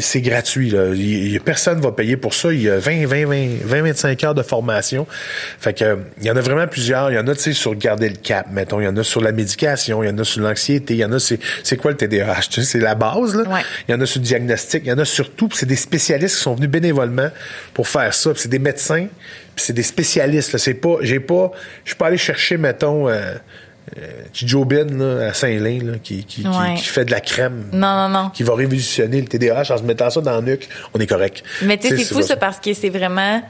c'est 0.00 0.20
gratuit. 0.20 0.70
Là. 0.70 0.88
Il, 0.94 1.40
personne 1.40 1.80
va 1.80 1.92
payer 1.92 2.16
pour 2.16 2.34
ça. 2.34 2.52
Il 2.52 2.62
y 2.62 2.70
a 2.70 2.78
20, 2.78 3.06
20, 3.06 3.26
20, 3.26 3.48
20 3.64 3.82
25 3.82 4.24
heures 4.24 4.34
de 4.34 4.42
formation. 4.42 5.06
Fait 5.58 5.74
que, 5.74 5.98
il 6.20 6.26
y 6.26 6.30
en 6.30 6.36
a 6.36 6.40
vraiment 6.40 6.66
plusieurs. 6.66 7.10
Il 7.10 7.14
y 7.14 7.18
en 7.18 7.26
a, 7.28 7.34
tu 7.34 7.42
sais, 7.42 7.52
sur 7.52 7.74
garder 7.74 8.08
le 8.08 8.16
cap, 8.16 8.46
mettons. 8.50 8.80
Il 8.80 8.84
y 8.84 8.88
en 8.88 8.96
a 8.96 9.04
sur 9.04 9.20
la 9.20 9.32
médication. 9.32 10.02
Il 10.02 10.08
y 10.08 10.10
en 10.10 10.18
a 10.18 10.24
sur 10.24 10.42
l'anxiété. 10.42 10.94
Il 10.94 11.00
y 11.00 11.04
en 11.04 11.12
a, 11.12 11.18
c'est, 11.18 11.38
c'est 11.62 11.76
quoi 11.76 11.90
le 11.90 11.96
TDAH? 11.96 12.62
C'est 12.62 12.80
la 12.80 12.94
base, 12.94 13.34
là. 13.34 13.62
Il 13.88 13.92
y 13.92 13.94
en 13.94 14.00
a 14.00 14.06
sur 14.06 14.20
le 14.20 14.26
diagnostic. 14.26 14.82
Il 14.84 14.88
y 14.88 14.92
en 14.92 14.98
a 14.98 15.04
surtout, 15.04 15.48
c'est 15.52 15.66
des 15.66 15.76
spécialistes 15.76 16.36
qui 16.36 16.42
sont 16.42 16.54
venus 16.54 16.70
bénévolement 16.70 17.30
pour 17.72 17.88
faire 17.88 18.12
ça. 18.14 18.30
C'est 18.36 18.48
des 18.48 18.58
médecins, 18.58 19.06
c'est 19.56 19.72
des 19.72 19.82
spécialistes. 19.82 20.56
C'est 20.58 20.74
pas, 20.74 20.96
j'ai 21.00 21.20
pas, 21.20 21.50
je 21.84 21.90
suis 21.90 21.96
pas 21.96 22.06
allé 22.06 22.16
chercher, 22.16 22.56
mettons, 22.56 23.08
euh, 23.08 23.34
euh, 23.98 25.28
à 25.28 25.34
Saint-Lin 25.34 25.98
qui, 26.02 26.24
qui, 26.24 26.44
fait 26.82 27.04
de 27.04 27.10
la 27.10 27.20
crème. 27.20 27.66
Non, 27.72 27.94
non, 27.94 28.08
non. 28.08 28.30
Qui 28.30 28.42
va 28.42 28.54
révolutionner 28.54 29.20
le 29.20 29.26
TDAH 29.26 29.72
en 29.72 29.78
se 29.78 29.82
mettant 29.82 30.10
ça 30.10 30.20
dans 30.20 30.40
le 30.40 30.52
nuque. 30.52 30.68
On 30.94 31.00
est 31.00 31.06
correct. 31.06 31.42
Mais 31.62 31.76
tu 31.78 31.88
sais, 31.88 31.96
c'est 31.96 32.14
fou 32.14 32.22
ça 32.22 32.36
parce 32.36 32.58
que 32.58 32.72
c'est 32.72 32.90
vraiment. 32.90 33.42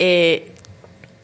Et 0.00 0.44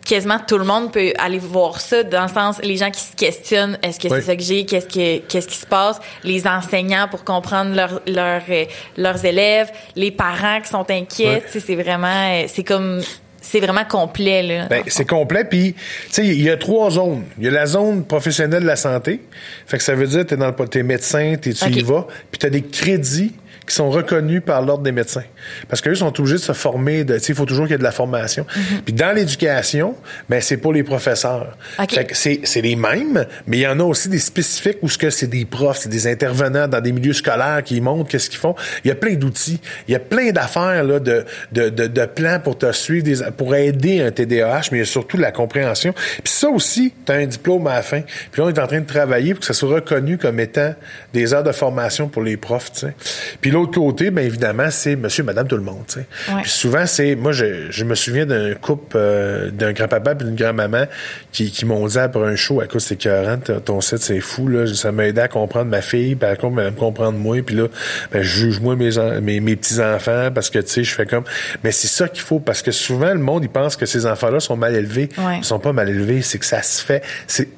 quasiment 0.05 0.39
tout 0.39 0.59
le 0.59 0.65
monde 0.65 0.93
peut 0.93 1.13
aller 1.19 1.39
voir 1.39 1.81
ça 1.81 2.03
dans 2.03 2.23
le 2.23 2.29
sens 2.29 2.61
les 2.63 2.77
gens 2.77 2.91
qui 2.91 3.01
se 3.01 3.17
questionnent 3.17 3.79
est-ce 3.83 3.99
que 3.99 4.09
c'est 4.09 4.21
ça 4.21 4.37
que 4.37 4.43
j'ai 4.43 4.65
qu'est-ce 4.65 4.87
que 4.87 5.19
qu'est-ce 5.27 5.49
qui 5.49 5.57
se 5.57 5.67
passe? 5.67 6.01
Les 6.23 6.47
enseignants 6.47 7.09
pour 7.11 7.25
comprendre 7.25 7.75
leur, 7.75 8.01
leur 8.07 8.43
euh, 8.49 8.65
leurs 8.97 9.25
élèves 9.25 9.71
les 9.97 10.11
parents 10.11 10.61
qui 10.61 10.69
sont 10.69 10.91
inquiets 10.91 11.43
c'est 11.49 11.75
vraiment 11.75 12.29
euh, 12.31 12.45
c'est 12.49 12.65
comme 12.65 13.01
c'est 13.45 13.61
vraiment 13.61 13.85
complet 13.85 14.43
là. 14.43 14.67
Ben, 14.67 14.83
c'est 14.87 15.05
complet 15.05 15.45
puis 15.45 15.75
tu 15.75 15.81
sais 16.11 16.27
il 16.27 16.43
y 16.43 16.51
a 16.51 16.57
trois 16.57 16.91
zones. 16.91 17.25
Il 17.39 17.45
y 17.45 17.49
a 17.49 17.51
la 17.51 17.67
zone 17.67 18.05
professionnelle 18.05 18.63
de 18.63 18.67
la 18.67 18.77
santé. 18.77 19.21
Fait 19.67 19.77
que 19.77 19.83
ça 19.83 19.95
veut 19.95 20.07
dire 20.07 20.25
tu 20.27 20.35
es 20.35 20.37
dans 20.37 20.47
le 20.47 20.69
t'es 20.69 20.83
médecin, 20.83 21.35
tu 21.41 21.51
y 21.51 21.83
vas, 21.83 22.07
puis 22.31 22.39
tu 22.39 22.47
as 22.47 22.51
des 22.51 22.63
crédits 22.63 23.35
qui 23.67 23.75
sont 23.75 23.91
reconnus 23.91 24.43
par 24.45 24.63
l'ordre 24.63 24.83
des 24.83 24.93
médecins. 24.93 25.25
Parce 25.69 25.81
qu'eux 25.81 25.95
sont 25.95 26.19
obligés 26.19 26.37
de 26.37 26.41
se 26.41 26.53
former. 26.53 27.05
De, 27.05 27.19
il 27.27 27.35
faut 27.35 27.47
toujours 27.47 27.67
qu'il 27.67 27.73
y 27.73 27.75
ait 27.75 27.79
de 27.79 27.83
la 27.83 27.93
formation. 27.93 28.47
Mhm. 28.57 28.83
Puis 28.85 28.95
dans 28.95 29.15
l'éducation, 29.15 29.95
ben 30.29 30.41
c'est 30.41 30.57
pour 30.57 30.73
les 30.73 30.83
professeurs. 30.83 31.57
Fait 31.91 32.05
que 32.05 32.15
c'est, 32.17 32.41
c'est 32.45 32.61
les 32.61 32.77
mêmes, 32.77 33.27
mais 33.47 33.59
il 33.59 33.61
y 33.61 33.67
en 33.67 33.81
a 33.81 33.85
aussi 33.85 34.09
des 34.09 34.19
spécifiques 34.19 34.79
où 34.83 34.89
ce 34.89 34.99
que 34.99 35.11
c'est 35.11 35.27
des 35.27 35.45
profs, 35.45 35.79
c'est 35.79 35.89
des 35.89 36.07
intervenants 36.07 36.69
dans 36.69 36.81
des 36.81 36.93
milieux 36.93 37.13
scolaires 37.13 37.63
qui 37.65 37.81
montrent 37.81 38.11
qu'est-ce 38.11 38.29
qu'ils 38.31 38.39
font. 38.39 38.55
Il 38.85 38.89
y 38.89 38.91
a 38.91 38.95
plein 38.95 39.15
d'outils. 39.15 39.61
Il 39.89 39.93
y 39.93 39.95
a 39.95 40.01
plein 40.01 40.31
d'affaires 40.31 40.85
là, 40.85 41.01
de, 41.01 41.25
de, 41.53 41.69
de, 41.69 41.87
de 41.87 42.07
plans 42.07 42.41
pour 42.41 42.59
te 42.59 42.71
suivre, 42.73 43.05
des, 43.05 43.17
pour 43.37 43.55
aider 43.55 44.01
un 44.03 44.11
TDAH, 44.11 44.69
mais 44.73 44.79
il 44.79 44.81
y 44.81 44.83
a 44.83 44.87
surtout 44.87 45.17
de 45.17 45.23
la 45.23 45.33
compréhension. 45.33 45.93
Puis 45.93 46.33
ça 46.33 46.49
aussi, 46.49 46.93
tu 47.07 47.13
as 47.13 47.17
un 47.17 47.27
diplôme 47.27 47.67
à 47.67 47.75
la 47.75 47.83
fin. 47.83 48.03
Puis 48.31 48.41
là, 48.41 48.47
on 48.47 48.49
est 48.51 48.59
en 48.59 48.67
train 48.67 48.81
de 48.81 48.87
travailler 48.87 49.35
pour 49.35 49.41
que 49.41 49.47
ça 49.47 49.55
soit 49.55 49.75
reconnu 49.75 50.19
comme 50.19 50.41
étant 50.41 50.75
des 51.13 51.33
heures 51.33 51.45
de 51.45 51.53
formation 51.53 52.09
pour 52.09 52.23
les 52.23 52.37
profs. 52.37 52.71
sais. 52.73 52.95
Puis 53.41 53.51
l'autre 53.55 53.73
côté, 53.73 54.11
bien 54.11 54.25
évidemment, 54.25 54.71
c'est 54.71 54.97
monsieur, 54.97 55.25
madame, 55.25 55.49
tout 55.49 55.57
le 55.57 55.63
monde. 55.63 55.85
Puis 55.87 56.51
souvent, 56.51 56.87
c'est. 56.87 57.15
Moi, 57.15 57.33
je, 57.33 57.71
je 57.71 57.85
me 57.85 57.95
souviens 57.95 58.27
d'un 58.27 58.55
couple, 58.55 58.97
euh, 58.97 59.51
d'un 59.51 59.73
grand-papa 59.73 60.13
et 60.13 60.25
d'une 60.25 60.35
grand-maman 60.35 60.85
qui, 61.33 61.51
qui 61.51 61.65
m'ont 61.65 61.87
dit 61.87 61.99
après 61.99 62.27
un 62.27 62.37
show, 62.37 62.61
à 62.61 62.67
cause 62.67 62.85
c'est 62.85 62.95
écœurant, 62.95 63.39
ton 63.39 63.81
site, 63.81 63.99
c'est 63.99 64.21
fou, 64.21 64.49
là. 64.49 64.67
Ça 64.75 64.93
m'a 64.93 65.07
aidé 65.07 65.21
à 65.21 65.29
comprendre 65.29 65.71
ma 65.71 65.81
fille, 65.81 66.15
puis 66.17 66.29
à 66.29 66.37
comprendre 66.37 67.19
moi, 67.19 67.43
puis 67.43 67.57
là, 67.57 67.69
ben, 68.13 68.23
je 68.23 68.29
juge 68.29 68.61
moi 68.61 68.77
mes, 68.77 68.91
mes, 69.21 69.41
mes 69.41 69.57
petits-enfants 69.57 70.31
parce 70.35 70.51
que, 70.51 70.59
tu 70.59 70.69
sais, 70.69 70.85
je 70.85 70.95
fais 70.95 71.07
comme. 71.07 71.25
Mais 71.63 71.73
c'est 71.73 71.89
ça 71.89 72.09
qu'il 72.09 72.23
faut, 72.23 72.41
parce 72.41 72.63
que 72.63 72.71
souvent, 72.71 73.13
le 73.13 73.21
monde, 73.21 73.45
il 73.45 73.51
pense 73.51 73.77
que 73.77 73.87
ces 73.87 74.07
enfants-là 74.07 74.41
sont 74.41 74.57
mal 74.57 74.75
élevés. 74.75 75.09
Ils 75.39 75.45
sont 75.45 75.59
pas 75.59 75.73
mal 75.73 75.89
élevés, 75.89 76.23
c'est 76.23 76.39
que 76.39 76.47
ça 76.47 76.63
se 76.63 76.83
fait. 76.83 77.03
C'est, 77.27 77.49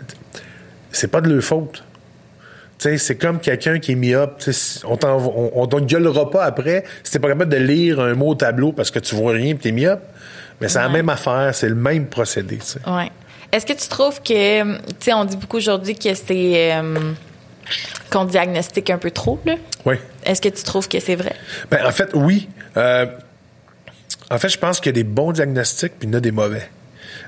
c'est 0.93 1.09
pas 1.09 1.21
de 1.21 1.33
leur 1.33 1.43
faute 1.43 1.85
c'est 2.79 3.17
comme 3.17 3.41
quelqu'un 3.41 3.79
qui 3.79 3.93
est 3.93 3.95
myope. 3.95 4.43
On 4.85 4.99
on, 5.03 5.69
on 5.73 5.81
gueulera 5.81 6.31
pas 6.31 6.45
après 6.45 6.85
si 7.03 7.13
t'es 7.13 7.19
pas 7.19 7.29
capable 7.29 7.51
de 7.51 7.57
lire 7.57 8.01
un 8.01 8.15
mot 8.15 8.29
au 8.29 8.35
tableau 8.35 8.73
parce 8.73 8.91
que 8.91 8.99
tu 8.99 9.15
vois 9.15 9.33
rien 9.33 9.55
et 9.55 9.57
t'es 9.57 9.73
myope. 9.73 10.03
Mais 10.61 10.69
c'est 10.69 10.79
la 10.79 10.89
même 10.89 11.09
affaire, 11.09 11.55
c'est 11.55 11.69
le 11.69 11.75
même 11.75 12.07
procédé. 12.07 12.59
Ouais. 12.87 13.11
Est-ce 13.53 13.67
que 13.67 13.75
tu 13.75 13.89
trouves 13.89 14.23
que, 14.23 14.77
tu 14.77 14.95
sais, 15.01 15.13
on 15.13 15.25
dit 15.25 15.37
beaucoup 15.37 15.59
aujourd'hui 15.59 15.95
que 15.95 16.15
c'est 16.15 16.73
euh, 16.75 17.13
qu'on 18.11 18.25
diagnostique 18.25 18.91
un 18.91 18.99
peu 18.99 19.11
trop, 19.11 19.39
là? 19.45 19.55
Oui. 19.85 19.97
Est-ce 20.25 20.41
que 20.41 20.49
tu 20.49 20.63
trouves 20.63 20.89
que 20.89 20.99
c'est 20.99 21.15
vrai? 21.15 21.35
Ben, 21.71 21.87
en 21.87 21.93
fait, 21.93 22.11
oui. 22.15 22.49
Euh, 22.77 23.07
en 24.31 24.39
fait, 24.39 24.49
je 24.49 24.59
pense 24.59 24.81
qu'il 24.81 24.91
y 24.91 24.95
a 24.95 25.01
des 25.01 25.05
bons 25.05 25.33
diagnostics 25.33 25.93
puis 25.99 26.09
il 26.09 26.13
y 26.13 26.15
en 26.15 26.19
a 26.19 26.21
des 26.21 26.33
mauvais. 26.33 26.69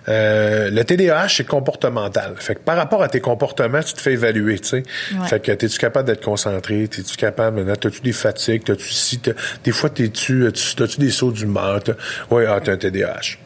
Euh, 0.08 0.70
le 0.70 0.84
TDAH, 0.84 1.28
c'est 1.28 1.46
comportemental. 1.46 2.34
Fait 2.38 2.54
que 2.54 2.60
par 2.60 2.76
rapport 2.76 3.02
à 3.02 3.08
tes 3.08 3.20
comportements, 3.20 3.82
tu 3.82 3.92
te 3.92 4.00
fais 4.00 4.12
évaluer, 4.12 4.58
tu 4.58 4.68
sais. 4.68 4.82
Fait 5.26 5.40
que 5.40 5.52
t'es-tu 5.52 5.78
capable 5.78 6.06
d'être 6.06 6.24
concentré? 6.24 6.88
T'es-tu 6.88 7.16
capable, 7.16 7.64
t'as-tu 7.76 8.00
des 8.00 8.12
fatigues? 8.12 8.64
T'as-tu 8.64 8.88
si, 8.88 9.20
des 9.64 9.72
fois, 9.72 9.90
t'es-tu, 9.90 10.48
t'as-tu 10.76 11.00
des 11.00 11.10
sauts 11.10 11.32
d'humeur? 11.32 11.80
Oui, 12.30 12.44
ah, 12.48 12.60
t'as 12.62 12.72
un 12.72 12.76
TDAH. 12.76 13.38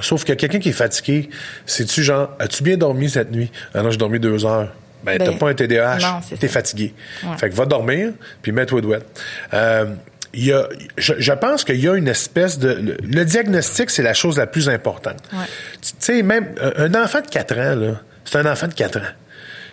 Sauf 0.00 0.24
que 0.24 0.32
quelqu'un 0.32 0.60
qui 0.60 0.68
est 0.68 0.72
fatigué, 0.72 1.28
c'est-tu 1.66 2.02
genre, 2.02 2.30
as-tu 2.38 2.62
bien 2.62 2.76
dormi 2.76 3.10
cette 3.10 3.32
nuit? 3.32 3.50
Ah 3.74 3.82
non, 3.82 3.90
j'ai 3.90 3.96
dormi 3.96 4.20
deux 4.20 4.44
heures. 4.44 4.72
Ben, 5.02 5.18
t'as 5.18 5.30
ben, 5.30 5.38
pas 5.38 5.48
un 5.50 5.54
TDAH, 5.54 6.20
t'es 6.38 6.48
fatigué. 6.48 6.94
Fait 7.38 7.50
que 7.50 7.54
va 7.54 7.66
dormir, 7.66 8.12
puis 8.42 8.52
mets-toi 8.52 8.80
douette. 8.80 9.06
Euh, 9.54 9.86
il 10.34 10.44
y 10.44 10.52
a, 10.52 10.68
je, 10.96 11.32
pense 11.32 11.64
qu'il 11.64 11.80
y 11.80 11.88
a 11.88 11.94
une 11.94 12.08
espèce 12.08 12.58
de... 12.58 12.96
Le, 13.02 13.24
diagnostic, 13.24 13.90
c'est 13.90 14.02
la 14.02 14.14
chose 14.14 14.36
la 14.36 14.46
plus 14.46 14.68
importante. 14.68 15.22
Tu 15.30 15.92
sais, 15.98 16.22
même 16.22 16.54
un 16.76 16.94
enfant 16.94 17.20
de 17.20 17.26
4 17.26 17.58
ans, 17.58 17.74
là, 17.76 18.00
c'est 18.24 18.38
un 18.38 18.50
enfant 18.50 18.68
de 18.68 18.74
4 18.74 18.98
ans. 18.98 19.12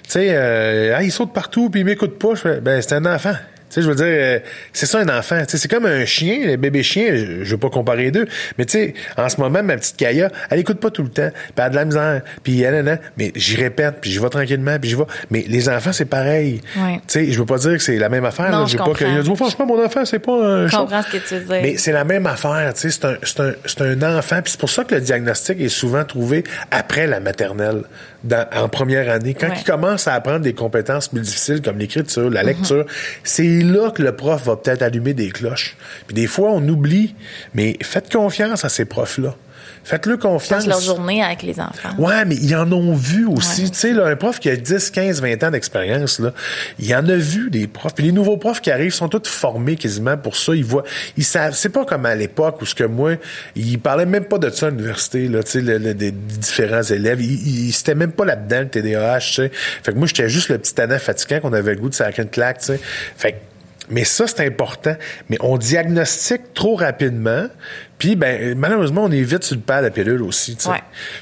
Tu 0.03 0.11
sais, 0.11 0.29
euh, 0.31 0.95
ah, 0.95 1.03
il 1.03 1.11
saute 1.11 1.33
partout 1.33 1.69
puis 1.69 1.81
il 1.81 1.85
m'écoute 1.85 2.19
pas. 2.19 2.33
ben, 2.61 2.81
c'est 2.81 2.93
un 2.93 3.05
enfant 3.05 3.35
sais, 3.75 3.81
je 3.81 3.89
veux 3.89 3.95
dire, 3.95 4.05
euh, 4.07 4.39
c'est 4.73 4.85
ça 4.85 4.99
un 4.99 5.09
enfant. 5.09 5.41
c'est 5.47 5.69
comme 5.69 5.85
un 5.85 6.05
chien, 6.05 6.45
le 6.45 6.55
bébé 6.57 6.83
chien. 6.83 7.15
Je, 7.15 7.43
veux 7.43 7.57
pas 7.57 7.69
comparer 7.69 8.03
les 8.03 8.11
deux, 8.11 8.27
mais 8.57 8.65
tu 8.65 8.73
sais, 8.73 8.93
en 9.17 9.29
ce 9.29 9.39
moment, 9.39 9.63
ma 9.63 9.77
petite 9.77 9.97
Kaya, 9.97 10.29
elle 10.49 10.59
écoute 10.59 10.79
pas 10.79 10.89
tout 10.89 11.03
le 11.03 11.09
temps, 11.09 11.29
puis 11.31 11.53
elle 11.57 11.63
a 11.63 11.69
de 11.69 11.75
la 11.75 11.85
misère, 11.85 12.21
puis 12.43 12.61
elle, 12.61 12.73
elle, 12.73 12.87
elle 12.87 12.99
mais 13.17 13.31
j'y 13.35 13.55
répète, 13.55 13.95
puis 14.01 14.11
j'y 14.11 14.19
vais 14.19 14.29
tranquillement, 14.29 14.77
puis 14.79 14.89
j'y 14.89 14.95
vais. 14.95 15.03
Mais 15.29 15.45
les 15.47 15.69
enfants, 15.69 15.93
c'est 15.93 16.05
pareil. 16.05 16.61
Tu 16.73 16.99
sais, 17.07 17.31
je 17.31 17.39
veux 17.39 17.45
pas 17.45 17.57
dire 17.57 17.73
que 17.73 17.83
c'est 17.83 17.97
la 17.97 18.09
même 18.09 18.25
affaire. 18.25 18.51
Non, 18.51 18.65
je 18.65 18.77
veux 18.77 18.83
pas 18.83 18.93
que, 18.93 19.05
il 19.05 19.17
a 19.17 19.21
dit, 19.21 19.35
franchement, 19.35 19.65
mon 19.65 19.83
enfant, 19.83 20.05
c'est 20.05 20.19
pas 20.19 20.33
un. 20.33 20.67
Je 20.67 20.75
comprends 20.75 21.01
ce 21.01 21.11
que 21.11 21.17
tu 21.17 21.35
veux 21.35 21.41
dire. 21.41 21.59
Mais 21.61 21.77
c'est 21.77 21.91
la 21.91 22.03
même 22.03 22.25
affaire. 22.25 22.73
Tu 22.73 22.81
sais, 22.81 22.89
c'est 22.89 23.05
un, 23.05 23.15
c'est 23.23 23.39
un, 23.39 23.53
c'est 23.65 23.81
un 23.81 24.17
enfant, 24.17 24.41
puis 24.41 24.51
c'est 24.51 24.59
pour 24.59 24.69
ça 24.69 24.83
que 24.83 24.95
le 24.95 25.01
diagnostic 25.01 25.59
est 25.59 25.69
souvent 25.69 26.03
trouvé 26.03 26.43
après 26.71 27.07
la 27.07 27.19
maternelle 27.19 27.83
en 28.53 28.69
première 28.69 29.09
année, 29.09 29.33
quand 29.33 29.49
il 29.55 29.63
commence 29.63 30.07
à 30.07 30.13
apprendre 30.13 30.39
des 30.39 30.53
compétences 30.53 31.07
plus 31.07 31.21
difficiles 31.21 31.61
comme 31.61 31.77
l'écriture, 31.77 32.29
la 32.29 32.43
lecture, 32.43 32.85
c'est 33.23 33.61
là 33.61 33.91
que 33.91 34.01
le 34.01 34.15
prof 34.15 34.43
va 34.45 34.55
peut-être 34.55 34.81
allumer 34.81 35.13
des 35.13 35.29
cloches. 35.29 35.75
Puis 36.07 36.15
des 36.15 36.27
fois, 36.27 36.51
on 36.51 36.67
oublie, 36.67 37.15
mais 37.53 37.77
faites 37.81 38.11
confiance 38.11 38.65
à 38.65 38.69
ces 38.69 38.85
profs-là. 38.85 39.35
Faites-le 39.83 40.17
confiance. 40.17 40.65
leur 40.65 40.81
journée 40.81 41.23
avec 41.23 41.43
les 41.43 41.59
enfants. 41.59 41.95
Ouais, 41.99 42.25
mais 42.25 42.35
ils 42.35 42.55
en 42.55 42.71
ont 42.71 42.93
vu 42.95 43.25
aussi. 43.27 43.69
Tu 43.69 43.77
sais, 43.77 43.91
un 43.91 44.15
prof 44.15 44.39
qui 44.39 44.49
a 44.49 44.55
10, 44.55 44.89
15, 44.89 45.21
20 45.21 45.43
ans 45.43 45.51
d'expérience, 45.51 46.19
là, 46.19 46.33
il 46.79 46.93
en 46.95 47.07
a 47.07 47.15
vu 47.15 47.49
des 47.49 47.67
profs. 47.67 47.93
Puis 47.93 48.05
les 48.05 48.11
nouveaux 48.11 48.37
profs 48.37 48.61
qui 48.61 48.71
arrivent 48.71 48.93
sont 48.93 49.09
tous 49.09 49.27
formés 49.27 49.75
quasiment 49.75 50.17
pour 50.17 50.35
ça. 50.35 50.55
Ils 50.55 50.65
voient, 50.65 50.83
ils 51.17 51.23
savent. 51.23 51.53
C'est 51.53 51.69
pas 51.69 51.85
comme 51.85 52.05
à 52.05 52.15
l'époque 52.15 52.61
où 52.61 52.65
ce 52.65 52.73
que 52.73 52.83
moi, 52.83 53.13
ils 53.55 53.79
parlaient 53.79 54.05
même 54.05 54.25
pas 54.25 54.39
de 54.39 54.49
ça 54.49 54.67
à 54.67 54.69
l'université, 54.71 55.27
là, 55.27 55.43
tu 55.43 55.63
sais, 55.63 55.93
des 55.93 56.11
différents 56.11 56.83
élèves. 56.83 57.21
Ils, 57.21 57.69
ils, 57.69 57.95
même 57.95 58.11
pas 58.11 58.25
là-dedans, 58.25 58.61
le 58.61 58.69
TDAH, 58.69 59.19
tu 59.19 59.33
sais. 59.33 59.51
Fait 59.53 59.93
que 59.93 59.97
moi, 59.97 60.07
j'étais 60.07 60.29
juste 60.29 60.49
le 60.49 60.57
petit 60.57 60.79
année 60.81 60.97
fatigant 60.99 61.39
qu'on 61.39 61.53
avait 61.53 61.75
le 61.75 61.79
goût 61.79 61.89
de 61.89 61.95
sacrer 61.95 62.23
une 62.23 62.29
claque, 62.29 62.59
tu 62.59 62.65
sais. 62.65 62.79
Fait 63.15 63.33
que 63.33 63.37
mais 63.89 64.03
ça, 64.03 64.25
c'est 64.27 64.45
important. 64.45 64.95
Mais 65.29 65.37
on 65.41 65.57
diagnostique 65.57 66.53
trop 66.53 66.75
rapidement. 66.75 67.47
Puis, 67.97 68.15
ben, 68.15 68.57
malheureusement, 68.57 69.05
on 69.05 69.11
est 69.11 69.21
vite 69.21 69.43
sur 69.43 69.55
le 69.55 69.61
pas 69.61 69.77
à 69.77 69.81
la 69.81 69.89
pilule 69.89 70.21
aussi. 70.21 70.57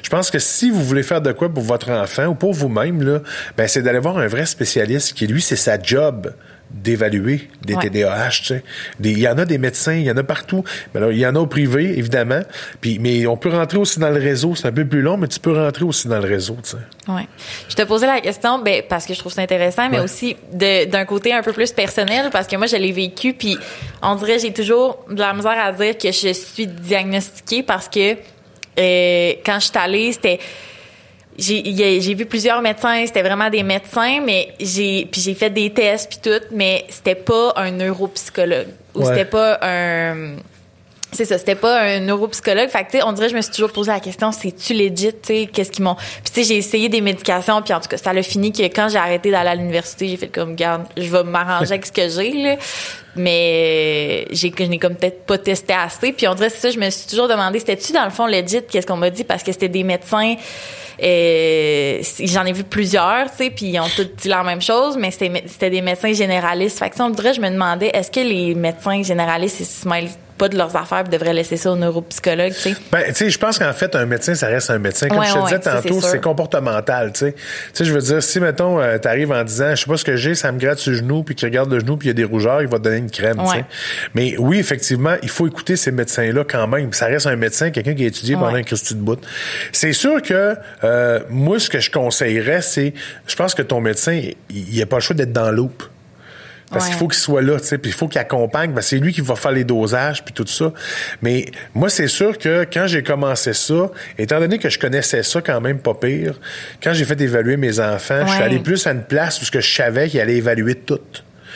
Je 0.02 0.10
pense 0.10 0.32
que 0.32 0.40
si 0.40 0.70
vous 0.70 0.84
voulez 0.84 1.04
faire 1.04 1.22
de 1.22 1.32
quoi 1.32 1.54
pour 1.54 1.64
votre 1.64 1.92
enfant 1.92 2.26
ou 2.28 2.36
pour 2.36 2.54
vous-même, 2.54 3.04
là, 3.04 3.20
ben, 3.58 3.68
c'est 3.68 3.82
d'aller 3.82 4.00
voir 4.00 4.18
un 4.18 4.28
vrai 4.28 4.46
spécialiste 4.46 5.14
qui, 5.14 5.28
lui, 5.28 5.42
c'est 5.42 5.56
sa 5.56 5.82
job 5.82 6.34
d'évaluer 6.74 7.50
des 7.62 7.76
TDAH. 7.76 8.30
Tu 8.30 8.44
sais. 8.46 8.64
Il 9.02 9.20
y 9.20 9.28
en 9.28 9.38
a 9.38 9.46
des 9.46 9.58
médecins, 9.58 9.94
il 9.94 10.04
y 10.04 10.12
en 10.12 10.18
a 10.18 10.24
partout. 10.24 10.64
Mais 10.94 11.00
alors, 11.00 11.12
il 11.12 11.20
y 11.20 11.26
en 11.26 11.36
a 11.36 11.40
au 11.40 11.48
privé, 11.48 11.98
évidemment. 11.98 12.42
Puis, 12.82 13.00
mais 13.00 13.26
on 13.28 13.38
peut 13.38 13.50
rentrer 13.50 13.78
aussi 13.78 14.00
dans 14.00 14.10
le 14.10 14.20
réseau. 14.20 14.56
C'est 14.56 14.68
un 14.68 14.72
peu 14.72 14.86
plus 14.86 15.02
long, 15.02 15.18
mais 15.18 15.28
tu 15.28 15.40
peux 15.40 15.54
rentrer 15.54 15.86
aussi 15.86 16.08
dans 16.08 16.20
le 16.20 16.28
réseau. 16.28 16.58
Tu 16.64 16.72
sais. 16.72 17.12
Ouais. 17.12 17.28
Je 17.70 17.76
te 17.76 17.84
posais 17.84 18.08
la 18.08 18.22
question 18.22 18.60
ben, 18.60 18.82
parce 18.88 19.06
que 19.06 19.14
je 19.14 19.20
trouve 19.20 19.32
ça 19.32 19.42
intéressant, 19.42 19.90
mais 19.90 20.00
aussi 20.00 20.36
d'un 20.52 21.06
côté 21.06 21.34
un 21.34 21.42
peu 21.42 21.54
plus 21.54 21.72
personnel, 21.72 22.30
parce 22.32 22.48
que 22.48 22.56
moi, 22.56 22.68
je 22.68 22.76
l'ai 22.76 22.92
vécu, 22.92 23.34
puis 23.34 23.58
on 24.02 24.16
dirait 24.16 24.40
j'ai 24.40 24.54
toujours 24.54 25.06
de 25.10 25.20
la 25.20 25.34
misère 25.34 25.58
à 25.58 25.72
dire 25.72 25.98
que 25.98 26.12
je 26.12 26.34
suis 26.34 26.68
diagnostiquée 26.68 27.64
parce 27.64 27.88
que 27.88 28.18
euh, 28.80 29.34
quand 29.46 29.60
je 29.60 29.66
suis 29.66 29.78
allée, 29.78 30.12
c'était 30.12 30.40
j'ai 31.38 32.14
vu 32.14 32.26
plusieurs 32.26 32.62
médecins, 32.62 33.04
c'était 33.06 33.24
vraiment 33.24 33.50
des 33.50 33.64
médecins, 33.64 34.22
mais 34.22 34.54
j'ai 34.60 35.08
puis 35.12 35.22
j'ai 35.22 35.34
fait 35.34 35.50
des 35.50 35.70
tests 35.72 36.10
puis 36.10 36.20
tout, 36.22 36.46
mais 36.52 36.86
c'était 36.90 37.16
pas 37.16 37.54
un 37.56 37.72
neuropsychologue 37.72 38.68
ou 38.96 39.04
c'était 39.06 39.26
pas 39.26 39.60
un 39.62 40.36
c'est 41.14 41.26
ça, 41.26 41.38
c'était 41.38 41.56
pas 41.56 41.82
un 41.82 42.00
neuropsychologue. 42.02 42.70
Fait 42.70 42.86
que, 42.86 43.04
on 43.06 43.12
dirait, 43.14 43.30
je 43.30 43.36
me 43.36 43.42
suis 43.42 43.52
toujours 43.52 43.72
posé 43.72 43.92
la 43.92 44.00
question, 44.00 44.32
c'est-tu 44.32 44.74
legit, 44.74 45.14
tu 45.22 45.48
qu'est-ce 45.48 45.72
qu'ils 45.72 45.84
m'ont... 45.84 45.96
Puis, 45.96 46.34
tu 46.34 46.34
sais, 46.34 46.44
j'ai 46.44 46.58
essayé 46.58 46.90
des 46.90 47.02
médications, 47.02 47.62
puis 47.62 47.74
en 47.74 47.80
tout 47.80 47.90
cas, 47.90 47.98
ça 47.98 48.14
l'a 48.14 48.24
fini 48.24 48.52
que 48.52 48.64
quand 48.64 48.90
j'ai 48.90 48.98
arrêté 48.98 49.32
d'aller 49.32 49.50
à 49.50 49.56
l'université, 49.56 50.08
j'ai 50.08 50.18
fait 50.18 50.28
comme, 50.28 50.56
garde, 50.56 50.84
je 50.98 51.10
vais 51.10 51.24
m'arranger 51.24 51.74
avec 51.74 51.86
ce 51.86 51.92
que 51.92 52.10
j'ai, 52.10 52.32
là. 52.32 52.56
Mais 53.16 54.26
j'ai, 54.32 54.52
je 54.58 54.64
n'ai 54.64 54.80
comme 54.80 54.96
peut-être 54.96 55.26
pas 55.26 55.38
testé 55.38 55.74
assez. 55.74 56.14
Puis 56.14 56.28
on 56.28 56.34
dirait, 56.34 56.50
c'est 56.50 56.62
ça, 56.62 56.70
je 56.72 56.80
me 56.80 56.90
suis 56.90 57.08
toujours 57.08 57.28
demandé, 57.28 57.60
c'était-tu 57.60 57.94
dans 57.94 58.06
le 58.06 58.10
fond 58.10 58.26
legit, 58.26 58.64
qu'est-ce 58.70 58.88
qu'on 58.88 58.98
m'a 58.98 59.12
dit, 59.12 59.24
parce 59.24 59.44
que 59.44 59.52
c'était 59.52 59.70
des 59.70 59.84
médecins 59.84 60.36
et 61.00 62.02
j'en 62.20 62.46
ai 62.46 62.54
vu 62.54 62.64
plusieurs, 62.64 63.30
tu 63.32 63.38
sais, 63.38 63.50
puis 63.50 63.66
ils 63.66 63.80
ont 63.80 63.90
tous 63.96 64.08
dit 64.16 64.28
la 64.28 64.44
même 64.44 64.62
chose, 64.62 64.96
mais 64.98 65.12
c'était 65.12 65.70
des 65.70 65.82
médecins 65.82 66.14
généralistes. 66.14 66.80
Fait 66.80 66.90
que, 66.90 67.02
on 67.02 67.10
dirait, 67.10 67.34
je 67.34 67.42
me 67.42 67.50
demandais, 67.50 67.90
est-ce 67.94 68.12
que 68.12 68.20
les 68.20 68.54
médecins 68.56 69.02
généralistes, 69.02 69.60
ils 69.60 69.66
se 69.66 69.88
mêlent 69.88 70.10
pas 70.38 70.50
de 70.50 70.58
leurs 70.58 70.76
affaires, 70.76 71.04
devraient 71.04 71.34
laisser 71.34 71.58
ça 71.58 71.72
aux 71.72 71.76
neuropsychologues, 71.76 72.54
tu 72.54 72.60
sais? 72.60 72.76
Ben, 72.92 73.04
tu 73.08 73.14
sais, 73.14 73.30
je 73.30 73.38
pense 73.38 73.60
qu'en 73.60 73.74
fait, 73.74 73.96
un 73.96 74.06
médecin, 74.06 74.36
ça 74.36 74.48
reste 74.48 74.70
un 74.70 74.80
médecin. 74.80 75.08
Comme 75.08 75.24
je 75.24 75.34
te 75.34 75.44
disais 75.44 75.60
tantôt, 75.60 76.02
c'est 76.02 76.22
comportemental, 76.22 77.12
tu 77.14 77.20
sais. 77.20 77.34
Tu 77.34 77.40
sais, 77.74 77.86
je 77.86 77.94
veux 77.94 78.02
dire, 78.02 78.22
si, 78.22 78.40
mettons, 78.40 78.80
euh, 78.80 78.98
t'arrives 78.98 79.32
en 79.32 79.44
disant, 79.44 79.72
je 79.76 79.82
sais 79.82 79.90
pas 79.90 79.98
ce 79.98 80.04
que 80.04 80.16
j'ai, 80.16 80.36
ça 80.36 80.52
me 80.52 80.60
gratte 80.60 80.80
sur 80.80 80.92
le 80.92 80.98
genou, 80.98 81.24
puis 81.24 81.36
qu'il 81.36 81.48
regarde 81.48 81.72
le 81.72 81.80
genou, 81.80 81.98
puis 81.98 82.08
il 82.08 82.10
y 82.10 82.12
a 82.12 82.16
des 82.16 82.24
rougeurs, 82.24 82.62
il 82.62 82.68
va 82.68 82.78
te 82.78 82.84
donner 82.84 82.98
une 82.98 83.12
crème, 83.12 83.38
tu 83.44 83.52
sais. 83.52 83.66
Mais 84.14 84.36
oui, 84.38 84.60
effectivement, 84.60 85.16
il 85.22 85.30
faut 85.30 85.48
écouter 85.48 85.76
ces 85.76 85.92
médecins-là 85.92 86.44
quand 86.48 86.68
même. 86.68 86.92
Ça 86.94 87.08
resse 87.08 87.26
un 87.26 87.36
médecin, 87.36 87.72
quelqu'un 87.72 87.94
qui 87.94 88.04
a 88.04 88.08
étudié 88.08 88.36
pendant 88.36 88.56
un 88.56 88.64
Christy 88.64 88.96
de 88.96 89.00
bout. 89.00 89.20
C'est 89.72 89.94
sûr 89.94 90.22
que 90.22 90.56
euh, 90.84 91.20
moi, 91.30 91.60
ce 91.60 91.70
que 91.70 91.80
je 91.80 91.92
conseillerais, 91.92 92.62
c'est, 92.62 92.94
je 93.28 93.36
pense 93.36 93.54
que 93.56 93.62
ton 93.62 93.82
médecin, 93.82 94.20
il 94.50 94.82
a 94.82 94.86
pas 94.86 94.98
le 94.98 95.02
choix 95.02 95.16
d'être 95.16 95.34
dans 95.34 95.52
l'oupe. 95.52 95.84
Parce 96.74 96.88
qu'il 96.88 96.98
faut 96.98 97.08
qu'il 97.08 97.20
soit 97.20 97.42
là, 97.42 97.60
tu 97.60 97.68
sais, 97.68 97.78
puis 97.78 97.92
il 97.92 97.94
faut 97.94 98.08
qu'il 98.08 98.20
accompagne. 98.20 98.74
c'est 98.82 98.98
lui 98.98 99.14
qui 99.14 99.22
va 99.22 99.36
faire 99.36 99.52
les 99.52 99.64
dosages 99.64 100.24
puis 100.24 100.34
tout 100.34 100.48
ça. 100.48 100.74
Mais 101.22 101.46
moi, 101.74 101.90
c'est 101.90 102.08
sûr 102.08 102.38
que 102.38 102.66
quand 102.72 102.88
j'ai 102.88 103.04
commencé 103.04 103.54
ça, 103.54 103.92
étant 104.18 104.40
donné 104.40 104.58
que 104.58 104.70
je 104.70 104.80
connaissais 104.80 105.24
ça 105.24 105.42
quand 105.42 105.62
même 105.62 105.80
pas 105.80 105.94
pire, 105.94 106.40
quand 106.82 106.94
j'ai 106.94 107.06
fait 107.06 107.20
évaluer 107.22 107.58
mes 107.58 107.80
enfants, 107.80 108.26
je 108.26 108.34
suis 108.34 108.44
allé 108.44 108.60
plus 108.60 108.86
à 108.88 108.92
une 108.92 109.04
place 109.04 109.42
où 109.42 109.46
je 109.46 109.60
savais 109.62 110.10
qu'il 110.10 110.20
allait 110.20 110.38
évaluer 110.38 110.76
tout. 110.76 111.00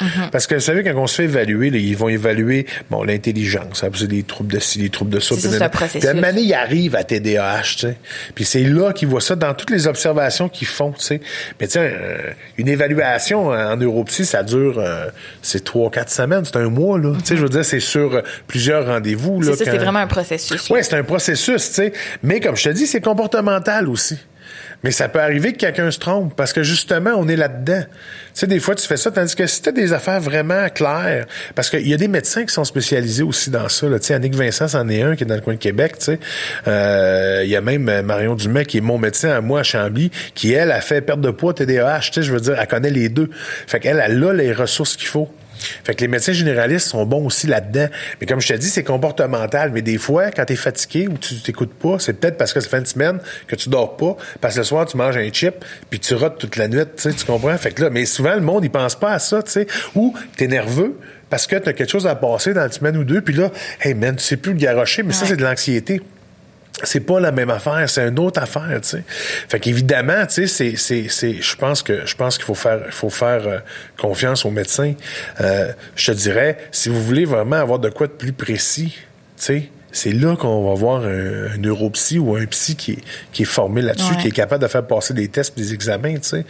Mhm. 0.01 0.29
Parce 0.31 0.47
que 0.47 0.55
vous 0.55 0.61
savez, 0.61 0.83
quand 0.83 0.95
on 0.95 1.07
se 1.07 1.15
fait 1.15 1.23
évaluer, 1.23 1.67
ils 1.67 1.97
vont 1.97 2.09
évaluer 2.09 2.65
bon 2.89 3.03
l'intelligence, 3.03 3.83
hein, 3.83 3.89
des 4.07 4.23
troubles 4.23 4.53
de 4.53 4.59
ci, 4.59 4.79
des 4.79 4.89
troubles 4.89 5.11
de 5.11 5.19
ça. 5.19 5.35
C'est 5.37 5.61
un 5.61 5.69
processus. 5.69 6.09
De 6.09 6.19
manière, 6.19 6.43
ils 6.43 6.53
arrivent 6.53 6.95
à 6.95 7.03
TDAH, 7.03 7.61
tu 7.61 7.79
sais. 7.79 7.97
Puis 8.35 8.45
c'est 8.45 8.63
là 8.63 8.93
qu'ils 8.93 9.07
voient 9.07 9.21
ça 9.21 9.35
dans 9.35 9.53
toutes 9.53 9.69
les 9.69 9.87
observations 9.87 10.49
qu'ils 10.49 10.67
font, 10.67 10.91
tu 10.91 11.03
sais. 11.05 11.21
Mais 11.59 11.67
tiens, 11.67 11.81
euh, 11.81 12.17
une 12.57 12.67
évaluation 12.67 13.47
en 13.47 13.75
neuropsy, 13.75 14.25
ça 14.25 14.43
dure, 14.43 14.79
euh, 14.79 15.07
c'est 15.41 15.63
trois, 15.63 15.89
quatre 15.89 16.11
semaines, 16.11 16.45
c'est 16.45 16.57
un 16.57 16.69
mois, 16.69 16.99
là. 16.99 17.13
Tu 17.19 17.25
sais, 17.25 17.37
je 17.37 17.41
veux 17.41 17.49
dire, 17.49 17.65
c'est 17.65 17.79
sur 17.79 18.21
plusieurs 18.47 18.85
rendez-vous, 18.85 19.41
là. 19.41 19.53
C'est 19.55 19.65
ça, 19.65 19.71
c'est 19.71 19.77
vraiment 19.77 19.99
un 19.99 20.07
processus. 20.07 20.69
Oui, 20.69 20.79
c'est 20.81 20.95
un 20.95 21.03
processus, 21.03 21.67
tu 21.67 21.73
sais. 21.73 21.93
Mais 22.23 22.39
comme 22.39 22.55
je 22.55 22.65
te 22.65 22.69
dis, 22.69 22.87
c'est 22.87 23.01
comportemental 23.01 23.89
aussi. 23.89 24.17
Mais 24.83 24.91
ça 24.91 25.09
peut 25.09 25.19
arriver 25.19 25.53
que 25.53 25.57
quelqu'un 25.57 25.89
se 25.89 25.99
trompe 25.99 26.35
parce 26.35 26.53
que 26.53 26.63
justement, 26.63 27.11
on 27.17 27.27
est 27.27 27.35
là-dedans. 27.35 27.81
Tu 27.83 27.87
sais, 28.33 28.47
des 28.47 28.59
fois, 28.59 28.75
tu 28.75 28.87
fais 28.87 28.97
ça, 28.97 29.11
tandis 29.11 29.35
que 29.35 29.47
si 29.47 29.61
tu 29.61 29.71
des 29.71 29.93
affaires 29.93 30.21
vraiment 30.21 30.69
claires, 30.69 31.25
parce 31.55 31.69
qu'il 31.69 31.87
y 31.87 31.93
a 31.93 31.97
des 31.97 32.07
médecins 32.07 32.45
qui 32.45 32.53
sont 32.53 32.63
spécialisés 32.63 33.23
aussi 33.23 33.49
dans 33.49 33.67
ça. 33.69 33.87
Tu 33.87 34.05
sais, 34.05 34.13
Annick 34.13 34.35
Vincent, 34.35 34.67
c'en 34.67 34.87
est 34.89 35.01
un 35.01 35.15
qui 35.15 35.23
est 35.23 35.27
dans 35.27 35.35
le 35.35 35.41
coin 35.41 35.55
de 35.55 35.59
Québec. 35.59 35.97
Tu 35.97 36.05
sais, 36.05 36.19
euh, 36.67 37.41
il 37.43 37.49
y 37.49 37.55
a 37.55 37.61
même 37.61 37.89
euh, 37.89 38.03
Marion 38.03 38.35
Dumais 38.35 38.65
qui 38.65 38.77
est 38.77 38.81
mon 38.81 38.97
médecin 38.97 39.29
à 39.29 39.41
moi 39.41 39.61
à 39.61 39.63
Chambly, 39.63 40.11
qui 40.35 40.53
elle 40.53 40.71
a 40.71 40.81
fait 40.81 41.01
perte 41.01 41.21
de 41.21 41.31
poids, 41.31 41.53
TDAH. 41.53 41.99
Tu 41.99 42.13
sais, 42.13 42.23
je 42.23 42.31
veux 42.31 42.39
dire, 42.39 42.55
elle 42.59 42.67
connaît 42.67 42.91
les 42.91 43.09
deux. 43.09 43.29
Fait 43.65 43.79
qu'elle, 43.79 44.01
elle 44.03 44.23
a 44.23 44.33
les 44.33 44.53
ressources 44.53 44.95
qu'il 44.95 45.07
faut. 45.07 45.29
Fait 45.83 45.95
que 45.95 46.01
les 46.01 46.07
médecins 46.07 46.33
généralistes 46.33 46.87
sont 46.87 47.05
bons 47.05 47.25
aussi 47.25 47.47
là-dedans. 47.47 47.87
Mais 48.19 48.27
comme 48.27 48.41
je 48.41 48.47
te 48.47 48.53
dis, 48.53 48.69
c'est 48.69 48.83
comportemental. 48.83 49.71
Mais 49.71 49.81
des 49.81 49.97
fois, 49.97 50.31
quand 50.31 50.45
tu 50.45 50.53
es 50.53 50.55
fatigué 50.55 51.07
ou 51.07 51.17
tu 51.17 51.35
t'écoutes 51.41 51.73
pas, 51.73 51.99
c'est 51.99 52.13
peut-être 52.13 52.37
parce 52.37 52.53
que 52.53 52.59
c'est 52.59 52.69
fin 52.69 52.81
de 52.81 52.87
semaine 52.87 53.19
que 53.47 53.55
tu 53.55 53.69
dors 53.69 53.97
pas, 53.97 54.15
parce 54.41 54.55
que 54.55 54.59
le 54.59 54.63
soir, 54.65 54.85
tu 54.85 54.97
manges 54.97 55.17
un 55.17 55.31
chip, 55.31 55.63
puis 55.89 55.99
tu 55.99 56.13
rotes 56.15 56.37
toute 56.37 56.55
la 56.55 56.67
nuit, 56.67 56.83
tu 56.95 57.25
comprends? 57.25 57.57
Fait 57.57 57.71
que 57.71 57.83
là, 57.83 57.89
mais 57.89 58.05
souvent, 58.05 58.35
le 58.35 58.41
monde, 58.41 58.63
il 58.63 58.71
pense 58.71 58.95
pas 58.95 59.11
à 59.11 59.19
ça, 59.19 59.41
tu 59.43 59.51
sais. 59.51 59.67
Ou 59.95 60.13
t'es 60.35 60.47
nerveux 60.47 60.99
parce 61.29 61.47
que 61.47 61.57
tu 61.57 61.67
as 61.67 61.73
quelque 61.73 61.91
chose 61.91 62.07
à 62.07 62.15
passer 62.15 62.53
dans 62.53 62.65
une 62.65 62.71
semaine 62.71 62.97
ou 62.97 63.03
deux, 63.03 63.21
puis 63.21 63.33
là, 63.33 63.51
hey 63.81 63.93
man, 63.93 64.15
tu 64.15 64.23
sais 64.23 64.37
plus 64.37 64.53
le 64.53 64.59
garrocher, 64.59 65.03
mais 65.03 65.13
ça, 65.13 65.25
c'est 65.25 65.35
de 65.35 65.43
l'anxiété 65.43 66.01
c'est 66.83 66.99
pas 66.99 67.19
la 67.19 67.31
même 67.31 67.49
affaire, 67.49 67.89
c'est 67.89 68.07
une 68.07 68.19
autre 68.19 68.41
affaire, 68.41 68.79
tu 68.81 68.89
sais. 68.89 69.03
Fait 69.07 69.59
qu'évidemment, 69.59 70.25
tu 70.27 70.33
sais, 70.33 70.47
c'est, 70.47 70.75
c'est, 70.75 71.07
c'est, 71.09 71.41
je 71.41 71.55
pense 71.55 71.81
que, 71.81 72.05
je 72.05 72.15
pense 72.15 72.37
qu'il 72.37 72.45
faut 72.45 72.53
faire, 72.53 72.81
faut 72.91 73.09
faire 73.09 73.47
euh, 73.47 73.59
confiance 73.97 74.45
aux 74.45 74.51
médecins. 74.51 74.93
Euh, 75.41 75.71
je 75.95 76.11
te 76.11 76.17
dirais, 76.17 76.57
si 76.71 76.89
vous 76.89 77.01
voulez 77.01 77.25
vraiment 77.25 77.55
avoir 77.55 77.79
de 77.79 77.89
quoi 77.89 78.07
de 78.07 78.11
plus 78.11 78.33
précis, 78.33 78.95
tu 79.37 79.43
sais, 79.43 79.69
c'est 79.97 80.11
là 80.11 80.35
qu'on 80.35 80.69
va 80.69 80.75
voir 80.75 81.03
un, 81.03 81.57
neuropsy 81.57 82.19
ou 82.19 82.35
un 82.35 82.45
psy 82.45 82.75
qui 82.75 82.91
est, 82.93 82.99
qui 83.31 83.41
est 83.41 83.45
formé 83.45 83.81
là-dessus, 83.81 84.15
qui 84.17 84.27
est 84.27 84.31
capable 84.31 84.61
de 84.61 84.67
faire 84.67 84.85
passer 84.85 85.13
des 85.13 85.27
tests, 85.27 85.57
des 85.57 85.73
examens, 85.73 86.15
tu 86.15 86.29
sais. 86.29 86.45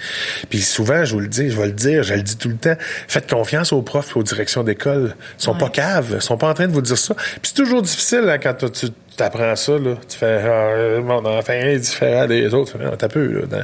Puis 0.50 0.62
souvent, 0.62 1.06
je 1.06 1.14
vous 1.14 1.22
le 1.22 1.28
dis, 1.28 1.50
je 1.50 1.58
vais 1.58 1.68
le 1.68 1.72
dire, 1.72 2.04
je 2.04 2.14
le 2.14 2.22
dis 2.22 2.38
tout 2.38 2.50
le 2.50 2.58
temps, 2.58 2.76
faites 3.08 3.30
confiance 3.30 3.72
aux 3.72 3.82
profs 3.82 4.16
et 4.16 4.20
aux 4.20 4.24
directions 4.24 4.64
d'école. 4.64 5.16
Ils 5.40 5.44
sont 5.44 5.56
pas 5.56 5.70
caves, 5.70 6.14
ils 6.16 6.22
sont 6.22 6.38
pas 6.38 6.50
en 6.50 6.54
train 6.54 6.68
de 6.68 6.74
vous 6.74 6.82
dire 6.82 6.98
ça. 6.98 7.14
Puis 7.16 7.54
c'est 7.56 7.64
toujours 7.64 7.82
difficile 7.82 8.28
hein, 8.28 8.38
quand 8.38 8.56
tu 8.72 8.88
apprends 9.20 9.56
ça, 9.56 9.78
là. 9.80 9.96
Tu 10.08 10.18
fais, 10.18 10.42
ah, 10.46 11.00
mon 11.02 11.26
enfant 11.26 11.54
est 11.54 11.80
différent 11.80 12.28
des 12.28 12.54
autres. 12.54 12.78
T'as 12.98 13.08
peu, 13.08 13.26
là 13.28 13.46
dans 13.48 13.64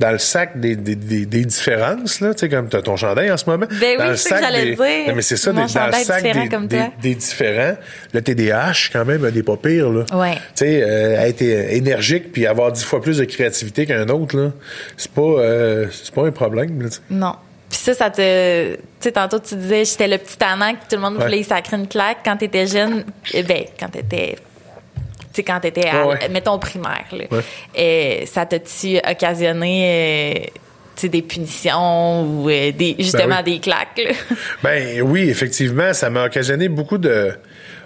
le 0.00 0.18
sac 0.18 0.60
des, 0.60 0.76
des, 0.76 0.94
des, 0.94 1.26
des 1.26 1.44
différences, 1.44 2.20
là, 2.20 2.34
tu 2.34 2.40
sais, 2.40 2.48
comme 2.48 2.68
tu 2.68 2.76
as 2.76 2.82
ton 2.82 2.96
chandail 2.96 3.30
en 3.30 3.36
ce 3.36 3.48
moment. 3.48 3.66
Ben 3.80 3.98
dans 3.98 4.04
oui, 4.04 4.10
le 4.10 4.16
sac 4.16 4.42
que 4.42 4.52
des, 4.52 4.74
dire. 4.74 5.14
mais 5.14 5.22
c'est 5.22 5.36
ça, 5.36 5.52
dans 5.52 5.62
le 5.62 5.68
sac 5.68 6.22
des, 6.22 6.90
des, 7.00 7.14
différents. 7.14 7.76
Le 8.12 8.20
TDAH, 8.22 8.90
quand 8.92 9.04
même, 9.04 9.30
des 9.30 9.42
pas 9.42 9.56
pires, 9.56 9.90
là. 9.90 10.04
Ouais. 10.12 10.34
Tu 10.34 10.40
sais, 10.54 10.82
euh, 10.82 11.20
être 11.20 11.42
énergique 11.42 12.32
puis 12.32 12.46
avoir 12.46 12.72
dix 12.72 12.84
fois 12.84 13.00
plus 13.00 13.18
de 13.18 13.24
créativité 13.24 13.86
qu'un 13.86 14.08
autre, 14.08 14.36
là, 14.36 14.52
c'est 14.96 15.10
pas, 15.10 15.22
euh, 15.22 15.86
c'est 15.90 16.14
pas 16.14 16.26
un 16.26 16.32
problème, 16.32 16.82
là, 16.82 16.88
Non. 17.10 17.34
Puis 17.68 17.78
ça, 17.80 17.94
ça 17.94 18.10
te... 18.10 18.74
Tu 18.74 18.80
sais, 19.00 19.12
tantôt, 19.12 19.40
tu 19.40 19.56
disais, 19.56 19.84
j'étais 19.84 20.06
le 20.06 20.18
petit 20.18 20.36
amant 20.40 20.72
que 20.72 20.88
tout 20.88 20.94
le 20.94 20.98
monde 20.98 21.16
voulait 21.20 21.40
y 21.40 21.44
sacrer 21.44 21.76
une 21.76 21.88
claque. 21.88 22.18
Quand 22.24 22.36
t'étais 22.36 22.66
jeune, 22.66 23.04
eh 23.34 23.42
ben, 23.42 23.64
quand 23.78 23.88
t'étais 23.88 24.36
sais, 25.36 25.42
quand 25.42 25.60
tu 25.60 25.68
étais, 25.68 25.88
à, 25.88 26.28
mettons, 26.28 26.58
primaire, 26.58 27.06
et 27.74 28.24
ça 28.26 28.46
t'a-tu 28.46 28.98
occasionné 28.98 30.48
euh, 31.04 31.08
des 31.08 31.22
punitions 31.22 32.22
ou 32.22 32.48
euh, 32.48 32.72
des, 32.72 32.96
justement 32.98 33.36
ben 33.36 33.42
des 33.42 33.58
claques? 33.60 34.00
Ben 34.62 35.02
oui, 35.02 35.28
effectivement, 35.28 35.92
ça 35.92 36.10
m'a 36.10 36.24
occasionné 36.24 36.68
beaucoup 36.68 36.98
de... 36.98 37.32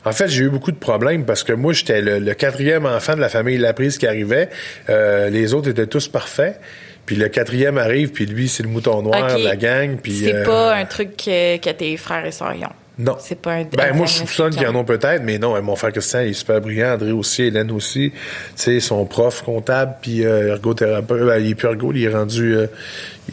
En 0.04 0.12
fait, 0.12 0.28
j'ai 0.28 0.44
eu 0.44 0.48
beaucoup 0.48 0.72
de 0.72 0.78
problèmes 0.78 1.26
parce 1.26 1.44
que 1.44 1.52
moi, 1.52 1.72
j'étais 1.72 2.00
le, 2.00 2.34
quatrième 2.34 2.86
enfant 2.86 3.14
de 3.14 3.20
la 3.20 3.28
famille 3.28 3.58
Laprise 3.58 3.98
qui 3.98 4.06
arrivait. 4.06 4.48
Euh, 4.88 5.28
les 5.28 5.52
autres 5.52 5.68
étaient 5.68 5.86
tous 5.86 6.08
parfaits. 6.08 6.58
Puis 7.04 7.16
le 7.16 7.28
quatrième 7.28 7.76
arrive, 7.76 8.12
puis 8.12 8.24
lui, 8.24 8.48
c'est 8.48 8.62
le 8.62 8.68
mouton 8.68 9.02
noir 9.02 9.36
de 9.36 9.42
la 9.42 9.56
gang. 9.56 9.96
Puis 10.00 10.22
c'est 10.24 10.44
pas 10.44 10.74
un 10.74 10.84
truc 10.84 11.16
que, 11.16 11.72
tes 11.72 11.96
frères 11.96 12.24
et 12.24 12.30
sœurs 12.30 12.54
ont. 12.62 12.79
Non. 13.00 13.16
C'est 13.18 13.40
pas 13.40 13.54
un. 13.54 13.64
Ben, 13.64 13.96
moi, 13.96 14.06
je 14.06 14.12
soupçonne 14.12 14.52
qu'il 14.52 14.62
y 14.62 14.66
en 14.66 14.78
a 14.78 14.84
peut-être, 14.84 15.22
mais 15.24 15.38
non, 15.38 15.60
mon 15.62 15.74
frère 15.74 15.92
Christian, 15.92 16.20
il 16.20 16.30
est 16.30 16.32
super 16.34 16.60
brillant. 16.60 16.94
André 16.94 17.12
aussi, 17.12 17.44
Hélène 17.44 17.70
aussi. 17.70 18.12
Tu 18.12 18.18
sais, 18.56 18.80
son 18.80 19.06
prof 19.06 19.42
comptable, 19.42 19.94
puis 20.02 20.24
euh, 20.24 20.48
ergothérapeute. 20.48 21.22
Ben, 21.24 21.38
il 21.38 21.50
est 21.50 21.54
plus 21.54 21.68
ergo, 21.68 21.92
il 21.94 22.04
est 22.04 22.14
rendu. 22.14 22.54
Euh, 22.54 22.66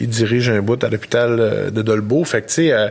il 0.00 0.08
dirige 0.08 0.48
un 0.48 0.62
bout 0.62 0.82
à 0.82 0.88
l'hôpital 0.88 1.36
euh, 1.38 1.70
de 1.70 1.82
Dolbeau. 1.82 2.24
Fait 2.24 2.42
que, 2.42 2.48
tu 2.48 2.54
sais, 2.54 2.72
euh, 2.72 2.88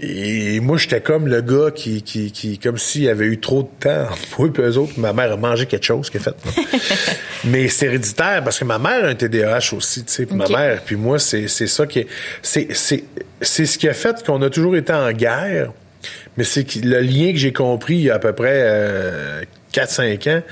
et 0.00 0.60
moi, 0.60 0.78
j'étais 0.78 1.00
comme 1.00 1.28
le 1.28 1.40
gars 1.40 1.70
qui, 1.74 2.02
qui, 2.02 2.32
qui 2.32 2.58
comme 2.58 2.78
s'il 2.78 3.08
avait 3.08 3.26
eu 3.26 3.38
trop 3.38 3.62
de 3.62 3.68
temps. 3.78 4.06
Et 4.40 4.60
eux 4.60 4.78
autres, 4.78 4.94
ma 4.98 5.12
mère 5.12 5.32
a 5.32 5.36
mangé 5.36 5.66
quelque 5.66 5.84
chose 5.84 6.10
est 6.12 6.18
fait. 6.18 6.34
mais 7.44 7.68
c'est 7.68 7.86
héréditaire 7.86 8.42
parce 8.42 8.58
que 8.58 8.64
ma 8.64 8.78
mère 8.78 9.04
a 9.04 9.08
un 9.08 9.14
TDAH 9.14 9.74
aussi, 9.76 10.04
tu 10.04 10.12
sais. 10.12 10.26
Ma 10.30 10.48
mère, 10.48 10.82
puis 10.84 10.96
moi, 10.96 11.18
c'est, 11.18 11.48
c'est 11.48 11.66
ça 11.66 11.86
qui 11.86 12.00
est. 12.00 12.06
C'est 12.42 12.74
ce 13.66 13.78
qui 13.78 13.88
a 13.88 13.94
fait 13.94 14.24
qu'on 14.24 14.40
a 14.42 14.50
toujours 14.50 14.76
été 14.76 14.92
en 14.92 15.10
guerre 15.12 15.72
mais 16.36 16.44
c'est 16.44 16.76
le 16.76 17.00
lien 17.00 17.32
que 17.32 17.38
j'ai 17.38 17.52
compris 17.52 17.94
il 17.96 18.02
y 18.02 18.10
a 18.10 18.14
à 18.14 18.18
peu 18.18 18.32
près 18.32 18.62
euh, 18.64 19.42
4-5 19.72 20.38
ans, 20.38 20.42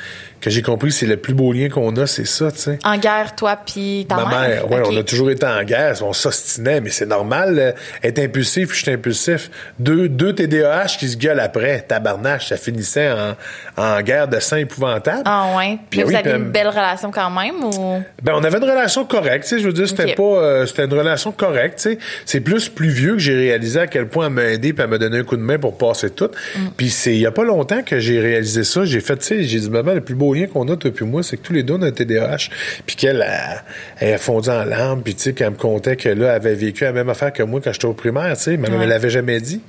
que 0.41 0.51
j'ai 0.51 0.63
compris 0.63 0.91
que 0.91 0.95
c'est 0.95 1.07
le 1.07 1.17
plus 1.17 1.35
beau 1.35 1.53
lien 1.53 1.69
qu'on 1.69 1.95
a, 1.97 2.07
c'est 2.07 2.27
ça, 2.27 2.53
tu 2.53 2.59
sais. 2.59 2.79
En 2.85 2.97
guerre, 2.97 3.35
toi 3.35 3.59
puis 3.65 4.07
ta 4.09 4.17
Ma 4.17 4.27
mère? 4.27 4.71
oui, 4.71 4.79
on 4.85 4.97
a 4.97 5.03
toujours 5.03 5.31
été 5.31 5.47
en 5.47 5.63
guerre, 5.65 5.95
on 6.03 6.13
s'ostinait, 6.13 6.81
mais 6.81 6.91
c'est 6.91 7.07
normal, 7.07 7.75
être 8.03 8.19
impulsif, 8.19 8.69
puis 8.69 8.79
je 8.79 8.83
suis 8.83 8.93
impulsif. 8.93 9.51
Deux, 9.79 10.09
deux 10.09 10.35
TDAH 10.35 10.97
qui 10.99 11.09
se 11.09 11.17
gueulent 11.17 11.41
après, 11.41 11.81
tabarnache, 11.83 12.49
ça 12.49 12.57
finissait 12.57 13.11
en, 13.11 13.35
en 13.77 14.01
guerre 14.03 14.29
de 14.29 14.39
sang 14.41 14.57
épouvantable. 14.57 15.23
Ah 15.25 15.57
ouais. 15.57 15.79
Puis 15.91 16.03
vous 16.03 16.15
avez 16.15 16.31
une 16.31 16.51
belle 16.51 16.69
relation 16.69 17.11
quand 17.11 17.31
même 17.31 17.65
ou? 17.65 18.03
Ben 18.23 18.33
on 18.35 18.45
avait 18.45 18.59
une 18.59 18.65
relation 18.65 19.05
correcte, 19.05 19.45
tu 19.45 19.57
sais, 19.57 19.59
je 19.61 19.67
veux 19.67 19.73
dire 19.73 19.89
c'était 19.89 20.15
pas 20.15 20.23
euh, 20.23 20.67
c'était 20.67 20.85
une 20.85 20.95
relation 20.95 21.33
correcte, 21.33 21.79
tu 21.79 21.91
sais. 21.91 21.99
C'est 22.25 22.41
plus 22.41 22.69
plus 22.69 22.89
vieux 22.89 23.13
que 23.13 23.19
j'ai 23.19 23.37
réalisé 23.37 23.81
à 23.81 23.87
quel 23.87 24.09
point 24.09 24.27
elle 24.27 24.33
m'a 24.33 24.45
aidé 24.45 24.73
puis 24.73 24.83
elle 24.83 24.91
m'a 24.91 24.99
donné 24.99 25.19
un 25.19 25.25
coup 25.25 25.37
de 25.37 25.43
main 25.43 25.59
pour 25.59 25.77
passer 25.77 26.11
tout. 26.11 26.31
Mm. 26.57 26.61
Puis 26.77 26.91
c'est 26.91 27.13
il 27.13 27.21
y 27.21 27.27
a 27.27 27.33
pas 27.33 27.45
longtemps 27.45 27.83
que 27.83 27.99
j'ai 27.99 28.21
réalisé 28.21 28.65
ça, 28.65 28.85
j'ai 28.85 29.01
fait 29.01 29.17
tu 29.17 29.25
sais, 29.25 29.43
j'ai 29.43 29.61
dit 29.61 29.71
maman 29.71 29.95
le 29.95 30.01
plus 30.01 30.15
beau 30.15 30.28
lien 30.35 30.47
qu'on 30.47 30.69
a 30.69 30.77
toi 30.77 30.91
puis 30.91 31.05
moi, 31.05 31.23
c'est 31.23 31.37
que 31.37 31.43
tous 31.43 31.53
les 31.53 31.63
deux 31.63 31.75
on 31.75 31.83
a 31.83 31.87
un 31.87 31.93
TDAH, 31.93 32.49
puis 32.87 32.97
qu'elle 32.97 33.23
a, 33.23 33.63
elle 33.99 34.15
a 34.15 34.19
fondu 34.19 34.49
en 34.49 34.65
larmes, 34.65 35.03
puis 35.03 35.15
tu 35.15 35.23
sais 35.23 35.33
qu'elle 35.33 35.51
me 35.51 35.57
contait 35.57 35.97
que 35.97 36.09
là 36.09 36.31
elle 36.31 36.37
avait 36.37 36.55
vécu 36.55 36.85
la 36.85 36.93
même 36.93 37.09
affaire 37.09 37.33
que 37.33 37.43
moi 37.43 37.61
quand 37.63 37.73
j'étais 37.73 37.87
au 37.87 37.95
primaire, 37.95 38.37
tu 38.37 38.45
sais, 38.45 38.57
mais 38.57 38.69
elle 38.71 38.89
l'avait 38.89 39.11
jamais 39.11 39.41
dit. 39.41 39.61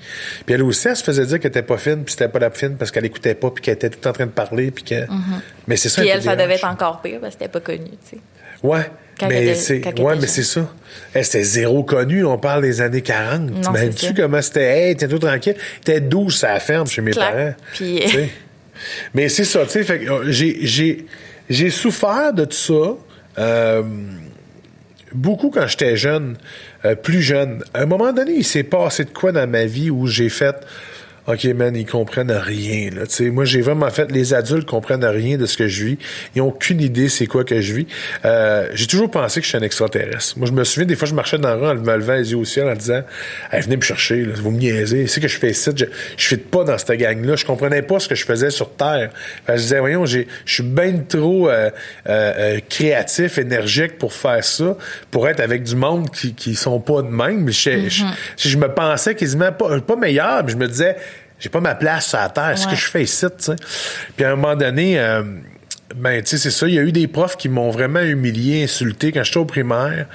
Puis 0.46 0.56
elle 0.56 0.64
aussi 0.64 0.88
elle 0.88 0.96
se 0.96 1.04
faisait 1.04 1.26
dire 1.26 1.40
qu'elle 1.40 1.50
était 1.50 1.62
pas 1.62 1.78
fine, 1.78 2.04
puis 2.04 2.14
c'était 2.14 2.30
pas 2.30 2.40
la 2.40 2.52
fine 2.52 2.76
parce 2.78 2.92
qu'elle 2.92 3.06
écoutait 3.06 3.36
pas 3.36 3.52
puis 3.52 3.64
qu'elle 3.64 3.76
était 3.76 3.90
tout 3.90 4.08
en 4.08 4.14
train 4.14 4.26
de 4.26 4.32
parler 4.32 4.72
puis 4.72 4.84
que 4.84 4.96
mm-hmm. 4.96 5.42
mais 5.68 5.76
c'est 5.76 5.90
ça 5.90 6.02
Puis 6.02 6.10
elle 6.10 6.22
ça 6.22 6.36
devait 6.36 6.56
être 6.56 6.66
encore 6.68 7.02
pire 7.02 7.20
parce 7.20 7.36
que 7.36 7.40
c'était 7.42 7.52
pas 7.52 7.62
connu, 7.62 7.90
tu 8.10 8.18
sais. 8.18 8.18
Ouais. 8.64 8.86
mais 9.22 9.54
c'est 9.56 10.00
ouais, 10.00 10.16
mais 10.20 10.28
c'est 10.28 10.44
ça. 10.44 10.68
Elle, 11.14 11.26
c'était 11.26 11.44
zéro 11.44 11.84
connu, 11.84 12.26
on 12.26 12.38
parle 12.38 12.64
des 12.64 12.82
années 12.82 13.02
40. 13.02 13.62
T'imagines-tu 13.62 14.14
comment 14.14 14.42
c'était? 14.42 14.90
Hey, 14.90 14.96
t'es 14.96 15.08
tout 15.08 15.20
tranquille. 15.20 15.56
T'es 15.84 16.02
12 16.02 16.36
ça 16.36 16.54
la 16.54 16.60
ferme 16.60 16.88
chez 16.88 17.02
mes 17.02 17.12
parents. 17.12 17.54
Puis... 17.74 18.04
Mais 19.14 19.30
c'est 19.30 19.44
ça, 19.44 19.66
tu 19.66 19.84
sais, 19.84 20.10
euh, 20.10 20.24
j'ai, 20.28 21.06
j'ai, 21.50 21.70
souffert 21.70 22.34
de 22.34 22.46
tout 22.46 22.58
ça. 22.58 22.96
Euh, 23.38 23.84
beaucoup 25.14 25.50
quand 25.50 25.68
j'étais 25.68 25.98
jeune, 25.98 26.38
euh, 26.86 26.96
plus 26.96 27.22
jeune. 27.22 27.64
À 27.74 27.82
un 27.82 27.86
moment 27.86 28.12
donné, 28.14 28.34
il 28.34 28.46
s'est 28.46 28.64
passé 28.64 29.06
de 29.06 29.10
quoi 29.10 29.32
dans 29.32 29.50
ma 29.50 29.66
vie 29.66 29.90
où 29.90 30.08
j'ai 30.08 30.30
fait 30.30 30.56
OK, 31.30 31.44
man, 31.46 31.76
ils 31.76 31.86
comprennent 31.86 32.32
rien. 32.32 32.90
Là. 32.90 33.04
sais, 33.08 33.30
moi, 33.30 33.46
j'ai 33.46 33.62
vraiment 33.62 33.90
fait... 33.90 34.12
Les 34.12 34.34
adultes 34.34 34.68
comprennent 34.68 35.06
rien 35.06 35.38
de 35.38 35.46
ce 35.46 35.58
que 35.58 35.68
je 35.68 35.86
vis. 35.86 35.98
Ils 36.36 36.42
ont 36.42 36.48
aucune 36.48 36.82
idée 36.82 37.08
c'est 37.08 37.28
quoi 37.28 37.44
que 37.44 37.62
je 37.62 37.74
vis. 37.74 37.88
Euh, 38.26 38.68
j'ai 38.74 38.88
toujours 38.88 39.12
pensé 39.12 39.40
que 39.40 39.46
je 39.46 39.50
suis 39.50 39.58
un 39.58 39.62
extraterrestre. 39.62 40.38
Moi, 40.38 40.48
je 40.48 40.54
me 40.54 40.64
souviens, 40.64 40.88
des 40.88 40.96
fois, 40.96 41.08
je 41.08 41.14
marchais 41.14 41.38
dans 41.38 41.50
la 41.50 41.56
rue 41.56 41.68
en 41.68 41.76
me 41.76 41.96
levant 41.98 42.16
les 42.16 42.32
yeux 42.32 42.38
au 42.38 42.46
ciel 42.46 42.68
en 42.68 42.76
disant 42.76 43.02
hey, 43.52 43.62
venez 43.62 43.78
me 43.78 43.82
chercher, 43.82 44.26
là, 44.26 44.34
vous 44.38 44.50
me 44.50 44.58
niaisez. 44.58 45.06
C'est 45.08 45.22
que 45.22 45.28
je 45.28 45.38
fais 45.38 45.52
ici. 45.52 45.70
Je, 45.76 45.86
je 46.18 46.24
suis 46.24 46.38
pas 46.38 46.64
dans 46.64 46.78
cette 46.78 46.92
gang-là. 47.00 47.36
Je 47.36 47.46
comprenais 47.46 47.84
pas 47.84 48.00
ce 48.00 48.08
que 48.08 48.16
je 48.16 48.26
faisais 48.26 48.50
sur 48.50 48.72
Terre. 48.72 49.12
je 49.48 49.54
disais, 49.54 49.80
voyons, 49.80 50.06
je 50.06 50.22
suis 50.46 50.64
bien 50.64 50.94
trop 51.08 51.50
euh, 51.50 51.70
euh, 52.08 52.34
euh, 52.38 52.60
créatif, 52.70 53.38
énergique 53.38 53.98
pour 53.98 54.14
faire 54.14 54.44
ça, 54.44 54.76
pour 55.12 55.28
être 55.28 55.40
avec 55.40 55.64
du 55.64 55.76
monde 55.76 56.10
qui, 56.10 56.34
qui 56.34 56.56
sont 56.56 56.80
pas 56.80 57.02
de 57.02 57.10
même. 57.10 57.50
Je, 57.50 57.90
je, 57.90 58.04
je, 58.38 58.58
me 58.58 58.68
pensais 58.68 59.16
quasiment 59.16 59.52
pas, 59.52 59.80
pas 59.82 59.96
meilleur, 59.96 60.44
mais 60.44 60.52
je 60.52 60.58
me 60.58 60.68
disais 60.68 60.96
j'ai 61.40 61.50
pas 61.50 61.62
ma 61.62 61.76
place 61.76 62.14
à 62.14 62.24
la 62.24 62.30
terre. 62.30 62.58
Ce 62.58 62.68
que 62.68 62.76
je 62.76 62.86
fais 62.86 63.04
ici, 63.04 63.26
tu 63.26 63.44
sais? 63.44 63.56
Puis 64.16 64.26
à 64.26 64.32
un 64.32 64.36
moment 64.36 64.56
donné, 64.56 65.00
euh, 65.00 65.24
ben, 65.96 66.22
tu 66.22 66.30
sais, 66.30 66.38
c'est 66.38 66.52
ça. 66.52 66.68
Il 66.68 66.76
y 66.76 66.80
a 66.80 66.84
eu 66.84 66.92
des 66.92 67.08
profs 67.08 67.36
qui 67.36 67.50
m'ont 67.50 67.72
vraiment 67.72 68.02
humilié, 68.02 68.64
insulté 68.64 69.12
quand 69.12 69.24
j'étais 69.24 69.38
au 69.38 69.46
primaire. 69.46 70.06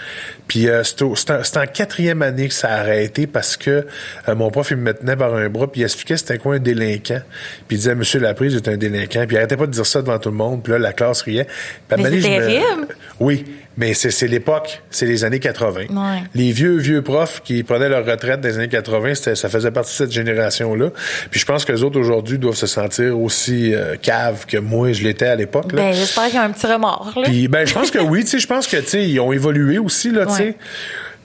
Puis 0.46 0.68
euh, 0.68 0.84
c'était 0.84 1.58
en 1.58 1.66
quatrième 1.66 2.22
année 2.22 2.48
que 2.48 2.54
ça 2.54 2.68
a 2.68 2.80
arrêté 2.80 3.26
parce 3.26 3.56
que 3.56 3.86
euh, 4.28 4.34
mon 4.34 4.50
prof, 4.50 4.70
il 4.70 4.76
me 4.76 4.92
tenait 4.92 5.16
par 5.16 5.34
un 5.34 5.48
bras 5.48 5.70
puis 5.70 5.80
il 5.80 5.84
expliquait 5.84 6.16
c'était 6.16 6.38
quoi 6.38 6.56
un 6.56 6.58
délinquant. 6.58 7.20
Puis 7.66 7.76
il 7.76 7.78
disait, 7.78 7.94
Monsieur 7.94 8.20
Laprise 8.20 8.54
est 8.54 8.68
un 8.68 8.76
délinquant. 8.76 9.24
Puis 9.26 9.34
il 9.34 9.38
arrêtait 9.38 9.56
pas 9.56 9.66
de 9.66 9.72
dire 9.72 9.86
ça 9.86 10.00
devant 10.02 10.18
tout 10.18 10.30
le 10.30 10.36
monde. 10.36 10.62
Puis 10.62 10.72
là, 10.72 10.78
la 10.78 10.92
classe 10.92 11.22
riait. 11.22 11.46
Puis, 11.88 12.02
Mais 12.02 12.20
c'est 12.20 12.28
terrible! 12.28 12.88
Oui. 13.18 13.44
Mais 13.76 13.94
c'est 13.94 14.28
l'époque, 14.28 14.82
c'est 14.90 15.06
les 15.06 15.24
années 15.24 15.40
80. 15.40 15.86
Les 16.34 16.52
vieux, 16.52 16.76
vieux 16.76 17.02
profs 17.02 17.42
qui 17.42 17.62
prenaient 17.62 17.88
leur 17.88 18.06
retraite 18.06 18.40
des 18.40 18.56
années 18.56 18.68
80, 18.68 19.34
ça 19.34 19.48
faisait 19.48 19.70
partie 19.70 19.92
de 19.92 19.96
cette 19.96 20.12
génération-là. 20.12 20.90
Puis 21.30 21.40
je 21.40 21.46
pense 21.46 21.64
que 21.64 21.72
les 21.72 21.82
autres 21.82 21.98
aujourd'hui 21.98 22.38
doivent 22.38 22.54
se 22.54 22.66
sentir 22.66 23.18
aussi 23.18 23.74
euh, 23.74 23.96
caves 24.00 24.46
que 24.46 24.58
moi, 24.58 24.92
je 24.92 25.02
l'étais 25.02 25.26
à 25.26 25.34
l'époque. 25.34 25.74
Ben, 25.74 25.92
j'espère 25.92 26.26
qu'il 26.26 26.34
y 26.34 26.38
a 26.38 26.44
un 26.44 26.50
petit 26.50 26.66
remords. 26.66 27.12
Là. 27.16 27.22
Puis 27.24 27.48
ben, 27.48 27.66
je 27.66 27.74
pense 27.74 27.90
que 27.90 27.98
oui, 27.98 28.22
tu 28.22 28.30
sais, 28.30 28.38
je 28.38 28.46
pense 28.46 28.66
que 28.66 28.76
tu 28.76 28.86
sais, 28.86 29.08
ils 29.08 29.20
ont 29.20 29.32
évolué 29.32 29.78
aussi 29.78 30.10
là, 30.10 30.26
tu 30.26 30.34
sais. 30.34 30.56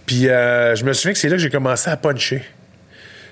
Puis 0.05 0.27
euh, 0.27 0.75
je 0.75 0.83
me 0.85 0.93
souviens 0.93 1.13
que 1.13 1.19
c'est 1.19 1.29
là 1.29 1.35
que 1.35 1.41
j'ai 1.41 1.51
commencé 1.51 1.89
à 1.89 1.97
puncher. 1.97 2.43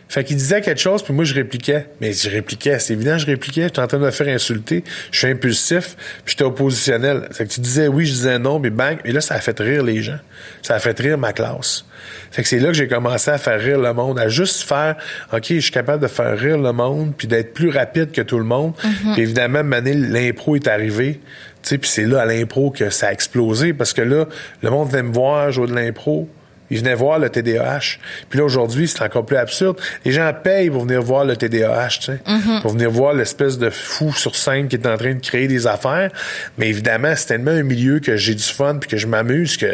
Fait 0.09 0.23
qu'il 0.23 0.37
disait 0.37 0.61
quelque 0.61 0.79
chose, 0.79 1.03
puis 1.03 1.13
moi, 1.13 1.25
je 1.25 1.33
répliquais. 1.33 1.87
Mais 1.99 2.13
je 2.13 2.29
répliquais, 2.29 2.79
c'est 2.79 2.93
évident, 2.93 3.17
je 3.17 3.25
répliquais. 3.25 3.63
J'étais 3.63 3.79
en 3.79 3.87
train 3.87 3.97
de 3.97 4.05
me 4.05 4.11
faire 4.11 4.27
insulter. 4.33 4.83
Je 5.11 5.17
suis 5.19 5.27
impulsif, 5.27 5.95
puis 6.23 6.33
j'étais 6.33 6.43
oppositionnel. 6.43 7.27
Fait 7.31 7.45
que 7.45 7.51
tu 7.51 7.59
disais 7.59 7.87
oui, 7.87 8.05
je 8.05 8.13
disais 8.13 8.39
non, 8.39 8.59
puis 8.59 8.69
bang. 8.69 8.97
Et 9.03 9.11
là, 9.11 9.21
ça 9.21 9.35
a 9.35 9.39
fait 9.39 9.59
rire 9.59 9.83
les 9.83 10.01
gens. 10.01 10.19
Ça 10.61 10.75
a 10.75 10.79
fait 10.79 10.97
rire 10.97 11.17
ma 11.17 11.33
classe. 11.33 11.85
Fait 12.31 12.41
que 12.43 12.47
c'est 12.47 12.59
là 12.59 12.67
que 12.67 12.73
j'ai 12.73 12.87
commencé 12.87 13.31
à 13.31 13.37
faire 13.37 13.59
rire 13.59 13.79
le 13.79 13.93
monde, 13.93 14.19
à 14.19 14.29
juste 14.29 14.61
faire, 14.63 14.95
OK, 15.33 15.45
je 15.49 15.59
suis 15.59 15.71
capable 15.71 16.01
de 16.01 16.07
faire 16.07 16.37
rire 16.37 16.57
le 16.57 16.71
monde, 16.71 17.13
puis 17.17 17.27
d'être 17.27 17.53
plus 17.53 17.69
rapide 17.69 18.11
que 18.11 18.21
tout 18.21 18.37
le 18.37 18.45
monde. 18.45 18.73
Mm-hmm. 18.75 19.13
Puis 19.13 19.21
évidemment, 19.21 19.63
Mané, 19.63 19.93
l'impro 19.93 20.55
est 20.55 20.67
arrivé. 20.67 21.19
Puis 21.63 21.79
c'est 21.83 22.05
là, 22.05 22.21
à 22.21 22.25
l'impro, 22.25 22.71
que 22.71 22.89
ça 22.89 23.07
a 23.07 23.11
explosé, 23.11 23.73
parce 23.73 23.93
que 23.93 24.01
là, 24.01 24.25
le 24.61 24.69
monde 24.69 24.89
venait 24.89 25.03
me 25.03 25.13
voir 25.13 25.51
jouer 25.51 25.67
de 25.67 25.75
l'impro. 25.75 26.29
Ils 26.69 26.79
venaient 26.79 26.95
voir 26.95 27.19
le 27.19 27.29
TDAH. 27.29 27.97
Puis 28.29 28.39
là, 28.39 28.45
aujourd'hui, 28.45 28.87
c'est 28.87 29.01
encore 29.01 29.25
plus 29.25 29.37
absurde. 29.37 29.77
Les 30.03 30.11
gens 30.11 30.31
payent 30.33 30.69
pour 30.69 30.83
venir 30.83 31.01
voir 31.01 31.23
le 31.25 31.35
TDAH, 31.37 31.87
tu 31.87 32.01
sais. 32.03 32.19
Mm-hmm. 32.27 32.61
Pour 32.61 32.71
venir 32.71 32.91
voir 32.91 33.13
l'espèce 33.13 33.57
de 33.57 33.69
fou 33.69 34.13
sur 34.13 34.35
scène 34.35 34.67
qui 34.67 34.75
est 34.75 34.87
en 34.87 34.97
train 34.97 35.13
de 35.13 35.19
créer 35.19 35.47
des 35.47 35.67
affaires. 35.67 36.11
Mais 36.57 36.67
évidemment, 36.67 37.13
c'est 37.15 37.27
tellement 37.27 37.51
un 37.51 37.63
milieu 37.63 37.99
que 37.99 38.17
j'ai 38.17 38.35
du 38.35 38.43
fun 38.43 38.75
puis 38.75 38.89
que 38.89 38.97
je 38.97 39.07
m'amuse 39.07 39.57
que... 39.57 39.67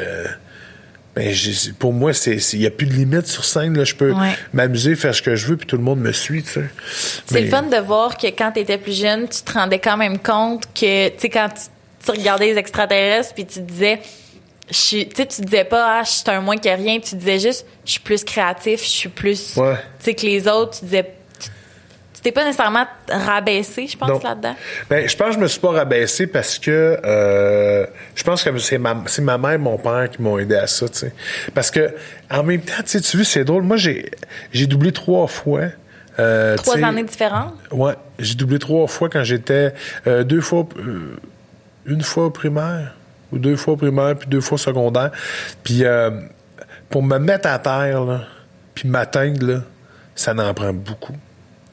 Ben, 1.16 1.32
pour 1.78 1.94
moi, 1.94 2.12
c'est 2.12 2.38
il 2.54 2.62
y 2.62 2.66
a 2.66 2.72
plus 2.72 2.88
de 2.88 2.94
limite 2.94 3.28
sur 3.28 3.46
scène. 3.46 3.78
Là. 3.78 3.84
Je 3.84 3.94
peux 3.94 4.16
m'amuser, 4.52 4.96
faire 4.96 5.14
ce 5.14 5.22
que 5.22 5.36
je 5.36 5.46
veux, 5.46 5.58
puis 5.58 5.68
tout 5.68 5.78
le 5.78 5.84
monde 5.84 6.00
me 6.00 6.12
suit. 6.12 6.42
Tu 6.42 6.54
sais. 6.54 6.64
C'est 7.28 7.42
le 7.42 7.50
fun 7.50 7.64
de 7.64 7.78
voir 7.78 8.18
que 8.18 8.26
quand 8.28 8.52
tu 8.54 8.62
étais 8.62 8.80
plus 8.80 9.00
jeune, 9.00 9.28
tu 9.30 9.44
te 9.44 9.54
rendais 9.54 9.78
quand 9.78 9.96
même 9.96 10.18
compte 10.18 10.66
que, 10.74 11.10
tu 11.10 11.20
sais, 11.20 11.30
quand 11.30 11.50
tu, 12.04 12.12
regardais 12.12 12.48
les 12.48 12.58
extraterrestres, 12.58 13.36
puis 13.36 13.46
tu 13.46 13.62
disais 13.62 14.00
tu 14.70 15.06
tu 15.08 15.42
disais 15.42 15.66
pas 15.66 16.00
ah 16.00 16.04
je 16.04 16.12
suis 16.12 16.24
un 16.28 16.42
moins 16.42 16.58
que 16.58 16.70
rien. 16.70 17.00
Tu 17.00 17.16
disais 17.16 17.40
juste 17.40 17.66
je 17.86 17.92
suis 17.92 18.00
plus 18.00 18.24
créatif 18.24 18.84
je 18.84 18.90
suis 18.90 19.10
plus 19.10 19.54
tu 19.56 19.62
sais 20.00 20.14
que 20.14 20.26
les 20.26 20.48
autres. 20.48 20.80
Tu 20.80 20.86
disais 20.86 21.14
tu 22.14 22.22
t'es 22.22 22.32
pas 22.32 22.46
nécessairement 22.46 22.86
rabaissé 23.10 23.88
je 23.88 23.98
pense 23.98 24.24
là-dedans. 24.24 24.56
Ben 24.90 25.08
je 25.08 25.16
pense 25.18 25.30
que 25.30 25.34
je 25.34 25.40
me 25.40 25.48
suis 25.48 25.60
pas 25.60 25.72
rabaissé 25.72 26.28
parce 26.28 26.58
que 26.58 26.98
euh, 27.04 27.86
je 28.16 28.24
pense 28.24 28.44
que 28.44 28.58
c'est 28.60 28.78
ma 28.78 29.04
c'est 29.08 29.22
ma 29.22 29.38
mère 29.38 29.52
et 29.52 29.58
mon 29.58 29.78
père 29.78 30.10
qui 30.10 30.22
m'ont 30.22 30.38
aidé 30.40 30.56
à 30.56 30.68
ça 30.68 30.88
tu 30.88 31.00
sais. 31.00 31.14
Parce 31.54 31.70
que 31.70 31.94
en 32.32 32.44
même 32.44 32.62
temps 32.62 32.84
tu 32.86 32.92
sais 32.92 33.02
tu 33.02 33.18
vois 33.18 33.26
c'est 33.26 33.44
drôle. 33.44 33.64
Moi 33.64 33.78
j'ai 33.78 34.12
j'ai 34.54 34.68
doublé 34.68 34.94
trois 34.94 35.28
fois 35.28 35.64
euh, 36.20 36.56
trois 36.58 36.78
années 36.78 37.04
différentes? 37.04 37.56
Ouais. 37.72 37.96
J'ai 38.20 38.36
doublé 38.36 38.60
trois 38.60 38.88
fois 38.88 39.10
quand 39.10 39.24
j'étais 39.24 39.74
euh, 40.08 40.24
deux 40.24 40.42
fois 40.42 40.68
une 41.86 42.02
fois 42.02 42.28
au 42.28 42.30
primaire 42.30 42.94
deux 43.40 43.56
fois 43.56 43.78
primaire, 43.78 44.16
puis 44.16 44.28
deux 44.28 44.42
fois 44.42 44.58
secondaire. 44.58 45.12
Puis 45.64 45.84
euh, 45.84 46.12
pour 46.90 47.04
me 47.04 47.18
mettre 47.18 47.48
à 47.48 47.60
terre, 47.60 48.04
là, 48.04 48.22
puis 48.74 48.88
m'atteindre, 48.88 49.64
ça 50.16 50.34
n'en 50.34 50.54
prend 50.54 50.74
beaucoup. 50.74 51.16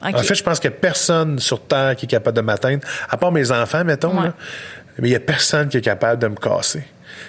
En 0.02 0.12
fait, 0.22 0.34
je 0.34 0.42
pense 0.42 0.58
qu'il 0.60 0.70
n'y 0.70 0.76
a 0.76 0.80
personne 0.80 1.38
sur 1.38 1.60
Terre 1.60 1.94
qui 1.94 2.06
est 2.06 2.08
capable 2.08 2.36
de 2.36 2.42
m'atteindre, 2.42 2.82
à 3.08 3.18
part 3.18 3.32
mes 3.32 3.50
enfants, 3.50 3.84
mettons, 3.84 4.14
mais 4.14 4.30
il 5.08 5.10
n'y 5.10 5.14
a 5.14 5.20
personne 5.20 5.68
qui 5.68 5.76
est 5.76 5.82
capable 5.82 6.22
de 6.22 6.28
me 6.28 6.36
casser. 6.36 6.84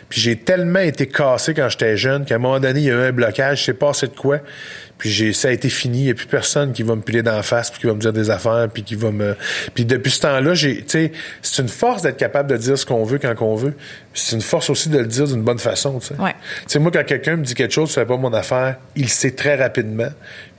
Puis 0.09 0.21
j'ai 0.21 0.35
tellement 0.35 0.79
été 0.79 1.07
cassé 1.07 1.53
quand 1.53 1.69
j'étais 1.69 1.97
jeune 1.97 2.25
qu'à 2.25 2.35
un 2.35 2.39
moment 2.39 2.59
donné, 2.59 2.79
il 2.79 2.85
y 2.85 2.91
a 2.91 2.93
eu 2.93 3.07
un 3.07 3.11
blocage, 3.11 3.59
je 3.59 3.65
sais 3.65 3.73
pas 3.73 3.93
c'est 3.93 4.13
de 4.13 4.19
quoi. 4.19 4.39
Puis 5.01 5.09
j'ai, 5.09 5.33
ça 5.33 5.47
a 5.47 5.51
été 5.51 5.67
fini. 5.69 6.01
Il 6.01 6.03
n'y 6.03 6.11
a 6.11 6.13
plus 6.13 6.27
personne 6.27 6.73
qui 6.73 6.83
va 6.83 6.95
me 6.95 7.01
piler 7.01 7.23
d'en 7.23 7.41
face, 7.41 7.71
puis 7.71 7.79
qui 7.79 7.87
va 7.87 7.95
me 7.95 7.99
dire 7.99 8.13
des 8.13 8.29
affaires, 8.29 8.67
puis 8.71 8.83
qui 8.83 8.93
va 8.93 9.09
me. 9.09 9.35
Puis 9.73 9.83
depuis 9.83 10.11
ce 10.11 10.21
temps-là, 10.21 10.53
j'ai, 10.53 10.77
tu 10.77 10.89
sais, 10.89 11.11
c'est 11.41 11.63
une 11.63 11.69
force 11.69 12.03
d'être 12.03 12.17
capable 12.17 12.51
de 12.51 12.57
dire 12.57 12.77
ce 12.77 12.85
qu'on 12.85 13.03
veut 13.03 13.17
quand 13.17 13.33
on 13.41 13.55
veut. 13.55 13.73
C'est 14.13 14.35
une 14.35 14.43
force 14.43 14.69
aussi 14.69 14.89
de 14.89 14.99
le 14.99 15.07
dire 15.07 15.25
d'une 15.25 15.41
bonne 15.41 15.57
façon, 15.57 15.97
tu 15.97 16.09
sais. 16.09 16.21
Ouais. 16.21 16.33
Tu 16.33 16.73
sais, 16.73 16.77
moi, 16.79 16.91
quand 16.91 17.03
quelqu'un 17.03 17.37
me 17.37 17.43
dit 17.43 17.55
quelque 17.55 17.73
chose, 17.73 17.89
ce 17.89 17.99
n'est 17.99 18.05
pas 18.05 18.17
mon 18.17 18.31
affaire, 18.31 18.77
il 18.95 19.09
sait 19.09 19.31
très 19.31 19.55
rapidement. 19.55 20.09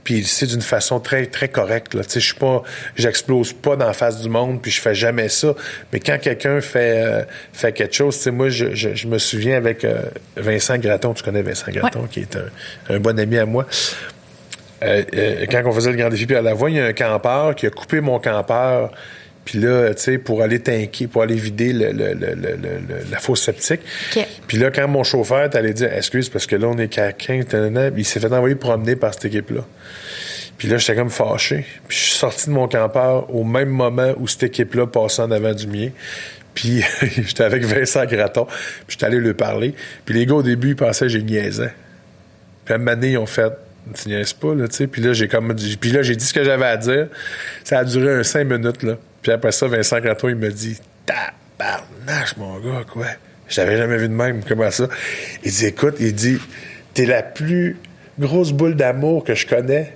Puis 0.05 0.24
c'est 0.24 0.46
d'une 0.46 0.62
façon 0.62 1.00
très 1.00 1.26
très 1.26 1.48
correcte 1.48 1.94
là. 1.94 2.03
Tu 2.03 2.11
sais 2.11 2.20
je 2.20 2.26
suis 2.26 2.34
pas 2.34 2.62
j'explose 2.96 3.53
pas 3.53 3.76
dans 3.76 3.86
la 3.86 3.92
face 3.92 4.20
du 4.20 4.28
monde 4.28 4.61
puis 4.61 4.70
je 4.70 4.80
fais 4.80 4.94
jamais 4.94 5.28
ça. 5.28 5.55
Mais 5.92 6.00
quand 6.00 6.18
quelqu'un 6.20 6.61
fait 6.61 7.05
euh, 7.05 7.22
fait 7.52 7.72
quelque 7.72 7.94
chose 7.94 8.16
tu 8.16 8.24
sais 8.24 8.31
moi 8.31 8.48
je, 8.48 8.74
je, 8.74 9.06
me 9.06 9.18
souviens 9.18 9.56
avec 9.56 9.85
euh, 9.85 10.02
Vincent 10.36 10.78
Graton. 10.78 11.14
Tu 11.14 11.22
connais 11.22 11.43
Vincent 11.43 11.70
Graton 11.70 12.06
qui 12.10 12.20
est 12.20 12.36
un, 12.36 12.94
un, 12.94 12.98
bon 12.98 13.18
ami 13.18 13.39
à 13.39 13.47
moi. 13.47 13.66
Euh, 14.82 15.47
quand 15.51 15.62
on 15.64 15.72
faisait 15.72 15.90
le 15.90 15.97
grand 15.97 16.10
défi 16.10 16.26
puis 16.26 16.36
à 16.36 16.43
la 16.43 16.55
voix 16.55 16.70
il 16.70 16.76
y 16.76 16.81
a 16.81 16.86
un 16.86 16.93
campeur 16.93 17.55
qui 17.55 17.66
a 17.66 17.70
coupé 17.70 18.01
mon 18.01 18.18
campeur 18.18 18.90
puis 19.44 19.59
là, 19.59 19.93
tu 19.94 20.02
sais, 20.02 20.19
pour 20.19 20.43
aller 20.43 20.60
tanker, 20.60 21.09
pour 21.09 21.23
aller 21.23 21.35
vider 21.35 21.73
le, 21.73 21.90
le, 21.93 22.14
le, 22.14 23.10
la 23.10 23.19
fosse 23.19 23.43
septique. 23.43 23.81
Puis 24.47 24.56
là, 24.56 24.70
quand 24.70 24.86
mon 24.86 25.02
chauffeur 25.02 25.51
t'allait 25.51 25.73
dire, 25.73 25.93
excuse, 25.93 26.28
parce 26.28 26.47
que 26.47 26.56
là, 26.56 26.69
on 26.69 26.78
est 26.78 26.89
qu'à 26.89 27.12
15, 27.12 27.47
il 27.97 28.05
s'est 28.05 28.20
fait 28.20 28.32
envoyer 28.32 28.55
promener 28.55 28.94
par 28.94 29.14
cette 29.14 29.27
équipe-là. 29.27 29.62
Puis 30.59 30.69
là, 30.69 30.78
j'étais 30.78 30.94
comme 30.94 31.10
fâché. 31.10 31.66
Puis 31.89 31.98
je 31.98 32.05
suis 32.05 32.19
sorti 32.19 32.47
de 32.47 32.52
mon 32.52 32.69
campeur 32.69 33.35
au 33.35 33.43
même 33.43 33.70
moment 33.70 34.12
où 34.19 34.28
cette 34.28 34.44
équipe-là 34.44 34.86
passait 34.86 35.23
en 35.23 35.31
avant 35.32 35.55
du 35.55 35.66
mien. 35.66 35.89
Puis 36.55 36.85
j'étais 37.02 37.43
avec 37.43 37.64
Vincent 37.64 38.05
Graton. 38.05 38.44
Puis 38.44 38.90
j'étais 38.90 39.06
allé 39.06 39.19
lui 39.19 39.35
parler. 39.35 39.74
Puis 40.05 40.14
les 40.14 40.24
gars, 40.24 40.35
au 40.35 40.43
début, 40.43 40.70
ils 40.70 40.77
pensaient 40.77 41.06
que 41.06 41.12
j'ai 41.12 41.23
niaisais. 41.23 41.73
Puis 42.64 42.74
à 42.74 42.77
un 42.77 42.78
moment 42.78 42.93
donné, 42.93 43.12
ils 43.12 43.19
ont 43.19 43.27
fait 43.27 43.52
tu 44.01 44.09
niaises 44.09 44.32
pas, 44.32 44.55
là, 44.55 44.69
tu 44.69 44.77
sais. 44.77 44.86
Puis 44.86 45.02
là, 45.02 45.12
j'ai 45.12 45.27
comme 45.27 45.56
Puis 45.56 45.90
là, 45.90 46.02
j'ai 46.02 46.14
dit 46.14 46.24
ce 46.24 46.32
que 46.32 46.44
j'avais 46.44 46.66
à 46.66 46.77
dire. 46.77 47.09
Ça 47.64 47.81
a 47.81 47.85
duré 47.85 48.14
un 48.14 48.23
cinq 48.23 48.44
minutes, 48.44 48.85
là. 48.85 48.97
Puis 49.23 49.32
après 49.32 49.53
ça, 49.53 49.69
Vincent 49.69 50.01
Graton, 50.01 50.28
il 50.28 50.36
me 50.36 50.51
dit 50.51 50.78
Tabarnache, 51.07 52.36
mon 52.36 52.59
gars, 52.59 52.82
quoi? 52.90 53.07
Je 53.49 53.57
t'avais 53.57 53.77
jamais 53.77 53.97
vu 53.97 54.09
de 54.09 54.15
même, 54.15 54.43
comment 54.47 54.70
ça? 54.70 54.89
Il 55.44 55.53
dit 55.53 55.66
Écoute, 55.66 55.97
il 56.01 56.15
dit 56.15 56.39
T'es 56.94 57.07
la 57.07 57.23
plus 57.23 57.77
grosse 58.19 58.53
boule 58.53 58.74
d'amour 58.74 59.24
que 59.24 59.35
je 59.35 59.47
connais. 59.47 59.93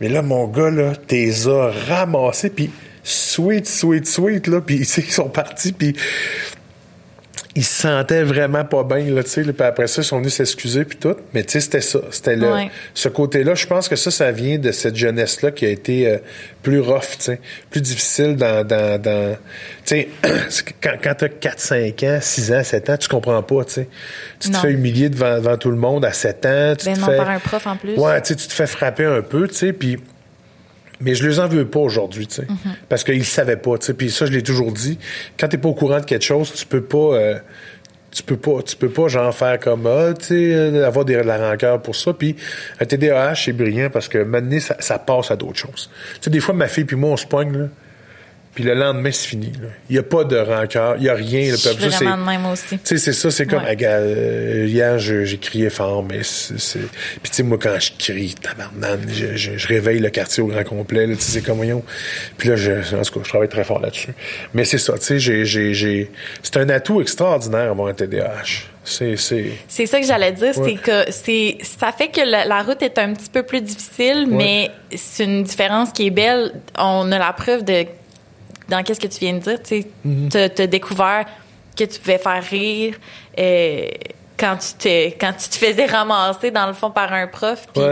Mais 0.00 0.08
là, 0.08 0.22
mon 0.22 0.46
gars, 0.46 0.70
là, 0.70 0.92
t'es 0.94 1.30
a 1.46 1.70
ramassés, 1.88 2.50
puis 2.50 2.70
sweet, 3.02 3.66
sweet, 3.66 4.06
sweet, 4.06 4.46
là, 4.46 4.60
puis 4.60 4.76
ils 4.96 5.12
sont 5.12 5.28
partis, 5.28 5.72
puis 5.72 5.94
ils 7.56 7.64
se 7.64 7.82
sentaient 7.82 8.22
vraiment 8.22 8.64
pas 8.64 8.84
bien, 8.84 9.12
là, 9.12 9.24
tu 9.24 9.30
sais. 9.30 9.42
Puis 9.42 9.54
après 9.58 9.88
ça, 9.88 10.02
ils 10.02 10.04
sont 10.04 10.18
venus 10.18 10.34
s'excuser, 10.34 10.84
puis 10.84 10.98
tout. 10.98 11.16
Mais 11.34 11.42
tu 11.42 11.52
sais, 11.52 11.60
c'était 11.60 11.80
ça. 11.80 12.00
C'était 12.12 12.36
le, 12.36 12.48
ce 12.94 13.08
côté-là. 13.08 13.54
Je 13.54 13.66
pense 13.66 13.88
que 13.88 13.96
ça, 13.96 14.12
ça 14.12 14.30
vient 14.30 14.56
de 14.58 14.70
cette 14.70 14.94
jeunesse-là 14.94 15.50
qui 15.50 15.66
a 15.66 15.68
été 15.68 16.06
euh, 16.08 16.18
plus 16.62 16.78
rough, 16.78 17.16
tu 17.18 17.24
sais. 17.24 17.40
Plus 17.70 17.80
difficile 17.80 18.36
dans... 18.36 18.64
dans, 18.64 19.00
dans 19.00 19.36
tu 19.84 19.96
sais, 19.96 20.08
quand, 20.80 20.94
quand 21.02 21.14
t'as 21.14 21.28
4, 21.28 21.58
5 21.58 22.02
ans, 22.04 22.18
6 22.20 22.52
ans, 22.52 22.62
7 22.62 22.90
ans, 22.90 22.96
tu 22.96 23.08
comprends 23.08 23.42
pas, 23.42 23.64
tu 23.64 23.72
sais. 23.72 23.88
Tu 24.38 24.50
te 24.50 24.56
fais 24.56 24.70
humilier 24.70 25.08
devant, 25.08 25.36
devant 25.36 25.56
tout 25.56 25.70
le 25.70 25.76
monde 25.76 26.04
à 26.04 26.12
7 26.12 26.46
ans. 26.46 26.74
Tu 26.78 26.86
ben 26.86 26.94
te 26.94 27.00
non, 27.00 27.06
fais... 27.06 27.16
par 27.16 27.30
un 27.30 27.40
prof 27.40 27.66
en 27.66 27.76
plus. 27.76 27.96
Ouais, 27.96 28.20
tu 28.22 28.28
sais, 28.28 28.36
tu 28.36 28.46
te 28.46 28.52
fais 28.52 28.68
frapper 28.68 29.06
un 29.06 29.22
peu, 29.22 29.48
tu 29.48 29.54
sais, 29.54 29.72
puis... 29.72 29.98
Mais 31.00 31.14
je 31.14 31.26
les 31.26 31.40
en 31.40 31.48
veux 31.48 31.66
pas 31.66 31.80
aujourd'hui, 31.80 32.26
tu 32.26 32.36
sais. 32.36 32.42
Mm-hmm. 32.42 32.74
Parce 32.88 33.04
qu'ils 33.04 33.24
savaient 33.24 33.56
pas, 33.56 33.78
tu 33.78 33.86
sais. 33.86 33.94
Puis 33.94 34.10
ça, 34.10 34.26
je 34.26 34.32
l'ai 34.32 34.42
toujours 34.42 34.72
dit. 34.72 34.98
Quand 35.38 35.48
t'es 35.48 35.58
pas 35.58 35.68
au 35.68 35.74
courant 35.74 36.00
de 36.00 36.04
quelque 36.04 36.24
chose, 36.24 36.52
tu 36.52 36.66
peux 36.66 36.82
pas... 36.82 37.14
Euh, 37.14 37.38
tu 38.10 38.22
peux 38.22 38.36
pas 38.36 38.62
tu 38.62 38.76
peux 38.76 38.88
pas 38.88 39.08
genre 39.08 39.32
faire 39.32 39.58
comme 39.60 39.86
ah, 39.86 40.12
tu 40.18 40.24
sais 40.24 40.52
euh, 40.52 40.84
avoir 40.84 41.04
des, 41.04 41.14
de 41.14 41.20
la 41.20 41.50
rancœur 41.50 41.80
pour 41.80 41.94
ça 41.94 42.12
puis 42.12 42.34
un 42.80 42.84
TDAH 42.84 43.36
c'est 43.36 43.52
brillant 43.52 43.88
parce 43.88 44.08
que 44.08 44.18
maintenant 44.18 44.58
ça, 44.58 44.76
ça 44.80 44.98
passe 44.98 45.30
à 45.30 45.36
d'autres 45.36 45.58
choses 45.58 45.90
tu 46.14 46.22
sais 46.22 46.30
des 46.30 46.40
fois 46.40 46.52
ma 46.52 46.66
fille 46.66 46.84
puis 46.84 46.96
moi 46.96 47.10
on 47.10 47.16
se 47.16 47.26
pogne 47.26 47.56
là 47.56 47.66
puis 48.54 48.64
le 48.64 48.74
lendemain, 48.74 49.12
c'est 49.12 49.28
fini. 49.28 49.52
Il 49.88 49.92
n'y 49.92 49.98
a 49.98 50.02
pas 50.02 50.24
de 50.24 50.36
rancœur, 50.36 50.96
il 50.96 51.02
n'y 51.02 51.08
a 51.08 51.14
rien. 51.14 51.50
Je 51.50 51.56
suis 51.56 51.70
vraiment 51.70 52.16
de 52.16 52.24
même 52.24 52.46
aussi. 52.46 52.78
Tu 52.78 52.80
sais, 52.84 52.98
c'est 52.98 53.12
ça, 53.12 53.30
c'est 53.30 53.46
comme, 53.46 53.62
euh, 53.64 54.66
hier, 54.68 54.98
j'ai 54.98 55.38
crié 55.38 55.70
fort, 55.70 56.02
mais 56.02 56.22
c'est... 56.22 56.80
Puis 57.22 57.30
tu 57.30 57.36
sais, 57.36 57.42
moi, 57.44 57.58
quand 57.60 57.78
je 57.78 57.92
crie, 57.96 58.34
tabarnane, 58.34 59.06
je, 59.08 59.36
je, 59.36 59.68
réveille 59.68 60.00
le 60.00 60.10
quartier 60.10 60.42
au 60.42 60.48
grand 60.48 60.64
complet, 60.64 61.06
tu 61.06 61.14
sais, 61.20 61.32
c'est 61.32 61.42
comme, 61.42 61.58
voyons. 61.58 61.84
Puis 62.38 62.48
là, 62.48 62.56
je, 62.56 62.72
en 62.72 63.02
tout 63.02 63.14
cas, 63.14 63.20
je 63.22 63.28
travaille 63.28 63.48
très 63.48 63.64
fort 63.64 63.78
là-dessus. 63.78 64.14
Mais 64.52 64.64
c'est 64.64 64.78
ça, 64.78 64.94
tu 64.98 65.04
sais, 65.04 65.18
j'ai, 65.20 65.44
j'ai, 65.44 66.10
c'est 66.42 66.56
un 66.56 66.68
atout 66.70 67.00
extraordinaire 67.00 67.70
avoir 67.70 67.88
un 67.88 67.94
TDAH. 67.94 68.66
C'est, 68.82 69.16
c'est... 69.16 69.52
c'est 69.68 69.86
ça 69.86 70.00
que 70.00 70.06
j'allais 70.06 70.32
dire, 70.32 70.54
c'est 70.54 70.74
que 70.74 71.10
c'est 71.10 71.58
ça 71.62 71.92
fait 71.92 72.08
que 72.08 72.22
la, 72.22 72.62
route 72.62 72.82
est 72.82 72.98
un 72.98 73.12
petit 73.12 73.28
peu 73.30 73.42
plus 73.42 73.60
difficile, 73.60 74.26
mais 74.28 74.70
c'est 74.94 75.24
une 75.24 75.44
différence 75.44 75.92
qui 75.92 76.06
est 76.06 76.10
belle. 76.10 76.52
On 76.78 77.12
a 77.12 77.18
la 77.18 77.32
preuve 77.32 77.64
de 77.64 77.84
dans 78.70 78.82
qu'est-ce 78.82 79.00
que 79.00 79.08
tu 79.08 79.18
viens 79.18 79.34
de 79.34 79.40
dire, 79.40 79.62
tu 79.62 79.84
sais, 80.30 80.62
as 80.62 80.66
découvert 80.66 81.26
que 81.76 81.84
tu 81.84 81.98
pouvais 81.98 82.18
faire 82.18 82.42
rire 82.42 82.94
euh, 83.38 83.86
quand 84.38 84.56
tu 84.56 84.74
te 84.78 85.18
quand 85.18 85.32
tu 85.32 85.48
te 85.48 85.56
faisais 85.56 85.86
ramasser 85.86 86.50
dans 86.50 86.66
le 86.66 86.72
fond 86.72 86.90
par 86.90 87.12
un 87.12 87.26
prof. 87.26 87.66
Puis 87.74 87.82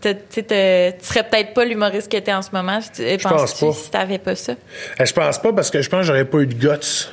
tu 0.00 0.14
serais 0.40 1.22
peut-être 1.28 1.54
pas 1.54 1.64
l'humoriste 1.64 2.10
que 2.10 2.16
tu 2.16 2.30
es 2.30 2.34
en 2.34 2.42
ce 2.42 2.50
moment. 2.52 2.80
Je 2.80 3.28
pense 3.28 3.60
pas. 3.60 3.72
Si 3.72 3.90
t'avais 3.90 4.18
pas 4.18 4.34
ça? 4.34 4.54
Eh, 4.98 5.06
je 5.06 5.12
pense 5.12 5.38
pas 5.38 5.52
parce 5.52 5.70
que 5.70 5.80
je 5.80 5.88
pense 5.88 6.00
que 6.00 6.06
j'aurais 6.06 6.24
pas 6.24 6.38
eu 6.38 6.46
de 6.46 6.54
guts 6.54 7.08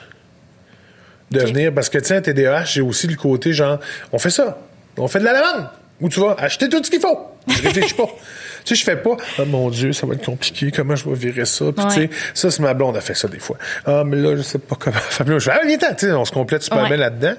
de 1.31 1.39
venir 1.41 1.73
parce 1.73 1.89
que 1.89 2.13
un 2.13 2.21
TDAH 2.21 2.65
j'ai 2.65 2.81
aussi 2.81 3.05
le 3.07 3.15
côté 3.15 3.53
genre 3.53 3.77
on 4.11 4.17
fait 4.17 4.31
ça 4.31 4.57
on 4.97 5.07
fait 5.07 5.19
de 5.19 5.25
la 5.25 5.33
lavande 5.33 5.69
où 6.01 6.09
tu 6.09 6.19
vas 6.19 6.35
acheter 6.39 6.67
tout 6.69 6.83
ce 6.83 6.89
qu'il 6.89 6.99
faut 6.99 7.28
je 7.49 7.61
réfléchis 7.61 7.93
pas 7.93 8.09
tu 8.63 8.75
sais, 8.75 8.79
je 8.79 8.83
fais 8.83 8.97
pas, 8.97 9.17
oh 9.39 9.45
mon 9.45 9.69
Dieu, 9.69 9.93
ça 9.93 10.05
va 10.05 10.13
être 10.13 10.25
compliqué, 10.25 10.71
comment 10.71 10.95
je 10.95 11.07
vais 11.07 11.15
virer 11.15 11.45
ça. 11.45 11.65
Puis, 11.75 11.85
tu 11.87 11.93
sais, 11.93 12.09
ça, 12.33 12.51
c'est 12.51 12.61
ma 12.61 12.73
blonde 12.73 12.97
a 12.97 13.01
fait 13.01 13.13
ça 13.13 13.27
des 13.27 13.39
fois. 13.39 13.57
Ah, 13.85 14.03
mais 14.05 14.17
là, 14.17 14.35
je 14.35 14.41
sais 14.41 14.59
pas 14.59 14.75
comment 14.77 14.95
faire. 14.99 15.25
Je 15.27 15.39
fais, 15.39 15.51
ah, 15.51 15.61
viens 15.65 15.77
tu 15.77 15.85
sais, 15.97 16.11
on 16.11 16.25
se 16.25 16.31
complète 16.31 16.63
super 16.63 16.87
bien 16.87 16.97
là-dedans. 16.97 17.33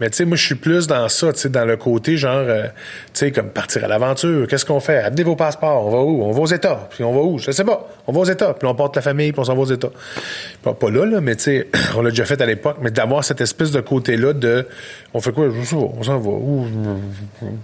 Mais, 0.00 0.10
tu 0.10 0.16
sais, 0.16 0.24
moi, 0.24 0.36
je 0.36 0.44
suis 0.44 0.54
plus 0.54 0.86
dans 0.86 1.08
ça, 1.08 1.32
tu 1.32 1.40
sais, 1.40 1.48
dans 1.48 1.64
le 1.64 1.76
côté, 1.76 2.16
genre, 2.16 2.36
euh, 2.36 2.64
tu 2.64 2.70
sais, 3.14 3.32
comme 3.32 3.48
partir 3.48 3.84
à 3.84 3.88
l'aventure. 3.88 4.46
Qu'est-ce 4.48 4.64
qu'on 4.64 4.80
fait? 4.80 4.98
Amenez 4.98 5.22
vos 5.22 5.36
passeports. 5.36 5.86
On 5.86 5.90
va 5.90 5.98
où? 5.98 6.22
On 6.24 6.32
va 6.32 6.40
aux 6.40 6.46
États. 6.46 6.88
Puis, 6.90 7.04
on 7.04 7.12
va 7.12 7.20
où? 7.20 7.38
Je 7.38 7.50
sais 7.50 7.64
pas. 7.64 7.88
On 8.06 8.12
va 8.12 8.20
aux 8.20 8.24
États. 8.24 8.52
Puis, 8.54 8.68
on 8.68 8.74
porte 8.74 8.96
la 8.96 9.02
famille, 9.02 9.32
puis 9.32 9.40
on 9.40 9.44
s'en 9.44 9.54
va 9.54 9.62
aux 9.62 9.72
États. 9.72 9.90
Pas, 10.62 10.74
pas 10.74 10.90
là, 10.90 11.06
là, 11.06 11.20
mais, 11.20 11.36
tu 11.36 11.44
sais, 11.44 11.68
on 11.96 12.02
l'a 12.02 12.10
déjà 12.10 12.24
fait 12.24 12.40
à 12.40 12.46
l'époque, 12.46 12.78
mais 12.82 12.90
d'avoir 12.90 13.24
cette 13.24 13.40
espèce 13.40 13.70
de 13.70 13.80
côté-là 13.80 14.32
de, 14.32 14.66
on 15.14 15.20
fait 15.20 15.32
quoi? 15.32 15.48
Je 15.48 15.64
sais 15.64 15.76
pas. 15.76 15.82
On 15.96 16.02
s'en 16.02 16.18
va. 16.18 16.30
Où? 16.30 16.66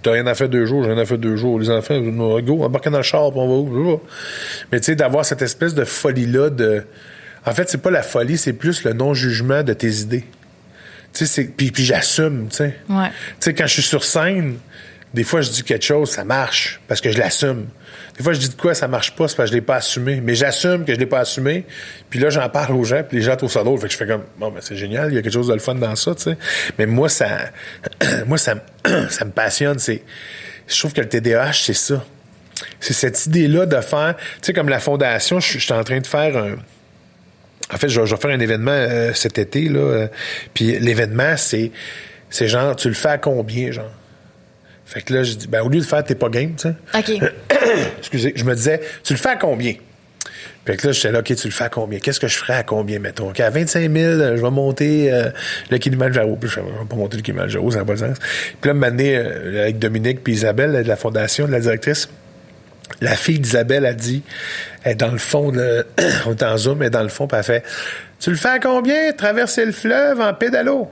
T'as 0.01 0.11
rien 0.13 0.25
à 0.25 0.33
faire 0.33 0.49
deux 0.49 0.65
jours, 0.65 0.83
j'ai 0.83 0.91
rien 0.91 1.01
à 1.01 1.05
faire 1.05 1.19
deux 1.19 1.35
jours. 1.35 1.59
Les 1.59 1.69
enfants, 1.91 2.39
go, 2.41 2.63
embarquez 2.63 2.89
dans 2.89 2.97
le 2.97 3.03
char, 3.03 3.35
on 3.35 3.47
va 3.47 3.53
où? 3.53 4.01
Mais 4.71 4.79
tu 4.79 4.85
sais, 4.85 4.95
d'avoir 4.95 5.25
cette 5.25 5.41
espèce 5.41 5.73
de 5.73 5.83
folie-là 5.83 6.49
de. 6.49 6.83
En 7.45 7.51
fait, 7.53 7.69
c'est 7.69 7.81
pas 7.81 7.91
la 7.91 8.03
folie, 8.03 8.37
c'est 8.37 8.53
plus 8.53 8.83
le 8.83 8.93
non-jugement 8.93 9.63
de 9.63 9.73
tes 9.73 9.89
idées. 9.89 10.25
Tu 11.13 11.25
sais, 11.25 11.43
puis, 11.45 11.71
puis 11.71 11.83
j'assume, 11.83 12.47
tu 12.49 12.57
sais. 12.57 12.77
Ouais. 12.89 13.09
Tu 13.09 13.35
sais, 13.39 13.53
quand 13.53 13.67
je 13.67 13.73
suis 13.73 13.81
sur 13.83 14.03
scène, 14.03 14.57
des 15.13 15.23
fois, 15.23 15.41
je 15.41 15.51
dis 15.51 15.63
quelque 15.63 15.85
chose, 15.85 16.09
ça 16.09 16.23
marche, 16.23 16.81
parce 16.87 16.99
que 16.99 17.11
je 17.11 17.19
l'assume. 17.19 17.67
Des 18.17 18.23
fois, 18.23 18.33
je 18.33 18.39
dis 18.39 18.49
de 18.49 18.55
quoi 18.55 18.73
ça 18.73 18.87
marche 18.87 19.15
pas, 19.15 19.27
c'est 19.27 19.35
parce 19.35 19.49
que 19.49 19.55
je 19.55 19.59
l'ai 19.59 19.65
pas 19.65 19.75
assumé. 19.75 20.21
Mais 20.21 20.33
j'assume 20.33 20.85
que 20.85 20.93
je 20.93 20.99
l'ai 20.99 21.05
pas 21.05 21.19
assumé. 21.19 21.65
Puis 22.09 22.19
là, 22.19 22.31
j'en 22.31 22.49
parle 22.49 22.75
aux 22.75 22.83
gens, 22.83 23.03
puis 23.07 23.17
les 23.17 23.23
gens 23.23 23.35
trouvent 23.35 23.51
ça 23.51 23.63
drôle. 23.63 23.79
Fait 23.79 23.87
que 23.87 23.93
je 23.93 23.97
fais 23.97 24.07
comme, 24.07 24.23
bon, 24.39 24.49
ben, 24.49 24.59
c'est 24.61 24.75
génial, 24.75 25.11
il 25.11 25.15
y 25.15 25.17
a 25.19 25.21
quelque 25.21 25.33
chose 25.33 25.47
de 25.47 25.53
le 25.53 25.59
fun 25.59 25.75
dans 25.75 25.95
ça, 25.95 26.15
tu 26.15 26.23
sais. 26.23 26.37
Mais 26.79 26.87
moi, 26.87 27.09
ça, 27.09 27.51
moi, 28.25 28.39
ça, 28.39 28.55
ça 29.09 29.25
me 29.25 29.31
passionne. 29.31 29.77
C'est, 29.77 30.03
je 30.73 30.79
trouve 30.79 30.93
que 30.93 31.01
le 31.01 31.09
TDAH, 31.09 31.53
c'est 31.53 31.73
ça 31.73 32.03
c'est 32.79 32.93
cette 32.93 33.25
idée-là 33.25 33.65
de 33.65 33.79
faire, 33.81 34.15
tu 34.17 34.23
sais, 34.41 34.53
comme 34.53 34.69
la 34.69 34.79
fondation, 34.79 35.39
je 35.39 35.57
suis 35.57 35.73
en 35.73 35.83
train 35.83 35.99
de 35.99 36.07
faire 36.07 36.37
un. 36.37 36.55
En 37.73 37.77
fait, 37.77 37.89
je, 37.89 37.99
vais 37.99 38.17
faire 38.17 38.31
un 38.31 38.39
événement 38.39 38.71
euh, 38.71 39.13
cet 39.13 39.39
été, 39.39 39.69
là. 39.69 39.79
Euh, 39.79 40.07
puis 40.53 40.77
l'événement, 40.79 41.35
c'est, 41.37 41.71
c'est 42.29 42.47
genre, 42.47 42.75
tu 42.75 42.89
le 42.89 42.93
fais 42.93 43.09
à 43.09 43.17
combien, 43.17 43.71
genre? 43.71 43.91
Fait 44.85 45.01
que 45.01 45.13
là, 45.13 45.23
je 45.23 45.33
dis, 45.33 45.47
ben, 45.47 45.61
au 45.61 45.69
lieu 45.69 45.79
de 45.79 45.85
faire, 45.85 46.03
t'es 46.03 46.15
pas 46.15 46.29
game, 46.29 46.55
tu 46.55 46.69
sais. 46.69 46.75
OK. 46.93 47.31
Excusez, 47.99 48.33
je 48.35 48.43
me 48.43 48.53
disais, 48.53 48.81
tu 49.03 49.13
le 49.13 49.19
fais 49.19 49.29
à 49.29 49.35
combien? 49.37 49.75
Fait 50.65 50.77
que 50.77 50.87
là, 50.87 50.93
j'étais 50.93 51.11
là, 51.11 51.19
OK, 51.19 51.35
tu 51.35 51.47
le 51.47 51.53
fais 51.53 51.65
à 51.65 51.69
combien? 51.69 51.99
Qu'est-ce 51.99 52.19
que 52.19 52.27
je 52.27 52.37
ferais 52.37 52.53
à 52.53 52.63
combien, 52.63 52.99
mettons? 52.99 53.29
OK, 53.29 53.39
à 53.39 53.49
25 53.49 53.91
000, 53.91 54.13
je 54.37 54.41
vais 54.41 54.49
monter 54.49 55.11
euh, 55.11 55.29
le 55.69 55.77
Kilimanjaro. 55.77 56.37
Puis 56.37 56.49
je 56.49 56.59
vais 56.59 56.65
pas 56.89 56.95
monter 56.95 57.17
le 57.17 57.23
Kilimanjaro, 57.23 57.71
ça 57.71 57.79
n'a 57.79 57.85
pas 57.85 57.93
de 57.93 57.99
sens. 57.99 58.17
Puis 58.61 58.69
là, 58.69 58.73
m'amener 58.73 59.17
avec 59.17 59.79
Dominique 59.79 60.23
puis 60.23 60.33
Isabelle, 60.33 60.83
de 60.83 60.87
la 60.87 60.95
fondation, 60.95 61.47
de 61.47 61.51
la 61.51 61.59
directrice, 61.59 62.07
la 63.01 63.15
fille 63.15 63.39
d'Isabelle 63.39 63.85
a 63.85 63.93
dit, 63.93 64.23
elle 64.83 64.93
est 64.93 64.95
dans 64.95 65.11
le 65.11 65.17
fond, 65.17 65.51
on 66.25 66.31
est 66.31 66.43
en 66.43 66.57
zoom, 66.57 66.81
elle 66.81 66.87
est 66.87 66.91
dans 66.91 67.03
le 67.03 67.09
fond, 67.09 67.27
puis 67.27 67.37
elle 67.37 67.43
fait, 67.43 67.63
tu 68.19 68.29
le 68.29 68.35
fais 68.35 68.49
à 68.49 68.59
combien, 68.59 69.11
traverser 69.13 69.65
le 69.65 69.71
fleuve 69.71 70.21
en 70.21 70.33
pédalo? 70.33 70.89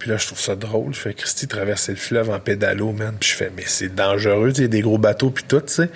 Puis 0.00 0.08
là, 0.08 0.16
je 0.16 0.26
trouve 0.26 0.40
ça 0.40 0.56
drôle. 0.56 0.94
Je 0.94 0.98
fais, 0.98 1.12
Christy, 1.12 1.46
traverser 1.46 1.92
le 1.92 1.98
fleuve 1.98 2.30
en 2.30 2.40
pédalo, 2.40 2.90
man. 2.92 3.14
Puis 3.20 3.30
je 3.30 3.34
fais, 3.36 3.52
mais 3.54 3.64
c'est 3.66 3.94
dangereux, 3.94 4.50
il 4.56 4.62
y 4.62 4.64
a 4.64 4.68
des 4.68 4.80
gros 4.80 4.96
bateaux, 4.96 5.28
puis 5.30 5.44
tout, 5.46 5.60
tu 5.60 5.74
sais. 5.74 5.90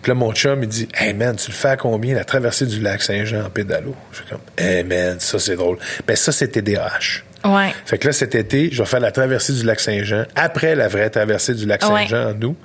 Puis 0.00 0.10
là, 0.10 0.14
mon 0.14 0.32
chum, 0.32 0.62
il 0.62 0.68
dit, 0.68 0.88
hey, 0.94 1.12
man, 1.12 1.34
tu 1.34 1.50
le 1.50 1.56
fais 1.56 1.70
à 1.70 1.76
combien, 1.76 2.14
la 2.14 2.24
traversée 2.24 2.66
du 2.66 2.80
lac 2.80 3.02
Saint-Jean 3.02 3.44
en 3.44 3.50
pédalo? 3.50 3.96
Je 4.12 4.18
fais 4.18 4.24
comme, 4.30 4.40
hey, 4.56 4.84
man, 4.84 5.18
ça, 5.18 5.40
c'est 5.40 5.56
drôle. 5.56 5.78
Ben, 6.06 6.14
ça, 6.14 6.30
c'était 6.30 6.62
des 6.62 6.76
haches. 6.76 7.24
Ouais. 7.44 7.72
Fait 7.86 7.98
que 7.98 8.06
là, 8.08 8.12
cet 8.12 8.34
été, 8.34 8.68
je 8.72 8.82
vais 8.82 8.88
faire 8.88 9.00
la 9.00 9.12
traversée 9.12 9.52
du 9.52 9.64
lac 9.64 9.78
Saint-Jean, 9.80 10.24
après 10.34 10.74
la 10.74 10.88
vraie 10.88 11.08
traversée 11.08 11.54
du 11.54 11.66
lac 11.66 11.82
Saint-Jean, 11.82 12.34
nous. 12.38 12.56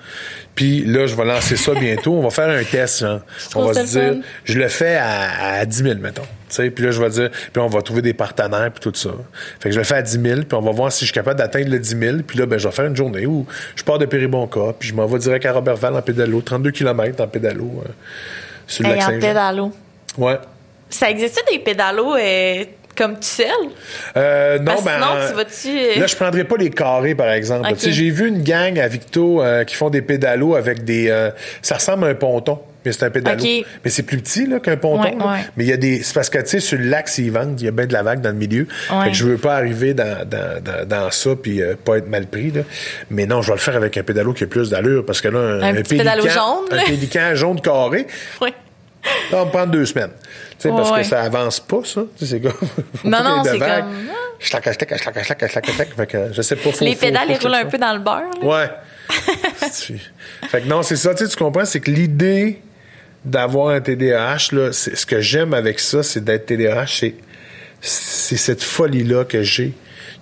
Puis 0.56 0.84
là, 0.86 1.06
je 1.08 1.16
vais 1.16 1.26
lancer 1.26 1.56
ça 1.56 1.74
bientôt. 1.74 2.14
On 2.14 2.22
va 2.22 2.30
faire 2.30 2.50
un 2.50 2.64
test, 2.64 3.00
genre. 3.00 3.22
On 3.56 3.66
va 3.66 3.74
se 3.86 3.92
dire, 3.92 4.16
je 4.46 4.58
le 4.60 4.68
fais 4.68 4.96
à, 4.96 5.60
à 5.60 5.66
10 5.66 5.84
000, 5.84 5.96
mettons. 6.00 6.22
sais, 6.50 6.70
puis 6.70 6.86
là, 6.86 6.92
je 6.92 7.02
vais 7.02 7.10
dire, 7.10 7.30
puis 7.32 7.62
on 7.62 7.68
va 7.68 7.82
trouver 7.82 8.02
des 8.02 8.14
partenaires, 8.14 8.72
puis 8.72 8.82
tout 8.82 8.98
ça. 8.98 9.10
Fait 9.60 9.70
que 9.70 9.76
je 9.76 9.80
le 9.80 9.86
fais 9.86 9.96
à 9.96 10.02
10 10.02 10.12
000, 10.22 10.42
puis 10.42 10.58
on 10.58 10.62
va 10.62 10.72
voir 10.72 10.92
si 10.92 11.02
je 11.02 11.06
suis 11.06 11.14
capable 11.14 11.40
d'atteindre 11.40 11.70
le 11.70 11.80
10 11.80 11.98
000. 12.00 12.18
Puis 12.28 12.38
là, 12.38 12.46
ben, 12.46 12.58
je 12.60 12.68
vais 12.68 12.74
faire 12.74 12.86
une 12.86 12.96
journée 12.96 13.26
où 13.26 13.46
je 13.76 13.84
pars 13.84 13.98
de 14.00 14.06
Péribonca, 14.06 14.74
puis 14.78 14.90
je 14.90 14.94
m'en 14.94 15.06
vais 15.08 15.20
direct 15.20 15.46
à 15.46 15.54
Robertval 15.54 15.96
en 15.96 16.02
pédalo, 16.02 16.42
32 16.42 16.72
km 16.72 17.24
en 17.24 17.28
pédalo, 17.28 17.84
euh, 17.86 17.90
sur 18.68 18.84
le 18.84 18.90
Hey, 18.92 19.00
lac 19.00 19.10
en 19.10 19.20
pédalo. 19.20 19.72
Ouais. 20.18 20.38
Ça 20.90 21.10
existe 21.10 21.44
des 21.52 21.58
pédalos 21.60 22.16
euh, 22.16 22.64
comme 22.96 23.16
tout 23.16 23.20
seul? 23.24 23.48
Euh, 24.18 24.60
non, 24.60 24.76
que 24.76 24.84
ben, 24.84 24.92
sinon, 24.96 25.28
tu 25.30 25.34
vas-tu, 25.36 25.80
euh, 25.98 26.00
Là, 26.00 26.08
je 26.08 26.16
prendrais 26.16 26.44
pas 26.44 26.58
les 26.58 26.70
carrés, 26.70 27.16
par 27.16 27.30
exemple. 27.32 27.68
Tu 27.74 27.80
sais, 27.80 27.92
j'ai 27.92 28.10
vu 28.10 28.28
une 28.28 28.44
gang 28.44 28.78
à 28.80 28.88
Victo 28.88 29.42
euh, 29.42 29.64
qui 29.64 29.76
font 29.76 29.90
des 29.90 30.02
pédalos 30.02 30.56
avec 30.56 30.84
des. 30.84 31.10
euh, 31.10 31.32
ça 31.62 31.76
ressemble 31.76 32.06
à 32.06 32.08
un 32.10 32.16
ponton. 32.16 32.60
Mais 32.86 32.92
c'est 32.92 33.06
un 33.06 33.10
pédalo. 33.12 33.42
Mais 33.42 33.90
c'est 33.90 34.04
plus 34.04 34.18
petit 34.18 34.46
là, 34.46 34.60
qu'un 34.60 34.76
ponton. 34.76 35.04
Ouais, 35.04 35.16
là. 35.18 35.26
ouais. 35.32 35.40
Mais 35.56 35.64
il 35.64 35.70
y 35.70 35.74
a 35.74 35.78
des. 35.78 36.04
C'est 36.04 36.14
parce 36.14 36.30
que 36.30 36.38
tu 36.40 36.48
sais, 36.50 36.60
sur 36.60 36.78
le 36.78 36.84
lac, 36.84 37.08
s'ils 37.08 37.32
vendent, 37.32 37.60
il 37.62 37.64
y 37.64 37.68
a 37.70 37.72
bien 37.72 37.86
de 37.86 37.94
la 37.94 38.04
vague 38.04 38.20
dans 38.20 38.32
le 38.32 38.36
milieu. 38.36 38.68
Ouais. 38.92 39.06
Fait 39.06 39.12
que 39.12 39.16
je 39.16 39.26
veux 39.26 39.38
pas 39.38 39.56
arriver 39.56 39.94
dans, 39.94 40.28
dans, 40.28 40.62
dans, 40.62 40.86
dans 40.86 41.10
ça 41.10 41.30
puis 41.42 41.62
euh, 41.62 41.76
pas 41.82 41.98
être 42.00 42.10
mal 42.10 42.26
pris. 42.28 42.52
Là. 42.52 42.64
Mais 43.10 43.26
non, 43.26 43.42
je 43.42 43.48
vais 43.52 43.54
le 43.56 43.62
faire 43.62 43.78
avec 43.78 43.96
un 43.98 44.04
pédalo 44.04 44.34
qui 44.34 44.44
a 44.44 44.48
plus 44.48 44.70
d'allure 44.70 45.06
parce 45.06 45.22
que 45.22 45.30
là, 45.30 45.40
un, 45.40 45.78
Un 45.78 45.82
pédalo 45.82 46.24
jaune, 46.28 46.66
un 46.72 46.76
là. 46.76 46.84
pélican 46.86 47.36
jaune 47.36 47.62
carré, 47.62 48.06
Oui. 48.42 48.50
ça 49.32 49.38
va 49.38 49.46
me 49.46 49.50
prendre 49.50 49.72
deux 49.72 49.86
semaines. 49.86 50.12
Sais, 50.64 50.70
parce 50.70 50.92
que 50.92 51.04
ça 51.04 51.22
avance 51.22 51.60
pas, 51.60 51.82
ça. 51.84 52.02
Tu 52.18 52.26
sais, 52.26 52.32
c'est 52.32 52.40
comme. 52.42 52.52
faut 52.96 53.08
Non, 53.08 53.24
non, 53.24 53.44
c'est 53.44 53.60
comme- 53.60 53.94
Schlac, 54.40 54.64
schlac, 54.64 54.76
schlac, 54.90 55.02
schlac, 55.02 55.24
schlac, 55.26 55.50
schlac, 55.52 55.72
schlac. 55.72 55.96
Fait 55.96 56.08
que, 56.08 56.34
je 56.34 56.42
sais 56.42 56.56
pas. 56.58 56.72
faut- 56.72 56.84
Les 56.86 56.96
pédales, 56.96 57.28
ils 57.30 57.38
roulent 57.38 57.54
un 57.54 57.66
peu 57.66 57.78
dans 57.78 57.94
le 57.94 58.00
beurre. 58.00 58.44
Ouais. 58.44 58.70
Fait 60.50 60.62
que 60.62 60.68
non, 60.68 60.82
c'est 60.84 60.96
ça, 60.96 61.14
tu 61.16 61.26
comprends, 61.38 61.66
c'est 61.66 61.80
que 61.80 61.92
l'idée 61.92 62.62
d'avoir 63.26 63.70
un 63.70 63.80
TDAH, 63.82 64.50
là, 64.52 64.72
ce 64.74 65.06
que 65.06 65.22
j'aime 65.22 65.54
avec 65.54 65.80
ça, 65.80 66.04
c'est 66.04 66.24
d'être 66.24 66.46
TDAH, 66.48 66.88
c'est, 66.88 67.16
c'est 67.82 68.38
cette 68.38 68.62
folie-là 68.64 69.24
que 69.26 69.44
j'ai, 69.44 69.74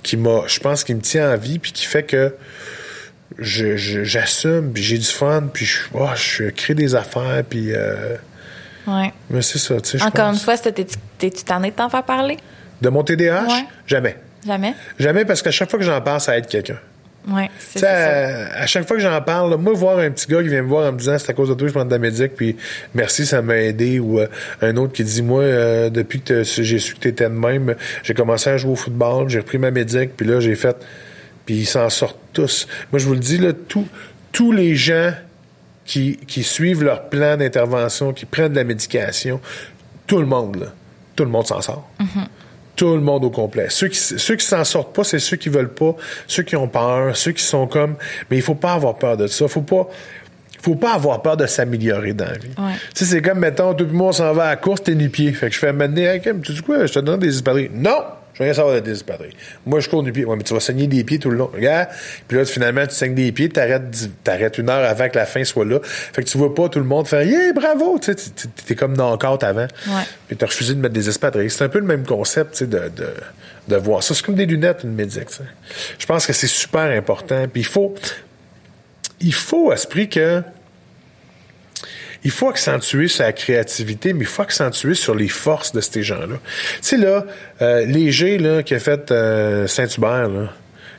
qui 0.04 0.18
m'a, 0.18 0.44
je 0.48 0.60
pense, 0.60 0.84
qui 0.84 0.94
me 0.94 1.02
tient 1.02 1.32
en 1.34 1.38
vie, 1.38 1.58
puis 1.60 1.72
qui 1.72 1.86
fait 1.86 2.04
que 2.04 2.36
je, 3.40 3.76
je- 3.78 4.04
j'assume, 4.04 4.72
puis 4.74 4.84
j'ai 4.84 4.98
du 4.98 5.06
fun, 5.06 5.44
puis 5.52 5.66
je, 5.66 5.80
oh, 5.94 6.10
je 6.16 6.50
crée 6.52 6.76
des 6.76 6.94
affaires, 6.96 7.44
puis 7.50 7.72
euh, 7.74 8.16
Ouais. 8.88 9.12
mais 9.30 9.42
c'est 9.42 9.60
ça, 9.60 9.80
tu 9.82 9.98
sais, 10.00 10.04
Encore 10.04 10.30
une 10.32 10.40
fois, 10.40 10.58
t'es-tu 10.58 11.44
tanné 11.44 11.72
de 11.72 11.76
t'en 11.76 11.90
faire 11.90 12.04
parler? 12.04 12.38
De 12.82 12.90
mon 12.90 13.04
TDAH, 13.04 13.44
Ouais. 13.48 13.66
jamais. 13.86 14.18
Jamais? 14.46 14.74
Jamais, 14.98 15.24
parce 15.26 15.42
qu'à 15.42 15.52
chaque 15.52 15.70
fois 15.70 15.78
que 15.78 15.86
j'en 15.86 16.02
parle, 16.02 16.20
ça 16.20 16.36
aide 16.38 16.48
quelqu'un. 16.48 16.78
Oui, 17.28 17.44
Tu 17.72 17.78
c'est 17.78 17.86
à, 17.86 18.62
à 18.62 18.66
chaque 18.66 18.88
fois 18.88 18.98
que 18.98 19.04
j'en 19.04 19.22
parle, 19.22 19.52
là, 19.52 19.58
moi, 19.58 19.74
voir 19.74 20.00
un 20.00 20.10
petit 20.10 20.26
gars 20.26 20.42
qui 20.42 20.48
vient 20.48 20.64
me 20.64 20.68
voir 20.68 20.90
en 20.90 20.92
me 20.94 20.98
disant 20.98 21.16
c'est 21.20 21.30
à 21.30 21.34
cause 21.36 21.50
de 21.50 21.54
toi, 21.54 21.68
je 21.68 21.74
prends 21.74 21.86
de 21.86 21.92
la 21.92 22.00
médic, 22.00 22.34
puis 22.36 22.58
merci, 22.96 23.28
ça 23.28 23.44
m'a 23.44 23.58
aidé, 23.58 24.00
ou 24.00 24.20
euh, 24.20 24.26
un 24.64 24.76
autre 24.78 24.94
qui 24.94 25.04
dit 25.04 25.22
moi, 25.22 25.44
euh, 25.44 25.92
depuis 25.92 26.22
que 26.22 26.42
j'ai 26.44 26.80
su 26.80 26.96
que 26.96 27.00
t'étais 27.02 27.26
de 27.26 27.36
même, 27.36 27.76
j'ai 28.02 28.16
commencé 28.16 28.50
à 28.50 28.58
jouer 28.58 28.72
au 28.72 28.76
football, 28.76 29.30
j'ai 29.30 29.38
repris 29.38 29.60
ma 29.60 29.70
médic, 29.70 30.18
puis 30.18 30.26
là, 30.26 30.40
j'ai 30.40 30.56
fait. 30.56 30.76
Puis 31.46 31.56
ils 31.58 31.66
s'en 31.68 31.88
sortent 31.92 32.18
tous. 32.34 32.68
Moi, 32.92 32.98
je 32.98 33.06
vous 33.06 33.14
le 33.14 33.20
dis, 33.20 33.38
là, 33.38 33.52
tous 34.32 34.52
les 34.52 34.76
gens 34.76 35.12
qui, 35.86 36.18
qui 36.28 36.44
suivent 36.44 36.84
leur 36.84 37.10
plan 37.10 37.38
d'intervention, 37.38 38.14
qui 38.14 38.26
prennent 38.26 38.52
de 38.52 38.58
la 38.58 38.64
médication, 38.64 39.40
tout 40.08 40.20
le 40.20 40.26
monde, 40.26 40.58
là, 40.58 40.68
tout 41.16 41.24
le 41.24 41.30
monde 41.30 41.48
s'en 41.48 41.62
sort. 41.62 41.90
Tout 42.76 42.96
le 42.96 43.02
monde 43.02 43.26
au 43.26 43.30
complet. 43.30 43.68
Ceux 43.70 43.90
qui 43.90 43.98
ceux 43.98 44.36
qui 44.36 44.46
s'en 44.46 44.64
sortent 44.64 44.96
pas, 44.96 45.04
c'est 45.04 45.20
ceux 45.20 45.38
qui 45.38 45.50
veulent 45.50 45.74
pas, 45.74 45.96
ceux 46.26 46.44
qui 46.44 46.56
ont 46.56 46.68
peur, 46.68 47.16
ceux 47.16 47.34
qui 47.34 47.44
sont 47.44 47.68
comme. 47.68 47.96
Mais 48.30 48.38
il 48.38 48.42
faut 48.42 48.56
pas 48.56 48.74
avoir 48.74 48.96
peur 48.96 49.18
de 49.18 49.28
ça. 49.28 49.48
Faut 49.48 49.62
pas. 49.62 49.88
Faut 50.62 50.76
pas 50.76 50.94
avoir 50.94 51.22
peur 51.22 51.38
de 51.38 51.48
s'améliorer 51.48 52.14
dans 52.14 52.26
la 52.26 52.38
vie. 52.38 52.52
Ouais. 52.58 52.74
Tu 52.94 53.04
sais, 53.04 53.06
c'est 53.06 53.22
comme, 53.22 53.40
mettons, 53.40 53.74
tout 53.74 53.86
le 53.86 53.92
monde 53.92 54.14
s'en 54.14 54.32
va 54.32 54.46
à 54.46 54.50
la 54.52 54.56
course, 54.58 54.84
t'es 54.84 54.94
nu-pied. 54.94 55.34
Fait 55.34 55.50
que 55.50 55.56
je 55.56 55.60
fais 55.60 55.74
mener, 55.74 56.04
hey, 56.04 56.22
tu 56.22 56.54
dis 56.54 56.62
quoi? 56.62 56.86
Je 56.86 56.94
te 56.94 57.00
donne 57.00 57.20
des 57.20 57.36
espadrilles. 57.36 57.72
Non! 57.74 58.04
Veux 58.42 58.46
rien 58.46 58.54
savoir 58.56 58.74
de 58.76 58.80
des 58.80 58.92
espadrilles. 58.94 59.36
Moi, 59.68 59.80
je 59.82 59.88
cours 59.90 60.02
nu-pied. 60.02 60.26
Ouais, 60.26 60.36
mais 60.36 60.42
tu 60.44 60.54
vas 60.54 60.60
saigner 60.60 60.88
des 60.88 61.04
pieds 61.04 61.20
tout 61.20 61.30
le 61.30 61.38
long. 61.38 61.52
Regarde. 61.54 61.90
Puis 62.28 62.38
là, 62.38 62.46
finalement, 62.46 62.88
tu 62.88 62.96
saignes 62.96 63.14
des 63.14 63.32
pieds, 63.32 63.50
t'arrêtes, 63.50 64.10
t'arrêtes 64.24 64.58
une 64.58 64.70
heure 64.70 64.84
avant 64.84 65.08
que 65.10 65.16
la 65.18 65.26
fin 65.28 65.44
soit 65.44 65.64
là. 65.66 65.80
Fait 65.84 66.24
que 66.24 66.28
tu 66.28 66.38
vois 66.40 66.54
pas 66.56 66.68
tout 66.70 66.80
le 66.80 66.86
monde 66.86 67.08
faire, 67.08 67.22
yeah, 67.22 67.54
bravo! 67.54 68.00
Tu 68.00 68.06
sais, 68.08 68.16
t'es- 68.16 68.30
t'es- 68.32 68.50
t'es 68.68 68.76
comme 68.76 68.98
knock-out 68.98 69.44
avant. 69.44 69.68
Ouais. 69.88 70.04
Puis 70.28 70.38
t'as 70.38 70.48
refusé 70.48 70.74
de 70.74 70.80
mettre 70.80 70.94
des 70.96 71.08
espadrilles. 71.08 71.52
C'est 71.52 71.64
un 71.64 71.70
peu 71.70 71.80
le 71.80 71.86
même 71.86 72.06
concept, 72.06 72.54
tu 72.54 72.58
sais, 72.60 72.66
de, 72.68 72.80
de, 72.90 73.14
de 73.68 73.76
voir 73.76 74.02
ça. 74.02 74.16
C'est 74.16 74.26
comme 74.26 74.34
des 74.36 74.48
lunettes, 74.48 74.80
une 74.84 74.94
médic, 74.94 75.28
tu 75.28 75.36
sais. 75.36 75.44
Je 76.00 76.06
pense 76.08 76.26
que 76.26 76.34
c'est 76.34 76.48
super 76.48 76.82
important. 76.98 77.46
Puis 77.48 77.62
il 77.62 77.68
faut, 77.68 77.94
il 79.20 79.34
faut, 79.34 79.70
à 79.72 79.78
ce 79.78 79.86
prix 79.88 80.10
que, 80.10 80.42
il 82.24 82.32
faut 82.32 82.50
accentuer 82.50 83.08
sa 83.08 83.32
créativité, 83.34 84.14
mais 84.14 84.22
il 84.22 84.28
faut 84.28 84.44
accentuer 84.44 84.94
sur 84.94 85.16
les 85.16 85.28
forces 85.28 85.72
de 85.72 85.82
ces 85.82 86.04
gens-là. 86.04 86.38
Tu 86.38 86.80
sais, 86.82 86.98
là, 86.98 87.26
euh, 87.62 87.86
Léger, 87.86 88.38
là, 88.38 88.64
qui 88.64 88.76
a 88.76 88.80
fait 88.80 89.12
euh, 89.12 89.68
Saint-Hubert, 89.68 90.30
là, 90.30 90.54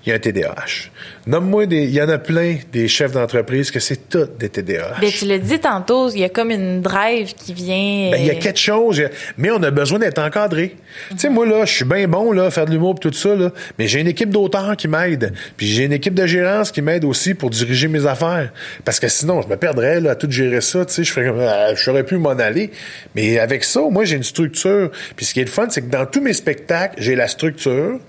il 0.04 0.08
y 0.08 0.12
a 0.12 0.16
un 0.16 0.18
TDAH. 0.18 0.90
Nomme-moi 1.26 1.66
des... 1.66 1.84
Il 1.84 1.90
y 1.94 2.02
en 2.02 2.08
a 2.08 2.18
plein 2.18 2.56
des 2.72 2.88
chefs 2.88 3.12
d'entreprise 3.12 3.70
que 3.70 3.78
c'est 3.78 4.08
tous 4.08 4.26
des 4.38 4.48
TDAH. 4.48 4.96
Ben, 5.00 5.10
tu 5.10 5.26
l'as 5.26 5.38
dit 5.38 5.58
tantôt, 5.60 6.10
il 6.10 6.18
y 6.20 6.24
a 6.24 6.28
comme 6.28 6.50
une 6.50 6.80
drive 6.82 7.34
qui 7.34 7.52
vient. 7.54 8.10
Ben, 8.10 8.16
il 8.18 8.26
y 8.26 8.30
a 8.30 8.34
euh, 8.34 8.38
quelque 8.40 8.58
chose, 8.58 9.00
a- 9.00 9.08
mais 9.38 9.50
on 9.50 9.62
a 9.62 9.70
besoin 9.70 9.98
d'être 10.00 10.18
encadré. 10.18 10.76
Tu 11.10 11.18
sais, 11.18 11.28
moi, 11.30 11.46
là, 11.46 11.64
je 11.64 11.72
suis 11.72 11.84
bien 11.84 12.08
bon, 12.08 12.32
là, 12.32 12.50
faire 12.50 12.66
de 12.66 12.72
l'humour 12.72 12.98
tout 12.98 13.12
ça, 13.12 13.34
là, 13.36 13.50
mais 13.78 13.86
j'ai 13.86 14.00
une 14.00 14.08
équipe 14.08 14.30
d'auteurs 14.30 14.76
qui 14.76 14.88
m'aide. 14.88 15.32
Puis 15.56 15.66
j'ai 15.68 15.84
une 15.84 15.92
équipe 15.92 16.14
de 16.14 16.26
gérance 16.26 16.70
qui 16.72 16.82
m'aide 16.82 17.04
aussi 17.04 17.34
pour 17.34 17.50
diriger 17.50 17.86
mes 17.88 18.04
affaires. 18.06 18.52
Parce 18.84 18.98
que 18.98 19.08
sinon, 19.08 19.40
je 19.42 19.48
me 19.48 19.56
perdrais, 19.56 20.00
là, 20.00 20.10
à 20.12 20.14
tout 20.16 20.30
gérer 20.30 20.60
ça, 20.60 20.84
tu 20.84 20.92
sais, 20.94 21.04
je 21.04 21.12
ferais 21.12 21.26
comme, 21.28 21.40
je 21.76 21.82
saurais 21.82 22.04
plus 22.04 22.18
m'en 22.18 22.30
aller. 22.30 22.72
Mais 23.14 23.38
avec 23.38 23.62
ça, 23.64 23.80
moi, 23.90 24.04
j'ai 24.04 24.16
une 24.16 24.22
structure. 24.24 24.90
Puis 25.16 25.26
ce 25.26 25.34
qui 25.34 25.40
est 25.40 25.44
le 25.44 25.50
fun, 25.50 25.66
c'est 25.70 25.82
que 25.82 25.90
dans 25.90 26.06
tous 26.06 26.20
mes 26.20 26.32
spectacles, 26.32 26.96
j'ai 26.98 27.14
la 27.14 27.28
structure, 27.28 28.00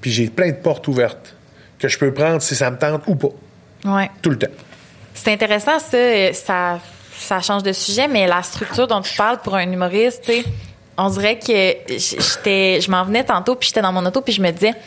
puis 0.00 0.10
j'ai 0.10 0.28
plein 0.28 0.48
de 0.50 0.54
portes 0.56 0.86
ouvertes 0.88 1.34
que 1.80 1.88
je 1.88 1.98
peux 1.98 2.12
prendre 2.12 2.40
si 2.42 2.54
ça 2.54 2.70
me 2.70 2.78
tente 2.78 3.02
ou 3.06 3.14
pas. 3.16 3.28
Ouais. 3.84 4.10
Tout 4.22 4.30
le 4.30 4.38
temps. 4.38 4.50
C'est 5.14 5.32
intéressant, 5.32 5.78
ça, 5.78 6.32
ça. 6.32 6.78
Ça 7.18 7.40
change 7.42 7.62
de 7.62 7.72
sujet, 7.72 8.08
mais 8.08 8.26
la 8.26 8.42
structure 8.42 8.86
dont 8.86 9.02
tu 9.02 9.14
parles 9.14 9.38
pour 9.44 9.54
un 9.54 9.70
humoriste, 9.70 10.22
tu 10.24 10.32
sais, 10.32 10.44
on 10.96 11.10
dirait 11.10 11.38
que 11.38 11.92
j'étais, 11.98 12.80
je 12.80 12.90
m'en 12.90 13.04
venais 13.04 13.24
tantôt, 13.24 13.54
puis 13.56 13.66
j'étais 13.68 13.82
dans 13.82 13.92
mon 13.92 14.06
auto, 14.06 14.22
puis 14.22 14.32
je 14.32 14.40
me 14.40 14.50
disais, 14.50 14.72
tu 14.72 14.78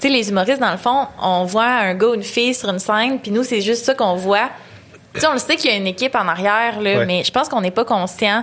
sais, 0.00 0.08
les 0.08 0.28
humoristes, 0.30 0.58
dans 0.60 0.72
le 0.72 0.78
fond, 0.78 1.06
on 1.22 1.44
voit 1.44 1.64
un 1.68 1.94
gars 1.94 2.08
ou 2.08 2.14
une 2.14 2.24
fille 2.24 2.54
sur 2.54 2.70
une 2.70 2.80
scène, 2.80 3.20
puis 3.20 3.30
nous, 3.30 3.44
c'est 3.44 3.60
juste 3.60 3.84
ça 3.84 3.94
qu'on 3.94 4.16
voit. 4.16 4.50
Tu 5.14 5.20
sais, 5.20 5.28
on 5.28 5.32
le 5.32 5.38
sait 5.38 5.54
qu'il 5.54 5.70
y 5.70 5.74
a 5.74 5.76
une 5.76 5.86
équipe 5.86 6.16
en 6.16 6.26
arrière, 6.26 6.80
là, 6.80 6.98
Ouais. 6.98 7.06
mais 7.06 7.22
je 7.22 7.30
pense 7.30 7.48
qu'on 7.48 7.60
n'est 7.60 7.70
pas 7.70 7.84
conscient 7.84 8.42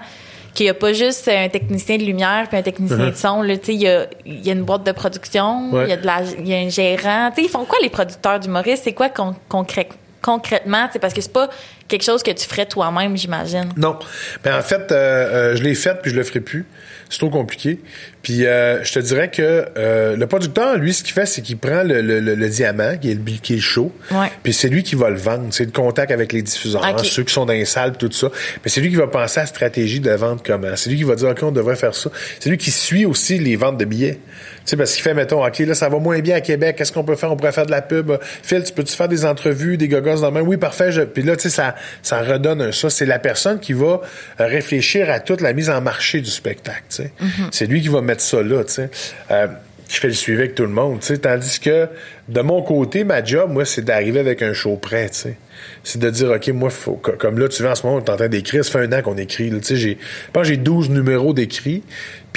qu'il 0.58 0.66
n'y 0.66 0.70
a 0.72 0.74
pas 0.74 0.92
juste 0.92 1.28
un 1.28 1.48
technicien 1.50 1.98
de 1.98 2.04
lumière 2.04 2.46
puis 2.50 2.58
un 2.58 2.64
technicien 2.64 2.98
Mhm. 2.98 3.12
de 3.12 3.16
son. 3.16 3.42
Là, 3.44 3.54
il 3.68 3.74
y 3.76 3.88
a, 3.88 4.08
il 4.26 4.46
y 4.46 4.50
a 4.50 4.54
une 4.54 4.64
boîte 4.64 4.84
de 4.84 4.92
production, 4.92 5.70
Ouais. 5.72 5.84
il 5.86 5.90
y 5.90 5.94
a 5.94 5.98
de 5.98 6.06
la, 6.06 6.22
il 6.40 6.48
y 6.48 6.54
a 6.54 6.58
un 6.58 6.70
gérant. 6.70 7.32
Ils 7.38 7.48
font 7.48 7.64
quoi 7.66 7.78
les 7.82 7.90
producteurs 7.90 8.40
d'humoristes? 8.40 8.84
C'est 8.86 8.94
quoi 8.94 9.10
con- 9.10 9.36
concrè- 9.50 9.88
concrètement? 10.22 10.90
Parce 11.00 11.14
que 11.14 11.22
c'est 11.22 11.32
pas 11.32 11.48
quelque 11.88 12.04
chose 12.04 12.24
que 12.24 12.32
tu 12.32 12.46
ferais 12.48 12.66
toi-même, 12.66 13.16
j'imagine. 13.16 13.70
Non. 13.78 13.98
Ben 14.44 14.58
en 14.58 14.62
fait, 14.64 14.92
euh, 14.92 14.96
euh, 14.96 15.56
je 15.56 15.64
l'ai 15.64 15.76
fait 15.76 15.96
puis 16.02 16.10
je 16.12 16.16
le 16.16 16.24
ferai 16.24 16.40
plus. 16.42 16.66
C'est 17.10 17.20
trop 17.20 17.30
compliqué. 17.30 17.80
Puis 18.22 18.46
euh, 18.46 18.84
je 18.84 18.92
te 18.94 19.00
dirais 19.00 19.32
que 19.32 19.66
euh, 19.78 20.18
le 20.18 20.28
producteur, 20.28 20.78
lui, 20.78 20.94
ce 20.94 21.04
qu'il 21.04 21.14
fait, 21.14 21.26
c'est 21.26 21.42
qu'il 21.42 21.58
prend 21.58 21.84
le, 21.84 22.02
le- 22.02 22.20
le- 22.20 22.36
le 22.36 22.50
diamant, 22.50 22.98
qui 22.98 23.12
est 23.12 23.14
le, 23.14 23.22
qui 23.42 23.54
est 23.54 23.58
le 23.58 23.62
show, 23.62 23.94
Ouais. 24.12 24.28
puis 24.44 24.52
c'est 24.52 24.68
lui 24.68 24.84
qui 24.84 24.96
va 24.96 25.10
le 25.10 25.16
vendre. 25.18 25.46
C'est 25.52 25.64
le 25.66 25.72
contact 25.72 26.12
avec 26.12 26.34
les 26.34 26.42
diffuseurs, 26.42 26.82
ceux 27.06 27.24
qui 27.24 27.34
sont 27.34 27.46
dans 27.46 27.54
les 27.54 27.64
salles, 27.64 27.94
tout 27.98 28.12
ça. 28.12 28.30
Mais 28.66 28.70
c'est 28.70 28.82
lui 28.82 28.90
qui 28.90 28.96
va 28.98 29.08
penser 29.08 29.40
à 29.40 29.44
la 29.44 29.48
stratégie 29.48 30.02
de 30.02 30.10
la 30.10 30.18
vente 30.18 30.44
comment. 30.46 30.76
C'est 30.76 30.90
lui 30.90 30.98
qui 30.98 31.04
va 31.04 31.16
dire, 31.16 31.30
OK, 31.30 31.40
on 31.44 31.52
devrait 31.52 31.78
faire 31.78 31.96
ça. 31.96 32.10
C'est 32.40 32.50
lui 32.50 32.58
qui 32.58 32.72
suit 32.72 33.06
aussi 33.06 33.40
les 33.40 33.56
ventes 33.56 33.78
de 33.78 33.86
billets. 33.86 34.20
Tu 34.68 34.72
sais, 34.72 34.76
parce 34.78 34.96
qu'il 34.96 35.02
fait, 35.02 35.14
mettons, 35.14 35.46
OK, 35.46 35.60
là, 35.60 35.74
ça 35.74 35.88
va 35.88 35.98
moins 35.98 36.20
bien 36.20 36.36
à 36.36 36.42
Québec. 36.42 36.76
Qu'est-ce 36.76 36.92
qu'on 36.92 37.06
peut 37.06 37.16
faire? 37.16 37.32
On 37.32 37.38
pourrait 37.38 37.54
faire 37.54 37.66
de 37.66 37.72
la 37.72 37.82
pub. 37.82 38.12
Phil, 38.22 38.62
tu 38.64 38.74
peux-tu 38.74 38.98
faire 38.98 39.08
des 39.08 39.24
entrevues, 39.24 39.78
des 39.78 39.88
gogos 39.88 40.20
dans 40.20 40.28
le 40.28 40.34
main? 40.34 40.42
Oui, 40.42 40.58
parfait. 40.58 40.92
Je... 40.92 41.04
Puis 41.04 41.24
là, 41.24 41.38
tu 41.38 41.44
sais, 41.44 41.50
ça, 41.50 41.74
ça 42.02 42.22
redonne 42.22 42.62
un 42.62 42.74
ça. 42.74 42.90
C'est 42.90 43.06
la 43.06 43.18
personne 43.18 43.62
qui 43.62 43.72
va 43.72 44.02
réfléchir 44.38 45.10
à 45.10 45.22
toute 45.22 45.40
la 45.40 45.54
mise 45.54 45.70
en 45.70 45.80
marché 45.80 46.20
du 46.20 46.30
spectacle, 46.30 46.84
tu 46.90 46.96
sais. 46.98 47.12
C'est 47.50 47.68
lui 47.68 47.82
qui 47.82 47.88
va 47.88 48.02
mettre 48.02 48.20
ça 48.20 48.44
là, 48.44 48.66
tu 48.66 48.74
sais. 48.74 48.90
Euh, 49.32 49.48
qui 49.88 50.00
fait 50.00 50.10
le 50.10 50.14
suivi 50.14 50.40
avec 50.40 50.54
tout 50.54 50.64
le 50.64 50.70
monde, 50.70 51.00
tu 51.00 51.08
sais. 51.08 51.18
Tandis 51.18 51.62
que, 51.62 51.88
de 52.28 52.42
mon 52.42 52.62
côté, 52.62 53.06
ma 53.06 53.24
job, 53.24 53.50
moi, 53.50 53.64
c'est 53.64 53.86
d'arriver 53.86 54.20
avec 54.20 54.42
un 54.42 54.52
show 54.52 54.76
prêt, 54.76 55.08
tu 55.10 55.20
sais. 55.20 55.38
C'est 55.86 56.00
de 56.00 56.10
dire, 56.10 56.32
OK, 56.32 56.48
moi, 56.50 56.70
faut, 56.70 56.96
comme 56.96 57.40
là, 57.40 57.48
tu 57.48 57.62
vois, 57.64 57.72
en 57.72 57.76
ce 57.76 57.86
moment, 57.86 58.00
on 58.00 58.04
est 58.04 58.10
en 58.10 58.18
train 58.18 58.28
d'écrire. 58.28 58.66
Ça 58.66 58.72
fait 58.72 58.86
un 58.86 58.92
an 58.92 59.02
qu'on 59.02 59.18
écrit, 59.18 59.50
là. 59.50 59.60
Tu 59.60 59.66
sais, 59.66 59.76
j'ai, 59.78 59.98
je 60.00 60.32
pense 60.34 60.44
que 60.44 60.50
j'ai 60.50 60.58
12 60.58 60.90
numéros 60.90 61.34
d'écrits. 61.34 61.84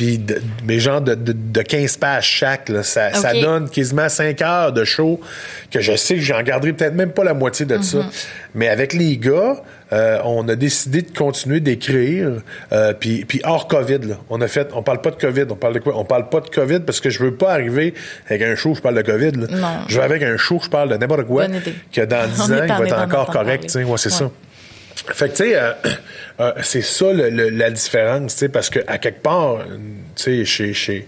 Puis, 0.00 0.18
mais 0.64 0.78
genre 0.80 1.02
de, 1.02 1.14
de, 1.14 1.34
de 1.34 1.60
15 1.60 1.98
pages 1.98 2.24
chaque, 2.26 2.70
là. 2.70 2.82
Ça, 2.82 3.12
ça 3.12 3.34
donne 3.34 3.68
quasiment 3.68 4.08
5 4.08 4.40
heures 4.40 4.72
de 4.72 4.82
show 4.84 5.20
que 5.70 5.82
je 5.82 5.94
sais 5.94 6.14
que 6.14 6.22
j'en 6.22 6.40
garderai 6.42 6.72
peut-être 6.72 6.94
même 6.94 7.10
pas 7.12 7.22
la 7.22 7.34
moitié 7.34 7.66
de 7.66 7.78
ça. 7.82 7.98
Mais 8.54 8.68
avec 8.68 8.94
les 8.94 9.18
gars, 9.18 9.56
euh, 9.92 10.18
on 10.24 10.48
a 10.48 10.56
décidé 10.56 11.02
de 11.02 11.14
continuer 11.14 11.60
d'écrire. 11.60 12.30
euh, 12.72 12.94
puis, 12.98 13.26
puis 13.26 13.42
hors 13.44 13.68
COVID, 13.68 13.98
là, 14.08 14.14
on 14.30 14.40
a 14.40 14.48
fait, 14.48 14.68
on 14.72 14.82
parle 14.82 15.02
pas 15.02 15.10
de 15.10 15.16
COVID, 15.16 15.44
on 15.50 15.54
parle 15.56 15.74
de 15.74 15.80
quoi? 15.80 15.92
On 15.98 16.06
parle 16.06 16.30
pas 16.30 16.40
de 16.40 16.48
COVID 16.48 16.80
parce 16.80 17.00
que 17.00 17.10
je 17.10 17.22
veux 17.22 17.34
pas 17.34 17.52
arriver 17.52 17.92
avec 18.30 18.40
un 18.40 18.54
show, 18.56 18.74
je 18.74 18.80
parle 18.80 18.94
de 18.94 19.02
COVID. 19.02 19.32
Là. 19.32 19.46
Non. 19.50 19.68
Je 19.86 19.98
veux 19.98 20.02
avec 20.02 20.22
un 20.22 20.38
show, 20.38 20.58
je 20.64 20.70
parle 20.70 20.88
de 20.88 20.96
n'importe 20.96 21.24
quoi. 21.24 21.46
Que 21.92 22.00
dans 22.06 22.26
10 22.26 22.40
On 22.40 22.44
ans, 22.54 22.62
il 22.64 22.72
va 22.72 22.86
être 22.86 22.98
encore 23.00 23.26
correct. 23.30 23.64
Ouais, 23.74 23.84
c'est 23.98 24.08
Ouais. 24.10 24.18
ça. 24.18 24.30
Fait 25.08 25.28
que, 25.28 25.36
tu 25.36 25.44
sais, 25.44 25.56
euh, 25.56 25.72
euh, 26.40 26.52
c'est 26.62 26.82
ça 26.82 27.12
la 27.12 27.70
différence, 27.70 28.34
tu 28.34 28.38
sais, 28.40 28.48
parce 28.48 28.70
que 28.70 28.80
à 28.86 28.98
quelque 28.98 29.22
part, 29.22 29.64
tu 30.16 30.22
sais, 30.22 30.44
chez, 30.44 30.72
chez, 30.74 31.06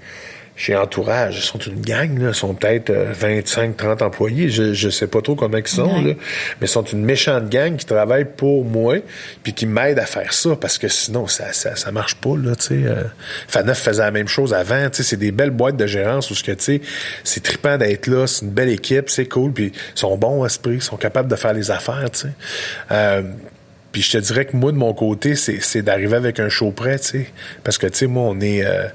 chez 0.54 0.76
Entourage, 0.76 1.38
ils 1.38 1.42
sont 1.42 1.58
une 1.58 1.80
gang, 1.80 2.18
là, 2.18 2.28
ils 2.28 2.34
sont 2.34 2.54
peut-être 2.54 2.92
25, 2.92 3.70
euh, 3.70 3.72
30 3.76 4.02
employés, 4.02 4.48
je, 4.50 4.74
je 4.74 4.90
sais 4.90 5.06
pas 5.06 5.22
trop 5.22 5.34
combien 5.34 5.60
ils 5.60 5.66
sont, 5.66 6.02
là, 6.02 6.12
mais 6.60 6.66
ils 6.66 6.68
sont 6.68 6.84
une 6.84 7.04
méchante 7.04 7.48
gang 7.48 7.76
qui 7.76 7.86
travaille 7.86 8.26
pour 8.26 8.64
moi, 8.64 8.96
puis 9.42 9.54
qui 9.54 9.66
m'aide 9.66 9.98
à 9.98 10.04
faire 10.04 10.32
ça, 10.32 10.54
parce 10.54 10.78
que 10.78 10.88
sinon, 10.88 11.26
ça, 11.26 11.52
ça, 11.52 11.74
ça 11.74 11.90
marche 11.90 12.16
pas, 12.16 12.36
là, 12.36 12.54
tu 12.54 12.66
sais. 12.66 12.86
Euh, 12.86 13.04
Faneuf 13.48 13.78
faisait 13.78 14.02
la 14.02 14.10
même 14.10 14.28
chose 14.28 14.52
avant, 14.52 14.88
tu 14.90 14.98
sais, 14.98 15.02
c'est 15.02 15.16
des 15.16 15.32
belles 15.32 15.50
boîtes 15.50 15.76
de 15.76 15.86
gérance 15.86 16.30
où, 16.30 16.34
ce 16.34 16.42
que, 16.44 16.52
tu 16.52 16.64
sais, 16.64 16.80
c'est 17.24 17.42
trippant 17.42 17.78
d'être 17.78 18.06
là, 18.06 18.26
c'est 18.26 18.44
une 18.44 18.52
belle 18.52 18.68
équipe, 18.68 19.08
c'est 19.08 19.26
cool, 19.26 19.52
puis 19.52 19.72
ils 19.74 19.98
sont 19.98 20.16
bons 20.16 20.42
à 20.42 20.46
esprit, 20.46 20.74
ils 20.74 20.82
sont 20.82 20.96
capables 20.96 21.30
de 21.30 21.36
faire 21.36 21.54
les 21.54 21.70
affaires, 21.70 22.10
tu 22.12 22.28
sais. 22.90 23.24
Euh, 23.92 23.98
puis 24.02 24.02
je 24.02 24.12
te 24.12 24.18
dirais 24.18 24.44
que 24.44 24.56
moi, 24.56 24.72
de 24.72 24.76
mon 24.76 24.94
côté, 24.94 25.34
c'est 25.36 25.82
d'arriver 25.82 26.16
avec 26.16 26.40
un 26.40 26.48
show 26.48 26.70
prêt, 26.70 26.98
tu 26.98 27.06
sais. 27.06 27.26
Parce 27.64 27.78
que, 27.78 27.86
tu 27.86 27.98
sais, 27.98 28.06
moi, 28.06 28.24
on 28.24 28.40
est... 28.40 28.64
Euh, 28.64 28.86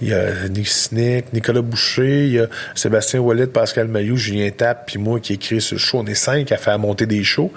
il 0.00 0.08
y 0.08 0.14
a 0.14 0.48
Nick 0.48 0.68
Snick, 0.68 1.32
Nicolas 1.32 1.62
Boucher, 1.62 2.26
il 2.26 2.32
y 2.32 2.38
a 2.38 2.46
Sébastien 2.74 3.20
Wallet, 3.20 3.46
Pascal 3.46 3.88
Mayou, 3.88 4.16
Julien 4.16 4.50
Tap, 4.50 4.86
puis 4.86 4.98
moi 4.98 5.20
qui 5.20 5.34
écrit 5.34 5.60
ce 5.60 5.76
show. 5.76 5.98
On 5.98 6.06
est 6.06 6.14
cinq 6.14 6.52
à 6.52 6.56
faire 6.56 6.78
monter 6.78 7.06
des 7.06 7.24
shows. 7.24 7.52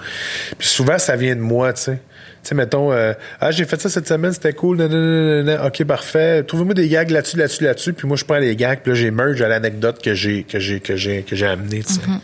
Puis 0.58 0.68
souvent, 0.68 0.98
ça 0.98 1.16
vient 1.16 1.34
de 1.34 1.40
moi, 1.40 1.72
tu 1.72 1.82
sais. 1.82 1.98
Tu 2.42 2.48
sais, 2.48 2.54
mettons, 2.54 2.90
euh, 2.90 3.12
ah, 3.38 3.50
j'ai 3.50 3.66
fait 3.66 3.78
ça 3.78 3.90
cette 3.90 4.08
semaine, 4.08 4.32
c'était 4.32 4.54
cool, 4.54 4.78
non, 4.78 5.66
ok, 5.66 5.84
parfait. 5.84 6.42
Trouvez-moi 6.42 6.72
des 6.72 6.88
gags 6.88 7.10
là-dessus, 7.10 7.36
là-dessus, 7.36 7.64
là-dessus, 7.64 7.92
puis 7.92 8.08
moi, 8.08 8.16
je 8.16 8.24
prends 8.24 8.38
les 8.38 8.56
gags, 8.56 8.78
puis 8.80 8.92
là, 8.92 8.98
j'ai 8.98 9.10
merge 9.10 9.42
à 9.42 9.48
l'anecdote 9.48 10.02
que 10.02 10.14
j'ai, 10.14 10.44
que 10.44 10.58
j'ai, 10.58 10.80
que 10.80 10.96
j'ai, 10.96 11.22
que 11.22 11.36
j'ai 11.36 11.46
amené, 11.46 11.82
tu 11.82 11.92
sais. 11.92 12.00
Mm-hmm. 12.00 12.20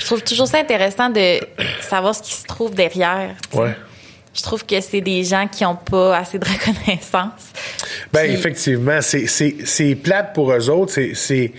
Je 0.00 0.04
trouve 0.04 0.22
toujours 0.22 0.48
ça 0.48 0.58
intéressant 0.58 1.08
de 1.08 1.40
savoir 1.80 2.14
ce 2.14 2.22
qui 2.22 2.34
se 2.34 2.44
trouve 2.44 2.74
derrière. 2.74 3.34
Ouais 3.54 3.74
je 4.34 4.42
trouve 4.42 4.66
que 4.66 4.80
c'est 4.80 5.00
des 5.00 5.22
gens 5.22 5.46
qui 5.46 5.62
n'ont 5.62 5.76
pas 5.76 6.18
assez 6.18 6.38
de 6.38 6.44
reconnaissance. 6.48 7.52
Ben 8.12 8.30
effectivement, 8.30 9.00
c'est 9.00 9.26
c'est 9.26 9.94
plate 9.94 10.34
pour 10.34 10.52
eux 10.52 10.68
autres. 10.70 10.92
C'est 10.92 11.14
c'est 11.14 11.52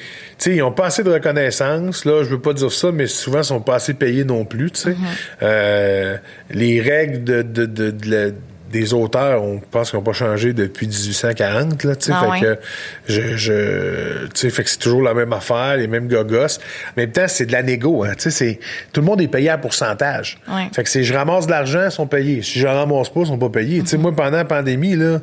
ils 0.45 0.61
ont 0.61 0.73
pas 0.73 0.87
assez 0.87 1.03
de 1.03 1.11
reconnaissance. 1.11 2.05
Là, 2.05 2.23
je 2.23 2.29
veux 2.29 2.41
pas 2.41 2.53
dire 2.53 2.71
ça, 2.71 2.91
mais 2.91 3.07
souvent 3.07 3.39
ils 3.39 3.45
sont 3.45 3.61
pas 3.61 3.75
assez 3.75 3.93
payés 3.93 4.25
non 4.25 4.43
plus. 4.43 4.71
Tu 4.71 4.81
sais, 4.81 4.89
mm-hmm. 4.91 4.95
euh, 5.43 6.17
les 6.51 6.81
règles 6.81 7.23
de 7.23 7.41
de, 7.41 7.65
de, 7.65 7.91
de 7.91 8.35
des 8.71 8.93
auteurs, 8.93 9.43
on 9.43 9.59
pense 9.59 9.89
qu'ils 9.89 9.99
n'ont 9.99 10.03
pas 10.03 10.13
changé 10.13 10.53
depuis 10.53 10.87
1840, 10.87 11.83
là, 11.83 11.95
tu 11.95 12.05
sais, 12.05 12.11
ah 12.13 12.31
fait 12.33 12.41
que 12.41 12.59
je, 13.07 13.37
je 13.37 14.25
tu 14.27 14.31
sais, 14.33 14.49
fait 14.49 14.63
que 14.63 14.69
c'est 14.69 14.79
toujours 14.79 15.01
la 15.01 15.13
même 15.13 15.31
affaire, 15.33 15.77
les 15.77 15.87
mêmes 15.87 16.07
gogos. 16.07 16.35
En 16.35 16.97
même 16.97 17.11
temps, 17.11 17.27
c'est 17.27 17.45
de 17.45 17.51
la 17.51 17.63
négo, 17.63 18.03
hein, 18.03 18.13
tu 18.17 18.23
sais, 18.23 18.31
c'est, 18.31 18.59
tout 18.91 19.01
le 19.01 19.07
monde 19.07 19.21
est 19.21 19.27
payé 19.27 19.49
à 19.49 19.57
pourcentage. 19.57 20.39
Fait 20.73 20.83
que 20.83 20.89
si 20.89 21.03
je 21.03 21.13
ramasse 21.13 21.45
de 21.45 21.51
l'argent, 21.51 21.85
ils 21.85 21.91
sont 21.91 22.07
payés. 22.07 22.41
Si 22.41 22.59
je 22.59 22.67
ramasse 22.67 23.09
pas, 23.09 23.21
ils 23.21 23.27
sont 23.27 23.37
pas 23.37 23.49
payés. 23.49 23.81
Tu 23.81 23.87
sais, 23.87 23.97
mm-hmm. 23.97 24.01
moi, 24.01 24.15
pendant 24.15 24.37
la 24.37 24.45
pandémie, 24.45 24.95
là, 24.95 25.19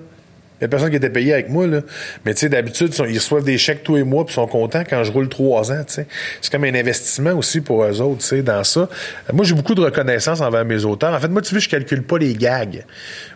il 0.62 0.66
y 0.66 0.66
a 0.66 0.68
personne 0.68 0.90
qui 0.90 0.97
était 0.97 1.10
payé 1.10 1.32
avec 1.32 1.48
moi, 1.48 1.66
là. 1.66 1.80
Mais 2.24 2.34
tu 2.34 2.40
sais, 2.40 2.48
d'habitude, 2.48 2.94
ils 3.09 3.18
reçoivent 3.18 3.43
des 3.43 3.59
chèques 3.59 3.82
tous 3.82 3.97
les 3.97 4.05
mois 4.05 4.24
puis 4.24 4.32
sont 4.32 4.47
contents 4.47 4.84
quand 4.89 5.02
je 5.02 5.10
roule 5.10 5.28
trois 5.28 5.72
ans, 5.72 5.82
tu 5.84 5.94
sais. 5.94 6.06
C'est 6.40 6.52
comme 6.52 6.62
un 6.62 6.74
investissement 6.76 7.32
aussi 7.32 7.60
pour 7.60 7.82
eux 7.82 8.01
autres, 8.01 8.20
tu 8.20 8.28
sais, 8.28 8.43
dans 8.43 8.62
ça. 8.62 8.89
Moi, 9.32 9.44
j'ai 9.44 9.56
beaucoup 9.56 9.74
de 9.74 9.80
reconnaissance 9.80 10.40
envers 10.40 10.64
mes 10.64 10.84
auteurs. 10.84 11.14
En 11.14 11.18
fait, 11.18 11.26
moi, 11.26 11.43
tu 11.43 11.51
vois, 11.51 11.59
je 11.59 11.68
calcule 11.68 12.05
pas 12.05 12.16
les 12.16 12.34
gags. 12.34 12.84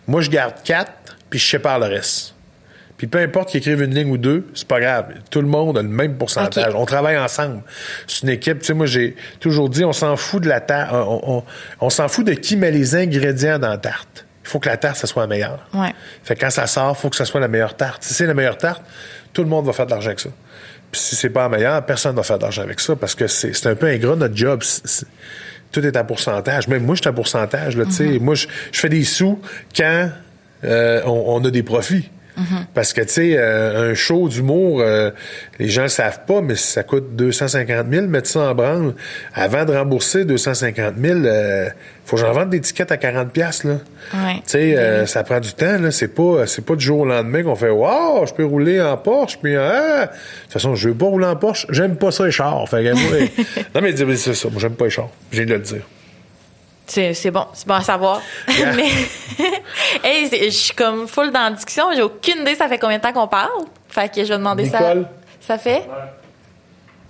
Moi, 0.07 0.21
je 0.21 0.29
garde 0.29 0.53
quatre 0.63 0.93
puis 1.29 1.37
je 1.37 1.45
sépare 1.45 1.79
le 1.79 1.87
reste. 1.87 2.33
Puis 2.95 3.07
peu 3.07 3.17
importe 3.17 3.49
qu'ils 3.49 3.59
écrivent 3.59 3.81
une 3.81 3.93
ligne 3.93 4.09
ou 4.09 4.17
deux, 4.17 4.47
c'est 4.53 4.67
pas 4.67 4.79
grave. 4.79 5.07
Tout 5.29 5.41
le 5.41 5.47
monde 5.47 5.77
a 5.77 5.81
le 5.81 5.89
même 5.89 6.15
pourcentage. 6.17 6.75
On 6.75 6.85
travaille 6.85 7.17
ensemble. 7.17 7.61
C'est 8.07 8.23
une 8.23 8.29
équipe. 8.29 8.59
Tu 8.59 8.67
sais, 8.67 8.73
moi, 8.73 8.85
j'ai 8.85 9.17
toujours 9.41 9.67
dit, 9.67 9.83
on 9.83 9.91
s'en 9.91 10.15
fout 10.15 10.41
de 10.41 10.47
la 10.47 10.61
tarte. 10.61 10.93
On, 10.93 11.43
on 11.81 11.89
s'en 11.89 12.07
fout 12.07 12.25
de 12.25 12.31
qui 12.31 12.55
met 12.55 12.71
les 12.71 12.95
ingrédients 12.95 13.59
dans 13.59 13.67
la 13.67 13.77
tarte 13.77 14.26
il 14.47 14.49
faut 14.49 14.59
que 14.59 14.69
la 14.69 14.77
tarte, 14.77 14.95
ça 14.95 15.07
soit 15.07 15.23
la 15.23 15.27
meilleure. 15.27 15.59
Ouais. 15.73 15.93
Fait 16.23 16.35
que 16.35 16.39
quand 16.39 16.49
ça 16.49 16.67
sort, 16.67 16.95
il 16.97 17.01
faut 17.01 17.09
que 17.09 17.17
ça 17.17 17.25
soit 17.25 17.41
la 17.41 17.49
meilleure 17.49 17.75
tarte. 17.75 18.03
Si 18.03 18.13
c'est 18.13 18.25
la 18.25 18.33
meilleure 18.33 18.57
tarte, 18.57 18.81
tout 19.33 19.43
le 19.43 19.49
monde 19.49 19.65
va 19.65 19.73
faire 19.73 19.85
de 19.85 19.91
l'argent 19.91 20.07
avec 20.07 20.21
ça. 20.21 20.29
Puis 20.89 21.01
si 21.01 21.15
c'est 21.17 21.29
pas 21.29 21.43
la 21.43 21.49
meilleure, 21.49 21.85
personne 21.85 22.15
va 22.15 22.23
faire 22.23 22.37
de 22.37 22.43
l'argent 22.43 22.61
avec 22.61 22.79
ça 22.79 22.95
parce 22.95 23.13
que 23.13 23.27
c'est 23.27 23.67
un 23.67 23.75
peu 23.75 23.87
ingrat 23.87 24.15
notre 24.15 24.37
job. 24.37 24.63
tout 25.73 25.85
est 25.85 25.97
à 25.97 26.03
pourcentage. 26.05 26.69
Même 26.69 26.85
moi, 26.85 26.95
je 26.95 27.01
suis 27.01 27.09
à 27.09 27.13
pourcentage. 27.13 27.75
Là, 27.75 27.83
mm-hmm. 27.83 28.21
Moi, 28.21 28.35
je, 28.35 28.47
fais 28.71 28.87
des 28.87 29.03
sous 29.03 29.41
quand 29.75 30.11
euh, 30.63 31.01
on, 31.05 31.43
a 31.43 31.51
des 31.51 31.63
profits. 31.63 32.09
Mm-hmm. 32.37 32.65
Parce 32.73 32.93
que, 32.93 33.01
tu 33.01 33.09
sais, 33.09 33.35
euh, 33.35 33.91
un 33.91 33.93
show 33.95 34.29
d'humour, 34.29 34.81
euh, 34.81 35.09
les 35.59 35.69
gens 35.69 35.83
le 35.83 35.87
savent 35.87 36.21
pas, 36.27 36.41
mais 36.41 36.55
ça 36.55 36.83
coûte 36.83 37.15
250 37.15 37.87
000, 37.91 38.07
mettre 38.07 38.27
ça 38.27 38.51
en 38.51 38.55
branle. 38.55 38.93
Avant 39.33 39.65
de 39.65 39.73
rembourser 39.73 40.23
250 40.23 40.93
000, 41.01 41.19
euh, 41.25 41.69
faut 42.05 42.15
que 42.15 42.21
j'en 42.21 42.31
vende 42.33 42.51
des 42.51 42.61
tickets 42.61 42.91
à 42.91 42.97
40 42.97 43.31
pièces 43.31 43.63
là. 43.63 43.73
Ouais. 44.13 44.35
Tu 44.35 44.41
sais, 44.45 44.77
euh, 44.77 45.05
ça 45.07 45.23
prend 45.23 45.39
du 45.39 45.53
temps, 45.53 45.79
là. 45.79 45.89
C'est 45.89 46.09
pas, 46.09 46.45
c'est 46.45 46.63
pas 46.63 46.75
du 46.75 46.85
jour 46.85 46.99
au 46.99 47.05
lendemain 47.05 47.41
qu'on 47.41 47.55
fait, 47.55 47.69
wow, 47.69 48.25
je 48.27 48.33
peux 48.33 48.45
rouler 48.45 48.79
en 48.81 48.97
Porsche, 48.97 49.39
puis, 49.41 49.55
ah! 49.55 50.05
De 50.05 50.11
toute 50.43 50.53
façon, 50.53 50.75
je 50.75 50.89
veux 50.89 50.95
pas 50.95 51.07
rouler 51.07 51.25
en 51.25 51.35
Porsche. 51.35 51.65
J'aime 51.69 51.95
pas 51.95 52.11
ça, 52.11 52.25
les 52.25 52.31
chars. 52.31 52.67
Fait 52.69 52.83
non, 53.75 53.81
mais 53.81 53.95
c'est 54.15 54.33
ça. 54.35 54.49
Moi, 54.49 54.59
j'aime 54.59 54.75
pas 54.75 54.85
les 54.85 54.91
chars. 54.91 55.09
J'ai 55.31 55.45
de 55.45 55.53
le 55.53 55.59
dire. 55.59 55.81
C'est 56.87 57.31
bon, 57.31 57.45
c'est 57.53 57.67
bon 57.67 57.73
à 57.75 57.81
savoir. 57.81 58.21
Mais 58.47 58.89
hey, 60.03 60.29
je 60.31 60.49
suis 60.49 60.73
comme 60.73 61.07
full 61.07 61.31
dans 61.31 61.43
la 61.43 61.51
discussion, 61.51 61.85
j'ai 61.93 62.01
aucune 62.01 62.41
idée 62.41 62.55
ça 62.55 62.67
fait 62.67 62.79
combien 62.79 62.97
de 62.97 63.03
temps 63.03 63.13
qu'on 63.13 63.27
parle. 63.27 63.65
Fait 63.89 64.13
que 64.13 64.23
je 64.23 64.29
vais 64.29 64.37
demander 64.37 64.63
Nicole? 64.63 65.07
ça. 65.41 65.55
Ça 65.55 65.57
fait? 65.57 65.83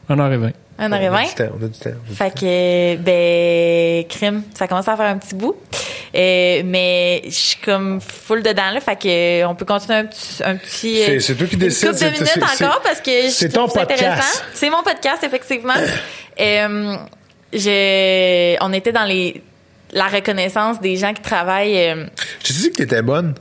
Un 0.10 0.20
heure 0.20 0.32
et 0.32 0.38
vingt. 0.38 0.54
Un 0.80 0.91
heure 0.91 1.02
et 1.02 1.10
vingt? 1.10 1.26
On 1.40 1.64
a 1.64 1.68
du 1.68 1.80
temps. 1.80 1.90
fait 2.14 2.34
que, 2.40 2.95
ben, 2.98 4.08
crime, 4.08 4.44
ça 4.54 4.68
commence 4.68 4.88
à 4.88 4.95
faire 4.95 5.08
un 5.08 5.18
petit 5.18 5.36
bout. 5.36 5.56
Euh, 6.16 6.62
mais 6.66 7.22
je 7.26 7.32
suis 7.32 7.58
comme 7.58 7.99
full 7.99 8.41
dedans, 8.41 8.72
là. 8.74 8.80
Fait 8.80 8.95
que, 8.95 9.45
on 9.45 9.56
peut 9.56 9.66
continuer 9.66 9.98
un 9.98 10.06
petit. 10.06 10.44
Un 10.44 10.56
petit 10.56 11.20
c'est 11.20 11.36
toi 11.36 11.48
qui 11.48 11.58
décides. 11.58 11.90
Une 11.90 11.94
couple 11.94 12.06
de 12.06 12.12
minutes 12.12 12.62
encore 12.62 12.82
parce 12.82 13.02
que 13.02 13.30
C'est 13.30 13.49
ton 13.49 13.68
podcast. 13.68 14.45
C'est 14.54 14.70
mon 14.70 14.84
podcast, 14.84 15.24
effectivement. 15.24 15.74
euh, 16.40 16.98
on 18.62 18.74
était 18.74 18.91
dans 18.91 19.06
les 19.06 19.44
la 19.91 20.07
reconnaissance 20.07 20.80
des 20.81 20.95
gens 20.95 21.14
qui 21.14 21.22
travaillent. 21.22 21.89
Euh... 21.89 22.05
Je 22.43 22.47
te 22.47 22.53
dis 22.53 22.72
que 22.72 22.77
t'étais 22.77 23.01
bonne. 23.01 23.35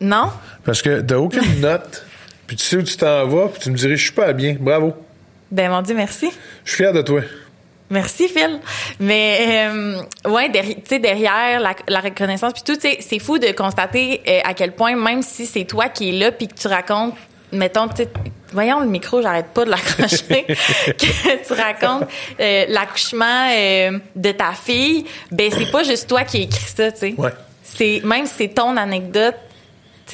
Non? 0.00 0.30
Parce 0.64 0.82
que 0.82 1.00
t'as 1.00 1.16
aucune 1.16 1.60
note, 1.60 2.04
puis 2.46 2.56
tu 2.56 2.64
sais 2.64 2.76
où 2.76 2.82
tu 2.82 2.96
t'en 2.96 3.26
vas, 3.26 3.48
puis 3.48 3.60
tu 3.60 3.70
me 3.70 3.76
dirais, 3.76 3.96
je 3.96 4.02
suis 4.02 4.12
pas 4.12 4.32
bien. 4.32 4.56
Bravo. 4.58 4.94
Ben, 5.50 5.70
mon 5.70 5.82
Dieu, 5.82 5.94
merci. 5.94 6.30
Je 6.64 6.70
suis 6.70 6.84
fier 6.84 6.92
de 6.92 7.02
toi. 7.02 7.22
Merci, 7.90 8.28
Phil. 8.28 8.60
Mais, 9.00 9.66
euh, 9.70 10.02
ouais, 10.30 10.50
tu 10.52 10.76
sais, 10.86 10.98
derrière 10.98 11.58
la, 11.58 12.00
reconnaissance, 12.00 12.52
puis 12.52 12.62
tout, 12.62 12.78
c'est 12.80 13.18
fou 13.18 13.38
de 13.38 13.50
constater 13.52 14.20
euh, 14.28 14.40
à 14.44 14.52
quel 14.52 14.72
point, 14.72 14.94
même 14.94 15.22
si 15.22 15.46
c'est 15.46 15.64
toi 15.64 15.88
qui 15.88 16.10
es 16.10 16.12
là, 16.12 16.30
puis 16.30 16.48
que 16.48 16.54
tu 16.54 16.68
racontes 16.68 17.14
mettons, 17.52 17.88
voyons 18.52 18.80
le 18.80 18.86
micro, 18.86 19.22
j'arrête 19.22 19.48
pas 19.48 19.64
de 19.64 19.70
l'accrocher, 19.70 20.44
que 20.46 21.46
tu 21.46 21.52
racontes? 21.52 22.08
Euh, 22.40 22.64
l'accouchement 22.68 23.50
euh, 23.50 23.98
de 24.14 24.32
ta 24.32 24.52
fille, 24.52 25.04
ben 25.30 25.50
c'est 25.50 25.70
pas 25.70 25.82
juste 25.82 26.08
toi 26.08 26.24
qui 26.24 26.42
écris 26.42 26.72
ça, 26.74 26.92
tu 26.92 26.98
sais. 26.98 27.14
Ouais. 27.16 27.32
C'est 27.62 28.00
même 28.04 28.26
si 28.26 28.34
c'est 28.38 28.48
ton 28.48 28.76
anecdote, 28.76 29.36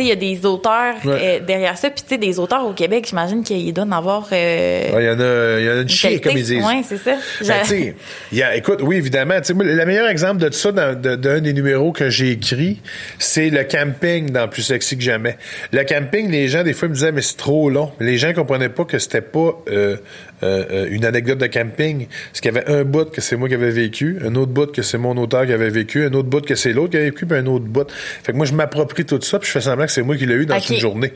il 0.03 0.09
y 0.09 0.13
a 0.13 0.17
des 0.17 0.45
auteurs 0.45 0.95
euh, 1.07 1.41
derrière 1.41 1.79
ça. 1.79 1.91
Puis, 1.91 2.03
tu 2.03 2.09
sais, 2.09 2.19
des 2.19 2.39
auteurs 2.39 2.67
au 2.67 2.73
Québec, 2.73 3.07
j'imagine 3.09 3.43
qu'il 3.43 3.73
doit 3.73 3.85
en 3.85 3.93
avoir. 3.93 4.27
Euh, 4.33 4.89
il 4.93 5.05
y 5.05 5.11
en 5.11 5.21
a, 5.21 5.61
il 5.61 5.67
y 5.67 5.71
en 5.71 5.79
a 5.79 5.83
une 5.83 5.89
chier, 5.89 6.21
comme 6.21 6.37
ils 6.37 6.45
disent. 6.45 6.65
Oui, 6.65 6.85
c'est 6.87 6.99
ça. 6.99 7.17
Ben, 7.41 7.95
y 8.33 8.43
a, 8.43 8.57
écoute, 8.57 8.81
oui, 8.83 8.97
évidemment. 8.97 9.41
Tu 9.41 9.55
sais, 9.55 9.55
le 9.57 9.85
meilleur 9.87 10.09
exemple 10.09 10.43
de 10.43 10.51
ça, 10.53 10.73
d'un 10.73 11.41
des 11.41 11.53
numéros 11.53 11.93
que 11.93 12.11
j'ai 12.11 12.33
écrit, 12.33 12.81
c'est 13.19 13.51
le 13.51 13.65
camping 13.65 14.31
dans 14.31 14.49
Plus 14.49 14.63
sexy 14.63 14.97
que 14.97 15.03
jamais. 15.03 15.37
Le 15.73 15.85
camping, 15.85 16.31
les 16.31 16.49
gens, 16.49 16.63
des 16.63 16.73
fois, 16.73 16.89
me 16.89 16.95
disaient, 16.95 17.13
mais 17.13 17.23
c'est 17.23 17.37
trop 17.37 17.71
long. 17.71 17.93
Les 18.01 18.19
gens 18.19 18.33
comprenaient 18.33 18.69
pas 18.69 18.85
que 18.85 18.99
c'était 18.99 19.21
pas 19.21 19.63
euh, 19.69 19.97
euh, 20.43 20.89
une 20.91 21.05
anecdote 21.05 21.39
de 21.39 21.47
camping. 21.47 22.07
Parce 22.07 22.41
qu'il 22.41 22.53
y 22.53 22.59
avait 22.59 22.69
un 22.69 22.85
bout 22.85 23.11
que 23.11 23.21
c'est 23.21 23.37
moi 23.37 23.49
qui 23.49 23.55
avais 23.55 23.71
vécu, 23.71 24.19
un 24.25 24.35
autre 24.35 24.53
bout 24.53 24.71
que 24.71 24.83
c'est 24.83 24.99
mon 24.99 25.17
auteur 25.17 25.47
qui 25.47 25.53
avait 25.53 25.71
vécu, 25.71 26.05
un 26.05 26.13
autre 26.13 26.29
bout 26.29 26.45
que 26.45 26.55
c'est 26.55 26.73
l'autre 26.73 26.91
qui 26.91 26.97
avait 26.97 27.07
vécu, 27.07 27.25
puis 27.25 27.39
un 27.39 27.47
autre 27.47 27.65
bout. 27.65 27.91
Fait 27.91 28.33
que 28.33 28.37
moi, 28.37 28.45
je 28.45 28.53
m'approprie 28.53 29.05
tout 29.07 29.21
ça, 29.23 29.39
puis 29.39 29.47
je 29.47 29.53
fais 29.53 29.61
semblant 29.61 29.84
que 29.87 29.93
c'est 29.93 30.03
moi 30.03 30.17
qui 30.17 30.27
l'ai 30.27 30.35
eu 30.35 30.47
dans 30.47 30.59
une 30.59 30.79
journée. 30.79 31.13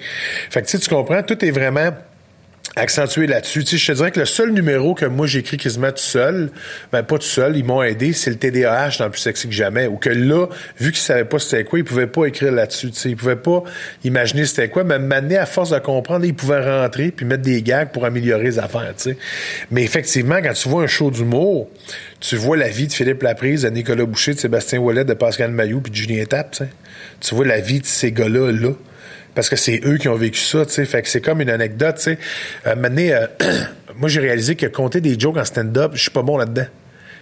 Fait 0.51 0.63
que 0.63 0.67
tu 0.67 0.79
tu 0.79 0.89
comprends, 0.89 1.23
tout 1.23 1.45
est 1.45 1.51
vraiment 1.51 1.93
accentué 2.79 3.27
là-dessus. 3.27 3.65
Tu 3.65 3.71
sais, 3.71 3.77
je 3.79 3.93
te 3.93 3.97
dirais 3.97 4.11
que 4.11 4.21
le 4.21 4.27
seul 4.27 4.53
numéro 4.53 4.95
que 4.95 5.07
moi 5.07 5.27
j'écris 5.27 5.57
quasiment 5.57 5.91
tout 5.91 5.99
seul, 5.99 6.51
ben 6.93 7.03
pas 7.03 7.19
tout 7.19 7.25
seul, 7.25 7.57
ils 7.57 7.65
m'ont 7.65 7.83
aidé, 7.83 8.13
c'est 8.13 8.31
le 8.31 8.37
TDAH 8.37 8.99
dans 8.99 9.11
Plus 9.11 9.21
sexy 9.21 9.49
que 9.49 9.55
jamais. 9.55 9.87
Ou 9.87 9.97
que 9.97 10.11
là, 10.11 10.47
vu 10.79 10.93
qu'ils 10.93 11.01
savaient 11.01 11.25
pas 11.25 11.39
c'était 11.39 11.65
quoi, 11.65 11.79
ils 11.79 11.85
pouvaient 11.85 12.07
pas 12.07 12.27
écrire 12.27 12.53
là-dessus. 12.53 12.91
Tu 12.91 12.99
sais, 12.99 13.11
ils 13.11 13.17
pouvaient 13.17 13.37
pas 13.37 13.63
imaginer 14.05 14.47
c'était 14.47 14.69
quoi, 14.69 14.85
mais 14.85 14.99
m'amener 14.99 15.37
à 15.37 15.47
force 15.47 15.71
de 15.71 15.79
comprendre, 15.79 16.25
ils 16.25 16.35
pouvaient 16.35 16.65
rentrer 16.65 17.11
puis 17.11 17.27
mettre 17.27 17.43
des 17.43 17.63
gags 17.63 17.91
pour 17.91 18.05
améliorer 18.05 18.45
les 18.45 18.59
affaires. 18.59 18.95
Tu 18.97 19.11
sais. 19.11 19.19
Mais 19.71 19.83
effectivement, 19.83 20.37
quand 20.43 20.53
tu 20.53 20.69
vois 20.69 20.83
un 20.83 20.89
show 20.89 21.11
d'humour, 21.11 21.69
tu 22.21 22.37
vois 22.37 22.57
la 22.57 22.69
vie 22.69 22.87
de 22.87 22.93
Philippe 22.93 23.23
Laprise, 23.23 23.63
de 23.63 23.71
Nicolas 23.71 24.05
Boucher, 24.05 24.35
de 24.35 24.39
Sébastien 24.39 24.79
Ouellet, 24.79 25.05
de 25.05 25.15
Pascal 25.15 25.51
Mailloux 25.51 25.81
puis 25.81 25.91
de 25.91 25.97
Julien 25.97 26.25
Tapp. 26.25 26.53
Tu, 26.53 26.59
sais. 26.59 26.71
Tu 27.21 27.35
vois 27.35 27.47
la 27.47 27.61
vie 27.61 27.81
de 27.81 27.87
ces 27.87 28.13
gars-là 28.13 28.53
là 28.53 28.73
parce 29.39 29.49
que 29.49 29.55
c'est 29.55 29.81
eux 29.85 29.99
qui 29.99 30.09
ont 30.09 30.17
vécu 30.17 30.41
ça, 30.41 30.67
tu 30.67 30.73
sais. 30.73 30.85
Fait 30.85 31.01
que 31.01 31.09
c'est 31.09 31.21
comme 31.21 31.41
une 31.41 31.51
anecdote, 31.51 31.95
tu 31.95 32.03
sais. 32.03 32.19
Euh, 32.67 32.75
euh 32.75 33.27
moi, 33.97 34.09
j'ai 34.09 34.19
réalisé 34.19 34.57
que 34.57 34.67
compter 34.67 35.01
des 35.01 35.17
jokes 35.17 35.37
en 35.37 35.45
stand-up, 35.45 35.93
je 35.95 36.01
suis 36.01 36.11
pas 36.11 36.23
bon 36.23 36.37
là-dedans. 36.37 36.67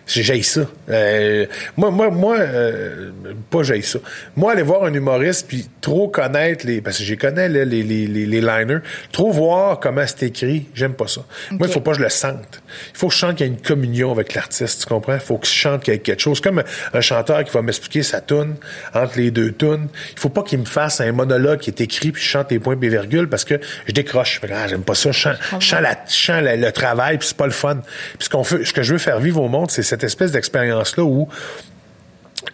J'ai 0.07 0.43
ça. 0.43 0.61
Euh, 0.89 1.47
moi, 1.77 1.91
moi, 1.91 2.11
moi, 2.11 2.37
euh, 2.39 3.11
pas 3.51 3.65
j'ai 3.65 3.83
ça. 3.83 3.99
Moi, 4.37 4.53
aller 4.53 4.63
voir 4.63 4.85
un 4.85 4.95
humoriste 4.95 5.49
puis 5.49 5.67
trop 5.81 6.07
connaître 6.09 6.65
les, 6.65 6.81
parce 6.81 6.99
que 6.99 7.05
j'ai 7.05 7.17
connais 7.17 7.49
les, 7.49 7.65
les, 7.65 7.83
les, 7.83 8.07
les, 8.07 8.41
liners, 8.41 8.79
trop 9.11 9.33
voir 9.33 9.81
comment 9.81 10.05
c'est 10.07 10.27
écrit, 10.27 10.67
j'aime 10.75 10.95
pas 10.95 11.09
ça. 11.09 11.23
Moi, 11.51 11.67
il 11.67 11.73
faut 11.73 11.81
pas 11.81 11.91
que 11.91 11.99
je 11.99 12.03
le 12.03 12.09
sente. 12.09 12.63
Il 12.93 12.99
faut 12.99 13.09
que 13.09 13.15
je 13.15 13.19
chante 13.19 13.37
qu'il 13.37 13.47
y 13.47 13.51
a 13.51 13.53
une 13.53 13.61
communion 13.61 14.13
avec 14.13 14.35
l'artiste, 14.35 14.83
tu 14.83 14.87
comprends? 14.87 15.15
Il 15.15 15.21
faut 15.21 15.39
que 15.39 15.47
je 15.47 15.53
chante 15.53 15.83
qu'il 15.83 15.93
y 15.93 15.97
ait 15.97 16.01
quelque 16.01 16.23
chose. 16.23 16.41
Comme 16.41 16.63
un 16.93 17.01
chanteur 17.01 17.43
qui 17.43 17.51
va 17.51 17.63
m'expliquer 17.63 18.05
sa 18.05 18.21
tune 18.21 18.55
entre 18.95 19.19
les 19.19 19.33
deux 19.33 19.53
tunes. 19.53 19.89
Il 20.13 20.21
faut 20.21 20.29
pas 20.29 20.45
qu'il 20.45 20.61
me 20.61 20.65
fasse 20.65 21.01
un 21.01 21.11
monologue 21.11 21.59
qui 21.59 21.71
est 21.71 21.81
écrit 21.81 22.13
puis 22.13 22.23
je 22.23 22.29
chante 22.29 22.53
les 22.53 22.61
points 22.61 22.79
et 22.81 22.89
virgules 22.89 23.29
parce 23.29 23.45
que 23.45 23.61
je 23.87 23.93
décroche. 23.93 24.41
Ah, 24.53 24.69
j'aime 24.69 24.83
pas 24.83 24.95
ça. 24.95 25.11
Je 25.11 25.19
chante, 25.19 25.37
je 25.59 26.33
la, 26.33 26.57
le 26.57 26.71
travail 26.71 27.19
puis 27.19 27.27
c'est 27.27 27.37
pas 27.37 27.47
le 27.47 27.53
fun. 27.53 27.81
Puis 28.19 28.27
ce 28.27 28.31
qu'on 28.31 28.45
fait, 28.45 28.65
ce 28.65 28.73
que 28.73 28.83
je 28.83 28.93
veux 28.93 28.99
faire 28.99 29.19
vivre 29.19 29.43
au 29.43 29.49
monde, 29.49 29.71
c'est 29.71 29.96
cette 29.97 30.05
espèce 30.05 30.33
d'expérience-là 30.33 31.05
où 31.05 31.29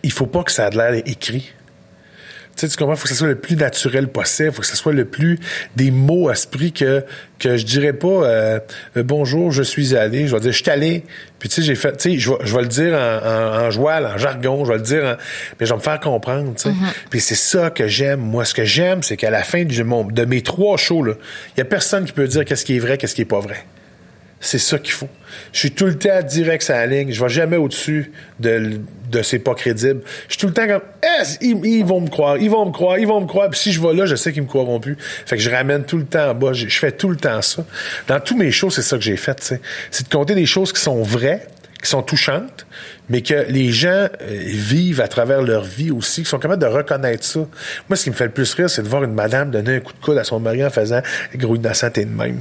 il 0.03 0.13
faut 0.13 0.27
pas 0.27 0.45
que 0.45 0.53
ça 0.53 0.69
ait 0.69 0.71
l'air 0.71 1.03
écrit. 1.07 1.53
Tu 2.55 2.67
sais, 2.67 2.69
tu 2.69 2.77
comprends? 2.77 2.97
Faut 2.97 3.05
que 3.05 3.09
ce 3.09 3.15
soit 3.15 3.29
le 3.29 3.39
plus 3.39 3.57
naturel 3.57 4.09
possible. 4.09 4.53
Faut 4.53 4.61
que 4.61 4.67
ce 4.67 4.77
soit 4.77 4.93
le 4.93 5.07
plus 5.07 5.39
des 5.75 5.91
mots 5.91 6.29
à 6.29 6.33
esprit 6.33 6.73
que, 6.73 7.03
que 7.39 7.57
je 7.57 7.65
dirais 7.65 7.95
pas, 7.95 8.07
euh, 8.07 8.61
euh, 8.99 9.03
bonjour, 9.03 9.51
je 9.51 9.63
suis 9.63 9.97
allé. 9.97 10.29
Je 10.29 10.35
vais 10.37 10.41
dire, 10.41 10.53
je 10.53 10.63
suis 10.63 10.71
allé. 10.71 11.05
Puis, 11.39 11.49
tu 11.49 11.57
sais, 11.57 11.63
j'ai 11.63 11.75
fait, 11.75 11.97
tu 11.97 12.13
sais, 12.13 12.19
je 12.19 12.31
vais, 12.31 12.37
je 12.45 12.55
vais 12.55 12.63
le 12.63 12.69
dire 12.69 12.95
en, 12.95 13.65
en, 13.65 13.71
joual, 13.71 14.07
en 14.07 14.19
jargon. 14.19 14.65
Je 14.67 14.73
vais 14.73 14.79
le 14.79 14.85
dire 14.85 15.17
mais 15.59 15.67
je 15.67 15.73
vais 15.73 15.79
me 15.79 15.83
faire 15.83 15.99
comprendre, 15.99 16.55
tu 16.55 16.65
sais. 16.65 16.69
Mm-hmm. 16.69 17.09
Puis 17.11 17.21
c'est 17.21 17.35
ça 17.35 17.71
que 17.71 17.89
j'aime. 17.89 18.21
Moi, 18.21 18.45
ce 18.45 18.53
que 18.53 18.65
j'aime, 18.65 19.03
c'est 19.03 19.17
qu'à 19.17 19.31
la 19.31 19.43
fin 19.43 19.65
du, 19.65 19.83
de 19.83 20.25
mes 20.27 20.43
trois 20.43 20.77
shows, 20.77 21.03
là, 21.03 21.15
il 21.57 21.59
y 21.59 21.63
a 21.63 21.65
personne 21.65 22.05
qui 22.05 22.13
peut 22.13 22.29
dire 22.29 22.45
qu'est-ce 22.45 22.67
qui 22.67 22.77
est 22.77 22.81
vrai, 22.81 22.99
qu'est-ce 22.99 23.15
qui 23.15 23.23
est 23.23 23.25
pas 23.25 23.41
vrai. 23.41 23.65
C'est 24.41 24.59
ça 24.59 24.79
qu'il 24.79 24.93
faut. 24.93 25.09
Je 25.53 25.59
suis 25.59 25.71
tout 25.71 25.87
le 25.87 25.99
temps 25.99 26.23
direct 26.23 26.63
sur 26.63 26.75
la 26.75 26.87
ligne. 26.87 27.13
Je 27.13 27.23
vais 27.23 27.29
jamais 27.29 27.57
au-dessus 27.57 28.13
de, 28.41 28.81
de 29.11 29.23
c'est 29.23 29.39
pas 29.39 29.55
crédible. 29.55 30.01
Je 30.29 30.33
suis 30.33 30.41
tout 30.41 30.47
le 30.47 30.55
temps 30.55 30.67
comme, 30.67 30.81
eh, 31.03 31.45
ils, 31.45 31.85
vont 31.85 32.01
me 32.01 32.09
croire, 32.09 32.39
ils 32.39 32.51
vont 32.51 32.67
me 32.67 32.73
croire, 32.73 32.99
ils 32.99 33.07
vont 33.07 33.21
me 33.21 33.27
croire. 33.27 33.51
Puis 33.51 33.61
si 33.61 33.73
je 33.73 33.81
vais 33.81 33.93
là, 33.93 34.07
je 34.07 34.17
sais 34.17 34.33
qu'ils 34.33 34.43
me 34.43 34.49
croiront 34.49 34.81
plus. 34.81 34.97
Fait 34.99 35.37
que 35.37 35.43
je 35.43 35.51
ramène 35.51 35.85
tout 35.85 35.99
le 35.99 36.07
temps 36.07 36.31
en 36.31 36.35
bas. 36.35 36.53
Je, 36.53 36.67
fais 36.67 36.93
tout 36.93 37.11
le 37.11 37.17
temps 37.17 37.43
ça. 37.43 37.65
Dans 38.09 38.19
tous 38.19 38.37
mes 38.37 38.51
shows, 38.51 38.71
c'est 38.71 38.83
ça 38.83 38.97
que 38.97 39.05
j'ai 39.05 39.17
fait, 39.17 39.55
C'est 39.91 40.09
de 40.09 40.13
compter 40.13 40.35
des 40.35 40.47
choses 40.47 40.73
qui 40.73 40.81
sont 40.81 41.03
vraies, 41.03 41.47
qui 41.83 41.91
sont 41.91 42.03
touchantes, 42.03 42.67
mais 43.09 43.21
que 43.23 43.47
les 43.49 43.73
gens 43.73 43.89
euh, 43.89 44.09
vivent 44.21 45.01
à 45.01 45.09
travers 45.09 45.43
leur 45.43 45.65
vie 45.65 45.91
aussi, 45.91 46.23
qui 46.23 46.29
sont 46.29 46.39
capables 46.39 46.63
de 46.63 46.69
reconnaître 46.69 47.25
ça. 47.25 47.41
Moi, 47.89 47.97
ce 47.97 48.05
qui 48.05 48.11
me 48.11 48.15
fait 48.15 48.25
le 48.25 48.31
plus 48.31 48.53
rire, 48.55 48.71
c'est 48.71 48.83
de 48.83 48.89
voir 48.89 49.05
une 49.05 49.15
madame 49.15 49.51
donner 49.51 49.77
un 49.77 49.81
coup 49.81 49.93
de 49.93 50.05
coude 50.05 50.19
à 50.19 50.25
son 50.25 50.41
mari 50.41 50.65
en 50.65 50.71
faisant 50.71 51.03
gros 51.35 51.57
innocent 51.57 51.91
et 51.97 52.05
de 52.05 52.11
même. 52.11 52.41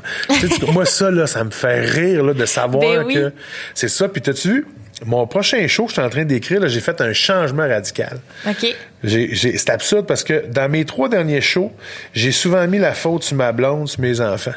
moi, 0.72 0.86
ça, 0.86 1.12
là, 1.12 1.28
ça 1.28 1.44
me 1.44 1.52
fait 1.52 1.82
rire 1.82 2.24
là, 2.24 2.34
de 2.34 2.46
savoir 2.46 3.06
ben 3.06 3.14
que 3.14 3.34
c'est 3.74 3.90
ça. 3.90 4.08
Puis 4.08 4.22
t'as-tu 4.22 4.48
vu? 4.50 4.68
Mon 5.04 5.26
prochain 5.26 5.68
show 5.68 5.86
que 5.86 5.90
je 5.90 5.94
suis 5.94 6.02
en 6.02 6.10
train 6.10 6.26
d'écrire, 6.26 6.68
j'ai 6.68 6.80
fait 6.80 7.02
un 7.02 7.12
changement 7.12 7.68
radical. 7.68 8.20
OK. 8.48 8.76
c'est 9.04 9.70
absurde 9.72 10.06
parce 10.06 10.24
que 10.24 10.46
dans 10.46 10.70
mes 10.70 10.86
trois 10.86 11.10
derniers 11.10 11.42
shows, 11.42 11.72
j'ai 12.14 12.32
souvent 12.32 12.68
mis 12.68 12.78
la 12.78 12.94
faute 12.94 13.24
sur 13.24 13.36
ma 13.36 13.52
blonde, 13.52 13.90
sur 13.90 14.02
mes 14.02 14.22
enfants. 14.22 14.54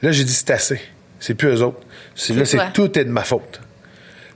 Là, 0.00 0.10
j'ai 0.10 0.24
dit 0.24 0.32
c'est 0.32 0.50
assez. 0.50 0.80
C'est 1.20 1.34
plus 1.34 1.48
eux 1.48 1.62
autres. 1.62 1.80
là, 2.30 2.44
c'est 2.46 2.72
tout 2.72 2.98
est 2.98 3.04
de 3.04 3.10
ma 3.10 3.24
faute. 3.24 3.60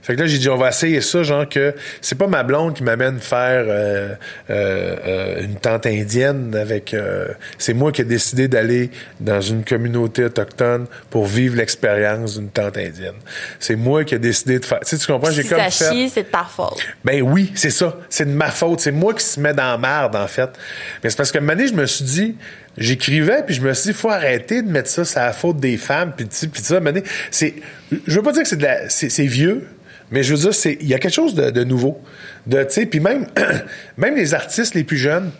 Fait 0.03 0.15
que 0.15 0.21
là, 0.21 0.27
j'ai 0.27 0.37
dit, 0.37 0.49
on 0.49 0.57
va 0.57 0.67
essayer 0.67 0.99
ça, 0.99 1.23
genre 1.23 1.47
que 1.47 1.73
c'est 2.01 2.17
pas 2.17 2.27
ma 2.27 2.43
blonde 2.43 2.75
qui 2.75 2.83
m'amène 2.83 3.19
faire 3.19 3.63
euh, 3.67 4.13
euh, 4.49 4.95
euh 5.07 5.43
une 5.43 5.55
tente 5.55 5.85
indienne 5.85 6.53
avec... 6.55 6.93
Euh, 6.93 7.29
c'est 7.57 7.73
moi 7.73 7.93
qui 7.93 8.01
ai 8.01 8.03
décidé 8.03 8.49
d'aller 8.49 8.91
dans 9.21 9.39
une 9.39 9.63
communauté 9.63 10.25
autochtone 10.25 10.87
pour 11.09 11.25
vivre 11.25 11.55
l'expérience 11.55 12.37
d'une 12.37 12.49
tente 12.49 12.77
indienne. 12.77 13.15
C'est 13.59 13.77
moi 13.77 14.03
qui 14.03 14.15
ai 14.15 14.19
décidé 14.19 14.59
de 14.59 14.65
faire... 14.65 14.81
Tu, 14.81 14.89
sais, 14.89 14.97
tu 14.97 15.07
comprends? 15.07 15.31
J'ai 15.31 15.45
comme 15.45 15.69
ça 15.69 15.91
fait... 15.93 16.09
c'est 16.09 16.23
de 16.23 16.27
ta 16.27 16.43
faute. 16.43 16.79
Ben 17.05 17.21
oui, 17.21 17.53
c'est 17.55 17.69
ça. 17.69 17.97
C'est 18.09 18.25
de 18.25 18.31
ma 18.31 18.51
faute. 18.51 18.81
C'est 18.81 18.91
moi 18.91 19.13
qui 19.13 19.23
se 19.23 19.39
met 19.39 19.53
dans 19.53 19.63
la 19.63 19.77
merde, 19.77 20.17
en 20.17 20.27
fait. 20.27 20.49
Mais 21.01 21.09
c'est 21.09 21.17
parce 21.17 21.31
que 21.31 21.39
un 21.39 21.65
je 21.65 21.73
me 21.73 21.85
suis 21.85 22.03
dit 22.03 22.35
j'écrivais 22.77 23.43
puis 23.45 23.55
je 23.55 23.61
me 23.61 23.73
suis 23.73 23.91
dit 23.91 23.97
faut 23.97 24.09
arrêter 24.09 24.63
de 24.63 24.69
mettre 24.69 24.89
ça 24.89 25.05
c'est 25.05 25.19
la 25.19 25.31
faute 25.31 25.57
des 25.57 25.77
femmes 25.77 26.13
puis 26.15 26.25
puis 26.25 26.61
ça 26.61 26.79
c'est 27.29 27.53
je 28.07 28.15
veux 28.15 28.23
pas 28.23 28.31
dire 28.31 28.41
que 28.41 28.49
c'est 28.49 28.57
de 28.57 28.63
la 28.63 28.89
c'est 28.89 29.25
vieux 29.25 29.67
mais 30.11 30.23
je 30.23 30.33
veux 30.33 30.49
dire, 30.49 30.75
il 30.81 30.87
y 30.87 30.93
a 30.93 30.99
quelque 30.99 31.13
chose 31.13 31.35
de, 31.35 31.63
nouveau. 31.63 31.99
De, 32.47 32.63
puis 32.63 32.99
même, 32.99 33.27
même 33.97 34.15
les 34.15 34.33
artistes 34.33 34.75
les 34.75 34.83
plus 34.83 34.97
jeunes, 34.97 35.31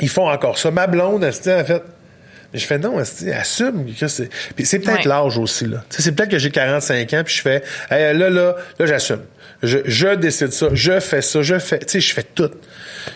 ils 0.00 0.08
font 0.08 0.28
encore 0.28 0.58
ça. 0.58 0.70
Ma 0.70 0.86
blonde, 0.86 1.24
elle, 1.24 1.60
en 1.60 1.64
fait, 1.64 1.82
mais 2.54 2.60
je 2.60 2.66
fais 2.66 2.78
non, 2.78 2.98
assume 2.98 3.92
que 3.92 4.06
c'est. 4.06 4.28
Puis 4.54 4.64
c'est 4.64 4.78
peut-être 4.78 5.06
l'âge 5.06 5.38
aussi, 5.38 5.66
là. 5.66 5.84
c'est 5.90 6.14
peut-être 6.14 6.30
que 6.30 6.38
j'ai 6.38 6.50
45 6.50 7.12
ans, 7.14 7.22
puis 7.24 7.34
je 7.34 7.42
fais 7.42 7.62
là, 7.90 8.12
là, 8.12 8.30
là, 8.30 8.86
j'assume. 8.86 9.22
Je, 9.64 9.78
je 9.86 10.14
décide 10.14 10.52
ça, 10.52 10.68
je 10.72 11.00
fais 11.00 11.20
ça, 11.20 11.42
je 11.42 11.58
fais. 11.58 11.80
Tu 11.80 11.88
sais, 11.88 12.00
je 12.00 12.14
fais 12.14 12.22
tout. 12.22 12.50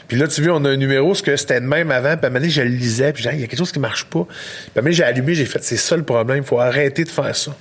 Puis 0.09 0.17
là, 0.19 0.27
tu 0.27 0.43
vois, 0.43 0.57
on 0.57 0.65
a 0.65 0.71
un 0.71 0.77
numéro, 0.77 1.15
ce 1.15 1.23
que 1.23 1.37
c'était 1.37 1.61
de 1.61 1.67
même 1.67 1.93
avant, 1.93 2.17
puis 2.17 2.25
à 2.25 2.27
un 2.27 2.31
moment 2.31 2.41
donné, 2.41 2.51
je 2.51 2.63
le 2.63 2.69
lisais, 2.69 3.13
puis 3.13 3.25
il 3.33 3.41
y 3.41 3.45
a 3.45 3.47
quelque 3.47 3.59
chose 3.59 3.71
qui 3.71 3.79
marche 3.79 4.07
pas. 4.07 4.25
Puis 4.25 4.73
à 4.75 4.79
un 4.81 4.83
moment 4.83 4.93
j'ai 4.93 5.05
allumé, 5.05 5.35
j'ai 5.35 5.45
fait, 5.45 5.63
c'est 5.63 5.77
ça 5.77 5.97
le 5.97 6.03
problème, 6.03 6.39
il 6.39 6.45
faut 6.45 6.59
arrêter 6.59 7.05
de 7.05 7.09
faire 7.09 7.37
ça. 7.37 7.55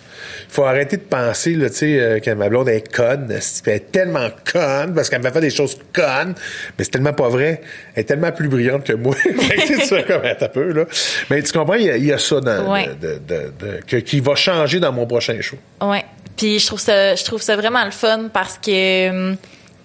Il 0.49 0.53
faut 0.53 0.63
arrêter 0.63 0.97
de 0.97 1.01
penser, 1.01 1.55
là, 1.55 1.69
tu 1.69 1.75
sais, 1.75 1.99
euh, 1.99 2.19
que 2.19 2.31
ma 2.31 2.49
blonde 2.49 2.69
est 2.69 2.93
conne, 2.93 3.27
elle 3.29 3.73
est 3.73 3.91
tellement 3.91 4.29
conne, 4.51 4.93
parce 4.93 5.09
qu'elle 5.09 5.19
me 5.19 5.25
fait 5.25 5.31
faire 5.31 5.41
des 5.41 5.49
choses 5.49 5.77
connes, 5.93 6.35
mais 6.77 6.83
c'est 6.83 6.91
tellement 6.91 7.13
pas 7.13 7.29
vrai. 7.29 7.61
Elle 7.95 8.01
est 8.01 8.05
tellement 8.05 8.31
plus 8.31 8.47
brillante 8.47 8.83
que 8.83 8.93
moi. 8.93 9.15
tu 9.23 10.03
comme 10.03 10.25
un 10.25 10.47
peu, 10.47 10.71
là. 10.71 10.85
Mais 11.29 11.41
tu 11.41 11.51
comprends, 11.51 11.75
il 11.75 12.05
y, 12.05 12.11
a, 12.11 12.17
ça 12.17 12.39
dans, 12.41 12.73
de, 12.73 13.19
de, 13.27 13.99
qui 13.99 14.19
va 14.19 14.35
changer 14.35 14.79
dans 14.79 14.91
mon 14.91 15.05
prochain 15.05 15.39
show. 15.41 15.57
Ouais. 15.81 16.05
Puis 16.35 16.59
je 16.59 16.67
trouve 16.67 16.79
ça, 16.79 17.15
je 17.15 17.23
trouve 17.23 17.41
ça 17.41 17.55
vraiment 17.55 17.83
le 17.83 17.91
fun 17.91 18.29
parce 18.31 18.59
que 18.59 19.35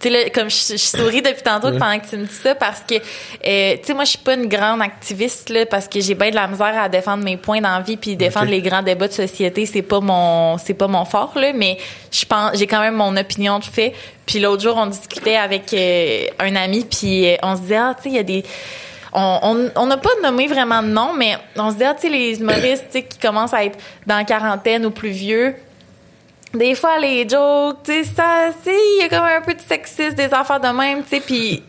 hum, 0.09 0.31
comme 0.35 0.51
je, 0.51 0.77
souris 0.77 1.23
depuis 1.23 1.43
tantôt 1.43 1.71
pendant 1.73 1.99
que 1.99 2.09
tu 2.09 2.17
me 2.17 2.25
dis 2.25 2.35
ça 2.35 2.55
parce 2.55 2.81
que, 2.81 2.95
euh, 2.95 3.77
tu 3.77 3.87
sais, 3.87 3.95
moi, 3.95 4.05
je 4.05 4.11
suis 4.11 4.19
pas 4.19 4.35
une 4.35 4.47
grande 4.47 4.83
activiste, 4.83 5.51
là, 5.51 5.67
parce 5.67 5.89
que 5.89 6.01
j'ai 6.01 6.15
bien 6.15 6.31
de 6.31 6.35
la 6.35 6.47
misère 6.49 6.75
à 6.81 6.89
défendre 6.89 7.25
mes 7.25 7.37
points 7.37 7.61
d'envie 7.61 7.97
puis 7.97 8.17
défendre 8.17 8.51
les 8.51 8.63
grands 8.63 8.83
débats 8.83 9.09
de 9.09 9.13
société. 9.13 9.67
C'est 9.67 9.83
pas 9.83 10.01
mon, 10.01 10.59
c'est 10.59 10.75
pas 10.75 10.89
mon 10.89 11.05
fort, 11.05 11.33
là, 11.37 11.53
mais 11.55 11.79
je 12.11 12.25
pense, 12.25 12.57
j'ai 12.57 12.67
quand 12.67 12.81
même 12.81 12.95
mon 12.95 13.17
opinion 13.17 13.59
de 13.59 13.65
fait. 13.65 13.95
Puis 14.27 14.39
l'autre 14.39 14.63
jour, 14.63 14.77
on 14.77 14.87
discutait 14.87 15.37
avec 15.37 15.73
euh, 15.75 16.27
un 16.39 16.55
ami 16.57 16.85
puis 16.85 17.29
euh, 17.29 17.37
on 17.43 17.57
se 17.57 17.63
disait, 17.63 17.77
ah, 17.77 17.95
tu 17.97 18.05
sais, 18.05 18.09
il 18.11 18.17
y 18.17 18.19
a 18.19 18.23
des, 18.23 18.45
on 19.15 19.87
n'a 19.87 19.97
pas 19.97 20.11
nommé 20.23 20.47
vraiment 20.47 20.83
de 20.83 20.89
nom, 20.89 21.13
mais 21.13 21.37
on 21.57 21.71
se 21.71 21.77
dit, 21.77 21.85
ah, 21.85 21.95
tu 21.95 22.03
sais, 22.03 22.09
les 22.09 22.41
humoristes 22.41 22.91
qui 22.93 23.19
commencent 23.19 23.55
à 23.55 23.65
être 23.65 23.79
dans 24.07 24.17
la 24.17 24.25
quarantaine 24.25 24.87
ou 24.87 24.91
plus 24.91 25.11
vieux, 25.11 25.55
des 26.55 26.75
fois 26.75 26.99
les 26.99 27.29
jokes, 27.29 27.79
tu 27.85 27.93
sais, 27.93 28.05
ça, 28.05 28.51
il 28.67 28.99
y 29.01 29.05
a 29.05 29.09
comme 29.09 29.25
un 29.25 29.41
peu 29.41 29.55
de 29.55 29.61
sexisme 29.61 30.15
des 30.15 30.33
affaires 30.33 30.61
de 30.61 30.69
même, 30.69 31.03
tu 31.03 31.17
sais, 31.17 31.21
puis 31.21 31.63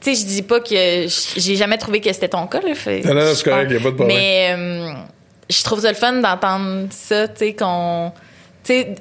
tu 0.00 0.14
sais, 0.14 0.20
je 0.20 0.26
dis 0.26 0.42
pas 0.42 0.60
que 0.60 1.06
j'ai 1.36 1.56
jamais 1.56 1.78
trouvé 1.78 2.00
que 2.00 2.12
c'était 2.12 2.28
ton 2.28 2.46
cas 2.46 2.60
là. 2.60 2.74
Fait, 2.74 3.00
non, 3.02 3.14
non, 3.14 3.34
c'est 3.34 3.44
correct, 3.44 3.70
y 3.70 3.76
a 3.76 3.80
pas 3.80 3.90
de 3.90 3.94
problème. 3.94 4.16
Mais 4.16 4.54
euh, 4.56 4.92
je 5.48 5.62
trouve 5.62 5.80
ça 5.80 5.88
le 5.88 5.96
fun 5.96 6.12
d'entendre 6.14 6.88
ça, 6.90 7.28
tu 7.28 7.38
sais, 7.38 7.54
qu'on, 7.54 8.12
tu 8.62 8.72
sais, 8.72 8.94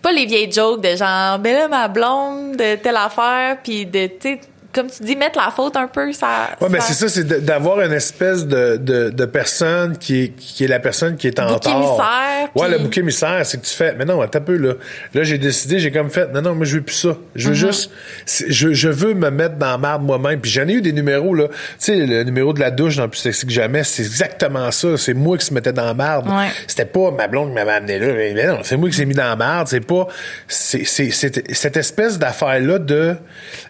pas 0.00 0.12
les 0.12 0.26
vieilles 0.26 0.52
jokes 0.52 0.80
de 0.80 0.96
genre, 0.96 1.38
ben 1.38 1.54
là 1.54 1.68
ma 1.68 1.88
blonde 1.88 2.56
de 2.56 2.76
telle 2.76 2.96
affaire, 2.96 3.58
puis 3.62 3.84
de, 3.86 4.06
tu 4.06 4.14
sais 4.22 4.40
comme 4.72 4.90
tu 4.90 5.02
dis, 5.02 5.16
mettre 5.16 5.38
la 5.38 5.50
faute 5.50 5.76
un 5.76 5.88
peu, 5.88 6.12
ça. 6.12 6.50
Ouais, 6.60 6.68
mais 6.70 6.80
c'est 6.80 6.92
ça, 6.92 7.08
c'est 7.08 7.26
d'avoir 7.44 7.80
une 7.80 7.92
espèce 7.92 8.46
de, 8.46 8.76
de, 8.76 9.08
de, 9.08 9.24
personne 9.24 9.96
qui 9.96 10.24
est, 10.24 10.28
qui 10.28 10.64
est 10.64 10.68
la 10.68 10.78
personne 10.78 11.16
qui 11.16 11.26
est 11.26 11.40
en 11.40 11.54
bouc 11.54 11.66
émissaire. 11.66 12.48
Ouais, 12.54 12.68
le 12.68 12.78
bouc 12.78 12.96
émissaire, 12.98 13.44
c'est 13.46 13.58
que 13.60 13.66
tu 13.66 13.74
fais, 13.74 13.94
mais 13.94 14.04
non, 14.04 14.24
t'as 14.26 14.40
peu, 14.40 14.56
là. 14.56 14.74
Là, 15.14 15.22
j'ai 15.22 15.38
décidé, 15.38 15.78
j'ai 15.78 15.90
comme 15.90 16.10
fait, 16.10 16.30
non, 16.32 16.42
non, 16.42 16.54
moi, 16.54 16.66
je 16.66 16.76
veux 16.76 16.82
plus 16.82 16.94
ça. 16.94 17.16
Je 17.34 17.48
veux 17.48 17.54
mm-hmm. 17.54 17.66
juste, 17.66 17.90
je, 18.26 18.72
je 18.74 18.88
veux 18.88 19.14
me 19.14 19.30
mettre 19.30 19.56
dans 19.56 19.70
la 19.70 19.78
merde 19.78 20.02
moi-même. 20.02 20.40
Puis 20.40 20.50
j'en 20.50 20.68
ai 20.68 20.74
eu 20.74 20.82
des 20.82 20.92
numéros, 20.92 21.34
là. 21.34 21.48
Tu 21.48 21.54
sais, 21.78 21.96
le 21.96 22.22
numéro 22.24 22.52
de 22.52 22.60
la 22.60 22.70
douche 22.70 22.96
dans 22.96 23.08
Plus 23.08 23.18
Sexy 23.18 23.46
que 23.46 23.52
jamais, 23.52 23.84
c'est 23.84 24.02
exactement 24.02 24.70
ça. 24.70 24.96
C'est 24.98 25.14
moi 25.14 25.38
qui 25.38 25.46
se 25.46 25.54
mettais 25.54 25.72
dans 25.72 25.86
la 25.86 25.94
merde. 25.94 26.28
C'était 26.66 26.84
pas 26.84 27.10
ma 27.10 27.26
blonde 27.26 27.48
qui 27.48 27.54
m'avait 27.54 27.72
amené 27.72 27.98
là. 27.98 28.12
Mais 28.12 28.46
non, 28.46 28.58
c'est 28.62 28.76
moi 28.76 28.90
qui 28.90 28.96
s'est 28.96 29.06
mis 29.06 29.14
dans 29.14 29.24
la 29.24 29.36
merde. 29.36 29.68
C'est 29.68 29.80
pas, 29.80 30.06
c'est, 30.46 30.84
c'est, 30.84 31.10
cette 31.10 31.76
espèce 31.76 32.18
d'affaire-là 32.18 32.78
de, 32.78 33.16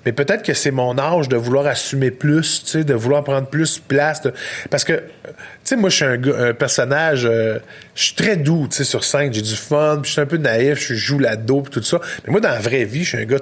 mais 0.05 0.13
peut-être 0.13 0.43
que 0.43 0.55
c'est 0.55 0.71
mon 0.71 0.88
âge 0.97 1.29
de 1.29 1.37
vouloir 1.37 1.67
assumer 1.67 2.11
plus, 2.11 2.63
tu 2.65 2.85
de 2.85 2.95
vouloir 2.95 3.25
prendre 3.25 3.49
plus 3.49 3.79
place. 3.79 4.23
Parce 4.71 4.85
que, 4.85 4.93
tu 4.95 5.33
sais, 5.65 5.77
moi, 5.77 5.91
je 5.91 5.97
suis 5.97 6.05
un, 6.05 6.55
personnage, 6.55 7.27
euh, 7.27 7.59
je 7.95 8.05
suis 8.05 8.15
très 8.15 8.37
doux, 8.37 8.69
tu 8.71 8.85
sur 8.85 9.05
scène, 9.05 9.35
j'ai 9.35 9.43
du 9.43 9.57
fun, 9.57 10.01
je 10.03 10.11
suis 10.11 10.21
un 10.21 10.27
peu 10.27 10.37
naïf, 10.39 10.79
je 10.81 10.95
joue 10.95 11.19
la 11.19 11.37
dope, 11.37 11.69
tout 11.71 11.83
ça. 11.83 12.01
Mais 12.25 12.33
moi, 12.33 12.41
dans 12.41 12.51
la 12.51 12.61
vraie 12.61 12.85
vie, 12.85 13.05
je 13.05 13.09
suis 13.09 13.19
un 13.19 13.25
gars 13.25 13.41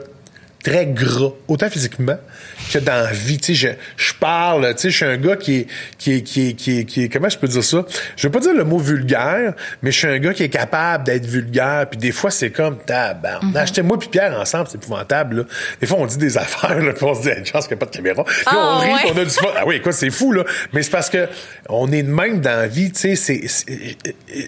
très 0.63 0.87
gras, 0.87 1.33
autant 1.47 1.69
physiquement 1.71 2.19
que 2.73 2.79
dans 2.79 3.05
la 3.05 3.13
vie. 3.13 3.39
Tu 3.39 3.55
sais, 3.55 3.77
je, 3.99 4.05
je 4.05 4.13
parle, 4.15 4.75
tu 4.75 4.83
sais, 4.83 4.91
je 4.91 4.97
suis 4.97 5.05
un 5.05 5.17
gars 5.17 5.37
qui 5.37 5.57
est, 5.57 5.67
qui 5.99 6.15
est, 6.15 6.23
qui 6.23 6.49
est, 6.49 6.53
qui 6.55 6.79
est, 6.79 6.85
qui 6.85 7.03
est, 7.05 7.09
comment 7.09 7.29
je 7.29 7.39
peux 7.39 7.49
dire 7.49 7.65
ça? 7.65 7.85
Je 8.17 8.27
veux 8.27 8.33
pas 8.33 8.41
dire 8.41 8.55
le 8.55 8.65
mot 8.65 8.79
vulgaire, 8.79 9.55
mais 9.83 9.91
je 9.91 9.99
suis 9.99 10.09
un 10.09 10.19
gars 10.19 10.33
qui 10.33 10.43
est 10.43 10.49
capable 10.49 11.05
d'être 11.05 11.27
vulgaire. 11.27 11.87
Puis 11.91 11.99
des 11.99 12.13
fois, 12.13 12.31
c'est 12.31 12.51
comme, 12.51 12.79
tabarnak. 12.79 13.71
Mm 13.71 13.81
-hmm. 13.81 13.83
moi 13.83 13.99
puis 13.99 14.09
Pierre 14.09 14.39
ensemble, 14.41 14.69
c'est 14.69 14.79
épouvantable, 14.79 15.37
là. 15.37 15.43
Des 15.81 15.87
fois, 15.87 15.99
on 16.01 16.07
dit 16.07 16.19
des 16.19 16.37
affaires, 16.45 16.81
là, 16.81 16.93
puis 16.93 17.05
on 17.05 17.15
se 17.15 17.23
dit, 17.23 17.31
une 17.37 17.47
chance 17.47 17.67
qu'il 17.67 17.77
n'y 17.77 17.83
a 17.83 17.87
pas 17.87 17.91
de 17.93 17.97
caméra. 17.97 18.25
Puis 18.25 18.45
on 18.47 18.59
ah, 18.59 18.81
rit, 18.81 19.13
on 19.13 19.19
a 19.19 19.25
du 19.25 19.31
fun. 19.31 19.49
Ah 19.57 19.65
oui, 19.67 19.81
quoi, 19.81 19.93
c'est 19.93 20.11
fou, 20.11 20.33
là. 20.33 20.45
Mais 20.73 20.83
c'est 20.83 20.91
parce 20.91 21.11
que 21.11 21.29
on 21.69 21.91
est 21.93 22.03
de 22.03 22.11
même 22.11 22.41
dans 22.41 22.57
la 22.57 22.69
vie, 22.69 22.91
tu 22.93 23.17
sais, 23.17 23.17
c'est, 23.17 23.43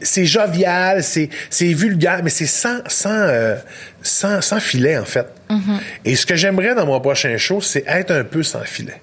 c'est 0.03 0.27
jovial, 0.27 1.03
c'est, 1.03 1.29
c'est 1.51 1.73
vulgaire, 1.73 2.21
mais 2.23 2.31
c'est 2.31 2.47
sans, 2.47 2.79
sans, 2.87 3.11
euh, 3.11 3.57
sans, 4.03 4.41
sans 4.41 4.61
filet, 4.61 4.99
en 4.99 5.05
fait. 5.05 5.27
Et 6.05 6.17
ce 6.17 6.27
que 6.27 6.37
j'aimerais 6.37 6.75
dans 6.75 6.87
mon 6.87 7.01
prochain 7.01 7.37
show, 7.37 7.61
c'est 7.61 7.85
être 7.87 8.08
un 8.11 8.25
peu 8.25 8.43
sans 8.43 8.65
filet. 8.65 9.01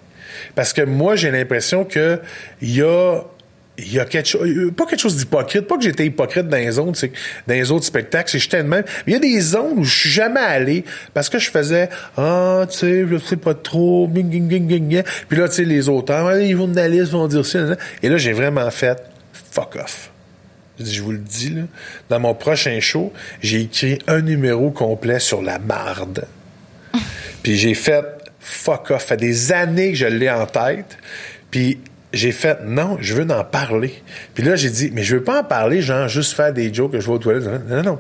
Parce 0.54 0.74
que 0.74 0.82
moi, 0.82 1.16
j'ai 1.16 1.32
l'impression 1.32 1.86
que 1.86 2.20
il 2.62 2.76
y 2.76 2.82
a 2.82 3.24
il 3.78 3.94
y 3.94 4.00
a 4.00 4.06
quelque 4.06 4.28
chose, 4.28 4.48
pas 4.76 4.86
quelque 4.86 5.02
chose 5.02 5.18
d'hypocrite, 5.18 5.68
pas 5.68 5.78
que 5.78 5.84
j'étais 5.84 6.06
hypocrite 6.06 6.48
dans 6.48 6.58
les 6.58 6.80
autres, 6.80 6.98
c'est 6.98 7.12
dans 7.48 7.54
les 7.54 7.72
autres 7.72 7.86
spectacles, 7.86 8.30
c'est 8.30 8.40
j'étais 8.40 8.64
de 8.64 8.68
même. 8.68 8.84
Mais 9.06 9.12
il 9.12 9.14
y 9.14 9.18
a 9.18 9.20
des 9.20 9.40
zones 9.40 9.80
où 9.80 9.84
je 9.84 10.00
suis 10.00 10.10
jamais 10.10 10.40
allé 10.40 10.86
parce 11.14 11.30
que 11.30 11.40
je 11.40 11.50
faisais, 11.50 11.90
ah, 12.18 12.66
tu 12.70 12.78
sais, 12.78 13.06
je 13.10 13.18
sais 13.18 13.38
pas 13.38 13.54
trop, 13.54 14.08
bing, 14.08 14.30
bing, 14.30 14.48
bing, 14.48 14.66
bing, 14.66 15.04
Puis 15.28 15.38
là, 15.38 15.50
tu 15.50 15.56
sais, 15.56 15.66
les 15.66 15.90
auteurs, 15.90 16.32
les 16.32 16.54
journalistes 16.54 17.12
vont 17.12 17.28
dire 17.28 17.46
ça. 17.46 17.76
Et 18.02 18.10
là, 18.10 18.18
j'ai 18.18 18.34
vraiment 18.34 18.70
fait, 18.72 19.02
fuck 19.52 19.76
off. 19.76 20.12
Je 20.80 21.02
vous 21.02 21.12
le 21.12 21.20
dis, 21.20 21.52
là, 21.52 21.64
dans 22.10 22.20
mon 22.20 22.34
prochain 22.34 22.80
show, 22.80 23.14
j'ai 23.42 23.62
écrit 23.62 24.00
un 24.08 24.22
numéro 24.22 24.72
complet 24.72 25.20
sur 25.20 25.42
la 25.42 25.60
marde. 25.60 26.26
Puis 27.44 27.58
j'ai 27.58 27.74
fait, 27.74 28.04
fuck 28.46 28.92
off. 28.92 29.02
Ça 29.02 29.08
fait 29.08 29.18
des 29.18 29.52
années 29.52 29.92
que 29.92 29.98
je 29.98 30.06
l'ai 30.06 30.30
en 30.30 30.46
tête. 30.46 30.98
Puis 31.52 31.80
j'ai 32.14 32.32
fait 32.32 32.60
non, 32.64 32.98
je 33.02 33.14
veux 33.14 33.30
en 33.30 33.44
parler. 33.44 34.02
Puis 34.34 34.44
là, 34.44 34.56
j'ai 34.56 34.70
dit, 34.70 34.90
mais 34.94 35.04
je 35.04 35.18
veux 35.18 35.24
pas 35.24 35.42
en 35.42 35.44
parler, 35.44 35.82
genre 35.82 36.08
juste 36.08 36.34
faire 36.34 36.54
des 36.54 36.74
jokes 36.74 36.94
que 36.94 37.00
je 37.00 37.08
vais 37.08 37.14
aux 37.14 37.18
toilettes. 37.18 37.44
Non, 37.68 37.84
non, 37.84 38.00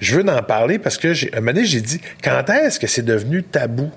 Je 0.00 0.16
veux 0.16 0.28
en 0.28 0.42
parler 0.42 0.78
parce 0.78 0.98
que, 0.98 1.14
j'ai, 1.14 1.32
un 1.32 1.40
moment 1.40 1.52
donné, 1.52 1.64
j'ai 1.64 1.80
dit, 1.80 2.00
quand 2.22 2.48
est-ce 2.50 2.78
que 2.78 2.86
c'est 2.86 3.02
devenu 3.02 3.42
tabou 3.42 3.90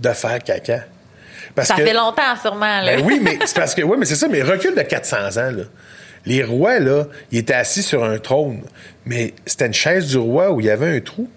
de 0.00 0.08
faire 0.10 0.42
caca? 0.42 0.84
Parce 1.54 1.68
ça 1.68 1.76
fait 1.76 1.92
longtemps, 1.92 2.36
sûrement, 2.40 2.80
là. 2.80 2.96
Ben 2.96 3.04
oui, 3.04 3.20
mais 3.22 3.38
c'est 3.44 3.56
parce 3.56 3.74
que, 3.74 3.82
oui, 3.82 3.96
mais 3.98 4.06
c'est 4.06 4.16
ça, 4.16 4.28
mais 4.28 4.42
recul 4.42 4.74
de 4.74 4.82
400 4.82 5.16
ans, 5.16 5.50
là. 5.50 5.64
Les 6.24 6.42
rois, 6.42 6.78
là, 6.78 7.04
ils 7.30 7.38
étaient 7.38 7.54
assis 7.54 7.82
sur 7.82 8.04
un 8.04 8.18
trône, 8.18 8.62
mais 9.04 9.34
c'était 9.46 9.66
une 9.66 9.74
chaise 9.74 10.06
du 10.08 10.18
roi 10.18 10.50
où 10.50 10.60
il 10.60 10.66
y 10.66 10.70
avait 10.70 10.96
un 10.96 11.00
trou 11.00 11.28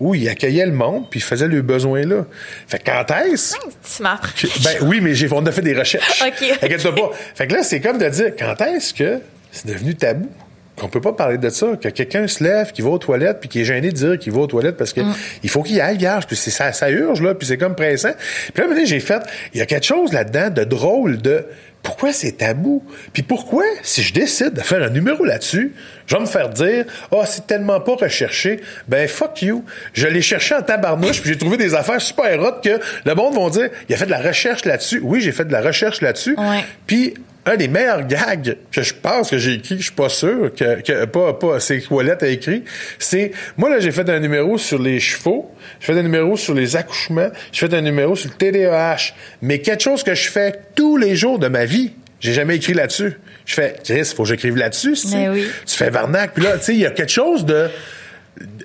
où 0.00 0.14
il 0.14 0.28
accueillait 0.28 0.66
le 0.66 0.72
monde 0.72 1.08
puis 1.10 1.20
il 1.20 1.22
faisait 1.22 1.48
le 1.48 1.62
besoin 1.62 2.02
là. 2.02 2.26
Fait 2.66 2.78
que 2.78 2.90
quand 2.90 3.14
est-ce? 3.14 3.56
Smart. 3.82 4.20
Ben 4.62 4.76
oui, 4.82 5.00
mais 5.00 5.14
j'ai 5.14 5.28
on 5.32 5.44
a 5.46 5.52
fait 5.52 5.62
des 5.62 5.74
recherches. 5.74 6.22
OK. 6.26 6.58
Inquiète-toi 6.62 6.94
pas. 6.94 7.10
Fait 7.34 7.46
que 7.46 7.54
là 7.54 7.62
c'est 7.62 7.80
comme 7.80 7.98
de 7.98 8.08
dire 8.08 8.32
quand 8.38 8.60
est-ce 8.62 8.94
que 8.94 9.20
c'est 9.50 9.66
devenu 9.66 9.94
tabou? 9.94 10.28
Qu'on 10.76 10.88
peut 10.88 11.00
pas 11.00 11.14
parler 11.14 11.38
de 11.38 11.48
ça, 11.48 11.68
que 11.80 11.88
quelqu'un 11.88 12.26
se 12.26 12.44
lève, 12.44 12.70
qui 12.70 12.82
va 12.82 12.90
aux 12.90 12.98
toilettes, 12.98 13.40
puis 13.40 13.48
qui 13.48 13.62
est 13.62 13.64
gêné 13.64 13.88
de 13.88 13.94
dire 13.94 14.18
qu'il 14.18 14.30
va 14.32 14.40
aux 14.40 14.46
toilettes 14.46 14.76
parce 14.76 14.92
que 14.92 15.00
mm. 15.00 15.14
il 15.42 15.48
faut 15.48 15.62
qu'il 15.62 15.80
aille, 15.80 15.96
gage, 15.96 16.26
puis 16.26 16.36
c'est 16.36 16.50
ça, 16.50 16.70
ça 16.72 16.90
urge 16.90 17.22
là, 17.22 17.34
puis 17.34 17.48
c'est 17.48 17.56
comme 17.56 17.74
pressant. 17.74 18.12
Puis 18.52 18.62
là, 18.62 18.84
j'ai 18.84 19.00
fait, 19.00 19.22
il 19.54 19.58
y 19.58 19.62
a 19.62 19.66
quelque 19.66 19.86
chose 19.86 20.12
là-dedans 20.12 20.50
de 20.50 20.64
drôle 20.64 21.16
de 21.22 21.46
pourquoi 21.86 22.12
c'est 22.12 22.32
tabou? 22.32 22.84
Puis 23.12 23.22
pourquoi, 23.22 23.64
si 23.82 24.02
je 24.02 24.12
décide 24.12 24.54
de 24.54 24.60
faire 24.60 24.82
un 24.82 24.90
numéro 24.90 25.24
là-dessus, 25.24 25.72
je 26.06 26.16
vais 26.16 26.20
me 26.20 26.26
faire 26.26 26.48
dire, 26.48 26.84
ah, 26.88 27.06
oh, 27.12 27.22
c'est 27.24 27.46
tellement 27.46 27.80
pas 27.80 27.94
recherché, 27.94 28.60
ben 28.88 29.08
fuck 29.08 29.40
you. 29.42 29.64
Je 29.92 30.08
l'ai 30.08 30.20
cherché 30.20 30.54
en 30.54 30.62
tabarnouche, 30.62 31.20
puis 31.20 31.30
j'ai 31.30 31.38
trouvé 31.38 31.56
des 31.56 31.74
affaires 31.74 32.00
super 32.00 32.40
hot 32.40 32.60
que 32.62 32.80
le 33.04 33.14
monde 33.14 33.34
vont 33.34 33.50
dire, 33.50 33.70
il 33.88 33.94
a 33.94 33.98
fait 33.98 34.06
de 34.06 34.10
la 34.10 34.20
recherche 34.20 34.64
là-dessus. 34.64 35.00
Oui, 35.02 35.20
j'ai 35.20 35.32
fait 35.32 35.44
de 35.44 35.52
la 35.52 35.60
recherche 35.60 36.00
là-dessus. 36.00 36.36
Puis 36.86 37.14
un 37.46 37.56
des 37.56 37.68
meilleurs 37.68 38.06
gags 38.06 38.56
que 38.72 38.82
je 38.82 38.92
pense 38.92 39.30
que 39.30 39.38
j'ai 39.38 39.54
écrit, 39.54 39.76
je 39.78 39.84
suis 39.84 39.92
pas 39.92 40.08
sûr 40.08 40.52
que, 40.52 40.82
que 40.82 41.04
pas 41.04 41.32
pas 41.32 41.60
c'est 41.60 41.80
Toilette 41.80 42.24
a 42.24 42.28
écrit, 42.28 42.64
c'est 42.98 43.30
moi 43.56 43.70
là 43.70 43.78
j'ai 43.78 43.92
fait 43.92 44.08
un 44.10 44.18
numéro 44.18 44.58
sur 44.58 44.82
les 44.82 44.98
chevaux, 44.98 45.50
j'ai 45.80 45.92
fait 45.92 45.98
un 45.98 46.02
numéro 46.02 46.36
sur 46.36 46.54
les 46.54 46.74
accouchements, 46.74 47.30
j'ai 47.52 47.68
fait 47.68 47.74
un 47.74 47.80
numéro 47.80 48.16
sur 48.16 48.30
le 48.30 48.36
TDAH, 48.36 49.14
mais 49.42 49.60
quelque 49.60 49.82
chose 49.82 50.02
que 50.02 50.14
je 50.14 50.28
fais 50.28 50.60
tous 50.74 50.96
les 50.96 51.14
jours 51.14 51.38
de 51.38 51.48
ma 51.48 51.64
vie. 51.64 51.92
J'ai 52.18 52.32
jamais 52.32 52.56
écrit 52.56 52.72
là-dessus. 52.72 53.18
Je 53.44 53.54
fais 53.54 53.76
Chris, 53.84 54.12
faut 54.16 54.22
que 54.24 54.30
j'écrive 54.30 54.56
là-dessus, 54.56 54.96
oui. 55.14 55.46
Tu 55.66 55.76
fais 55.76 55.90
Varnac, 55.90 56.32
puis 56.34 56.42
là 56.42 56.58
tu 56.58 56.64
sais 56.64 56.74
il 56.74 56.80
y 56.80 56.86
a 56.86 56.90
quelque 56.90 57.12
chose 57.12 57.44
de 57.44 57.68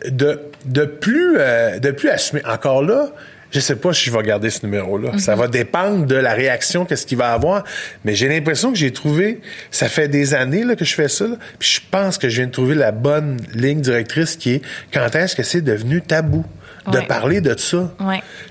de 0.10 0.41
de 0.66 0.86
plus 0.86 1.36
euh, 1.38 1.78
de 1.78 1.91
plus 1.91 2.10
assumé. 2.10 2.41
Encore 2.45 2.82
là, 2.82 3.12
je 3.52 3.60
sais 3.60 3.76
pas 3.76 3.94
si 3.94 4.06
je 4.06 4.11
vais 4.11 4.23
garder 4.23 4.49
ce 4.49 4.65
numéro-là. 4.65 5.18
Ça 5.18 5.36
va 5.36 5.48
dépendre 5.48 6.06
de 6.06 6.15
la 6.15 6.34
réaction, 6.34 6.86
qu'est-ce 6.86 7.06
qu'il 7.06 7.18
va 7.18 7.34
avoir. 7.34 7.64
Mais 8.06 8.15
j'ai 8.15 8.28
l'impression 8.28 8.72
que 8.72 8.78
j'ai 8.78 8.91
trouvé, 8.91 9.41
ça 9.69 9.90
fait 9.90 10.07
des 10.07 10.34
années 10.34 10.64
là, 10.64 10.76
que 10.76 10.86
je 10.86 10.95
fais 10.95 11.10
ça, 11.10 11.26
puis 11.60 11.69
je 11.69 11.82
pense 11.91 12.18
que 12.18 12.30
je 12.30 12.38
viens 12.38 12.48
de 12.48 12.52
trouver 12.52 12.76
la 12.76 12.91
bonne 12.91 13.38
ligne 13.53 13.82
directrice 13.82 14.36
qui 14.36 14.53
est 14.53 14.61
quand 14.94 15.15
est-ce 15.15 15.36
que 15.36 15.44
c'est 15.44 15.61
devenu 15.61 16.02
tabou 16.02 16.45
de 16.91 16.99
parler 16.99 17.41
de 17.41 17.56
ça? 17.57 17.94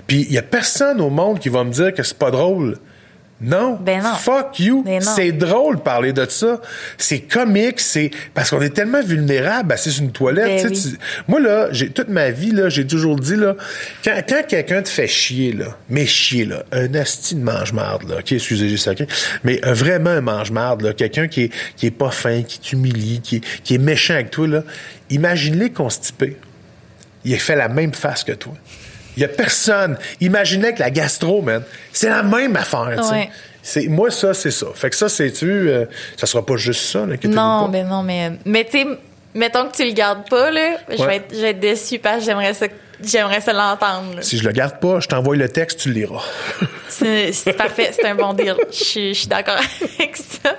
Puis 0.07 0.25
il 0.29 0.33
y 0.33 0.37
a 0.37 0.43
personne 0.43 1.01
au 1.01 1.09
monde 1.09 1.39
qui 1.39 1.49
va 1.49 1.63
me 1.63 1.71
dire 1.71 1.93
que 1.93 2.03
c'est 2.03 2.17
pas 2.17 2.31
drôle. 2.31 2.77
Non. 3.41 3.79
Ben 3.81 4.03
non. 4.03 4.15
Fuck 4.15 4.59
you. 4.59 4.83
Ben 4.83 5.01
c'est 5.01 5.31
drôle 5.31 5.77
de 5.77 5.81
parler 5.81 6.13
de 6.13 6.25
ça. 6.29 6.61
C'est 6.97 7.21
comique, 7.21 7.79
c'est 7.79 8.11
parce 8.33 8.51
qu'on 8.51 8.61
est 8.61 8.69
tellement 8.69 9.01
vulnérable 9.01 9.73
assis 9.73 9.91
sur 9.91 10.03
une 10.03 10.11
toilette. 10.11 10.63
Ben 10.63 10.97
Moi 11.27 11.39
là, 11.39 11.67
j'ai 11.71 11.89
toute 11.89 12.09
ma 12.09 12.29
vie 12.29 12.51
là, 12.51 12.69
j'ai 12.69 12.85
toujours 12.85 13.15
dit 13.15 13.35
là, 13.35 13.55
quand, 14.03 14.21
quand 14.27 14.43
quelqu'un 14.47 14.83
te 14.83 14.89
fait 14.89 15.07
chier 15.07 15.53
là, 15.53 15.77
mais 15.89 16.05
chier 16.05 16.45
là, 16.45 16.63
un 16.71 16.93
asti 16.93 17.35
de 17.35 17.43
mange-marde 17.43 18.09
là, 18.09 18.21
qui 18.21 18.35
excusez 18.35 18.69
j'ai 18.69 18.77
sacré, 18.77 19.07
mais 19.43 19.59
vraiment 19.63 20.11
un 20.11 20.21
mange-marde 20.21 20.83
là, 20.83 20.93
quelqu'un 20.93 21.27
qui 21.27 21.43
est 21.43 21.51
qui 21.75 21.87
est 21.87 21.91
pas 21.91 22.11
fin, 22.11 22.43
qui 22.43 22.59
t'humilie, 22.59 23.21
qui, 23.21 23.41
qui 23.41 23.75
est 23.75 23.79
méchant 23.79 24.13
avec 24.13 24.29
toi 24.29 24.47
là, 24.47 24.63
imagine-les 25.09 25.71
constipés. 25.71 26.37
Il 27.25 27.33
a 27.33 27.37
fait 27.37 27.55
la 27.55 27.69
même 27.69 27.93
face 27.93 28.23
que 28.23 28.31
toi. 28.31 28.53
Il 29.17 29.21
y 29.21 29.25
a 29.25 29.27
personne. 29.27 29.97
Imaginez 30.19 30.73
que 30.73 30.79
la 30.79 30.89
gastro, 30.89 31.41
man, 31.41 31.63
c'est 31.91 32.09
la 32.09 32.23
même 32.23 32.55
affaire. 32.55 32.89
C'est 33.63 33.87
moi 33.87 34.09
ça, 34.09 34.33
c'est 34.33 34.51
ça. 34.51 34.67
Fait 34.73 34.89
que 34.89 34.95
ça, 34.95 35.07
c'est 35.07 35.31
tu, 35.31 35.45
euh, 35.45 35.85
ça 36.17 36.25
sera 36.25 36.43
pas 36.43 36.55
juste 36.55 36.81
ça. 36.81 37.05
Là, 37.05 37.15
non, 37.25 37.67
mais 37.67 37.83
non, 37.83 38.01
mais 38.01 38.31
mais 38.43 38.65
tu 38.65 38.83
mettons 39.33 39.67
que 39.67 39.75
tu 39.75 39.85
le 39.85 39.93
gardes 39.93 40.27
pas 40.29 40.51
là, 40.51 40.77
je 40.89 41.03
vais 41.03 41.17
être, 41.17 41.33
je 41.33 41.41
vais 41.41 41.49
être 41.51 41.59
déçue 41.59 41.99
parce 41.99 42.19
que 42.19 42.25
j'aimerais 42.25 42.53
ça, 42.53 42.67
j'aimerais 43.03 43.41
ça 43.41 43.53
l'entendre. 43.53 44.21
Si 44.21 44.37
je 44.37 44.43
le 44.43 44.51
garde 44.51 44.79
pas, 44.79 44.99
je 44.99 45.07
t'envoie 45.07 45.35
le 45.35 45.49
texte, 45.49 45.79
tu 45.79 45.89
le 45.89 45.95
liras. 45.95 46.23
c'est 46.89 47.55
parfait, 47.57 47.91
c'est 47.93 48.05
un 48.05 48.15
bon 48.15 48.33
deal. 48.33 48.55
Je 48.71 49.13
suis 49.13 49.27
d'accord 49.27 49.59
avec 49.99 50.17
ça. 50.17 50.55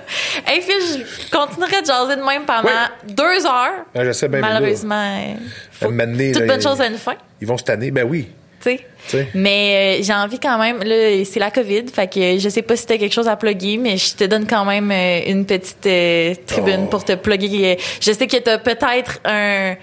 Hey 0.47 0.61
Phil, 0.61 0.75
je 0.81 1.37
continuerai 1.37 1.81
de 1.81 1.87
jaser 1.87 2.15
de 2.15 2.23
même 2.23 2.45
pendant 2.45 2.69
deux 3.07 3.45
heures. 3.45 3.85
je 3.95 4.11
sais 4.11 4.27
bien 4.27 4.41
Malheureusement, 4.41 5.35
faut, 5.71 5.87
toute 5.87 6.47
bonne 6.47 6.61
chose 6.61 6.81
à 6.81 6.87
une 6.87 6.97
fin. 6.97 7.15
Ils 7.41 7.47
vont 7.47 7.57
se 7.57 7.63
tanner, 7.63 7.91
ben 7.91 8.07
oui. 8.07 8.29
Mais 9.33 9.99
euh, 9.99 10.03
j'ai 10.03 10.13
envie 10.13 10.39
quand 10.39 10.57
même, 10.57 10.81
là, 10.83 11.23
c'est 11.25 11.39
la 11.39 11.51
COVID, 11.51 11.85
fait 11.93 12.07
que 12.07 12.39
je 12.39 12.49
sais 12.49 12.61
pas 12.61 12.75
si 12.75 12.85
t'as 12.85 12.97
quelque 12.97 13.13
chose 13.13 13.27
à 13.27 13.35
plugger, 13.35 13.77
mais 13.77 13.97
je 13.97 14.15
te 14.15 14.23
donne 14.23 14.47
quand 14.47 14.65
même 14.65 14.91
euh, 14.91 15.19
une 15.27 15.45
petite 15.45 15.85
euh, 15.85 16.33
tribune 16.47 16.83
oh. 16.85 16.89
pour 16.89 17.03
te 17.03 17.13
plugger. 17.13 17.77
Je 18.01 18.11
sais 18.11 18.27
que 18.27 18.37
t'as 18.37 18.57
peut-être 18.57 19.19
un 19.25 19.75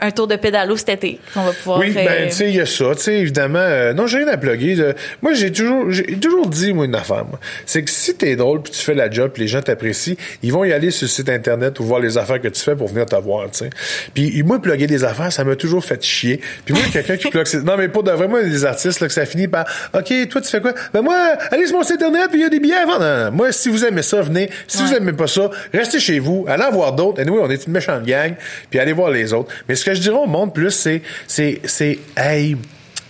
un 0.00 0.10
tour 0.10 0.26
de 0.26 0.36
pédalo 0.36 0.76
cet 0.76 0.90
été 0.90 1.20
qu'on 1.34 1.42
va 1.42 1.52
pouvoir 1.52 1.80
Oui, 1.80 1.90
ben 1.90 2.28
tu 2.28 2.34
sais 2.34 2.48
il 2.48 2.56
y 2.56 2.60
a 2.60 2.66
ça, 2.66 2.94
tu 2.94 3.02
sais 3.02 3.14
évidemment 3.18 3.58
euh, 3.58 3.92
non, 3.92 4.06
j'ai 4.06 4.18
rien 4.18 4.28
à 4.28 4.36
plugger. 4.36 4.94
moi 5.22 5.32
j'ai 5.32 5.52
toujours 5.52 5.90
j'ai 5.90 6.18
toujours 6.18 6.46
dit 6.46 6.72
moi 6.72 6.84
une 6.84 6.94
affaire 6.94 7.24
c'est 7.66 7.82
que 7.82 7.90
si 7.90 8.14
t'es 8.14 8.36
drôle 8.36 8.62
puis 8.62 8.72
tu 8.72 8.80
fais 8.80 8.94
la 8.94 9.10
job, 9.10 9.32
pis 9.32 9.40
les 9.40 9.48
gens 9.48 9.62
t'apprécient, 9.62 10.14
ils 10.42 10.52
vont 10.52 10.64
y 10.64 10.72
aller 10.72 10.90
sur 10.90 11.04
le 11.04 11.10
site 11.10 11.28
internet 11.28 11.78
ou 11.80 11.84
voir 11.84 12.00
les 12.00 12.18
affaires 12.18 12.40
que 12.40 12.48
tu 12.48 12.60
fais 12.60 12.76
pour 12.76 12.88
venir 12.88 13.06
te 13.06 13.16
voir, 13.16 13.50
tu 13.50 13.58
sais. 13.58 13.70
Puis 14.14 14.42
moi 14.42 14.60
plugger 14.60 14.86
des 14.86 15.04
affaires, 15.04 15.32
ça 15.32 15.44
m'a 15.44 15.56
toujours 15.56 15.84
fait 15.84 16.02
chier. 16.02 16.40
Puis 16.64 16.74
moi 16.74 16.82
quelqu'un 16.92 17.16
qui 17.16 17.28
plug 17.28 17.46
non 17.64 17.76
mais 17.76 17.88
pour 17.88 18.02
de 18.02 18.10
vrai 18.10 18.28
moi 18.28 18.42
des 18.42 18.64
artistes 18.64 19.00
là 19.00 19.06
que 19.06 19.12
ça 19.12 19.26
finit 19.26 19.48
par 19.48 19.66
OK, 19.94 20.12
toi 20.28 20.40
tu 20.40 20.48
fais 20.48 20.60
quoi? 20.60 20.74
Ben 20.92 21.02
moi 21.02 21.16
allez 21.50 21.66
sur 21.66 21.76
mon 21.76 21.82
site 21.82 22.02
internet 22.02 22.28
puis 22.30 22.40
il 22.40 22.42
y 22.42 22.46
a 22.46 22.48
des 22.48 22.60
billets 22.60 22.74
avant. 22.74 22.98
Non, 22.98 23.32
Moi 23.32 23.52
si 23.52 23.68
vous 23.68 23.84
aimez 23.84 24.02
ça, 24.02 24.20
venez. 24.20 24.50
Si 24.66 24.82
vous 24.82 24.94
aimez 24.94 25.12
pas 25.12 25.26
ça, 25.26 25.50
restez 25.72 26.00
chez 26.00 26.18
vous, 26.18 26.44
allez 26.48 26.64
en 26.64 26.70
voir 26.70 26.92
d'autres. 26.92 27.20
Et 27.20 27.24
nous 27.24 27.38
on 27.38 27.50
est 27.50 27.66
une 27.66 27.72
méchante 27.72 28.04
gang, 28.04 28.34
puis 28.70 28.78
allez 28.78 28.92
voir 28.92 29.10
les 29.10 29.32
autres. 29.32 29.52
Mais 29.68 29.74
que 29.90 29.96
je 29.96 30.00
dirais 30.00 30.16
au 30.16 30.26
monde 30.26 30.54
plus, 30.54 30.70
c'est, 30.70 31.02
c'est, 31.26 31.60
c'est, 31.64 31.98
hey, 32.16 32.56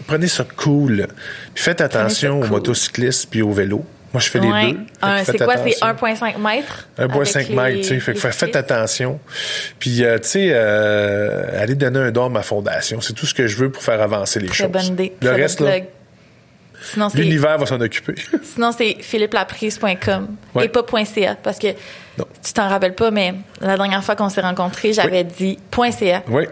prenez 0.06 0.28
ça 0.28 0.44
cool. 0.56 1.06
Puis 1.54 1.64
faites 1.64 1.80
attention 1.80 2.40
aux 2.40 2.46
motocyclistes 2.46 3.28
puis 3.30 3.42
au 3.42 3.52
vélo. 3.52 3.84
Moi, 4.12 4.22
je 4.22 4.30
fais 4.30 4.40
les 4.40 4.72
deux. 4.72 4.78
c'est 5.24 5.44
quoi, 5.44 5.56
c'est 5.58 5.84
1,5 5.84 6.38
mètres? 6.38 6.88
1,5 6.98 7.54
mètres, 7.54 7.80
tu 7.80 7.88
sais. 7.88 8.00
Fait 8.00 8.14
que 8.14 8.18
faites 8.18 8.56
attention. 8.56 9.20
Puis, 9.78 10.02
euh, 10.02 10.18
tu 10.18 10.28
sais, 10.28 10.50
euh, 10.52 11.60
allez 11.60 11.74
donner 11.74 11.98
un 11.98 12.10
don 12.10 12.26
à 12.26 12.28
ma 12.30 12.42
fondation. 12.42 13.02
C'est 13.02 13.12
tout 13.12 13.26
ce 13.26 13.34
que 13.34 13.46
je 13.46 13.56
veux 13.56 13.70
pour 13.70 13.82
faire 13.82 14.00
avancer 14.00 14.40
les 14.40 14.48
Très 14.48 14.64
choses. 14.64 14.72
bonne 14.72 14.86
idée. 14.86 15.12
Le 15.20 15.30
reste, 15.32 15.60
là, 15.60 15.80
l'univers 17.14 17.58
va 17.58 17.66
s'en 17.66 17.80
occuper. 17.80 18.14
Sinon, 18.42 18.72
c'est 18.72 18.96
philippelaprise.com 19.00 20.28
et 20.62 20.68
pas 20.68 20.84
.ca 21.04 21.36
parce 21.42 21.58
que 21.58 21.68
tu 22.42 22.52
t'en 22.52 22.68
rappelles 22.68 22.94
pas, 22.94 23.10
mais 23.10 23.34
la 23.60 23.76
dernière 23.76 24.02
fois 24.02 24.16
qu'on 24.16 24.28
s'est 24.28 24.40
rencontrés, 24.40 24.92
j'avais 24.92 25.24
dit 25.24 25.58
.ca. 25.72 26.22
Oui 26.28 26.46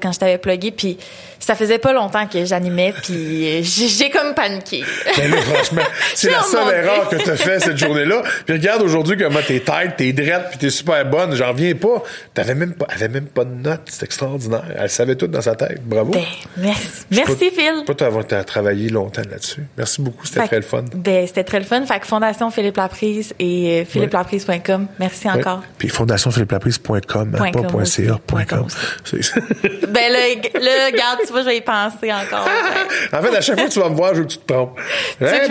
quand 0.00 0.12
je 0.12 0.18
t'avais 0.18 0.38
plugué, 0.38 0.70
puis 0.70 0.98
ça 1.38 1.54
faisait 1.54 1.78
pas 1.78 1.92
longtemps 1.92 2.26
que 2.26 2.44
j'animais, 2.44 2.94
puis 3.02 3.62
j'ai 3.62 4.10
comme 4.10 4.34
paniqué. 4.34 4.82
Mais 5.18 5.28
là, 5.28 5.36
franchement, 5.42 5.82
c'est 6.14 6.30
la 6.30 6.42
seule 6.42 6.74
erreur 6.74 7.08
que 7.08 7.16
t'as 7.16 7.36
fait 7.36 7.60
cette 7.60 7.76
journée-là. 7.76 8.22
Puis 8.44 8.54
regarde 8.54 8.82
aujourd'hui 8.82 9.16
comment 9.16 9.40
t'es 9.46 9.60
tête, 9.60 9.96
t'es 9.96 10.12
drette, 10.12 10.48
puis 10.50 10.58
t'es 10.58 10.70
super 10.70 11.04
bonne. 11.06 11.34
J'en 11.34 11.48
reviens 11.48 11.74
pas. 11.74 12.02
T'avais 12.34 12.54
même 12.54 12.74
pas, 12.74 12.86
avait 12.88 13.08
même 13.08 13.26
pas 13.26 13.44
de 13.44 13.54
notes. 13.54 13.82
C'est 13.86 14.04
extraordinaire. 14.04 14.64
Elle 14.78 14.90
savait 14.90 15.16
tout 15.16 15.26
dans 15.26 15.42
sa 15.42 15.54
tête. 15.54 15.80
Bravo. 15.84 16.12
Ben, 16.12 16.24
merci, 16.56 17.04
merci 17.10 17.50
Phil. 17.50 17.84
Pas 17.86 17.94
t'avoir 17.94 18.24
travaillé 18.26 18.88
longtemps 18.88 19.22
là-dessus. 19.30 19.62
Merci 19.76 20.02
beaucoup. 20.02 20.26
C'était 20.26 20.46
très 20.46 20.56
le 20.56 20.62
fun. 20.62 20.84
Ben, 20.94 21.26
c'était 21.26 21.44
très 21.44 21.58
le 21.58 21.64
fun. 21.64 21.84
Fait 21.86 22.00
que 22.00 22.06
Fondation 22.06 22.50
Philippe 22.50 22.76
Laprise 22.76 23.34
et 23.38 23.82
euh, 23.82 23.84
philippelaprise.com. 23.84 24.86
Merci. 24.98 25.05
Merci 25.06 25.28
encore. 25.30 25.62
Puis 25.78 25.88
fondationphilippelaprise.com, 25.88 27.30
pas 27.30 27.50
.com. 27.52 27.84
.com. 28.48 28.66
Ben 29.88 30.12
là, 30.12 30.18
là, 30.60 30.86
regarde, 30.86 31.20
tu 31.24 31.32
vois, 31.32 31.40
je 31.42 31.46
vais 31.46 31.56
y 31.58 31.60
penser 31.60 32.12
encore. 32.12 32.46
en 33.12 33.22
fait, 33.22 33.36
à 33.36 33.40
chaque 33.40 33.58
fois 33.58 33.68
que 33.68 33.72
tu 33.72 33.80
vas 33.80 33.88
me 33.88 33.94
voir, 33.94 34.14
je 34.14 34.20
veux 34.20 34.24
que 34.24 34.32
tu 34.32 34.38
te 34.38 34.52
trompes. 34.52 34.78
Hein, 35.20 35.48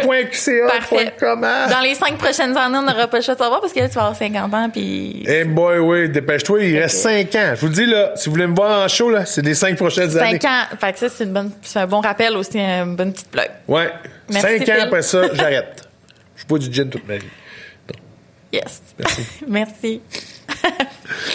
.com, 1.19 1.43
hein? 1.43 1.67
Dans 1.69 1.79
les 1.79 1.95
cinq 1.95 2.17
prochaines 2.17 2.55
années, 2.57 2.77
on 2.77 2.81
n'aura 2.83 3.07
pas 3.07 3.17
le 3.17 3.23
choix 3.23 3.33
de 3.33 3.39
savoir 3.39 3.61
parce 3.61 3.73
que 3.73 3.79
là, 3.79 3.87
tu 3.87 3.95
vas 3.95 4.01
avoir 4.01 4.17
50 4.17 4.53
ans, 4.53 4.69
puis... 4.69 5.23
Eh 5.27 5.45
boy, 5.45 5.79
oui, 5.79 6.09
dépêche-toi, 6.09 6.63
il 6.63 6.79
reste 6.79 6.97
5 6.97 7.35
ans. 7.35 7.53
Je 7.55 7.61
vous 7.61 7.67
le 7.67 7.73
dis, 7.73 7.85
là, 7.85 8.11
si 8.15 8.25
vous 8.25 8.35
voulez 8.35 8.47
me 8.47 8.55
voir 8.55 8.83
en 8.83 8.87
show, 8.87 9.09
là, 9.09 9.25
c'est 9.25 9.41
les 9.41 9.55
5 9.55 9.75
prochaines 9.77 10.17
années. 10.17 10.39
5 10.41 10.45
ans. 10.45 10.77
Fait 10.79 10.93
que 10.93 10.99
ça, 10.99 11.09
c'est 11.09 11.31
bonne, 11.31 11.51
un 11.75 11.87
bon 11.87 12.01
rappel 12.01 12.35
aussi, 12.37 12.59
une 12.59 12.95
bonne 12.95 13.13
petite 13.13 13.29
plug. 13.29 13.49
Ouais. 13.67 13.91
Merci, 14.29 14.59
5 14.59 14.69
ans 14.69 14.83
après 14.83 15.01
ça, 15.01 15.21
j'arrête. 15.33 15.87
Je 16.35 16.45
bois 16.45 16.59
du 16.59 16.71
gin 16.71 16.89
toute 16.89 17.07
ma 17.07 17.17
vie. 17.17 17.25
Yes. 18.51 18.81
Merci. 18.97 19.45
Merci. 19.47 20.01